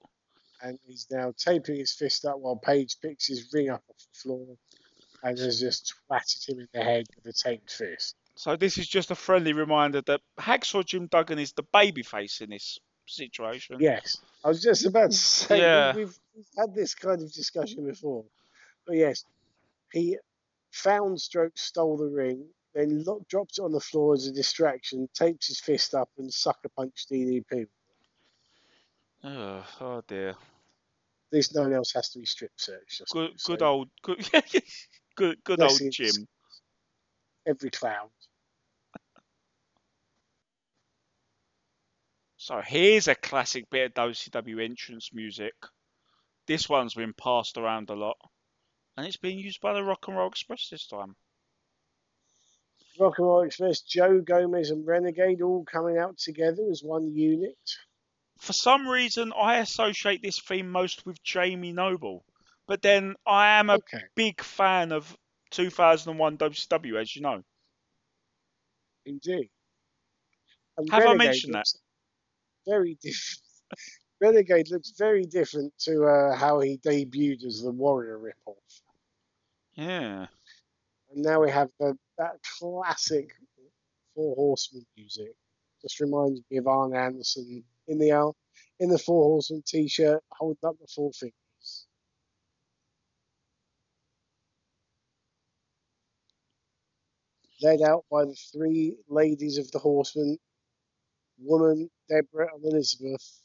and 0.61 0.77
he's 0.85 1.07
now 1.11 1.33
taping 1.37 1.75
his 1.77 1.93
fist 1.93 2.25
up 2.25 2.39
while 2.39 2.55
Page 2.55 2.97
picks 3.01 3.27
his 3.27 3.49
ring 3.53 3.69
up 3.69 3.83
off 3.89 3.97
the 3.97 4.19
floor 4.19 4.45
and 5.23 5.37
has 5.37 5.59
just 5.59 5.93
twatted 6.09 6.47
him 6.47 6.59
in 6.59 6.67
the 6.73 6.83
head 6.83 7.05
with 7.15 7.33
a 7.33 7.37
taped 7.37 7.71
fist. 7.71 8.15
so 8.35 8.55
this 8.55 8.77
is 8.77 8.87
just 8.87 9.11
a 9.11 9.15
friendly 9.15 9.53
reminder 9.53 10.01
that 10.01 10.21
Hacksaw 10.39 10.85
Jim 10.85 11.07
Duggan 11.07 11.39
is 11.39 11.53
the 11.53 11.63
babyface 11.63 12.41
in 12.41 12.49
this 12.49 12.79
situation. 13.05 13.77
Yes, 13.79 14.17
I 14.43 14.47
was 14.49 14.61
just 14.61 14.85
about 14.85 15.11
to 15.11 15.17
say 15.17 15.59
Yeah. 15.59 15.95
we've, 15.95 16.17
we've 16.35 16.45
had 16.57 16.73
this 16.73 16.95
kind 16.95 17.21
of 17.21 17.31
discussion 17.31 17.85
before, 17.85 18.25
but 18.87 18.95
yes, 18.95 19.25
he 19.91 20.17
found 20.71 21.19
stroke 21.19 21.57
stole 21.57 21.97
the 21.97 22.05
ring, 22.07 22.45
then 22.73 23.03
dropped 23.27 23.57
it 23.57 23.61
on 23.61 23.71
the 23.71 23.79
floor 23.79 24.13
as 24.13 24.27
a 24.27 24.31
distraction, 24.31 25.09
tapes 25.13 25.47
his 25.47 25.59
fist 25.59 25.93
up 25.93 26.09
and 26.17 26.31
sucker 26.33 26.69
punched 26.69 27.09
DDP. 27.11 27.65
Oh, 29.23 29.65
oh 29.81 30.01
dear. 30.07 30.29
At 30.29 30.35
least 31.31 31.53
no 31.53 31.61
one 31.61 31.73
else 31.73 31.91
has 31.93 32.09
to 32.09 32.19
be 32.19 32.25
strip 32.25 32.51
searched. 32.57 33.03
Good, 33.11 33.31
so 33.37 33.53
good 33.53 33.61
old, 33.61 33.89
good, 34.01 34.27
good, 35.15 35.43
good 35.43 35.61
old 35.61 35.79
Jim. 35.91 36.27
every 37.45 37.69
clown. 37.69 38.09
So 42.37 42.61
here's 42.65 43.07
a 43.07 43.15
classic 43.15 43.69
bit 43.69 43.91
of 43.97 44.11
WCW 44.11 44.63
entrance 44.63 45.11
music. 45.13 45.53
This 46.47 46.67
one's 46.67 46.95
been 46.95 47.13
passed 47.13 47.57
around 47.57 47.91
a 47.91 47.95
lot, 47.95 48.17
and 48.97 49.05
it's 49.05 49.17
being 49.17 49.37
used 49.37 49.61
by 49.61 49.73
the 49.73 49.83
Rock 49.83 50.07
and 50.07 50.17
Roll 50.17 50.29
Express 50.29 50.69
this 50.71 50.87
time. 50.87 51.15
Rock 52.99 53.19
and 53.19 53.27
Roll 53.27 53.43
Express, 53.43 53.81
Joe 53.81 54.19
Gomez 54.21 54.71
and 54.71 54.87
Renegade 54.87 55.41
all 55.41 55.63
coming 55.63 55.97
out 55.97 56.17
together 56.17 56.63
as 56.71 56.81
one 56.81 57.13
unit. 57.13 57.57
For 58.39 58.53
some 58.53 58.87
reason, 58.87 59.31
I 59.33 59.57
associate 59.57 60.21
this 60.23 60.39
theme 60.41 60.71
most 60.71 61.05
with 61.05 61.21
Jamie 61.23 61.73
Noble, 61.73 62.25
but 62.67 62.81
then 62.81 63.15
I 63.27 63.59
am 63.59 63.69
a 63.69 63.77
Okay, 63.77 64.09
big 64.15 64.41
fan 64.41 64.91
of 64.91 65.15
2001 65.51 66.37
WCW, 66.37 66.95
as 66.99 67.15
you 67.15 67.21
know. 67.21 67.43
indeed. 69.05 69.49
And 70.77 70.91
Have 70.91 71.05
I 71.07 71.13
mentioned 71.13 71.53
that? 71.53 71.67
Very 72.65 72.95
different. 73.01 73.41
Renegade 74.21 74.69
looks 74.69 74.91
very 74.97 75.25
different 75.25 75.77
to 75.79 76.05
uh, 76.05 76.35
how 76.35 76.59
he 76.59 76.77
debuted 76.77 77.45
as 77.45 77.61
the 77.61 77.71
Warrior 77.71 78.17
ripoff. 78.19 78.81
Yeah. 79.75 80.27
And 81.11 81.23
now 81.23 81.41
we 81.41 81.51
have 81.51 81.69
the, 81.79 81.97
that 82.17 82.41
classic 82.59 83.35
Four 84.15 84.35
Horsemen 84.35 84.85
music. 84.97 85.35
Just 85.81 85.99
reminds 85.99 86.41
me 86.49 86.57
of 86.57 86.67
Arn 86.67 86.95
Anderson 86.95 87.63
in 87.89 87.99
the 87.99 88.11
Al- 88.11 88.37
in 88.79 88.89
the 88.89 88.99
Four 88.99 89.25
Horsemen 89.25 89.63
t-shirt, 89.67 90.23
holding 90.31 90.59
up 90.65 90.77
the 90.79 90.87
four 90.87 91.11
fingers. 91.13 91.87
Led 97.61 97.81
out 97.81 98.05
by 98.11 98.25
the 98.25 98.35
three 98.53 98.97
ladies 99.09 99.57
of 99.57 99.69
the 99.71 99.79
Horsemen, 99.79 100.39
woman, 101.39 101.89
Deborah, 102.09 102.53
and 102.55 102.65
Elizabeth. 102.65 103.41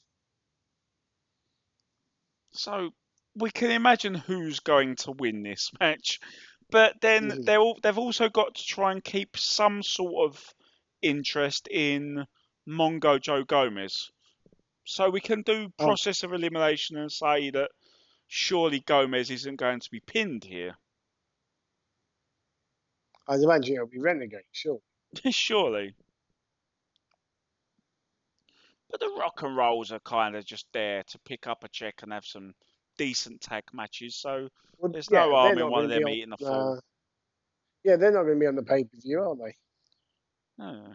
So 2.52 2.90
we 3.36 3.50
can 3.50 3.72
imagine 3.72 4.14
who's 4.14 4.60
going 4.60 4.96
to 4.96 5.12
win 5.12 5.42
this 5.42 5.72
match, 5.80 6.20
but 6.70 7.00
then 7.00 7.30
Mhm. 7.30 7.44
they're 7.44 7.58
all, 7.60 7.78
they've 7.82 7.98
also 7.98 8.28
got 8.28 8.54
to 8.56 8.64
try 8.66 8.92
and 8.92 9.02
keep 9.02 9.36
some 9.36 9.82
sort 9.82 10.30
of 10.30 10.54
interest 11.02 11.68
in 11.68 12.26
Mongo 12.68 13.20
Joe 13.20 13.44
Gomez. 13.44 14.12
So 14.84 15.10
we 15.10 15.20
can 15.20 15.42
do 15.42 15.72
Oh. 15.78 15.84
process 15.84 16.22
of 16.22 16.32
elimination 16.32 16.96
and 16.96 17.10
say 17.10 17.50
that 17.50 17.70
surely 18.28 18.80
Gomez 18.80 19.30
isn't 19.30 19.56
going 19.56 19.80
to 19.80 19.90
be 19.90 20.00
pinned 20.00 20.44
here. 20.44 20.76
I'd 23.26 23.40
imagine 23.40 23.76
it'll 23.76 23.86
be 23.86 23.98
Renegade, 23.98 24.42
sure. 24.52 24.80
surely. 25.30 25.94
But 28.90 29.00
the 29.00 29.08
rock 29.18 29.42
and 29.42 29.56
rolls 29.56 29.90
are 29.92 30.00
kind 30.00 30.36
of 30.36 30.44
just 30.44 30.66
there 30.72 31.02
to 31.04 31.18
pick 31.20 31.46
up 31.46 31.64
a 31.64 31.68
check 31.68 32.02
and 32.02 32.12
have 32.12 32.24
some 32.26 32.54
decent 32.96 33.40
tag 33.40 33.64
matches. 33.72 34.16
So 34.16 34.48
Well, 34.78 34.92
There's 34.92 35.10
no 35.10 35.30
they're 35.30 35.36
harm 35.36 35.58
in 35.58 35.70
one 35.70 35.84
of 35.84 35.90
them 35.90 36.04
on, 36.04 36.12
eating 36.12 36.32
a 36.32 36.36
fool. 36.36 36.76
uh, 36.76 36.80
yeah, 37.82 37.96
they're 37.96 38.12
not 38.12 38.22
going 38.22 38.34
to 38.34 38.40
be 38.40 38.46
on 38.46 38.54
the 38.54 38.62
pay 38.62 38.84
per 38.84 38.98
view, 39.00 39.20
are 39.20 39.34
they? 39.36 39.56
Yeah. 40.58 40.94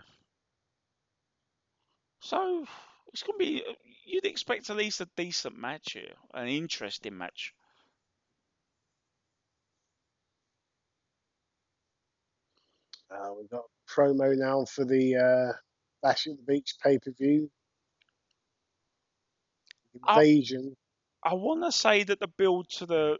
So 2.22 2.66
it's 3.14 3.24
going 3.24 3.40
to 3.40 3.46
be. 3.46 3.64
You'd 4.06 4.26
expect 4.26 4.70
at 4.70 4.78
least 4.78 5.02
a 5.02 5.10
decent 5.16 5.58
match 5.58 5.94
here, 5.94 6.14
an 6.34 6.48
interesting 6.48 7.18
match. 7.18 7.54
Uh, 13.12 13.34
we've 13.38 13.50
got 13.50 13.64
promo 13.90 14.36
now 14.38 14.66
for 14.66 14.86
the 14.86 15.16
uh, 15.16 15.54
Bash 16.04 16.28
at 16.28 16.38
the 16.38 16.44
Beach 16.44 16.76
pay 16.84 17.00
per 17.00 17.12
view. 17.12 17.50
Invasion. 20.08 20.76
I 21.24 21.34
want 21.34 21.64
to 21.64 21.72
say 21.72 22.04
that 22.04 22.20
the 22.20 22.28
build 22.28 22.70
to 22.78 22.86
the 22.86 23.18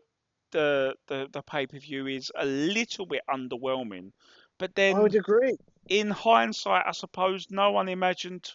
the 0.52 0.96
the, 1.08 1.28
the 1.32 1.42
pay 1.42 1.68
per 1.68 1.80
view 1.80 2.08
is 2.08 2.32
a 2.38 2.46
little 2.46 3.06
bit 3.06 3.22
underwhelming, 3.30 4.12
but 4.58 4.76
then 4.76 4.96
I 4.96 5.00
would 5.00 5.16
agree. 5.16 5.58
in 5.90 6.10
hindsight, 6.10 6.84
I 6.88 6.92
suppose 6.92 7.48
no 7.50 7.72
one 7.72 7.90
imagined 7.90 8.52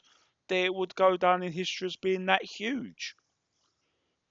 that 0.49 0.57
it 0.57 0.75
would 0.75 0.95
go 0.95 1.17
down 1.17 1.43
in 1.43 1.53
history 1.53 1.87
as 1.87 1.97
being 1.97 2.27
that 2.27 2.45
huge. 2.45 3.15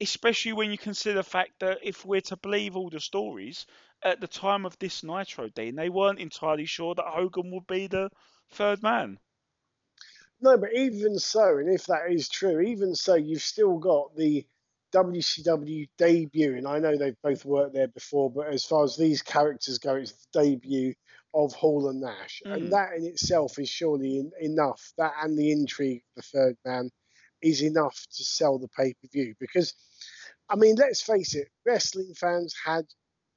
Especially 0.01 0.53
when 0.53 0.71
you 0.71 0.77
consider 0.77 1.15
the 1.15 1.23
fact 1.23 1.51
that 1.59 1.79
if 1.83 2.05
we're 2.05 2.21
to 2.21 2.37
believe 2.37 2.75
all 2.75 2.89
the 2.89 2.99
stories, 2.99 3.65
at 4.03 4.19
the 4.19 4.27
time 4.27 4.65
of 4.65 4.77
this 4.79 5.03
Nitro 5.03 5.47
Dean, 5.49 5.75
they 5.75 5.89
weren't 5.89 6.19
entirely 6.19 6.65
sure 6.65 6.93
that 6.95 7.05
Hogan 7.05 7.51
would 7.51 7.67
be 7.67 7.87
the 7.87 8.09
third 8.51 8.83
man. 8.83 9.17
No, 10.41 10.57
but 10.57 10.73
even 10.75 11.17
so, 11.19 11.57
and 11.57 11.73
if 11.73 11.85
that 11.85 12.11
is 12.11 12.27
true, 12.27 12.59
even 12.59 12.95
so, 12.95 13.15
you've 13.15 13.41
still 13.41 13.77
got 13.77 14.15
the 14.17 14.45
WCW 14.93 15.87
debut, 15.97 16.55
and 16.57 16.67
I 16.67 16.79
know 16.79 16.97
they've 16.97 17.21
both 17.23 17.45
worked 17.45 17.73
there 17.73 17.87
before, 17.87 18.29
but 18.29 18.47
as 18.47 18.65
far 18.65 18.83
as 18.83 18.97
these 18.97 19.21
characters 19.21 19.79
go, 19.79 19.95
it's 19.95 20.11
the 20.11 20.41
debut 20.41 20.93
of 21.33 21.53
Hall 21.53 21.89
and 21.89 22.01
Nash, 22.01 22.41
Mm. 22.45 22.53
and 22.53 22.71
that 22.71 22.93
in 22.95 23.05
itself 23.05 23.57
is 23.59 23.69
surely 23.69 24.17
in, 24.19 24.31
enough. 24.39 24.93
That 24.97 25.13
and 25.21 25.37
the 25.37 25.51
intrigue 25.51 26.03
of 26.15 26.23
the 26.23 26.29
third 26.37 26.57
man 26.65 26.91
is 27.41 27.61
enough 27.61 28.05
to 28.15 28.23
sell 28.23 28.57
the 28.59 28.69
pay 28.69 28.93
per 28.93 29.07
view 29.11 29.35
because, 29.39 29.73
I 30.49 30.55
mean, 30.55 30.75
let's 30.75 31.01
face 31.01 31.35
it, 31.35 31.49
wrestling 31.65 32.13
fans 32.15 32.55
had, 32.63 32.85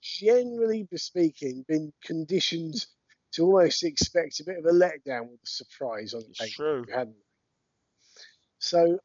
generally 0.02 0.86
speaking, 0.96 1.64
been 1.68 1.92
conditioned 2.04 2.86
to 3.32 3.44
almost 3.44 3.82
expect 3.84 4.40
a 4.40 4.44
bit 4.44 4.58
of 4.58 4.64
a 4.66 4.70
letdown 4.70 5.30
with 5.30 5.40
a 5.42 5.46
surprise 5.46 6.14
on 6.14 6.20
the 6.22 6.34
pay 6.38 6.48
hadn't 6.92 7.14
they? 7.14 7.20
So 8.58 8.98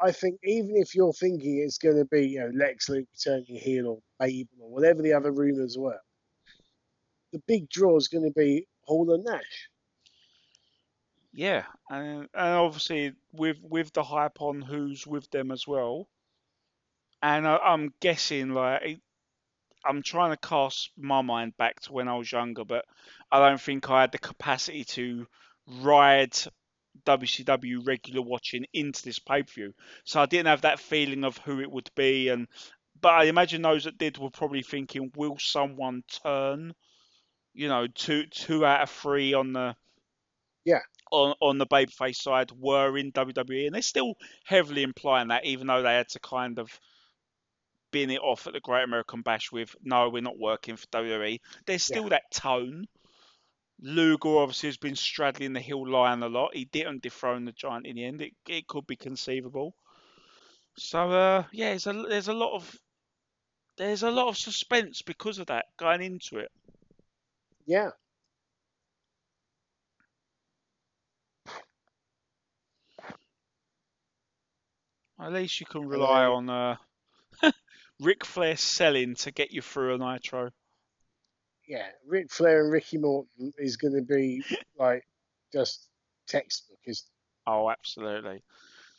I 0.00 0.12
think 0.12 0.40
even 0.42 0.76
if 0.76 0.94
you're 0.94 1.12
thinking 1.12 1.58
it's 1.58 1.78
going 1.78 1.96
to 1.96 2.04
be, 2.04 2.26
you 2.28 2.40
know, 2.40 2.50
Lex 2.52 2.88
Luke 2.88 3.08
turning 3.22 3.44
heel 3.56 3.86
or 3.88 3.98
Babel 4.18 4.48
or 4.60 4.70
whatever 4.70 5.02
the 5.02 5.12
other 5.12 5.30
rumours 5.32 5.78
were, 5.78 6.00
the 7.34 7.42
big 7.46 7.68
draw 7.68 7.96
is 7.96 8.08
going 8.08 8.24
to 8.24 8.30
be 8.30 8.66
Hall 8.84 9.12
and 9.12 9.24
Nash. 9.24 9.68
Yeah, 11.32 11.64
and, 11.90 12.28
and 12.32 12.54
obviously 12.54 13.12
with 13.32 13.58
with 13.62 13.92
the 13.92 14.04
hype 14.04 14.40
on 14.40 14.62
who's 14.62 15.06
with 15.06 15.28
them 15.30 15.50
as 15.50 15.66
well, 15.66 16.08
and 17.22 17.46
I, 17.46 17.56
I'm 17.56 17.92
guessing 18.00 18.50
like 18.54 19.00
I'm 19.84 20.02
trying 20.02 20.30
to 20.30 20.36
cast 20.36 20.90
my 20.96 21.22
mind 21.22 21.56
back 21.56 21.80
to 21.82 21.92
when 21.92 22.08
I 22.08 22.16
was 22.16 22.30
younger, 22.30 22.64
but 22.64 22.84
I 23.32 23.40
don't 23.40 23.60
think 23.60 23.90
I 23.90 24.02
had 24.02 24.12
the 24.12 24.18
capacity 24.18 24.84
to 24.84 25.26
ride 25.82 26.34
WCW 27.04 27.84
regular 27.86 28.22
watching 28.22 28.66
into 28.72 29.02
this 29.02 29.18
pay 29.18 29.42
per 29.42 29.52
view, 29.52 29.74
so 30.04 30.20
I 30.20 30.26
didn't 30.26 30.46
have 30.46 30.62
that 30.62 30.78
feeling 30.78 31.24
of 31.24 31.38
who 31.38 31.60
it 31.60 31.70
would 31.70 31.90
be, 31.96 32.28
and 32.28 32.46
but 33.00 33.12
I 33.14 33.24
imagine 33.24 33.62
those 33.62 33.84
that 33.84 33.98
did 33.98 34.18
were 34.18 34.30
probably 34.30 34.62
thinking, 34.62 35.10
will 35.16 35.36
someone 35.40 36.04
turn? 36.22 36.74
You 37.54 37.68
know, 37.68 37.86
two 37.86 38.26
two 38.26 38.66
out 38.66 38.82
of 38.82 38.90
three 38.90 39.32
on 39.34 39.52
the 39.52 39.76
yeah 40.64 40.80
on, 41.10 41.34
on 41.40 41.58
the 41.58 41.66
babyface 41.66 42.16
side 42.16 42.50
were 42.52 42.96
in 42.98 43.12
WWE, 43.12 43.66
and 43.66 43.74
they're 43.74 43.82
still 43.82 44.14
heavily 44.44 44.82
implying 44.82 45.28
that, 45.28 45.44
even 45.44 45.66
though 45.66 45.82
they 45.82 45.94
had 45.94 46.08
to 46.10 46.20
kind 46.20 46.58
of 46.58 46.78
bin 47.92 48.10
it 48.10 48.20
off 48.20 48.46
at 48.46 48.52
the 48.52 48.60
Great 48.60 48.82
American 48.82 49.22
Bash 49.22 49.52
with, 49.52 49.74
no, 49.82 50.08
we're 50.08 50.22
not 50.22 50.38
working 50.38 50.76
for 50.76 50.86
WWE. 50.88 51.38
There's 51.66 51.84
still 51.84 52.08
that 52.08 52.30
tone. 52.32 52.86
Luger 53.80 54.38
obviously 54.38 54.68
has 54.68 54.76
been 54.76 54.96
straddling 54.96 55.52
the 55.52 55.60
heel 55.60 55.88
line 55.88 56.22
a 56.22 56.28
lot. 56.28 56.54
He 56.56 56.64
didn't 56.64 57.02
dethrone 57.02 57.44
the 57.44 57.52
giant 57.52 57.86
in 57.86 57.96
the 57.96 58.04
end. 58.04 58.22
It, 58.22 58.32
it 58.48 58.66
could 58.66 58.86
be 58.86 58.96
conceivable. 58.96 59.76
So 60.76 61.10
uh, 61.10 61.44
yeah, 61.52 61.70
there's 61.70 61.86
a 61.86 61.92
there's 61.92 62.28
a 62.28 62.32
lot 62.32 62.54
of 62.54 62.76
there's 63.76 64.02
a 64.02 64.10
lot 64.10 64.28
of 64.28 64.36
suspense 64.36 65.02
because 65.02 65.38
of 65.38 65.46
that 65.46 65.66
going 65.78 66.02
into 66.02 66.38
it. 66.38 66.50
Yeah. 67.66 67.90
At 75.20 75.32
least 75.32 75.60
you 75.60 75.66
can 75.66 75.88
rely 75.88 76.24
on 76.24 76.50
uh, 76.50 76.76
Ric 78.00 78.24
Flair 78.24 78.56
selling 78.56 79.14
to 79.16 79.30
get 79.30 79.52
you 79.52 79.62
through 79.62 79.94
a 79.94 79.98
Nitro. 79.98 80.50
Yeah, 81.66 81.86
Ric 82.06 82.30
Flair 82.30 82.64
and 82.64 82.72
Ricky 82.72 82.98
Morton 82.98 83.52
is 83.56 83.76
going 83.76 83.94
to 83.94 84.02
be 84.02 84.42
like 84.78 85.06
just 85.52 85.88
textbook. 86.26 86.78
Is 86.84 87.04
Oh, 87.46 87.70
absolutely. 87.70 88.42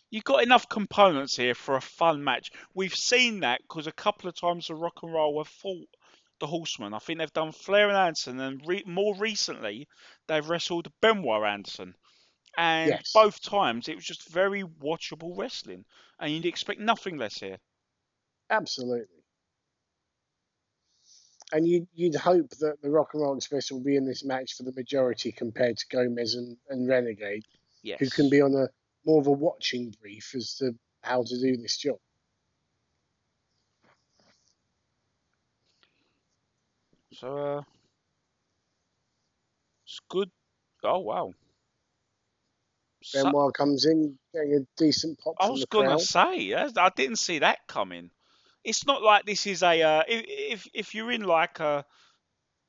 You've 0.10 0.24
got 0.24 0.44
enough 0.44 0.70
components 0.70 1.36
here 1.36 1.56
for 1.56 1.76
a 1.76 1.82
fun 1.82 2.24
match. 2.24 2.52
We've 2.74 2.96
seen 2.96 3.42
that 3.42 3.62
because 3.62 3.88
a 3.88 3.92
couple 3.92 4.30
of 4.30 4.40
times 4.40 4.68
the 4.68 4.76
Rock 4.76 5.00
and 5.04 5.14
Roll 5.14 5.44
have 5.44 5.48
fought 5.48 5.90
the 6.40 6.48
Horseman. 6.48 6.94
I 6.94 7.00
think 7.00 7.20
they've 7.20 7.32
done 7.34 7.52
Flair 7.52 7.88
and 7.90 7.98
Anderson, 7.98 8.40
and 8.40 8.62
re- 8.66 8.84
more 8.86 9.16
recently 9.18 9.88
they've 10.28 10.48
wrestled 10.48 10.88
Benoit 11.02 11.44
Anderson. 11.48 11.96
And 12.58 12.90
Yes. 12.90 13.12
both 13.14 13.42
times 13.42 13.88
it 13.90 13.96
was 13.96 14.06
just 14.06 14.30
very 14.30 14.64
watchable 14.64 15.38
wrestling, 15.38 15.86
and 16.20 16.32
you'd 16.32 16.46
expect 16.46 16.80
nothing 16.80 17.18
less 17.18 17.38
here. 17.40 17.58
absolutely. 18.50 19.08
And 21.52 21.68
you'd, 21.68 21.88
you'd 21.94 22.16
hope 22.16 22.50
that 22.60 22.82
the 22.82 22.90
Rock 22.90 23.14
and 23.14 23.22
Roll 23.22 23.38
Express 23.38 23.72
will 23.72 23.80
be 23.84 23.96
in 23.96 24.06
this 24.06 24.24
match 24.26 24.56
for 24.56 24.64
the 24.64 24.72
majority 24.74 25.32
compared 25.32 25.78
to 25.78 25.86
Gomez 25.90 26.34
and, 26.36 26.58
and 26.70 26.88
Renegade, 26.88 27.46
Yes. 27.84 28.00
who 28.00 28.10
can 28.10 28.30
be 28.30 28.42
on 28.42 28.54
a 28.56 28.68
more 29.06 29.22
of 29.22 29.28
a 29.28 29.32
watching 29.32 29.94
brief 30.02 30.34
as 30.36 30.56
to 30.56 30.74
how 31.02 31.24
to 31.24 31.40
do 31.40 31.56
this 31.58 31.78
job. 31.78 31.98
So, 37.20 37.38
uh, 37.38 37.64
it's 39.86 40.00
good. 40.10 40.30
Oh 40.84 41.00
wow. 41.00 41.34
Benoit 43.14 43.54
comes 43.54 43.86
in, 43.86 44.18
getting 44.34 44.56
a 44.56 44.60
decent 44.78 45.20
pop 45.20 45.36
I 45.40 45.50
was 45.50 45.66
gonna 45.66 46.00
say 46.00 46.54
I 46.54 46.90
didn't 46.96 47.18
see 47.18 47.40
that 47.40 47.68
coming. 47.68 48.10
It's 48.64 48.86
not 48.86 49.04
like 49.04 49.26
this 49.26 49.46
is 49.46 49.64
a 49.64 49.82
uh, 49.82 50.04
if 50.08 50.26
if 50.28 50.68
if 50.74 50.96
you're 50.96 51.12
in 51.12 51.24
like 51.24 51.60
a 51.60 51.86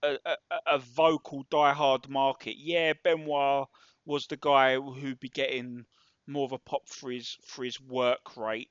a, 0.02 0.18
a, 0.26 0.36
a 0.66 0.78
vocal 0.78 1.44
diehard 1.50 2.08
market, 2.08 2.56
yeah, 2.58 2.92
Benoit 3.02 3.66
was 4.04 4.26
the 4.26 4.36
guy 4.36 4.78
who'd 4.78 5.20
be 5.20 5.28
getting 5.28 5.84
more 6.26 6.44
of 6.44 6.52
a 6.52 6.58
pop 6.58 6.86
for 6.88 7.10
his 7.10 7.36
for 7.44 7.64
his 7.64 7.80
work 7.80 8.36
rate. 8.36 8.70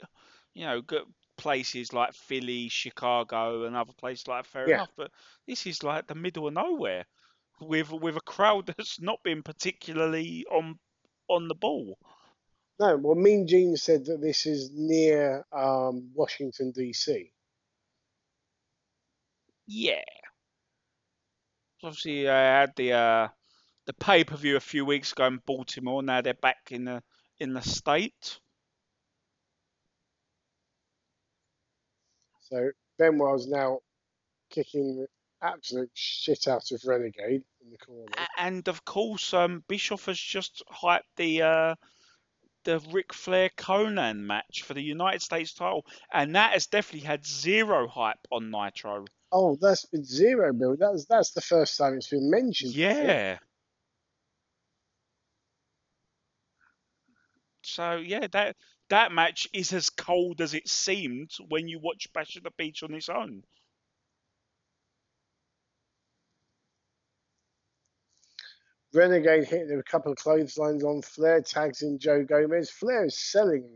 You 0.54 0.66
know, 0.66 0.82
good 0.82 1.04
places 1.38 1.94
like 1.94 2.14
Philly, 2.14 2.70
Chicago, 2.70 3.66
and 3.66 3.76
other 3.76 3.94
places 3.94 4.28
like 4.28 4.46
fair 4.46 4.68
Yeah. 4.68 4.74
enough. 4.74 4.92
But 4.96 5.12
this 5.48 5.66
is 5.68 5.84
like 5.84 6.08
the 6.08 6.16
middle 6.16 6.48
of 6.48 6.54
nowhere 6.54 7.06
with 7.62 7.92
with 7.92 8.18
a 8.18 8.22
crowd 8.22 8.68
that's 8.78 9.00
not 9.02 9.24
been 9.24 9.44
particularly 9.44 10.46
on 10.52 10.80
on 11.30 11.48
the 11.48 11.56
ball. 11.56 11.98
No, 12.80 12.96
well, 12.96 13.16
Mean 13.16 13.48
Gene 13.48 13.76
said 13.76 14.06
that 14.06 14.22
this 14.22 14.46
is 14.46 14.72
near 14.72 15.46
um, 15.52 16.12
Washington 16.14 16.72
DC. 16.72 17.34
Yeah. 19.68 20.04
Obviously, 21.84 22.28
I 22.28 22.60
had 22.60 22.76
the 22.76 22.92
uh, 22.94 23.28
the 23.86 23.94
pay 23.94 24.24
per 24.24 24.36
view 24.38 24.58
a 24.58 24.62
few 24.62 24.86
weeks 24.86 25.12
ago 25.14 25.28
in 25.28 25.38
Baltimore. 25.46 26.04
Now 26.04 26.22
they're 26.22 26.34
back 26.34 26.72
in 26.72 26.86
the 26.86 27.04
in 27.40 27.54
the 27.54 27.62
state. 27.62 28.40
So 32.56 32.70
Benoit's 32.98 33.48
now 33.48 33.80
kicking 34.50 35.06
absolute 35.42 35.92
shit 35.94 36.48
out 36.48 36.72
of 36.72 36.82
Renegade 36.86 37.44
in 37.62 37.72
the 37.72 37.78
corner. 37.78 38.06
And 38.38 38.66
of 38.70 38.86
course, 38.86 39.34
um, 39.34 39.64
Bischoff 39.68 40.06
has 40.06 40.18
just 40.18 40.64
hyped 40.72 41.02
the 41.18 41.42
uh, 41.42 41.76
the 42.64 42.80
Ric 42.92 43.14
Flair 43.14 43.50
Konnan 43.58 44.20
match 44.20 44.64
for 44.64 44.74
the 44.74 44.82
United 44.82 45.22
States 45.22 45.54
title, 45.54 45.86
and 46.14 46.36
that 46.36 46.54
has 46.54 46.68
definitely 46.68 47.06
had 47.06 47.26
zero 47.26 47.90
hype 47.90 48.26
on 48.32 48.52
Nitro. 48.52 49.04
Oh, 49.34 49.58
that's 49.60 49.86
been 49.86 50.06
zero, 50.06 50.54
Bill. 50.54 50.78
That's 50.80 51.06
that's 51.06 51.32
the 51.32 51.42
first 51.42 51.78
time 51.78 51.96
it's 51.96 52.08
been 52.08 52.32
mentioned. 52.32 52.74
Yeah. 52.74 53.40
So 57.64 57.98
yeah, 57.98 58.28
that 58.32 58.56
that 58.90 59.12
match 59.12 59.48
is 59.54 59.74
as 59.74 59.90
cold 59.90 60.42
as 60.42 60.54
it 60.54 60.68
seemed 60.68 61.32
when 61.48 61.68
you 61.68 61.80
watch 61.80 62.12
Bash 62.14 62.38
at 62.38 62.44
the 62.44 62.52
Beach 62.58 62.84
on 62.84 62.94
its 62.94 63.10
own. 63.10 63.44
Renegade 68.94 69.46
hitting 69.46 69.78
a 69.80 69.84
couple 69.84 70.12
of 70.12 70.18
clotheslines 70.18 70.84
on 70.84 71.02
Flair, 71.02 71.42
tags 71.42 71.82
in 71.82 72.00
Joe 72.00 72.24
Gomez. 72.24 72.70
Flair 72.70 73.06
is 73.06 73.18
selling 73.20 73.68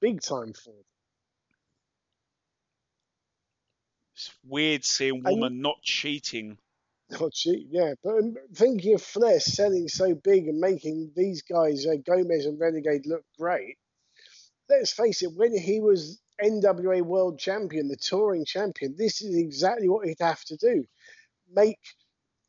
big 0.00 0.20
time 0.20 0.52
for 0.52 0.70
them. 0.70 0.84
It's 4.14 4.30
weird 4.44 4.84
seeing 4.84 5.16
And- 5.24 5.24
woman 5.24 5.60
not 5.60 5.82
cheating. 5.82 6.58
Not 7.20 7.32
cheap, 7.32 7.68
yeah. 7.70 7.94
But 8.02 8.18
um, 8.18 8.34
thinking 8.54 8.94
of 8.94 9.02
Flair 9.02 9.40
selling 9.40 9.88
so 9.88 10.14
big 10.14 10.46
and 10.48 10.58
making 10.58 11.12
these 11.16 11.42
guys, 11.42 11.86
uh, 11.86 11.96
Gomez 12.06 12.46
and 12.46 12.58
Renegade, 12.60 13.06
look 13.06 13.24
great. 13.38 13.76
Let's 14.68 14.92
face 14.92 15.22
it, 15.22 15.32
when 15.34 15.56
he 15.56 15.80
was 15.80 16.20
NWA 16.42 17.02
World 17.02 17.38
Champion, 17.38 17.88
the 17.88 17.96
touring 17.96 18.44
champion, 18.44 18.94
this 18.96 19.20
is 19.22 19.36
exactly 19.36 19.88
what 19.88 20.06
he'd 20.06 20.20
have 20.20 20.42
to 20.44 20.56
do. 20.56 20.84
Make 21.52 21.78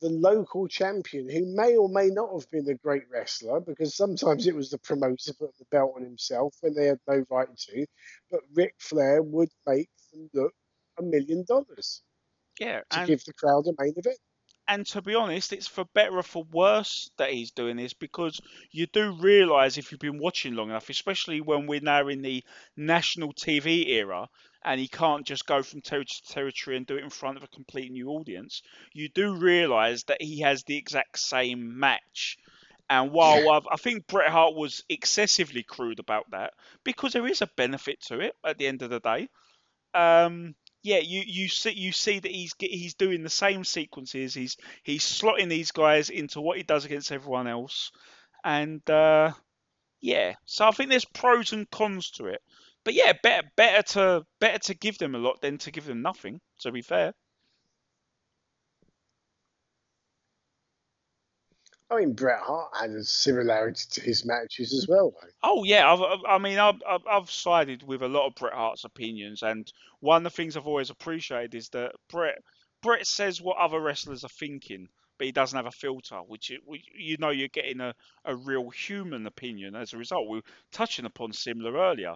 the 0.02 0.10
local 0.10 0.68
champion, 0.68 1.30
who 1.30 1.56
may 1.56 1.78
or 1.78 1.90
may 1.90 2.08
not 2.08 2.32
have 2.34 2.50
been 2.52 2.68
a 2.70 2.76
great 2.76 3.04
wrestler, 3.12 3.60
because 3.60 3.96
sometimes 3.96 4.48
it 4.48 4.56
was 4.56 4.70
the 4.70 4.78
promoter 4.80 5.34
put 5.34 5.58
the 5.58 5.66
belt 5.72 5.94
on 5.96 6.04
himself 6.04 6.56
when 6.62 6.76
they 6.76 6.86
had 6.88 7.00
no 7.08 7.24
right 7.30 7.48
to, 7.56 7.86
but 8.30 8.42
Ric 8.54 8.76
Flair 8.80 9.22
would 9.22 9.50
make 9.68 9.90
them 10.12 10.30
look 10.34 10.54
a 11.00 11.04
million 11.04 11.46
dollars 11.48 12.02
Yeah, 12.60 12.82
to 12.90 13.00
and 13.00 13.08
give 13.08 13.24
the 13.26 13.34
crowd 13.34 13.68
a 13.68 13.74
main 13.80 13.94
event. 13.96 14.18
And 14.72 14.86
to 14.88 15.02
be 15.02 15.16
honest, 15.16 15.52
it's 15.52 15.68
for 15.68 15.84
better 15.94 16.18
or 16.18 16.24
for 16.24 16.46
worse 16.50 17.12
that 17.18 17.32
he's 17.32 17.52
doing 17.52 17.76
this 17.76 17.94
because 17.94 18.40
you 18.72 18.88
do 18.88 19.12
realise 19.12 19.78
if 19.78 19.92
you've 19.92 20.00
been 20.00 20.18
watching 20.18 20.56
long 20.56 20.70
enough, 20.70 20.90
especially 20.90 21.42
when 21.42 21.68
we're 21.68 21.82
now 21.82 22.08
in 22.08 22.22
the 22.22 22.42
national 22.78 23.34
TV 23.34 23.90
era 23.90 24.30
and 24.64 24.80
he 24.80 24.88
can't 24.88 25.28
just 25.28 25.46
go 25.46 25.62
from 25.62 25.82
territory 25.82 26.22
to 26.26 26.34
territory 26.34 26.78
and 26.78 26.86
do 26.86 26.96
it 26.96 27.04
in 27.04 27.10
front 27.10 27.36
of 27.36 27.44
a 27.44 27.48
complete 27.48 27.92
new 27.92 28.12
audience, 28.12 28.62
you 28.94 29.10
do 29.10 29.36
realise 29.36 30.04
that 30.04 30.22
he 30.22 30.40
has 30.40 30.64
the 30.64 30.78
exact 30.78 31.20
same 31.20 31.78
match. 31.78 32.38
And 32.90 33.12
while 33.12 33.50
I've, 33.50 33.68
I 33.70 33.76
think 33.76 34.08
Bret 34.08 34.30
Hart 34.30 34.56
was 34.56 34.86
excessively 34.88 35.64
crude 35.64 36.00
about 36.00 36.32
that, 36.32 36.54
because 36.86 37.12
there 37.12 37.28
is 37.28 37.42
a 37.42 37.50
benefit 37.58 38.00
to 38.04 38.22
it 38.22 38.36
at 38.46 38.58
the 38.58 38.68
end 38.68 38.84
of 38.84 38.90
the 38.90 39.02
day. 39.02 39.28
Um, 39.94 40.56
yeah, 40.84 41.00
you, 41.00 41.24
you 41.26 41.48
see 41.48 41.72
you 41.72 41.92
see 41.92 42.20
that 42.20 42.32
he's 42.32 42.54
he's 42.60 42.96
doing 42.96 43.24
the 43.24 43.30
same 43.30 43.64
sequences. 43.64 44.34
He's 44.34 44.58
he's 44.84 45.04
slotting 45.04 45.50
these 45.50 45.72
guys 45.72 46.10
into 46.10 46.42
what 46.42 46.58
he 46.58 46.64
does 46.64 46.86
against 46.86 47.12
everyone 47.12 47.48
else, 47.48 47.92
and 48.44 48.88
uh, 48.90 49.32
yeah. 50.02 50.36
So 50.46 50.68
I 50.68 50.72
think 50.72 50.90
there's 50.90 51.06
pros 51.06 51.54
and 51.54 51.70
cons 51.70 52.12
to 52.12 52.26
it. 52.26 52.42
But 52.84 52.96
yeah, 52.96 53.14
better 53.22 53.48
better 53.56 53.84
to 53.94 54.26
better 54.40 54.60
to 54.60 54.74
give 54.74 54.98
them 54.98 55.14
a 55.14 55.20
lot 55.20 55.42
than 55.42 55.60
to 55.60 55.72
give 55.72 55.86
them 55.86 56.02
nothing. 56.02 56.42
To 56.62 56.72
be 56.72 56.82
fair. 56.82 57.14
I 61.92 61.98
mean, 61.98 62.14
Bret 62.14 62.42
Hart 62.42 62.76
had 62.76 62.90
a 62.90 63.04
similarity 63.04 63.86
to 63.92 64.02
his 64.02 64.26
matches 64.26 64.74
as 64.74 64.88
well, 64.88 65.12
though. 65.22 65.28
Oh 65.44 65.64
yeah, 65.64 65.92
I've, 65.92 66.02
I've- 66.02 66.44
mean, 66.44 66.58
I've, 66.60 66.82
I've 66.88 67.06
I've 67.08 67.32
sided 67.32 67.84
with 67.84 68.02
a 68.02 68.08
lot 68.08 68.28
of 68.28 68.36
Bret 68.36 68.54
Hart's 68.54 68.84
opinions, 68.86 69.44
and 69.44 69.72
one 70.00 70.18
of 70.18 70.24
the 70.32 70.36
things 70.36 70.58
I've 70.58 70.68
always 70.68 70.90
appreciated 70.90 71.54
is 71.56 71.70
that 71.70 71.94
Bret 72.10 72.40
Bret 72.82 73.06
says 73.06 73.42
what 73.42 73.58
other 73.58 73.80
wrestlers 73.80 74.24
are 74.24 74.30
thinking, 74.30 74.90
but 75.18 75.26
he 75.26 75.32
doesn't 75.32 75.56
have 75.56 75.68
a 75.68 75.72
filter, 75.72 76.18
which, 76.24 76.50
it, 76.52 76.62
you 76.96 77.18
know 77.18 77.30
you're 77.30 77.48
getting 77.50 77.82
a, 77.82 77.94
a 78.26 78.36
real 78.36 78.70
human 78.72 79.28
opinion 79.28 79.76
as 79.76 79.94
a 79.94 79.98
result. 79.98 80.28
We 80.30 80.38
were 80.38 80.44
touching 80.72 81.06
upon 81.06 81.34
similar 81.34 81.74
earlier, 81.74 82.16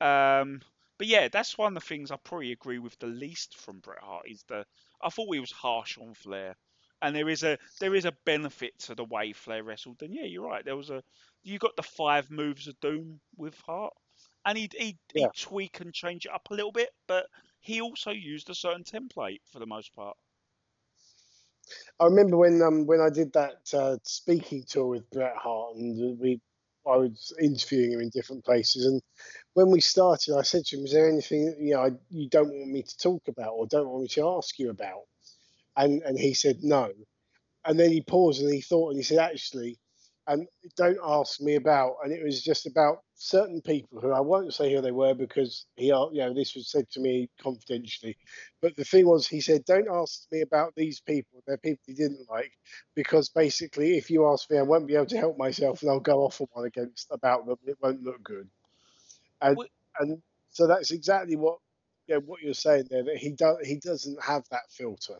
um, 0.00 0.62
but 0.98 1.06
yeah, 1.08 1.28
that's 1.28 1.58
one 1.58 1.76
of 1.76 1.82
the 1.82 1.86
things 1.88 2.10
I 2.10 2.16
probably 2.16 2.52
agree 2.52 2.78
with 2.78 2.98
the 2.98 3.06
least 3.08 3.56
from 3.56 3.80
Bret 3.80 4.00
Hart 4.02 4.28
is 4.28 4.44
the 4.48 4.64
I 5.02 5.10
thought 5.10 5.34
he 5.34 5.40
was 5.40 5.52
harsh 5.52 5.98
on 5.98 6.14
Flair, 6.14 6.56
and 7.02 7.14
there 7.14 7.28
is 7.28 7.42
a 7.42 7.58
there 7.80 7.94
is 7.94 8.04
a 8.04 8.12
benefit 8.24 8.78
to 8.80 8.94
the 8.94 9.04
way 9.04 9.32
Flair 9.32 9.62
wrestled. 9.62 10.02
And 10.02 10.14
yeah, 10.14 10.24
you're 10.24 10.46
right, 10.46 10.64
there 10.64 10.76
was 10.76 10.90
a 10.90 11.02
you 11.42 11.58
got 11.58 11.76
the 11.76 11.82
five 11.82 12.30
moves 12.30 12.68
of 12.68 12.78
doom 12.80 13.20
with 13.36 13.60
Hart, 13.62 13.94
and 14.44 14.58
he'd, 14.58 14.74
he'd, 14.74 14.98
Yeah. 15.14 15.28
he'd 15.28 15.34
tweak 15.34 15.80
and 15.80 15.92
change 15.94 16.26
it 16.26 16.32
up 16.32 16.50
a 16.50 16.54
little 16.54 16.72
bit, 16.72 16.90
but 17.06 17.26
he 17.60 17.80
also 17.80 18.10
used 18.10 18.50
a 18.50 18.54
certain 18.54 18.84
template 18.84 19.40
for 19.46 19.58
the 19.58 19.66
most 19.66 19.92
part. 19.94 20.16
I 22.00 22.06
remember 22.06 22.36
when 22.36 22.62
um 22.62 22.86
when 22.86 23.00
I 23.00 23.10
did 23.10 23.32
that 23.34 23.72
uh, 23.74 23.98
speaking 24.02 24.64
tour 24.64 24.86
with 24.88 25.10
Bret 25.10 25.36
Hart, 25.36 25.76
and 25.76 26.18
we 26.18 26.40
I 26.86 26.96
was 26.96 27.34
interviewing 27.40 27.92
him 27.92 28.00
in 28.00 28.10
different 28.10 28.44
places, 28.44 28.86
and 28.86 29.02
when 29.54 29.70
we 29.70 29.80
started, 29.80 30.36
I 30.36 30.42
said 30.42 30.64
to 30.66 30.78
him, 30.78 30.84
"Is 30.86 30.92
there 30.92 31.08
anything 31.10 31.56
you 31.60 31.74
know 31.74 31.82
I, 31.82 31.90
you 32.10 32.28
don't 32.30 32.48
want 32.52 32.70
me 32.70 32.82
to 32.82 32.96
talk 32.98 33.28
about 33.28 33.52
or 33.54 33.66
don't 33.66 33.88
want 33.88 34.02
me 34.02 34.08
to 34.08 34.28
ask 34.38 34.58
you 34.58 34.70
about?" 34.70 35.04
And 35.76 36.02
and 36.02 36.18
he 36.18 36.34
said 36.34 36.58
no, 36.62 36.92
and 37.64 37.78
then 37.78 37.90
he 37.92 38.00
paused 38.02 38.42
and 38.42 38.52
he 38.52 38.60
thought 38.60 38.90
and 38.90 38.98
he 38.98 39.02
said, 39.02 39.18
"Actually, 39.18 39.78
and 40.26 40.46
don't 40.76 40.98
ask 41.04 41.40
me 41.40 41.56
about. 41.56 41.96
And 42.04 42.12
it 42.12 42.24
was 42.24 42.42
just 42.42 42.66
about 42.66 42.98
certain 43.16 43.60
people 43.62 44.00
who 44.00 44.12
I 44.12 44.20
won't 44.20 44.54
say 44.54 44.72
who 44.72 44.80
they 44.80 44.92
were 44.92 45.14
because 45.14 45.66
he, 45.76 45.92
uh, 45.92 46.06
you 46.12 46.20
know, 46.22 46.34
this 46.34 46.54
was 46.54 46.70
said 46.70 46.90
to 46.92 47.00
me 47.00 47.30
confidentially. 47.42 48.16
But 48.62 48.76
the 48.76 48.84
thing 48.84 49.06
was, 49.06 49.28
he 49.28 49.40
said, 49.40 49.64
don't 49.64 49.88
ask 49.90 50.26
me 50.32 50.42
about 50.42 50.74
these 50.76 51.00
people. 51.00 51.42
They're 51.46 51.58
people 51.58 51.82
he 51.86 51.94
didn't 51.94 52.28
like 52.30 52.52
because 52.94 53.28
basically, 53.30 53.96
if 53.98 54.10
you 54.10 54.26
ask 54.28 54.50
me, 54.50 54.58
I 54.58 54.62
won't 54.62 54.86
be 54.88 54.96
able 54.96 55.06
to 55.06 55.18
help 55.18 55.38
myself, 55.38 55.82
and 55.82 55.90
I'll 55.90 56.00
go 56.00 56.20
off 56.24 56.40
on 56.40 56.48
one 56.52 56.66
against 56.66 57.08
about 57.10 57.46
them. 57.46 57.58
It 57.66 57.78
won't 57.82 58.02
look 58.02 58.22
good. 58.22 58.48
And 59.40 59.56
Well- 59.56 59.68
and 60.00 60.22
so 60.50 60.66
that's 60.66 60.90
exactly 60.92 61.36
what. 61.36 61.58
You 62.08 62.16
know, 62.16 62.20
what 62.22 62.42
you're 62.42 62.54
saying 62.54 62.88
there 62.90 63.04
that 63.04 63.18
he 63.18 63.32
does 63.32 63.58
he 63.66 63.78
doesn't 63.80 64.22
have 64.22 64.44
that 64.50 64.70
filter. 64.70 65.18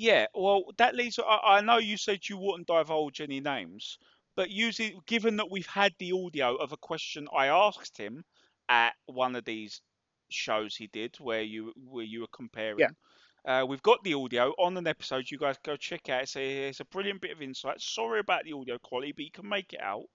Yeah, 0.00 0.28
well, 0.34 0.64
that 0.78 0.94
leads. 0.94 1.18
I, 1.18 1.58
I 1.58 1.60
know 1.60 1.76
you 1.76 1.98
said 1.98 2.26
you 2.26 2.38
wouldn't 2.38 2.66
divulge 2.68 3.20
any 3.20 3.38
names, 3.40 3.98
but 4.34 4.48
using, 4.50 4.98
given 5.06 5.36
that 5.36 5.50
we've 5.50 5.66
had 5.66 5.92
the 5.98 6.12
audio 6.12 6.54
of 6.56 6.72
a 6.72 6.78
question 6.78 7.28
I 7.36 7.48
asked 7.48 7.98
him 7.98 8.24
at 8.70 8.94
one 9.04 9.36
of 9.36 9.44
these 9.44 9.82
shows 10.30 10.74
he 10.74 10.86
did, 10.86 11.16
where 11.20 11.42
you 11.42 11.74
where 11.76 12.04
you 12.04 12.22
were 12.22 12.28
comparing. 12.32 12.96
Uh, 13.44 13.66
we've 13.68 13.82
got 13.82 14.02
the 14.02 14.14
audio 14.14 14.54
on 14.58 14.78
an 14.78 14.86
episode. 14.86 15.30
You 15.30 15.36
guys 15.36 15.56
go 15.62 15.76
check 15.76 16.08
out. 16.08 16.22
It's 16.22 16.36
a, 16.36 16.68
it's 16.68 16.80
a 16.80 16.86
brilliant 16.86 17.20
bit 17.20 17.32
of 17.32 17.42
insight. 17.42 17.82
Sorry 17.82 18.20
about 18.20 18.44
the 18.44 18.54
audio 18.54 18.78
quality, 18.78 19.12
but 19.12 19.26
you 19.26 19.30
can 19.30 19.48
make 19.50 19.74
it 19.74 19.82
out. 19.82 20.06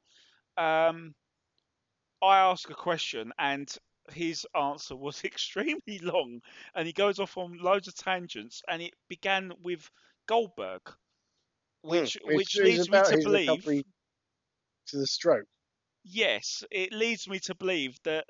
Um, 0.58 1.14
I 2.24 2.40
ask 2.40 2.70
a 2.72 2.76
question 2.76 3.32
and 3.38 3.70
his 4.12 4.46
answer 4.56 4.96
was 4.96 5.24
extremely 5.26 6.00
long 6.00 6.42
and 6.74 6.88
he 6.88 6.94
goes 6.94 7.20
off 7.20 7.38
on 7.38 7.58
loads 7.58 7.88
of 7.88 7.96
tangents 7.96 8.62
and 8.68 8.82
it 8.82 8.94
began 9.08 9.54
with 9.62 9.90
Goldberg, 10.28 10.82
which 11.82 12.18
Hmm, 12.24 12.34
which 12.34 12.60
is 12.64 12.90
leads 12.90 12.90
me 12.90 13.02
to 13.02 13.18
believe 13.18 13.84
to 14.88 14.98
the 14.98 15.08
stroke. 15.08 15.48
yes, 16.04 16.64
it 16.72 16.94
leads 16.94 17.28
me 17.28 17.40
to 17.40 17.56
believe 17.56 18.02
that 18.04 18.28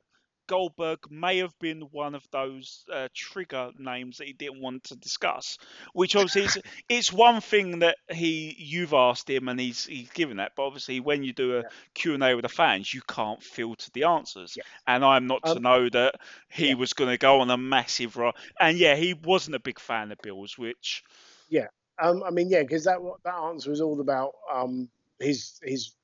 Goldberg 0.47 0.99
may 1.09 1.37
have 1.39 1.57
been 1.59 1.81
one 1.91 2.15
of 2.15 2.27
those 2.31 2.85
uh, 2.91 3.07
trigger 3.13 3.71
names 3.77 4.17
that 4.17 4.27
he 4.27 4.33
didn't 4.33 4.61
want 4.61 4.83
to 4.85 4.95
discuss. 4.95 5.57
Which 5.93 6.15
obviously 6.15 6.43
is 6.43 6.57
it's 6.89 7.11
one 7.13 7.41
thing 7.41 7.79
that 7.79 7.97
he 8.11 8.55
you've 8.57 8.93
asked 8.93 9.29
him 9.29 9.47
and 9.49 9.59
he's 9.59 9.85
he's 9.85 10.09
given 10.11 10.37
that, 10.37 10.53
but 10.55 10.63
obviously 10.65 10.99
when 10.99 11.23
you 11.23 11.33
do 11.33 11.57
a 11.59 11.63
Yeah. 11.63 11.69
Q 11.93 12.13
and 12.15 12.23
A 12.23 12.35
with 12.35 12.43
the 12.43 12.49
fans, 12.49 12.93
you 12.93 13.01
can't 13.07 13.41
filter 13.43 13.89
the 13.93 14.03
answers. 14.05 14.57
Yeah. 14.57 14.63
And 14.87 15.03
I'm 15.03 15.27
not 15.27 15.45
to 15.47 15.59
Um, 15.59 15.59
know 15.59 15.89
that 15.89 16.15
he 16.49 16.73
yeah. 16.73 16.75
was 16.75 16.93
going 16.93 17.09
to 17.11 17.17
go 17.17 17.39
on 17.41 17.49
a 17.49 17.57
massive 17.57 18.15
run. 18.17 18.33
And 18.59 18.77
yeah, 18.77 18.95
he 18.95 19.13
wasn't 19.13 19.55
a 19.55 19.59
big 19.59 19.79
fan 19.79 20.11
of 20.11 20.21
Bills, 20.21 20.57
which 20.57 21.03
yeah, 21.49 21.67
Um, 22.01 22.23
I 22.23 22.31
mean, 22.31 22.49
yeah, 22.49 22.61
because 22.61 22.83
that 22.85 23.01
what 23.01 23.21
that 23.23 23.35
answer 23.35 23.69
was 23.69 23.81
all 23.81 23.99
about 24.01 24.33
um, 24.51 24.89
his 25.19 25.59
his 25.63 25.95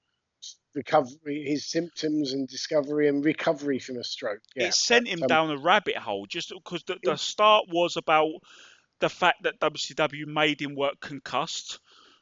recovery, 0.76 1.43
his 1.47 1.69
symptoms 1.69 2.34
and 2.34 2.47
discovery 2.47 3.07
and 3.07 3.23
recovery 3.23 3.80
from 3.80 3.97
a 3.97 4.03
stroke. 4.03 4.41
Yeah, 4.55 4.68
it 4.68 4.73
sent 4.73 5.07
him 5.07 5.22
um, 5.23 5.27
down 5.27 5.51
a 5.51 5.57
rabbit 5.57 5.97
hole 5.97 6.26
just 6.26 6.49
because 6.49 6.84
the, 6.84 6.97
the 7.03 7.18
start 7.18 7.65
was 7.69 7.97
about 7.97 8.31
the 8.99 9.09
fact 9.09 9.43
that 9.43 9.59
WCW 9.59 10.27
made 10.27 10.61
him 10.61 10.76
work 10.76 10.99
concussed, 10.99 11.80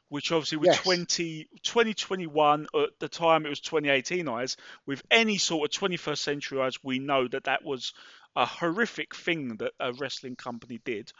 which 0.08 0.32
obviously 0.32 0.58
with 0.58 0.68
Yes. 0.68 0.82
20, 0.82 1.48
2021 1.62 2.66
at 2.74 2.90
the 2.98 3.08
time 3.08 3.46
it 3.46 3.50
was 3.50 3.60
2018 3.60 4.28
eyes, 4.28 4.56
with 4.86 5.02
any 5.10 5.38
sort 5.38 5.70
of 5.74 5.80
21st 5.80 6.18
century 6.18 6.60
eyes, 6.60 6.82
we 6.82 6.98
know 6.98 7.28
that 7.28 7.44
that 7.44 7.64
was 7.64 7.92
a 8.36 8.46
horrific 8.46 9.14
thing 9.14 9.56
that 9.58 9.72
a 9.78 9.92
wrestling 9.92 10.36
company 10.36 10.80
did. 10.84 11.12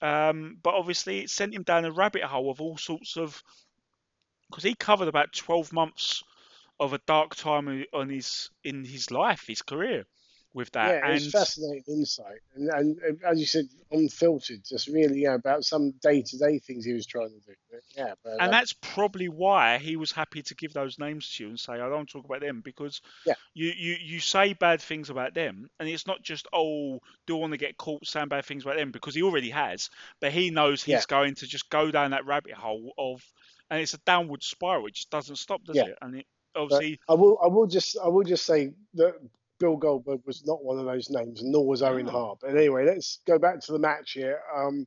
Um, 0.00 0.58
but 0.62 0.74
obviously 0.74 1.20
it 1.20 1.30
sent 1.30 1.54
him 1.54 1.64
down 1.64 1.84
a 1.84 1.90
rabbit 1.92 2.22
hole 2.22 2.50
of 2.50 2.60
all 2.60 2.76
sorts 2.76 3.16
of 3.16 3.42
because 4.48 4.64
he 4.64 4.74
covered 4.74 5.08
about 5.08 5.32
12 5.32 5.72
months 5.72 6.22
of 6.80 6.92
a 6.92 6.98
dark 7.06 7.34
time 7.34 7.84
on 7.92 8.08
his 8.08 8.50
in 8.64 8.84
his 8.84 9.10
life, 9.10 9.46
his 9.46 9.62
career 9.62 10.04
with 10.58 10.70
that. 10.72 10.90
yeah, 10.92 11.04
and 11.04 11.14
was 11.14 11.30
fascinating 11.30 11.84
insight, 11.88 12.40
and, 12.54 12.68
and 12.68 12.98
and 12.98 13.24
as 13.24 13.38
you 13.40 13.46
said, 13.46 13.64
unfiltered, 13.90 14.60
just 14.68 14.88
really 14.88 15.22
yeah, 15.22 15.34
about 15.34 15.64
some 15.64 15.92
day 16.02 16.22
to 16.22 16.38
day 16.38 16.58
things 16.58 16.84
he 16.84 16.92
was 16.92 17.06
trying 17.06 17.30
to 17.30 17.40
do. 17.46 17.54
But, 17.70 17.80
yeah, 17.96 18.14
but, 18.22 18.32
and 18.32 18.42
um, 18.42 18.50
that's 18.50 18.72
probably 18.72 19.28
why 19.28 19.78
he 19.78 19.96
was 19.96 20.12
happy 20.12 20.42
to 20.42 20.54
give 20.54 20.72
those 20.72 20.98
names 20.98 21.32
to 21.36 21.44
you 21.44 21.48
and 21.50 21.58
say, 21.58 21.74
I 21.74 21.88
don't 21.88 22.08
talk 22.08 22.24
about 22.24 22.40
them 22.40 22.60
because 22.62 23.00
Yeah. 23.24 23.34
you, 23.54 23.72
you, 23.76 23.96
you 24.00 24.20
say 24.20 24.52
bad 24.52 24.80
things 24.80 25.10
about 25.10 25.34
them, 25.34 25.68
and 25.80 25.88
it's 25.88 26.06
not 26.06 26.22
just, 26.22 26.46
oh, 26.52 27.00
do 27.26 27.36
I 27.36 27.40
want 27.40 27.52
to 27.52 27.56
get 27.56 27.76
caught 27.76 28.06
saying 28.06 28.28
bad 28.28 28.44
things 28.44 28.64
about 28.64 28.76
them 28.76 28.90
because 28.90 29.14
he 29.14 29.22
already 29.22 29.50
has, 29.50 29.90
but 30.20 30.32
he 30.32 30.50
knows 30.50 30.82
he's 30.82 31.06
Yeah. 31.06 31.16
going 31.16 31.34
to 31.36 31.46
just 31.46 31.70
go 31.70 31.90
down 31.90 32.10
that 32.10 32.26
rabbit 32.26 32.54
hole 32.54 32.92
of, 32.98 33.22
and 33.70 33.80
it's 33.80 33.94
a 33.94 33.98
downward 34.06 34.42
spiral. 34.42 34.86
It 34.86 34.94
just 34.94 35.10
doesn't 35.10 35.36
stop, 35.36 35.64
does 35.64 35.76
Yeah. 35.76 35.86
it? 35.86 35.98
And 36.00 36.16
it 36.16 36.26
but 36.54 36.62
obviously, 36.62 37.00
I 37.08 37.14
will 37.14 37.38
I 37.42 37.46
will 37.46 37.66
just 37.66 37.96
I 38.02 38.08
will 38.08 38.24
just 38.24 38.44
say 38.44 38.72
that 38.94 39.14
Bill 39.58 39.76
Goldberg 39.76 40.20
was 40.24 40.46
not 40.46 40.62
one 40.64 40.78
of 40.78 40.84
those 40.86 41.10
names, 41.10 41.42
nor 41.42 41.66
was 41.66 41.82
Owen. 41.82 42.06
Hart. 42.06 42.38
But 42.40 42.56
anyway, 42.56 42.86
let's 42.86 43.18
go 43.26 43.38
back 43.38 43.60
to 43.62 43.72
the 43.72 43.78
match 43.78 44.12
here. 44.12 44.40
Um, 44.54 44.86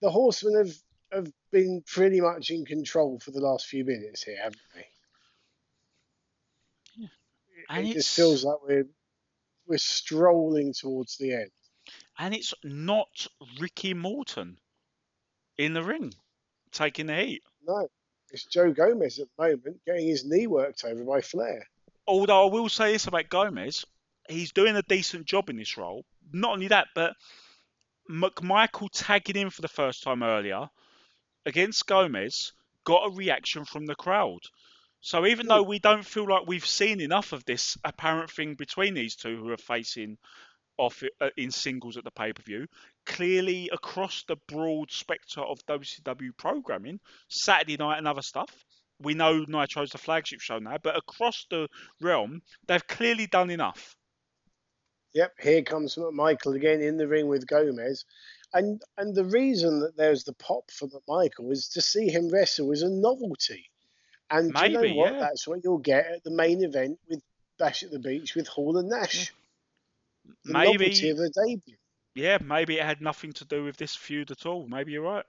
the 0.00 0.10
Horsemen 0.10 0.56
have 0.56 0.74
have 1.12 1.32
been 1.50 1.82
pretty 1.86 2.20
much 2.22 2.50
in 2.50 2.64
control 2.64 3.18
for 3.20 3.32
the 3.32 3.40
last 3.40 3.66
few 3.66 3.84
minutes 3.84 4.22
here, 4.22 4.38
haven't 4.38 4.62
they? 4.74 4.86
Yeah. 6.96 7.06
It- 7.06 7.66
And 7.68 7.86
it 7.86 7.90
it's- 7.90 8.04
just 8.06 8.16
feels 8.16 8.44
like 8.44 8.62
we're 8.62 8.88
we're 9.66 9.78
strolling 9.78 10.72
towards 10.72 11.16
the 11.18 11.32
end. 11.34 11.50
and 12.18 12.34
it's 12.34 12.52
not 12.64 13.26
Ricky 13.60 13.94
Morton 13.94 14.58
in 15.58 15.72
the 15.72 15.82
ring 15.82 16.14
taking 16.72 17.06
the 17.06 17.16
heat. 17.16 17.42
No, 17.66 17.88
it's 18.30 18.44
Joe 18.44 18.72
Gomez 18.72 19.18
at 19.18 19.28
the 19.36 19.42
moment 19.42 19.80
getting 19.86 20.06
his 20.08 20.24
knee 20.24 20.46
worked 20.46 20.84
over 20.84 21.04
by 21.04 21.20
Flair. 21.20 21.68
Although 22.06 22.46
I 22.48 22.50
will 22.50 22.68
say 22.68 22.92
this 22.92 23.06
about 23.06 23.28
Gomez, 23.28 23.84
he's 24.28 24.52
doing 24.52 24.76
a 24.76 24.82
decent 24.82 25.26
job 25.26 25.50
in 25.50 25.56
this 25.56 25.76
role. 25.76 26.04
Not 26.32 26.52
only 26.52 26.68
that, 26.68 26.88
but 26.94 27.14
McMichael 28.10 28.88
tagging 28.92 29.36
in 29.36 29.50
for 29.50 29.62
the 29.62 29.68
first 29.68 30.02
time 30.02 30.22
earlier 30.22 30.68
against 31.46 31.86
Gomez 31.86 32.52
got 32.84 33.06
a 33.06 33.14
reaction 33.14 33.64
from 33.64 33.86
the 33.86 33.94
crowd. 33.94 34.40
So 35.00 35.26
even 35.26 35.46
though 35.48 35.62
we 35.62 35.78
don't 35.78 36.06
feel 36.06 36.28
like 36.28 36.46
we've 36.46 36.66
seen 36.66 37.00
enough 37.00 37.32
of 37.32 37.44
this 37.44 37.76
apparent 37.84 38.30
thing 38.30 38.54
between 38.54 38.94
these 38.94 39.16
two 39.16 39.36
who 39.36 39.50
are 39.50 39.56
facing 39.56 40.16
off 40.78 41.02
uh, 41.20 41.30
in 41.36 41.50
singles 41.50 41.96
at 41.96 42.04
the 42.04 42.10
pay 42.10 42.32
per 42.32 42.42
view, 42.42 42.66
clearly 43.04 43.68
across 43.72 44.24
the 44.24 44.36
broad 44.48 44.90
spectre 44.90 45.40
of 45.40 45.58
WCW 45.66 46.36
programming, 46.36 47.00
Saturday 47.28 47.76
night 47.76 47.98
and 47.98 48.06
other 48.06 48.22
stuff, 48.22 48.64
we 49.02 49.14
know 49.14 49.44
Nitro's 49.48 49.90
the 49.90 49.98
flagship 49.98 50.40
show 50.40 50.58
now, 50.58 50.78
but 50.82 50.96
across 50.96 51.46
the 51.50 51.68
realm, 52.00 52.42
they've 52.66 52.86
clearly 52.86 53.26
done 53.26 53.50
enough. 53.50 53.96
Yep, 55.14 55.34
here 55.40 55.62
comes 55.62 55.98
Michael 56.12 56.54
again 56.54 56.80
in 56.80 56.96
the 56.96 57.06
ring 57.06 57.28
with 57.28 57.46
Gomez. 57.46 58.04
And 58.54 58.82
and 58.98 59.14
the 59.14 59.24
reason 59.24 59.80
that 59.80 59.96
there's 59.96 60.24
the 60.24 60.34
pop 60.34 60.70
for 60.70 60.88
Michael 61.08 61.50
is 61.50 61.68
to 61.68 61.80
see 61.80 62.08
him 62.08 62.28
wrestle 62.28 62.72
is 62.72 62.82
a 62.82 62.90
novelty. 62.90 63.70
And 64.30 64.54
do 64.54 64.62
you 64.64 64.70
know 64.70 64.94
what? 64.94 65.12
yeah. 65.12 65.20
That's 65.20 65.46
what 65.46 65.60
you'll 65.62 65.78
get 65.78 66.06
at 66.06 66.24
the 66.24 66.30
main 66.30 66.62
event 66.64 66.98
with 67.08 67.22
Bash 67.58 67.82
at 67.82 67.90
the 67.90 67.98
Beach 67.98 68.34
with 68.34 68.48
Hall 68.48 68.78
and 68.78 68.88
Nash. 68.88 69.30
Mm. 69.30 70.34
The 70.44 70.52
novelty 70.52 70.84
Maybe, 70.84 71.10
of 71.10 71.16
the 71.18 71.30
debut. 71.30 71.76
yeah, 72.14 72.38
maybe 72.42 72.78
it 72.78 72.84
had 72.84 73.00
nothing 73.00 73.32
to 73.34 73.44
do 73.44 73.64
with 73.64 73.76
this 73.76 73.94
feud 73.94 74.30
at 74.30 74.46
all. 74.46 74.66
Maybe 74.68 74.92
you're 74.92 75.02
right. 75.02 75.24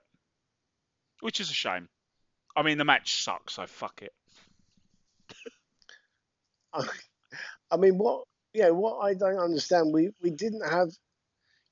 Which 1.20 1.40
is 1.40 1.50
a 1.50 1.54
shame. 1.54 1.88
I 2.56 2.62
mean, 2.62 2.78
the 2.78 2.84
match 2.84 3.22
sucks, 3.22 3.54
so 3.54 3.66
fuck 3.66 4.02
it. 4.02 4.12
I 7.70 7.76
mean, 7.76 7.98
what 7.98 8.24
know, 8.54 8.74
what 8.74 9.00
I 9.00 9.14
don't 9.14 9.38
understand, 9.38 9.92
we 9.92 10.10
we 10.22 10.30
didn't 10.30 10.68
have 10.68 10.90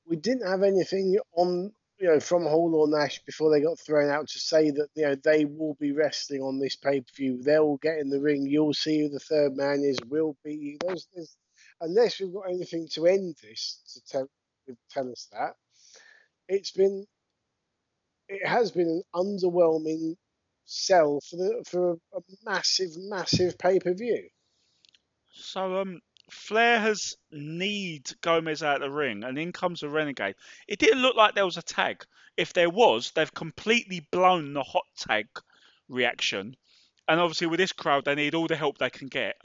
we 0.06 0.16
didn't 0.16 0.48
have 0.48 0.62
anything 0.62 1.16
on 1.36 1.72
you 1.98 2.08
know 2.08 2.20
from 2.20 2.42
Hall 2.42 2.74
or 2.74 2.88
Nash 2.88 3.20
before 3.24 3.50
they 3.50 3.60
got 3.60 3.78
thrown 3.78 4.10
out 4.10 4.28
to 4.28 4.38
say 4.38 4.70
that 4.70 4.88
you 4.94 5.02
know 5.02 5.14
they 5.14 5.44
will 5.44 5.74
be 5.80 5.92
wrestling 5.92 6.42
on 6.42 6.58
this 6.58 6.76
pay 6.76 7.00
per 7.00 7.12
view. 7.16 7.42
They'll 7.42 7.76
get 7.78 7.98
in 7.98 8.10
the 8.10 8.20
ring. 8.20 8.46
You'll 8.46 8.74
see 8.74 9.00
who 9.02 9.08
the 9.08 9.20
third 9.20 9.56
man 9.56 9.82
is. 9.84 9.98
We'll 10.08 10.36
be 10.44 10.54
you. 10.54 10.78
There's, 10.86 11.06
there's 11.14 11.36
unless 11.80 12.20
we've 12.20 12.32
got 12.32 12.50
anything 12.50 12.88
to 12.92 13.06
end 13.06 13.36
this 13.42 13.80
to 13.94 14.00
tell 14.04 14.28
tell 14.90 15.10
us 15.10 15.28
that 15.32 15.54
it's 16.48 16.70
been 16.70 17.04
it 18.28 18.46
has 18.46 18.70
been 18.70 18.88
an 18.88 19.02
underwhelming 19.14 20.16
sell 20.64 21.20
for 21.28 21.36
the 21.36 21.64
for 21.68 21.92
a 22.14 22.20
massive 22.44 22.90
massive 22.96 23.58
pay 23.58 23.78
per 23.78 23.94
view. 23.94 24.28
So, 25.30 25.80
um, 25.80 26.00
Flair 26.30 26.80
has 26.80 27.16
kneed 27.30 28.10
Gomez 28.20 28.62
out 28.62 28.76
of 28.76 28.82
the 28.82 28.90
ring, 28.90 29.24
and 29.24 29.38
in 29.38 29.52
comes 29.52 29.82
a 29.82 29.88
Renegade. 29.88 30.36
It 30.68 30.78
didn't 30.78 31.02
look 31.02 31.16
like 31.16 31.34
there 31.34 31.44
was 31.44 31.56
a 31.56 31.62
tag. 31.62 32.04
If 32.36 32.52
there 32.52 32.70
was, 32.70 33.10
they've 33.10 33.32
completely 33.32 34.00
blown 34.10 34.52
the 34.52 34.62
hot 34.62 34.86
tag 34.96 35.28
reaction. 35.88 36.56
And 37.08 37.20
obviously, 37.20 37.48
with 37.48 37.58
this 37.58 37.72
crowd, 37.72 38.04
they 38.04 38.14
need 38.14 38.34
all 38.34 38.46
the 38.46 38.56
help 38.56 38.78
they 38.78 38.90
can 38.90 39.08
get. 39.08 39.36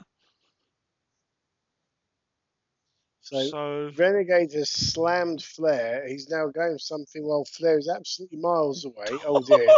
So, 3.28 3.50
So 3.50 3.90
Renegade 3.96 4.52
has 4.54 4.70
slammed 4.70 5.42
Flair. 5.42 6.06
He's 6.08 6.28
now 6.28 6.46
going 6.48 6.74
for 6.74 6.78
something 6.78 7.26
while 7.26 7.44
Flair 7.44 7.78
is 7.78 7.88
absolutely 7.88 8.38
miles 8.38 8.84
away. 8.84 9.18
Oh 9.26 9.42
dear. 9.42 9.68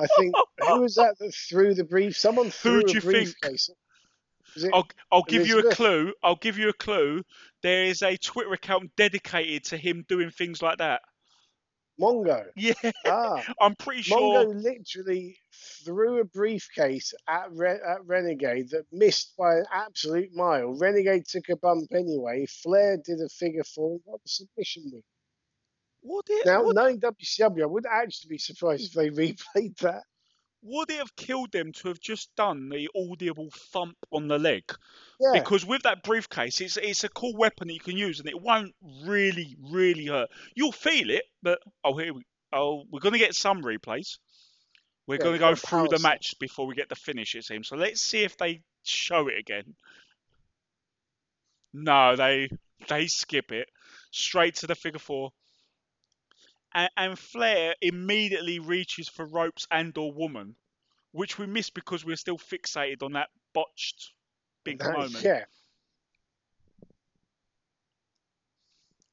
I 0.00 0.06
think 0.18 0.34
who 0.66 0.80
was 0.80 0.94
that 0.96 1.16
that 1.18 1.34
threw 1.34 1.74
the 1.74 1.84
brief? 1.84 2.16
Someone 2.16 2.50
threw 2.50 2.82
do 2.82 2.90
a 2.90 2.94
you 2.94 3.00
briefcase. 3.00 3.70
Was 4.54 4.64
it- 4.64 4.74
I'll 4.74 4.86
I'll 5.10 5.22
give 5.22 5.46
you 5.46 5.58
a 5.58 5.74
clue. 5.74 6.12
I'll 6.22 6.36
give 6.36 6.58
you 6.58 6.68
a 6.68 6.74
clue. 6.74 7.22
There 7.62 7.84
is 7.84 8.02
a 8.02 8.16
Twitter 8.16 8.52
account 8.52 8.90
dedicated 8.96 9.64
to 9.64 9.76
him 9.76 10.04
doing 10.08 10.30
things 10.30 10.62
like 10.62 10.78
that. 10.78 11.02
Mongo. 12.00 12.44
Yeah, 12.56 12.72
Ah, 13.06 13.44
I'm 13.60 13.74
pretty 13.76 14.02
sure. 14.02 14.20
Mongo 14.20 14.62
literally 14.62 15.36
threw 15.84 16.20
a 16.20 16.24
briefcase 16.24 17.12
at, 17.28 17.52
Re- 17.52 17.80
at 17.86 18.04
Renegade 18.06 18.70
that 18.70 18.86
missed 18.92 19.34
by 19.36 19.56
an 19.56 19.66
absolute 19.72 20.34
mile. 20.34 20.76
Renegade 20.78 21.26
took 21.26 21.48
a 21.48 21.56
bump 21.56 21.92
anyway. 21.92 22.46
Flair 22.46 22.96
did 23.04 23.20
a 23.20 23.28
figure 23.28 23.64
four 23.64 23.92
and 23.92 24.04
got 24.04 24.22
the 24.22 24.28
submission 24.28 24.84
win. 24.92 25.02
Would 26.02 26.24
it? 26.28 26.46
Now, 26.46 26.64
would, 26.64 26.76
knowing 26.76 27.00
WCW, 27.00 27.62
I 27.62 27.66
wouldn't 27.66 27.92
actually 27.92 28.30
be 28.30 28.38
surprised 28.38 28.86
if 28.86 28.92
they 28.92 29.10
replayed 29.10 29.76
that. 29.78 30.04
Would 30.62 30.90
it 30.90 30.98
have 30.98 31.16
killed 31.16 31.52
them 31.52 31.72
to 31.72 31.88
have 31.88 32.00
just 32.00 32.34
done 32.36 32.68
the 32.68 32.88
audible 32.96 33.50
thump 33.72 33.96
on 34.12 34.28
the 34.28 34.38
leg? 34.38 34.64
Yeah, 35.20 35.44
Because 35.44 35.64
with 35.64 35.82
that 35.82 36.02
briefcase, 36.02 36.60
it's 36.60 36.76
it's 36.76 37.04
a 37.04 37.08
cool 37.08 37.36
weapon 37.36 37.68
that 37.68 37.74
you 37.74 37.80
can 37.80 37.96
use, 37.96 38.20
and 38.20 38.28
it 38.28 38.40
won't 38.40 38.74
really, 39.04 39.56
really 39.60 40.06
hurt. 40.06 40.30
You'll 40.54 40.72
feel 40.72 41.10
it, 41.10 41.24
but 41.42 41.60
oh, 41.84 41.96
here 41.96 42.12
we 42.14 42.24
oh, 42.52 42.84
we're 42.90 43.00
gonna 43.00 43.18
get 43.18 43.34
some 43.34 43.62
replays. 43.62 44.18
We're 45.06 45.18
Yeah, 45.18 45.26
gonna 45.26 45.38
go 45.38 45.54
through 45.56 45.88
the 45.88 45.98
match 45.98 46.34
before 46.40 46.66
we 46.66 46.74
get 46.74 46.88
the 46.88 46.96
finish. 46.96 47.34
It 47.34 47.44
seems. 47.44 47.68
So 47.68 47.76
let's 47.76 48.00
see 48.02 48.24
if 48.24 48.36
they 48.36 48.62
show 48.84 49.28
it 49.28 49.38
again. 49.38 49.74
No, 51.72 52.16
they 52.16 52.48
they 52.88 53.06
skip 53.08 53.52
it 53.52 53.68
straight 54.10 54.54
to 54.56 54.66
the 54.66 54.74
figure 54.74 54.98
four. 55.00 55.32
And, 56.74 56.90
and 56.96 57.18
Flair 57.18 57.74
immediately 57.80 58.58
reaches 58.60 59.08
for 59.08 59.24
ropes 59.26 59.66
and 59.70 59.96
or 59.98 60.12
woman, 60.12 60.54
which 61.12 61.38
we 61.38 61.46
missed 61.46 61.74
because 61.74 62.04
we're 62.04 62.16
still 62.16 62.38
fixated 62.38 63.02
on 63.02 63.12
that 63.14 63.28
botched 63.52 64.12
big 64.64 64.78
that- 64.78 64.92
moment. 64.96 65.24
yeah. 65.24 65.44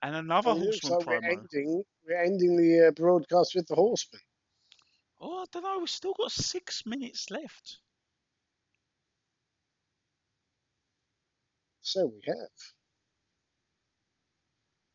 And 0.04 0.16
another 0.16 0.52
And 0.52 0.62
horseman 0.62 1.00
we're 1.00 1.20
promo. 1.20 1.32
ending, 1.32 1.84
we're 2.06 2.22
ending 2.24 2.56
the 2.56 2.88
uh, 2.88 2.92
broadcast 2.92 3.56
with 3.56 3.68
the 3.68 3.74
horseman. 3.76 4.22
Oh, 5.20 5.40
I 5.42 5.46
don't 5.52 5.64
know. 5.64 5.80
We've 5.80 5.90
still 5.90 6.14
got 6.14 6.32
six 6.32 6.86
minutes 6.86 7.32
left. 7.32 7.80
So 11.82 12.06
we 12.06 12.22
have. 12.28 12.36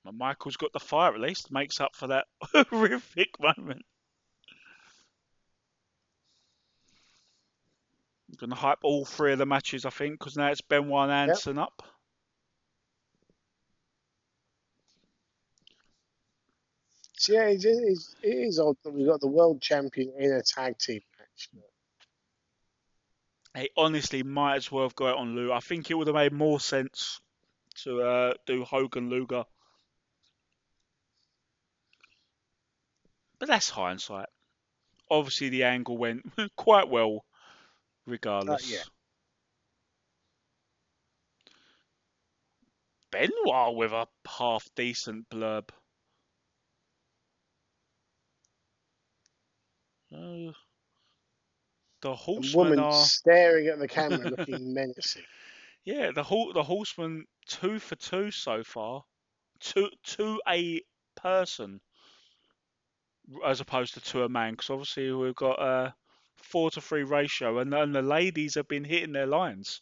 But 0.04 0.14
Michael's 0.14 0.56
got 0.56 0.72
the 0.72 0.80
fire 0.80 1.14
at 1.14 1.20
least. 1.20 1.52
Makes 1.52 1.80
up 1.80 1.94
for 1.94 2.08
that 2.08 2.26
horrific 2.70 3.38
moment. 3.40 3.84
I'm 8.28 8.36
Going 8.38 8.50
to 8.50 8.56
hype 8.56 8.78
all 8.82 9.04
three 9.04 9.32
of 9.32 9.38
the 9.38 9.46
matches, 9.46 9.84
I 9.84 9.90
think, 9.90 10.18
because 10.18 10.36
now 10.36 10.50
it's 10.50 10.62
Benoit 10.62 11.04
and 11.04 11.12
Anderson 11.12 11.58
up. 11.58 11.82
So 17.18 17.34
yeah, 17.34 17.48
it 17.50 17.64
is, 17.64 18.16
it 18.22 18.28
is 18.30 18.58
odd 18.58 18.76
that 18.82 18.92
we've 18.92 19.06
got 19.06 19.20
the 19.20 19.28
world 19.28 19.60
champion 19.60 20.12
in 20.18 20.32
a 20.32 20.42
tag 20.42 20.76
team 20.78 21.02
match. 21.16 21.48
They 23.54 23.68
honestly 23.76 24.24
might 24.24 24.56
as 24.56 24.72
well 24.72 24.84
have 24.84 24.96
got 24.96 25.10
it 25.10 25.18
on 25.18 25.36
Lou. 25.36 25.52
I 25.52 25.60
think 25.60 25.88
it 25.88 25.94
would 25.94 26.08
have 26.08 26.16
made 26.16 26.32
more 26.32 26.58
sense 26.58 27.20
to 27.82 28.02
uh, 28.02 28.34
do 28.44 28.64
Hogan 28.64 29.08
Luger. 29.08 29.44
But 33.42 33.48
that's 33.48 33.70
hindsight. 33.70 34.28
Obviously, 35.10 35.48
the 35.48 35.64
angle 35.64 35.98
went 35.98 36.22
quite 36.56 36.88
well, 36.88 37.24
regardless. 38.06 38.70
yeah. 38.70 38.84
Benoit 43.10 43.74
with 43.74 43.90
a 43.90 44.06
half 44.28 44.68
decent 44.76 45.28
blurb. 45.28 45.70
Uh, 50.14 50.52
the 52.00 52.14
horsemen 52.14 52.56
woman 52.56 52.78
are. 52.78 52.92
staring 52.92 53.66
at 53.66 53.80
the 53.80 53.88
camera, 53.88 54.30
looking 54.38 54.72
menacing. 54.72 55.24
Yeah, 55.84 56.12
the 56.12 56.22
hor- 56.22 56.52
the 56.52 56.62
horseman 56.62 57.24
two 57.48 57.80
for 57.80 57.96
two 57.96 58.30
so 58.30 58.62
far, 58.62 59.02
two 59.58 59.90
to 60.04 60.40
a 60.48 60.80
person, 61.16 61.80
as 63.44 63.60
opposed 63.60 63.94
to 63.94 64.00
to 64.00 64.22
a 64.24 64.28
man. 64.28 64.52
Because 64.52 64.70
obviously 64.70 65.12
we've 65.12 65.34
got 65.34 65.60
a 65.60 65.94
four 66.36 66.70
to 66.72 66.80
three 66.80 67.02
ratio, 67.04 67.58
and 67.58 67.72
and 67.74 67.94
the 67.94 68.02
ladies 68.02 68.54
have 68.56 68.68
been 68.68 68.84
hitting 68.84 69.12
their 69.12 69.26
lines. 69.26 69.80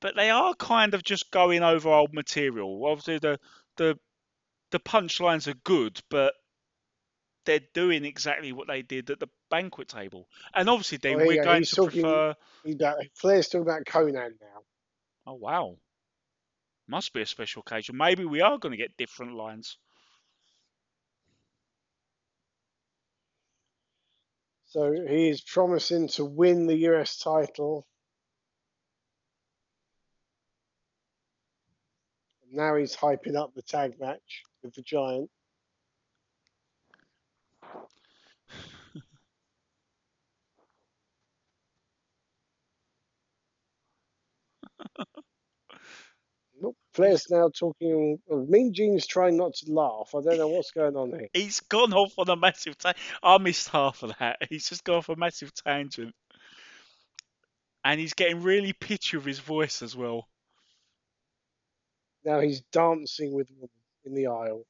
But 0.00 0.16
they 0.16 0.30
are 0.30 0.54
kind 0.54 0.94
of 0.94 1.04
just 1.04 1.30
going 1.30 1.62
over 1.62 1.88
old 1.88 2.12
material. 2.12 2.84
Obviously 2.86 3.18
the 3.18 3.38
the 3.76 3.98
the 4.70 4.80
punchlines 4.80 5.46
are 5.46 5.54
good, 5.64 6.00
but 6.10 6.34
they're 7.44 7.60
doing 7.74 8.04
exactly 8.04 8.52
what 8.52 8.68
they 8.68 8.82
did 8.82 9.10
at 9.10 9.20
the 9.20 9.28
banquet 9.50 9.88
table. 9.88 10.28
And 10.54 10.68
obviously 10.68 10.98
then 10.98 11.20
Oh, 11.20 11.26
we're 11.26 11.36
go, 11.42 11.44
going 11.44 11.58
he's 11.60 11.70
to 11.70 11.76
talking- 11.76 12.02
prefer. 12.02 12.34
About, 12.64 12.96
Flair's 13.16 13.48
talking 13.48 13.62
about 13.68 13.84
Konnan 13.84 14.14
now. 14.40 14.62
Oh 15.26 15.34
wow. 15.34 15.76
Must 16.88 17.12
be 17.12 17.22
a 17.22 17.26
special 17.26 17.62
occasion. 17.66 17.96
Maybe 17.96 18.24
we 18.24 18.40
are 18.40 18.58
going 18.58 18.72
to 18.72 18.78
get 18.78 18.96
different 18.96 19.34
lines. 19.34 19.78
So 24.66 24.92
he 24.92 25.28
is 25.28 25.42
promising 25.42 26.08
to 26.08 26.24
win 26.24 26.66
the 26.66 26.76
US 26.88 27.18
title. 27.18 27.86
Now 32.50 32.76
he's 32.76 32.96
hyping 32.96 33.36
up 33.36 33.54
the 33.54 33.62
tag 33.62 34.00
match 34.00 34.42
with 34.62 34.74
the 34.74 34.82
Giant. 34.82 35.30
Flair's 46.94 47.30
now 47.30 47.48
talking. 47.48 48.18
Well, 48.26 48.44
mean 48.46 48.74
Gene's 48.74 49.06
trying 49.06 49.36
not 49.36 49.54
to 49.54 49.72
laugh. 49.72 50.14
I 50.14 50.20
don't 50.20 50.38
know 50.38 50.48
what's 50.48 50.72
going 50.72 50.96
on 50.96 51.10
here. 51.10 51.28
He's 51.32 51.60
gone 51.60 51.92
off 51.94 52.12
on 52.18 52.28
a 52.28 52.36
massive 52.36 52.76
tangent. 52.76 53.02
I 53.22 53.38
missed 53.38 53.68
half 53.68 54.02
of 54.02 54.12
that. 54.18 54.38
He's 54.50 54.68
just 54.68 54.84
gone 54.84 54.96
off 54.96 55.08
a 55.08 55.16
massive 55.16 55.54
tangent. 55.54 56.14
And 57.84 57.98
he's 57.98 58.14
getting 58.14 58.44
really 58.44 58.72
pitchy 58.72 59.16
with 59.16 59.26
his 59.26 59.40
voice 59.40 59.82
as 59.82 59.96
well. 59.96 60.28
Now 62.24 62.38
he's 62.38 62.60
dancing 62.70 63.32
with 63.32 63.50
women 63.50 63.70
in 64.04 64.14
the 64.14 64.28
aisle. 64.28 64.64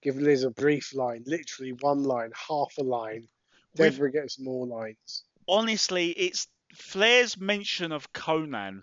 Give 0.00 0.16
Liz 0.16 0.44
a 0.44 0.50
brief 0.50 0.94
line, 0.94 1.24
literally 1.26 1.72
one 1.72 2.02
line, 2.04 2.32
half 2.48 2.72
a 2.78 2.82
line. 2.82 3.28
Deborah 3.76 4.10
gets 4.12 4.38
more 4.38 4.66
lines. 4.66 5.24
honestly, 5.48 6.10
it's 6.10 6.46
Flair's 6.74 7.36
mention 7.38 7.92
of 7.92 8.12
Konnan 8.12 8.82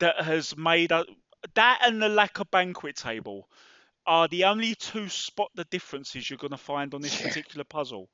that 0.00 0.20
has 0.22 0.56
made 0.56 0.92
a, 0.92 1.04
that 1.54 1.80
and 1.84 2.02
the 2.02 2.08
lack 2.08 2.38
of 2.40 2.50
banquet 2.50 2.96
table 2.96 3.48
are 4.06 4.28
the 4.28 4.44
only 4.44 4.74
two 4.74 5.08
spot 5.08 5.50
the 5.54 5.64
differences 5.64 6.28
you're 6.28 6.38
going 6.38 6.50
to 6.52 6.56
find 6.58 6.94
on 6.94 7.02
this 7.02 7.20
Yeah. 7.20 7.28
particular 7.28 7.64
puzzle. 7.64 8.08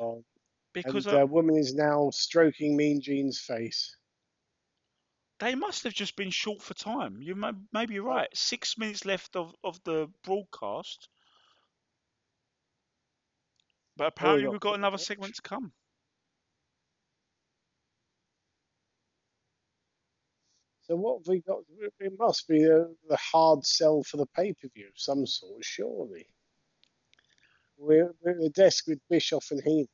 Um, 0.00 0.24
Because 0.72 1.06
and 1.06 1.14
uh, 1.14 1.20
the 1.20 1.26
woman 1.26 1.56
is 1.56 1.74
now 1.74 2.10
stroking 2.10 2.76
Mean 2.76 3.00
Gene's 3.00 3.40
face. 3.40 3.96
they 5.40 5.54
must 5.54 5.84
have 5.84 5.94
just 5.94 6.16
been 6.16 6.30
short 6.30 6.62
for 6.62 6.74
time. 6.74 7.20
You 7.22 7.34
may, 7.34 7.52
maybe 7.72 7.94
you're 7.94 8.04
right. 8.04 8.28
Six 8.34 8.76
minutes 8.78 9.04
left 9.04 9.36
of, 9.36 9.54
of 9.64 9.82
the 9.84 10.08
broadcast. 10.24 11.08
But 13.98 14.06
apparently 14.06 14.44
got 14.44 14.52
we've 14.52 14.60
got 14.60 14.76
another 14.76 14.96
match. 14.96 15.06
segment 15.06 15.34
to 15.34 15.42
come. 15.42 15.72
So 20.82 20.96
what 20.96 21.18
have 21.18 21.26
we 21.26 21.40
got? 21.40 21.58
It 22.00 22.12
must 22.18 22.48
be 22.48 22.60
the, 22.60 22.94
the 23.08 23.16
hard 23.16 23.66
sell 23.66 24.02
for 24.04 24.16
the 24.16 24.26
pay 24.26 24.54
per 24.54 24.68
view 24.74 24.86
of 24.86 24.94
some 24.96 25.26
sort, 25.26 25.64
surely. 25.64 26.26
We're, 27.76 28.14
we're 28.22 28.30
at 28.32 28.40
the 28.40 28.50
desk 28.50 28.86
with 28.86 29.00
Bischoff 29.10 29.50
and 29.50 29.62
Heenan. 29.62 29.88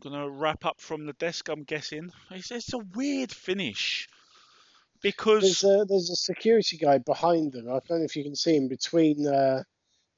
Gonna 0.00 0.30
wrap 0.30 0.64
up 0.64 0.80
from 0.80 1.06
the 1.06 1.12
desk, 1.14 1.48
I'm 1.48 1.64
guessing. 1.64 2.10
It's, 2.30 2.50
it's 2.50 2.72
a 2.72 2.78
weird 2.78 3.32
finish 3.32 4.08
because 5.02 5.42
There's 5.42 5.64
a 5.64 5.84
there's 5.86 6.10
a 6.10 6.16
security 6.16 6.76
guy 6.76 6.98
behind 6.98 7.52
them. 7.52 7.68
I 7.68 7.80
don't 7.86 7.98
know 7.98 8.04
if 8.04 8.16
you 8.16 8.24
can 8.24 8.36
see 8.36 8.56
him 8.56 8.68
between 8.68 9.26
uh, 9.26 9.62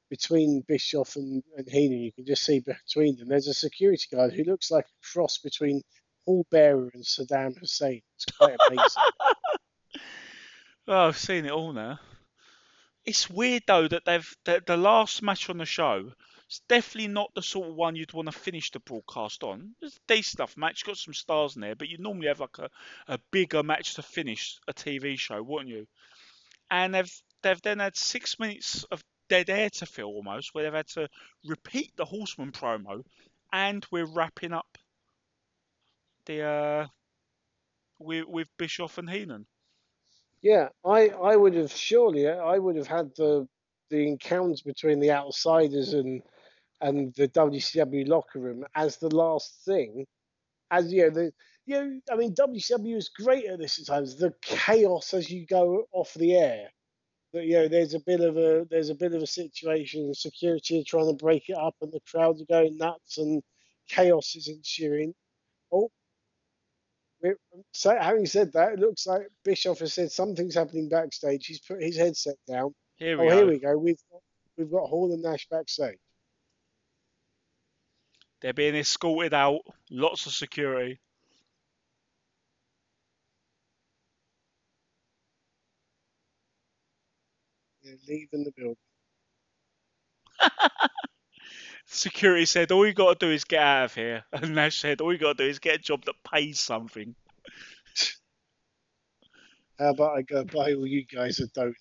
between 0.09 0.63
Bischoff 0.67 1.17
and, 1.17 1.43
and 1.57 1.69
Heenan, 1.69 2.01
you 2.01 2.13
can 2.13 2.27
just 2.27 2.45
see 2.45 2.61
between 2.61 3.17
them. 3.17 3.29
There's 3.29 3.49
a 3.49 3.55
security 3.55 4.07
guard 4.13 4.33
who 4.33 4.45
looks 4.45 4.71
like 4.71 4.85
a 4.85 5.13
cross 5.13 5.39
between 5.39 5.83
Paul 6.25 6.47
Bearer 6.51 6.91
and 6.95 7.05
Saddam 7.05 7.59
Hussein. 7.59 8.03
It's 8.17 8.25
quite 8.37 8.57
amazing. 8.69 9.03
Oh, 10.89 11.09
I've 11.09 11.19
seen 11.19 11.47
it 11.47 11.51
all 11.51 11.73
now. 11.73 11.99
It's 13.05 13.29
weird 13.29 13.65
though 13.67 13.89
that 13.89 14.05
they've 14.05 14.37
the, 14.45 14.63
the 14.65 14.77
last 14.77 15.21
match 15.21 15.51
on 15.51 15.59
the 15.59 15.67
show. 15.67 16.13
It's 16.49 16.61
definitely 16.69 17.09
not 17.09 17.35
the 17.35 17.43
sort 17.43 17.69
of 17.69 17.75
one 17.75 17.97
you'd 17.97 18.13
want 18.13 18.27
to 18.27 18.33
finish 18.33 18.71
the 18.71 18.79
broadcast 18.79 19.43
on. 19.43 19.75
It's 19.83 19.97
a 19.97 20.01
decent 20.07 20.39
enough 20.39 20.57
match, 20.57 20.85
got 20.85 20.97
some 20.97 21.15
stars 21.15 21.57
in 21.57 21.63
there, 21.63 21.75
but 21.75 21.89
you 21.89 21.99
normally 21.99 22.29
have 22.29 22.39
like 22.39 22.59
a, 22.59 22.71
a 23.09 23.19
bigger 23.33 23.65
match 23.65 23.95
to 23.95 24.03
finish 24.03 24.61
a 24.69 24.73
TV 24.73 25.19
show, 25.19 25.43
wouldn't 25.43 25.71
you? 25.71 25.89
And 26.71 26.95
they've 26.95 27.23
they've 27.43 27.63
then 27.63 27.81
had 27.81 27.97
six 27.97 28.39
minutes 28.39 28.85
of 28.85 29.03
dead 29.29 29.51
air 29.51 29.71
to 29.71 29.87
fill 29.87 30.09
almost, 30.09 30.55
where 30.55 30.65
they've 30.65 30.73
had 30.73 30.89
to 30.89 31.09
repeat 31.45 31.93
the 31.97 32.05
Horseman 32.05 32.53
promo, 32.53 33.03
and 33.53 33.85
we're 33.91 34.07
wrapping 34.07 34.53
up 34.53 34.79
the 36.27 36.43
uh, 36.43 36.87
with 37.99 38.27
with 38.27 38.49
Bischoff 38.59 38.99
and 38.99 39.09
Heenan. 39.09 39.47
Yeah, 40.43 40.69
I, 40.85 41.09
I 41.09 41.37
would 41.37 41.55
have 41.55 41.73
surely 41.73 42.29
I 42.29 42.59
would 42.59 42.77
have 42.77 42.87
had 42.87 43.11
the 43.17 43.49
the 43.91 44.07
encounters 44.07 44.63
between 44.63 45.01
the 45.01 45.13
outsiders 45.13 45.95
and 45.95 46.23
and 46.81 47.15
the 47.15 47.29
WCW 47.29 48.07
locker 48.07 48.39
room 48.39 48.65
as 48.75 48.99
the 48.99 49.15
last 49.15 49.65
thing, 49.65 50.07
as 50.71 50.93
you 50.93 51.05
know 51.05 51.11
the 51.11 51.33
you 51.65 51.75
know 51.75 52.01
I 52.13 52.17
mean 52.17 52.35
WCW 52.35 52.97
is 52.97 53.09
great 53.09 53.47
at 53.47 53.59
this 53.59 53.79
at 53.79 53.87
times. 53.87 54.17
The 54.17 54.35
chaos 54.43 55.15
as 55.15 55.31
you 55.31 55.47
go 55.47 55.87
off 55.93 56.13
the 56.15 56.37
air, 56.37 56.69
that 57.37 57.45
you 57.45 57.55
know 57.55 57.69
there's 57.69 57.95
a 57.95 58.01
bit 58.01 58.21
of 58.21 58.37
a 58.37 58.67
there's 58.71 58.91
a 58.91 58.95
bit 58.95 59.15
of 59.15 59.23
a 59.23 59.27
situation. 59.27 60.09
The 60.09 60.15
Security 60.15 60.81
are 60.81 60.85
trying 60.85 61.09
to 61.09 61.23
break 61.25 61.49
it 61.49 61.57
up, 61.57 61.75
and 61.81 61.93
the 61.93 62.01
crowds 62.11 62.43
are 62.43 62.47
going 62.47 62.77
nuts, 62.77 63.19
and 63.19 63.43
chaos 63.89 64.35
is 64.35 64.49
ensuing. 64.49 65.15
Oh, 65.73 65.91
so 67.73 67.97
having 67.99 68.27
said 68.27 68.53
that, 68.53 68.75
it 68.75 68.79
looks 68.79 69.07
like 69.07 69.23
Bischoff 69.45 69.81
has 69.81 69.95
said 69.95 70.13
something's 70.13 70.55
happening 70.55 70.89
backstage. 70.89 71.47
He's 71.47 71.61
put 71.61 71.83
his 71.83 71.97
headset 71.97 72.37
down. 72.49 72.75
Here 72.97 73.21
Oh, 73.21 73.25
we 73.25 73.33
here 73.33 73.41
go. 73.41 73.47
we 73.47 73.59
go. 73.59 73.79
We've 73.79 74.01
got, 74.11 74.21
we've 74.57 74.71
got 74.71 74.89
Hall 74.89 75.13
and 75.13 75.23
Nash 75.23 75.47
backstage. 75.51 75.99
They're 78.41 78.53
being 78.53 78.77
escorted 78.77 79.35
out. 79.35 79.61
Lots 79.91 80.27
of 80.27 80.33
security. 80.33 81.01
They're 88.07 88.17
leaving 88.17 88.45
the 88.45 88.53
building. 88.57 88.77
Security 91.87 92.45
said, 92.47 92.71
all 92.71 92.87
you 92.87 92.93
got 92.95 93.19
to 93.19 93.27
do 93.27 93.33
is 93.33 93.45
get 93.45 93.61
out 93.63 93.85
of 93.87 93.95
here. 93.95 94.25
And 94.33 94.55
Nash 94.55 94.79
said, 94.79 95.01
all 95.01 95.13
you 95.13 95.19
got 95.19 95.37
to 95.39 95.45
do 95.45 95.49
is 95.51 95.59
get 95.59 95.75
a 95.77 95.79
job 95.79 96.05
that 96.05 96.23
pays 96.25 96.59
something. 96.61 97.15
How 99.79 99.91
about 99.91 100.17
I 100.17 100.23
go 100.23 100.45
buy 100.45 100.73
all 100.75 100.87
you 100.87 101.05
guys 101.05 101.39
a 101.41 101.47
donut? 101.49 101.75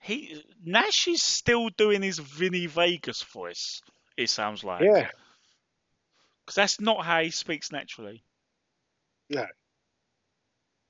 He 0.00 0.44
Nash 0.64 1.06
is 1.08 1.22
still 1.22 1.68
doing 1.70 2.02
his 2.02 2.18
Vinny 2.18 2.66
Vegas 2.66 3.22
voice. 3.22 3.82
It 4.16 4.28
sounds 4.28 4.64
like. 4.64 4.92
Yeah, 4.94 5.10
Because 6.44 6.54
that's 6.56 6.80
not 6.80 7.04
how 7.04 7.22
he 7.22 7.30
speaks 7.30 7.70
naturally. 7.72 8.24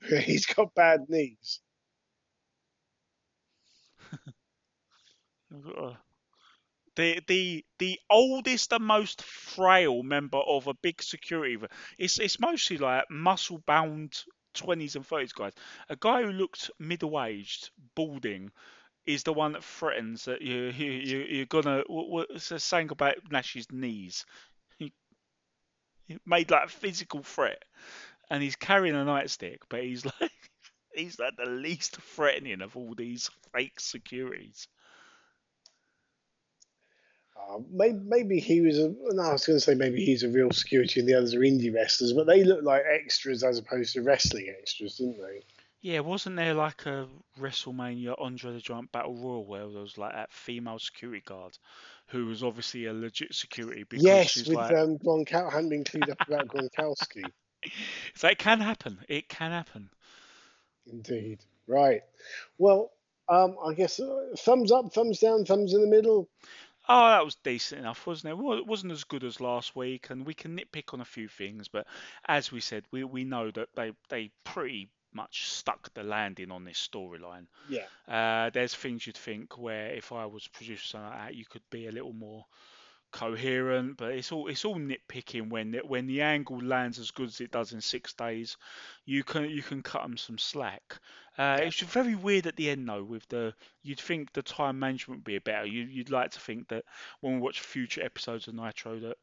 he's 0.25 0.47
got 0.47 0.75
bad 0.75 1.09
knees. 1.09 1.61
The 6.97 7.23
the 7.27 7.65
the 7.79 7.99
oldest 8.11 8.73
and 8.75 8.85
most 8.85 9.23
frail 9.23 10.03
member 10.03 10.37
of 10.37 10.67
a 10.67 10.75
big 10.75 11.01
security. 11.03 11.57
It's 11.97 12.19
it's 12.19 12.39
mostly 12.39 12.77
like 12.77 13.09
muscle 13.09 13.57
bound 13.67 14.23
twenties 14.53 14.95
and 14.95 15.07
thirties 15.07 15.33
guys. 15.33 15.55
A 15.89 15.97
guy 15.97 16.23
who 16.23 16.31
looked 16.31 16.71
middle 16.79 17.23
aged, 17.25 17.71
balding, 17.95 18.51
is 19.07 19.25
the 19.25 19.35
one 19.35 19.53
that 19.53 19.65
threatens 19.65 20.25
that 20.27 20.43
you 20.43 20.71
you 20.71 20.93
you 20.93 21.19
you're 21.29 21.47
gonna. 21.47 21.85
What, 21.87 22.09
what's 22.31 22.49
the 22.49 22.59
saying 22.61 22.91
about 22.91 23.31
Nash's 23.31 23.71
knees? 23.73 24.27
He, 24.79 24.93
he 26.07 26.19
made 26.27 26.51
like 26.51 26.65
a 26.67 26.69
physical 26.69 27.23
threat, 27.23 27.63
and 28.31 28.43
he's 28.43 28.57
carrying 28.57 28.95
a 28.95 29.05
nightstick, 29.05 29.59
but 29.69 29.83
he's 29.83 30.05
like 30.21 30.33
he's 30.95 31.19
like 31.19 31.37
the 31.37 31.51
least 31.51 31.97
threatening 31.97 32.63
of 32.63 32.77
all 32.77 32.95
these 32.97 33.31
fake 33.55 33.81
securities. 33.81 34.69
Uh, 37.37 37.59
maybe, 37.71 37.99
maybe 38.05 38.41
he 38.41 38.61
was 38.61 38.79
a. 38.79 38.89
No, 38.89 39.23
I 39.23 39.33
was 39.33 39.47
going 39.47 39.59
to 39.59 39.65
say 39.65 39.75
maybe 39.75 40.05
he's 40.05 40.25
a 40.25 40.29
real 40.29 40.51
security 40.51 41.01
and 41.01 41.09
the 41.09 41.15
others 41.15 41.35
are 41.35 41.41
indie 41.41 41.73
wrestlers, 41.73 42.13
but 42.13 42.27
they 42.27 42.43
look 42.43 42.65
like 42.65 42.83
extras 42.87 43.45
as 43.45 43.59
opposed 43.59 43.95
to 43.95 44.03
wrestling 44.03 44.53
extras, 44.59 44.97
didn't 44.97 45.19
they? 45.19 45.43
Yeah, 45.81 46.01
wasn't 46.01 46.35
there 46.35 46.55
like 46.55 46.87
a 46.87 47.07
WrestleMania 47.39 48.17
Andre 48.19 48.53
the 48.53 48.61
Giant 48.61 48.91
Battle 48.91 49.15
Royal 49.15 49.47
where 49.47 49.69
there 49.69 49.83
was 49.83 49.97
like 49.97 50.13
that 50.13 50.33
female 50.33 50.81
security 50.81 51.23
guard 51.25 51.57
who 52.09 52.27
was 52.27 52.43
obviously 52.43 52.87
a 52.87 52.93
legit 52.93 53.33
security 53.33 53.85
because 53.89 54.05
yes, 54.05 54.31
she's 54.31 54.49
with 54.49 54.57
like, 54.57 54.75
um, 54.75 54.99
Gronkow 54.99 55.53
hadn't 55.53 55.69
been 55.69 55.85
cleaned 55.85 56.11
up 56.11 56.21
about 56.27 56.49
Gronkowski. 56.49 57.23
So 58.15 58.29
it 58.29 58.39
can 58.39 58.61
happen. 58.61 58.99
It 59.09 59.29
can 59.29 59.51
happen. 59.51 59.91
Indeed. 60.91 61.41
Right. 61.67 62.03
Well, 62.57 62.93
um, 63.29 63.57
I 63.65 63.75
guess 63.75 64.01
uh, 64.01 64.29
thumbs 64.39 64.73
up, 64.73 64.93
thumbs 64.93 65.19
down, 65.21 65.45
thumbs 65.45 65.75
in 65.75 65.81
the 65.81 65.87
middle. 65.87 66.29
Oh, 66.89 67.09
that 67.09 67.25
was 67.25 67.35
decent 67.35 67.83
enough, 67.83 68.07
wasn't 68.07 68.31
it? 68.31 68.39
Well, 68.39 68.57
it 68.57 68.67
wasn't 68.67 68.93
as 68.93 69.05
good 69.05 69.23
as 69.23 69.43
last 69.43 69.77
week, 69.77 70.09
and 70.09 70.25
we 70.25 70.33
can 70.33 70.57
nitpick 70.57 70.95
on 70.95 71.03
a 71.03 71.05
few 71.05 71.29
things, 71.29 71.69
but 71.69 71.87
as 72.27 72.51
we 72.51 72.61
said, 72.61 72.85
we, 72.91 73.05
we 73.05 73.25
know 73.25 73.51
that 73.51 73.69
they 73.77 73.93
they 74.09 74.31
pretty 74.45 74.89
much 75.13 75.51
stuck 75.51 75.93
the 75.95 76.03
landing 76.03 76.51
on 76.51 76.65
this 76.65 76.89
storyline. 76.91 77.47
Yeah. 77.69 77.87
Uh, 78.07 78.51
there's 78.51 78.75
things 78.75 79.07
you'd 79.07 79.17
think 79.17 79.59
where 79.59 79.89
if 79.89 80.13
I 80.13 80.25
was 80.27 80.49
producing 80.49 80.87
something 80.87 81.11
like 81.11 81.29
that, 81.29 81.35
you 81.35 81.45
could 81.45 81.63
be 81.71 81.89
a 81.89 81.93
little 81.93 82.13
more 82.13 82.45
coherent, 83.11 83.97
but 83.97 84.13
it's 84.13 84.33
all 84.33 84.49
it's 84.49 84.65
all 84.65 84.77
nitpicking 84.77 85.49
when 85.49 85.73
the, 85.73 85.79
when 85.79 86.07
the 86.07 86.23
angle 86.23 86.61
lands 86.63 86.99
as 86.99 87.11
good 87.11 87.29
as 87.29 87.41
it 87.41 87.51
does 87.51 87.73
in 87.73 87.81
six 87.81 88.13
days, 88.15 88.57
you 89.05 89.25
can 89.25 89.49
you 89.51 89.63
can 89.63 89.83
cut 89.83 90.03
them 90.03 90.17
some 90.17 90.39
slack. 90.39 90.99
Uh, 91.37 91.59
it's 91.63 91.81
very 91.81 92.15
weird 92.15 92.47
at 92.47 92.57
the 92.57 92.71
end 92.71 92.89
though. 92.89 93.03
With 93.05 93.27
the 93.29 93.55
you'd 93.83 94.01
think 94.01 94.33
the 94.33 94.43
time 94.43 94.79
management 94.79 95.21
would 95.21 95.25
be 95.25 95.39
better. 95.39 95.67
You, 95.67 95.85
you'd 95.85 96.11
like 96.11 96.33
to 96.33 96.41
think 96.41 96.69
that 96.69 96.85
when 97.21 97.35
we 97.35 97.41
watch 97.41 97.61
future 97.61 98.03
episodes 98.03 98.49
of 98.49 98.55
Nitro 98.55 98.99
that 99.01 99.17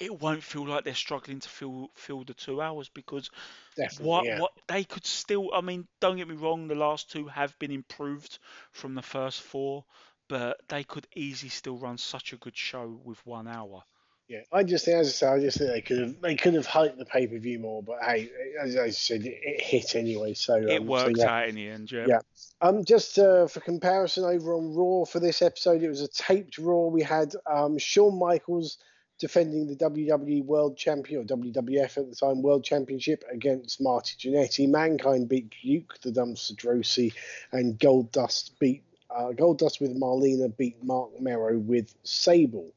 it 0.00 0.18
won't 0.18 0.42
feel 0.42 0.66
like 0.66 0.84
they're 0.84 0.94
struggling 0.94 1.40
to 1.40 1.48
fill 1.48 1.90
fill 1.94 2.24
the 2.24 2.34
two 2.34 2.60
hours 2.60 2.88
because 2.88 3.30
Definitely. 3.76 4.06
what 4.06 4.24
yeah. 4.24 4.40
what 4.40 4.52
they 4.66 4.82
could 4.84 5.06
still 5.06 5.50
I 5.54 5.60
mean 5.60 5.86
don't 6.00 6.16
get 6.16 6.28
me 6.28 6.34
wrong 6.34 6.68
the 6.68 6.74
last 6.74 7.10
two 7.10 7.26
have 7.28 7.56
been 7.58 7.70
improved 7.70 8.38
from 8.72 8.94
the 8.94 9.02
first 9.02 9.42
four 9.42 9.84
but 10.30 10.60
they 10.68 10.84
could 10.84 11.08
easily 11.16 11.50
still 11.50 11.76
run 11.76 11.98
such 11.98 12.32
a 12.32 12.36
good 12.36 12.56
show 12.56 13.00
with 13.04 13.18
one 13.26 13.48
hour 13.48 13.82
Yeah, 14.28 14.42
I 14.52 14.62
just 14.62 14.84
think, 14.84 14.96
as 14.98 15.08
I 15.08 15.10
say, 15.10 15.26
I 15.26 15.40
just 15.40 15.58
think 15.58 15.70
they 15.72 15.80
could 15.80 15.98
have 15.98 16.20
they 16.20 16.36
could 16.36 16.54
have 16.54 16.68
hyped 16.68 16.98
the 16.98 17.04
pay 17.04 17.26
per 17.26 17.36
view 17.38 17.58
more. 17.58 17.82
But 17.82 17.96
hey, 18.00 18.30
as 18.62 18.76
I 18.76 18.90
said, 18.90 19.22
it, 19.22 19.36
it 19.42 19.60
hit 19.60 19.96
anyway. 19.96 20.34
So 20.34 20.54
um, 20.54 20.68
it 20.68 20.82
so 20.82 20.84
worked 20.84 21.18
yeah. 21.18 21.40
out 21.40 21.48
in 21.48 21.56
the 21.56 21.68
end 21.68 21.90
yeah, 21.90 22.04
Yeah. 22.06 22.20
Um, 22.60 22.84
just 22.84 23.18
uh, 23.18 23.48
for 23.48 23.58
comparison, 23.58 24.22
over 24.22 24.54
on 24.54 24.72
Raw 24.72 25.04
for 25.04 25.18
this 25.18 25.42
episode, 25.42 25.82
it 25.82 25.88
was 25.88 26.00
a 26.00 26.08
taped 26.08 26.58
Raw. 26.58 26.86
We 26.86 27.02
had 27.02 27.34
um, 27.44 27.76
Shawn 27.76 28.16
Michaels 28.20 28.78
defending 29.18 29.66
the 29.66 29.76
WWE 29.76 30.44
World 30.44 30.76
Champion 30.76 31.22
or 31.22 31.24
WWF 31.24 31.98
at 31.98 32.08
the 32.08 32.14
time 32.14 32.40
World 32.40 32.62
Championship 32.62 33.24
against 33.32 33.80
Marty 33.80 34.14
Jannetty. 34.16 34.68
Mankind 34.68 35.28
beat 35.28 35.52
Duke 35.60 35.98
the 36.02 36.12
Dumpster 36.12 36.54
Droese, 36.54 37.12
and 37.50 37.80
Goldust 37.80 38.52
beat 38.60 38.84
uh, 39.14 39.32
Goldust 39.32 39.80
with 39.80 39.98
Marlena 39.98 40.56
beat 40.56 40.82
Marc 40.82 41.20
Mero 41.20 41.58
with 41.58 41.94
Sable. 42.04 42.72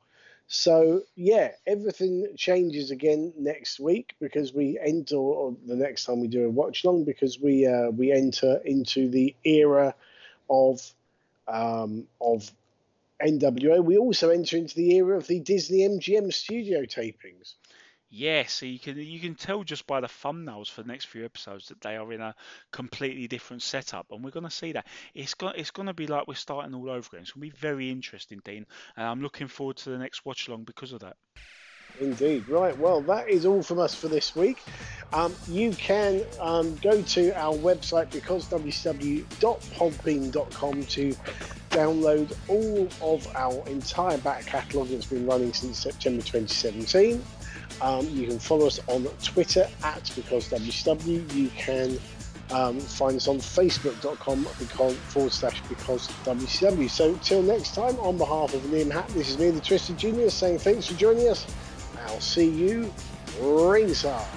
So 0.47 1.03
yeah, 1.15 1.51
everything 1.65 2.27
changes 2.37 2.91
again 2.91 3.33
next 3.37 3.79
week 3.79 4.15
because 4.19 4.53
we 4.53 4.77
enter, 4.79 5.15
or 5.15 5.55
the 5.65 5.75
next 5.75 6.05
time 6.05 6.19
we 6.19 6.27
do 6.27 6.45
a 6.45 6.49
watch 6.49 6.85
long, 6.85 7.05
because 7.05 7.39
we 7.39 7.65
uh, 7.65 7.89
we 7.89 8.11
enter 8.11 8.61
into 8.65 9.09
the 9.09 9.35
era 9.43 9.95
of 10.49 10.93
um, 11.47 12.07
of 12.21 12.51
NWO. 13.21 13.83
We 13.83 13.97
also 13.97 14.29
enter 14.29 14.57
into 14.57 14.75
the 14.75 14.95
era 14.95 15.17
of 15.17 15.27
the 15.27 15.39
Disney 15.39 15.79
MGM 15.79 16.33
studio 16.33 16.83
tapings. 16.83 17.55
Yeah 18.13 18.45
so 18.45 18.67
you 18.67 18.77
can 18.77 18.95
you 18.95 19.19
can 19.19 19.33
tell 19.33 19.63
just 19.63 19.87
by 19.87 19.99
the 19.99 20.05
thumbnails 20.05 20.69
for 20.69 20.83
the 20.83 20.87
next 20.87 21.05
few 21.05 21.25
episodes 21.25 21.69
that 21.69 21.81
they 21.81 21.97
are 21.97 22.13
in 22.13 22.21
a 22.21 22.35
completely 22.71 23.27
different 23.27 23.63
setup 23.63 24.05
and 24.11 24.23
we're 24.23 24.29
going 24.29 24.43
to 24.43 24.51
see 24.51 24.71
that 24.71 24.85
it's 25.15 25.33
going 25.33 25.55
it's 25.57 25.71
going 25.71 25.87
to 25.87 25.95
be 25.95 26.05
like 26.05 26.27
we're 26.27 26.35
starting 26.35 26.75
all 26.75 26.91
over 26.91 27.07
again 27.11 27.21
it's 27.21 27.31
going 27.31 27.49
to 27.49 27.53
be 27.53 27.59
very 27.59 27.89
interesting 27.89 28.39
Dean 28.45 28.67
and 28.95 29.07
I'm 29.07 29.23
looking 29.23 29.47
forward 29.47 29.77
to 29.77 29.89
the 29.89 29.97
next 29.97 30.25
watch 30.25 30.47
along 30.47 30.65
because 30.65 30.93
of 30.93 30.99
that 30.99 31.15
Indeed. 31.99 32.49
Right. 32.49 32.75
Well, 32.79 33.01
that 33.01 33.29
is 33.29 33.45
all 33.45 33.61
from 33.61 33.77
us 33.77 33.93
for 33.93 34.07
this 34.07 34.35
week. 34.35 34.57
Um, 35.11 35.35
you 35.47 35.73
can 35.73 36.23
um, 36.39 36.75
go 36.77 37.03
to 37.03 37.39
our 37.39 37.53
website 37.53 38.09
becausewcw.podbean.com 38.09 40.83
to 40.83 41.15
download 41.69 42.35
all 42.47 42.87
of 43.15 43.35
our 43.35 43.63
entire 43.67 44.17
back 44.19 44.45
catalogue 44.47 44.89
that's 44.89 45.05
been 45.05 45.27
running 45.27 45.53
since 45.53 45.77
September 45.79 46.23
2017. 46.23 47.21
Um, 47.81 48.07
you 48.09 48.27
can 48.27 48.39
follow 48.39 48.67
us 48.67 48.79
on 48.87 49.05
Twitter 49.21 49.67
at 49.83 50.03
becausewcw. 50.03 51.33
You 51.33 51.49
can 51.49 51.99
um, 52.51 52.79
find 52.79 53.15
us 53.15 53.27
on 53.27 53.37
facebook.com 53.37 54.47
because, 54.59 54.95
forward 54.95 55.31
slash 55.31 55.61
because 55.69 56.07
WCW. 56.25 56.89
So 56.89 57.15
till 57.15 57.41
next 57.41 57.75
time, 57.75 57.97
on 57.99 58.17
behalf 58.17 58.53
of 58.53 58.61
Liam 58.63 58.91
Hatt, 58.91 59.07
this 59.09 59.29
is 59.29 59.39
me, 59.39 59.49
the 59.49 59.61
Twisted 59.61 59.97
Junior, 59.97 60.29
saying 60.29 60.59
thanks 60.59 60.87
for 60.87 60.93
joining 60.93 61.29
us. 61.29 61.45
I'll 62.07 62.19
see 62.19 62.49
you 62.49 62.93
ringside. 63.41 64.27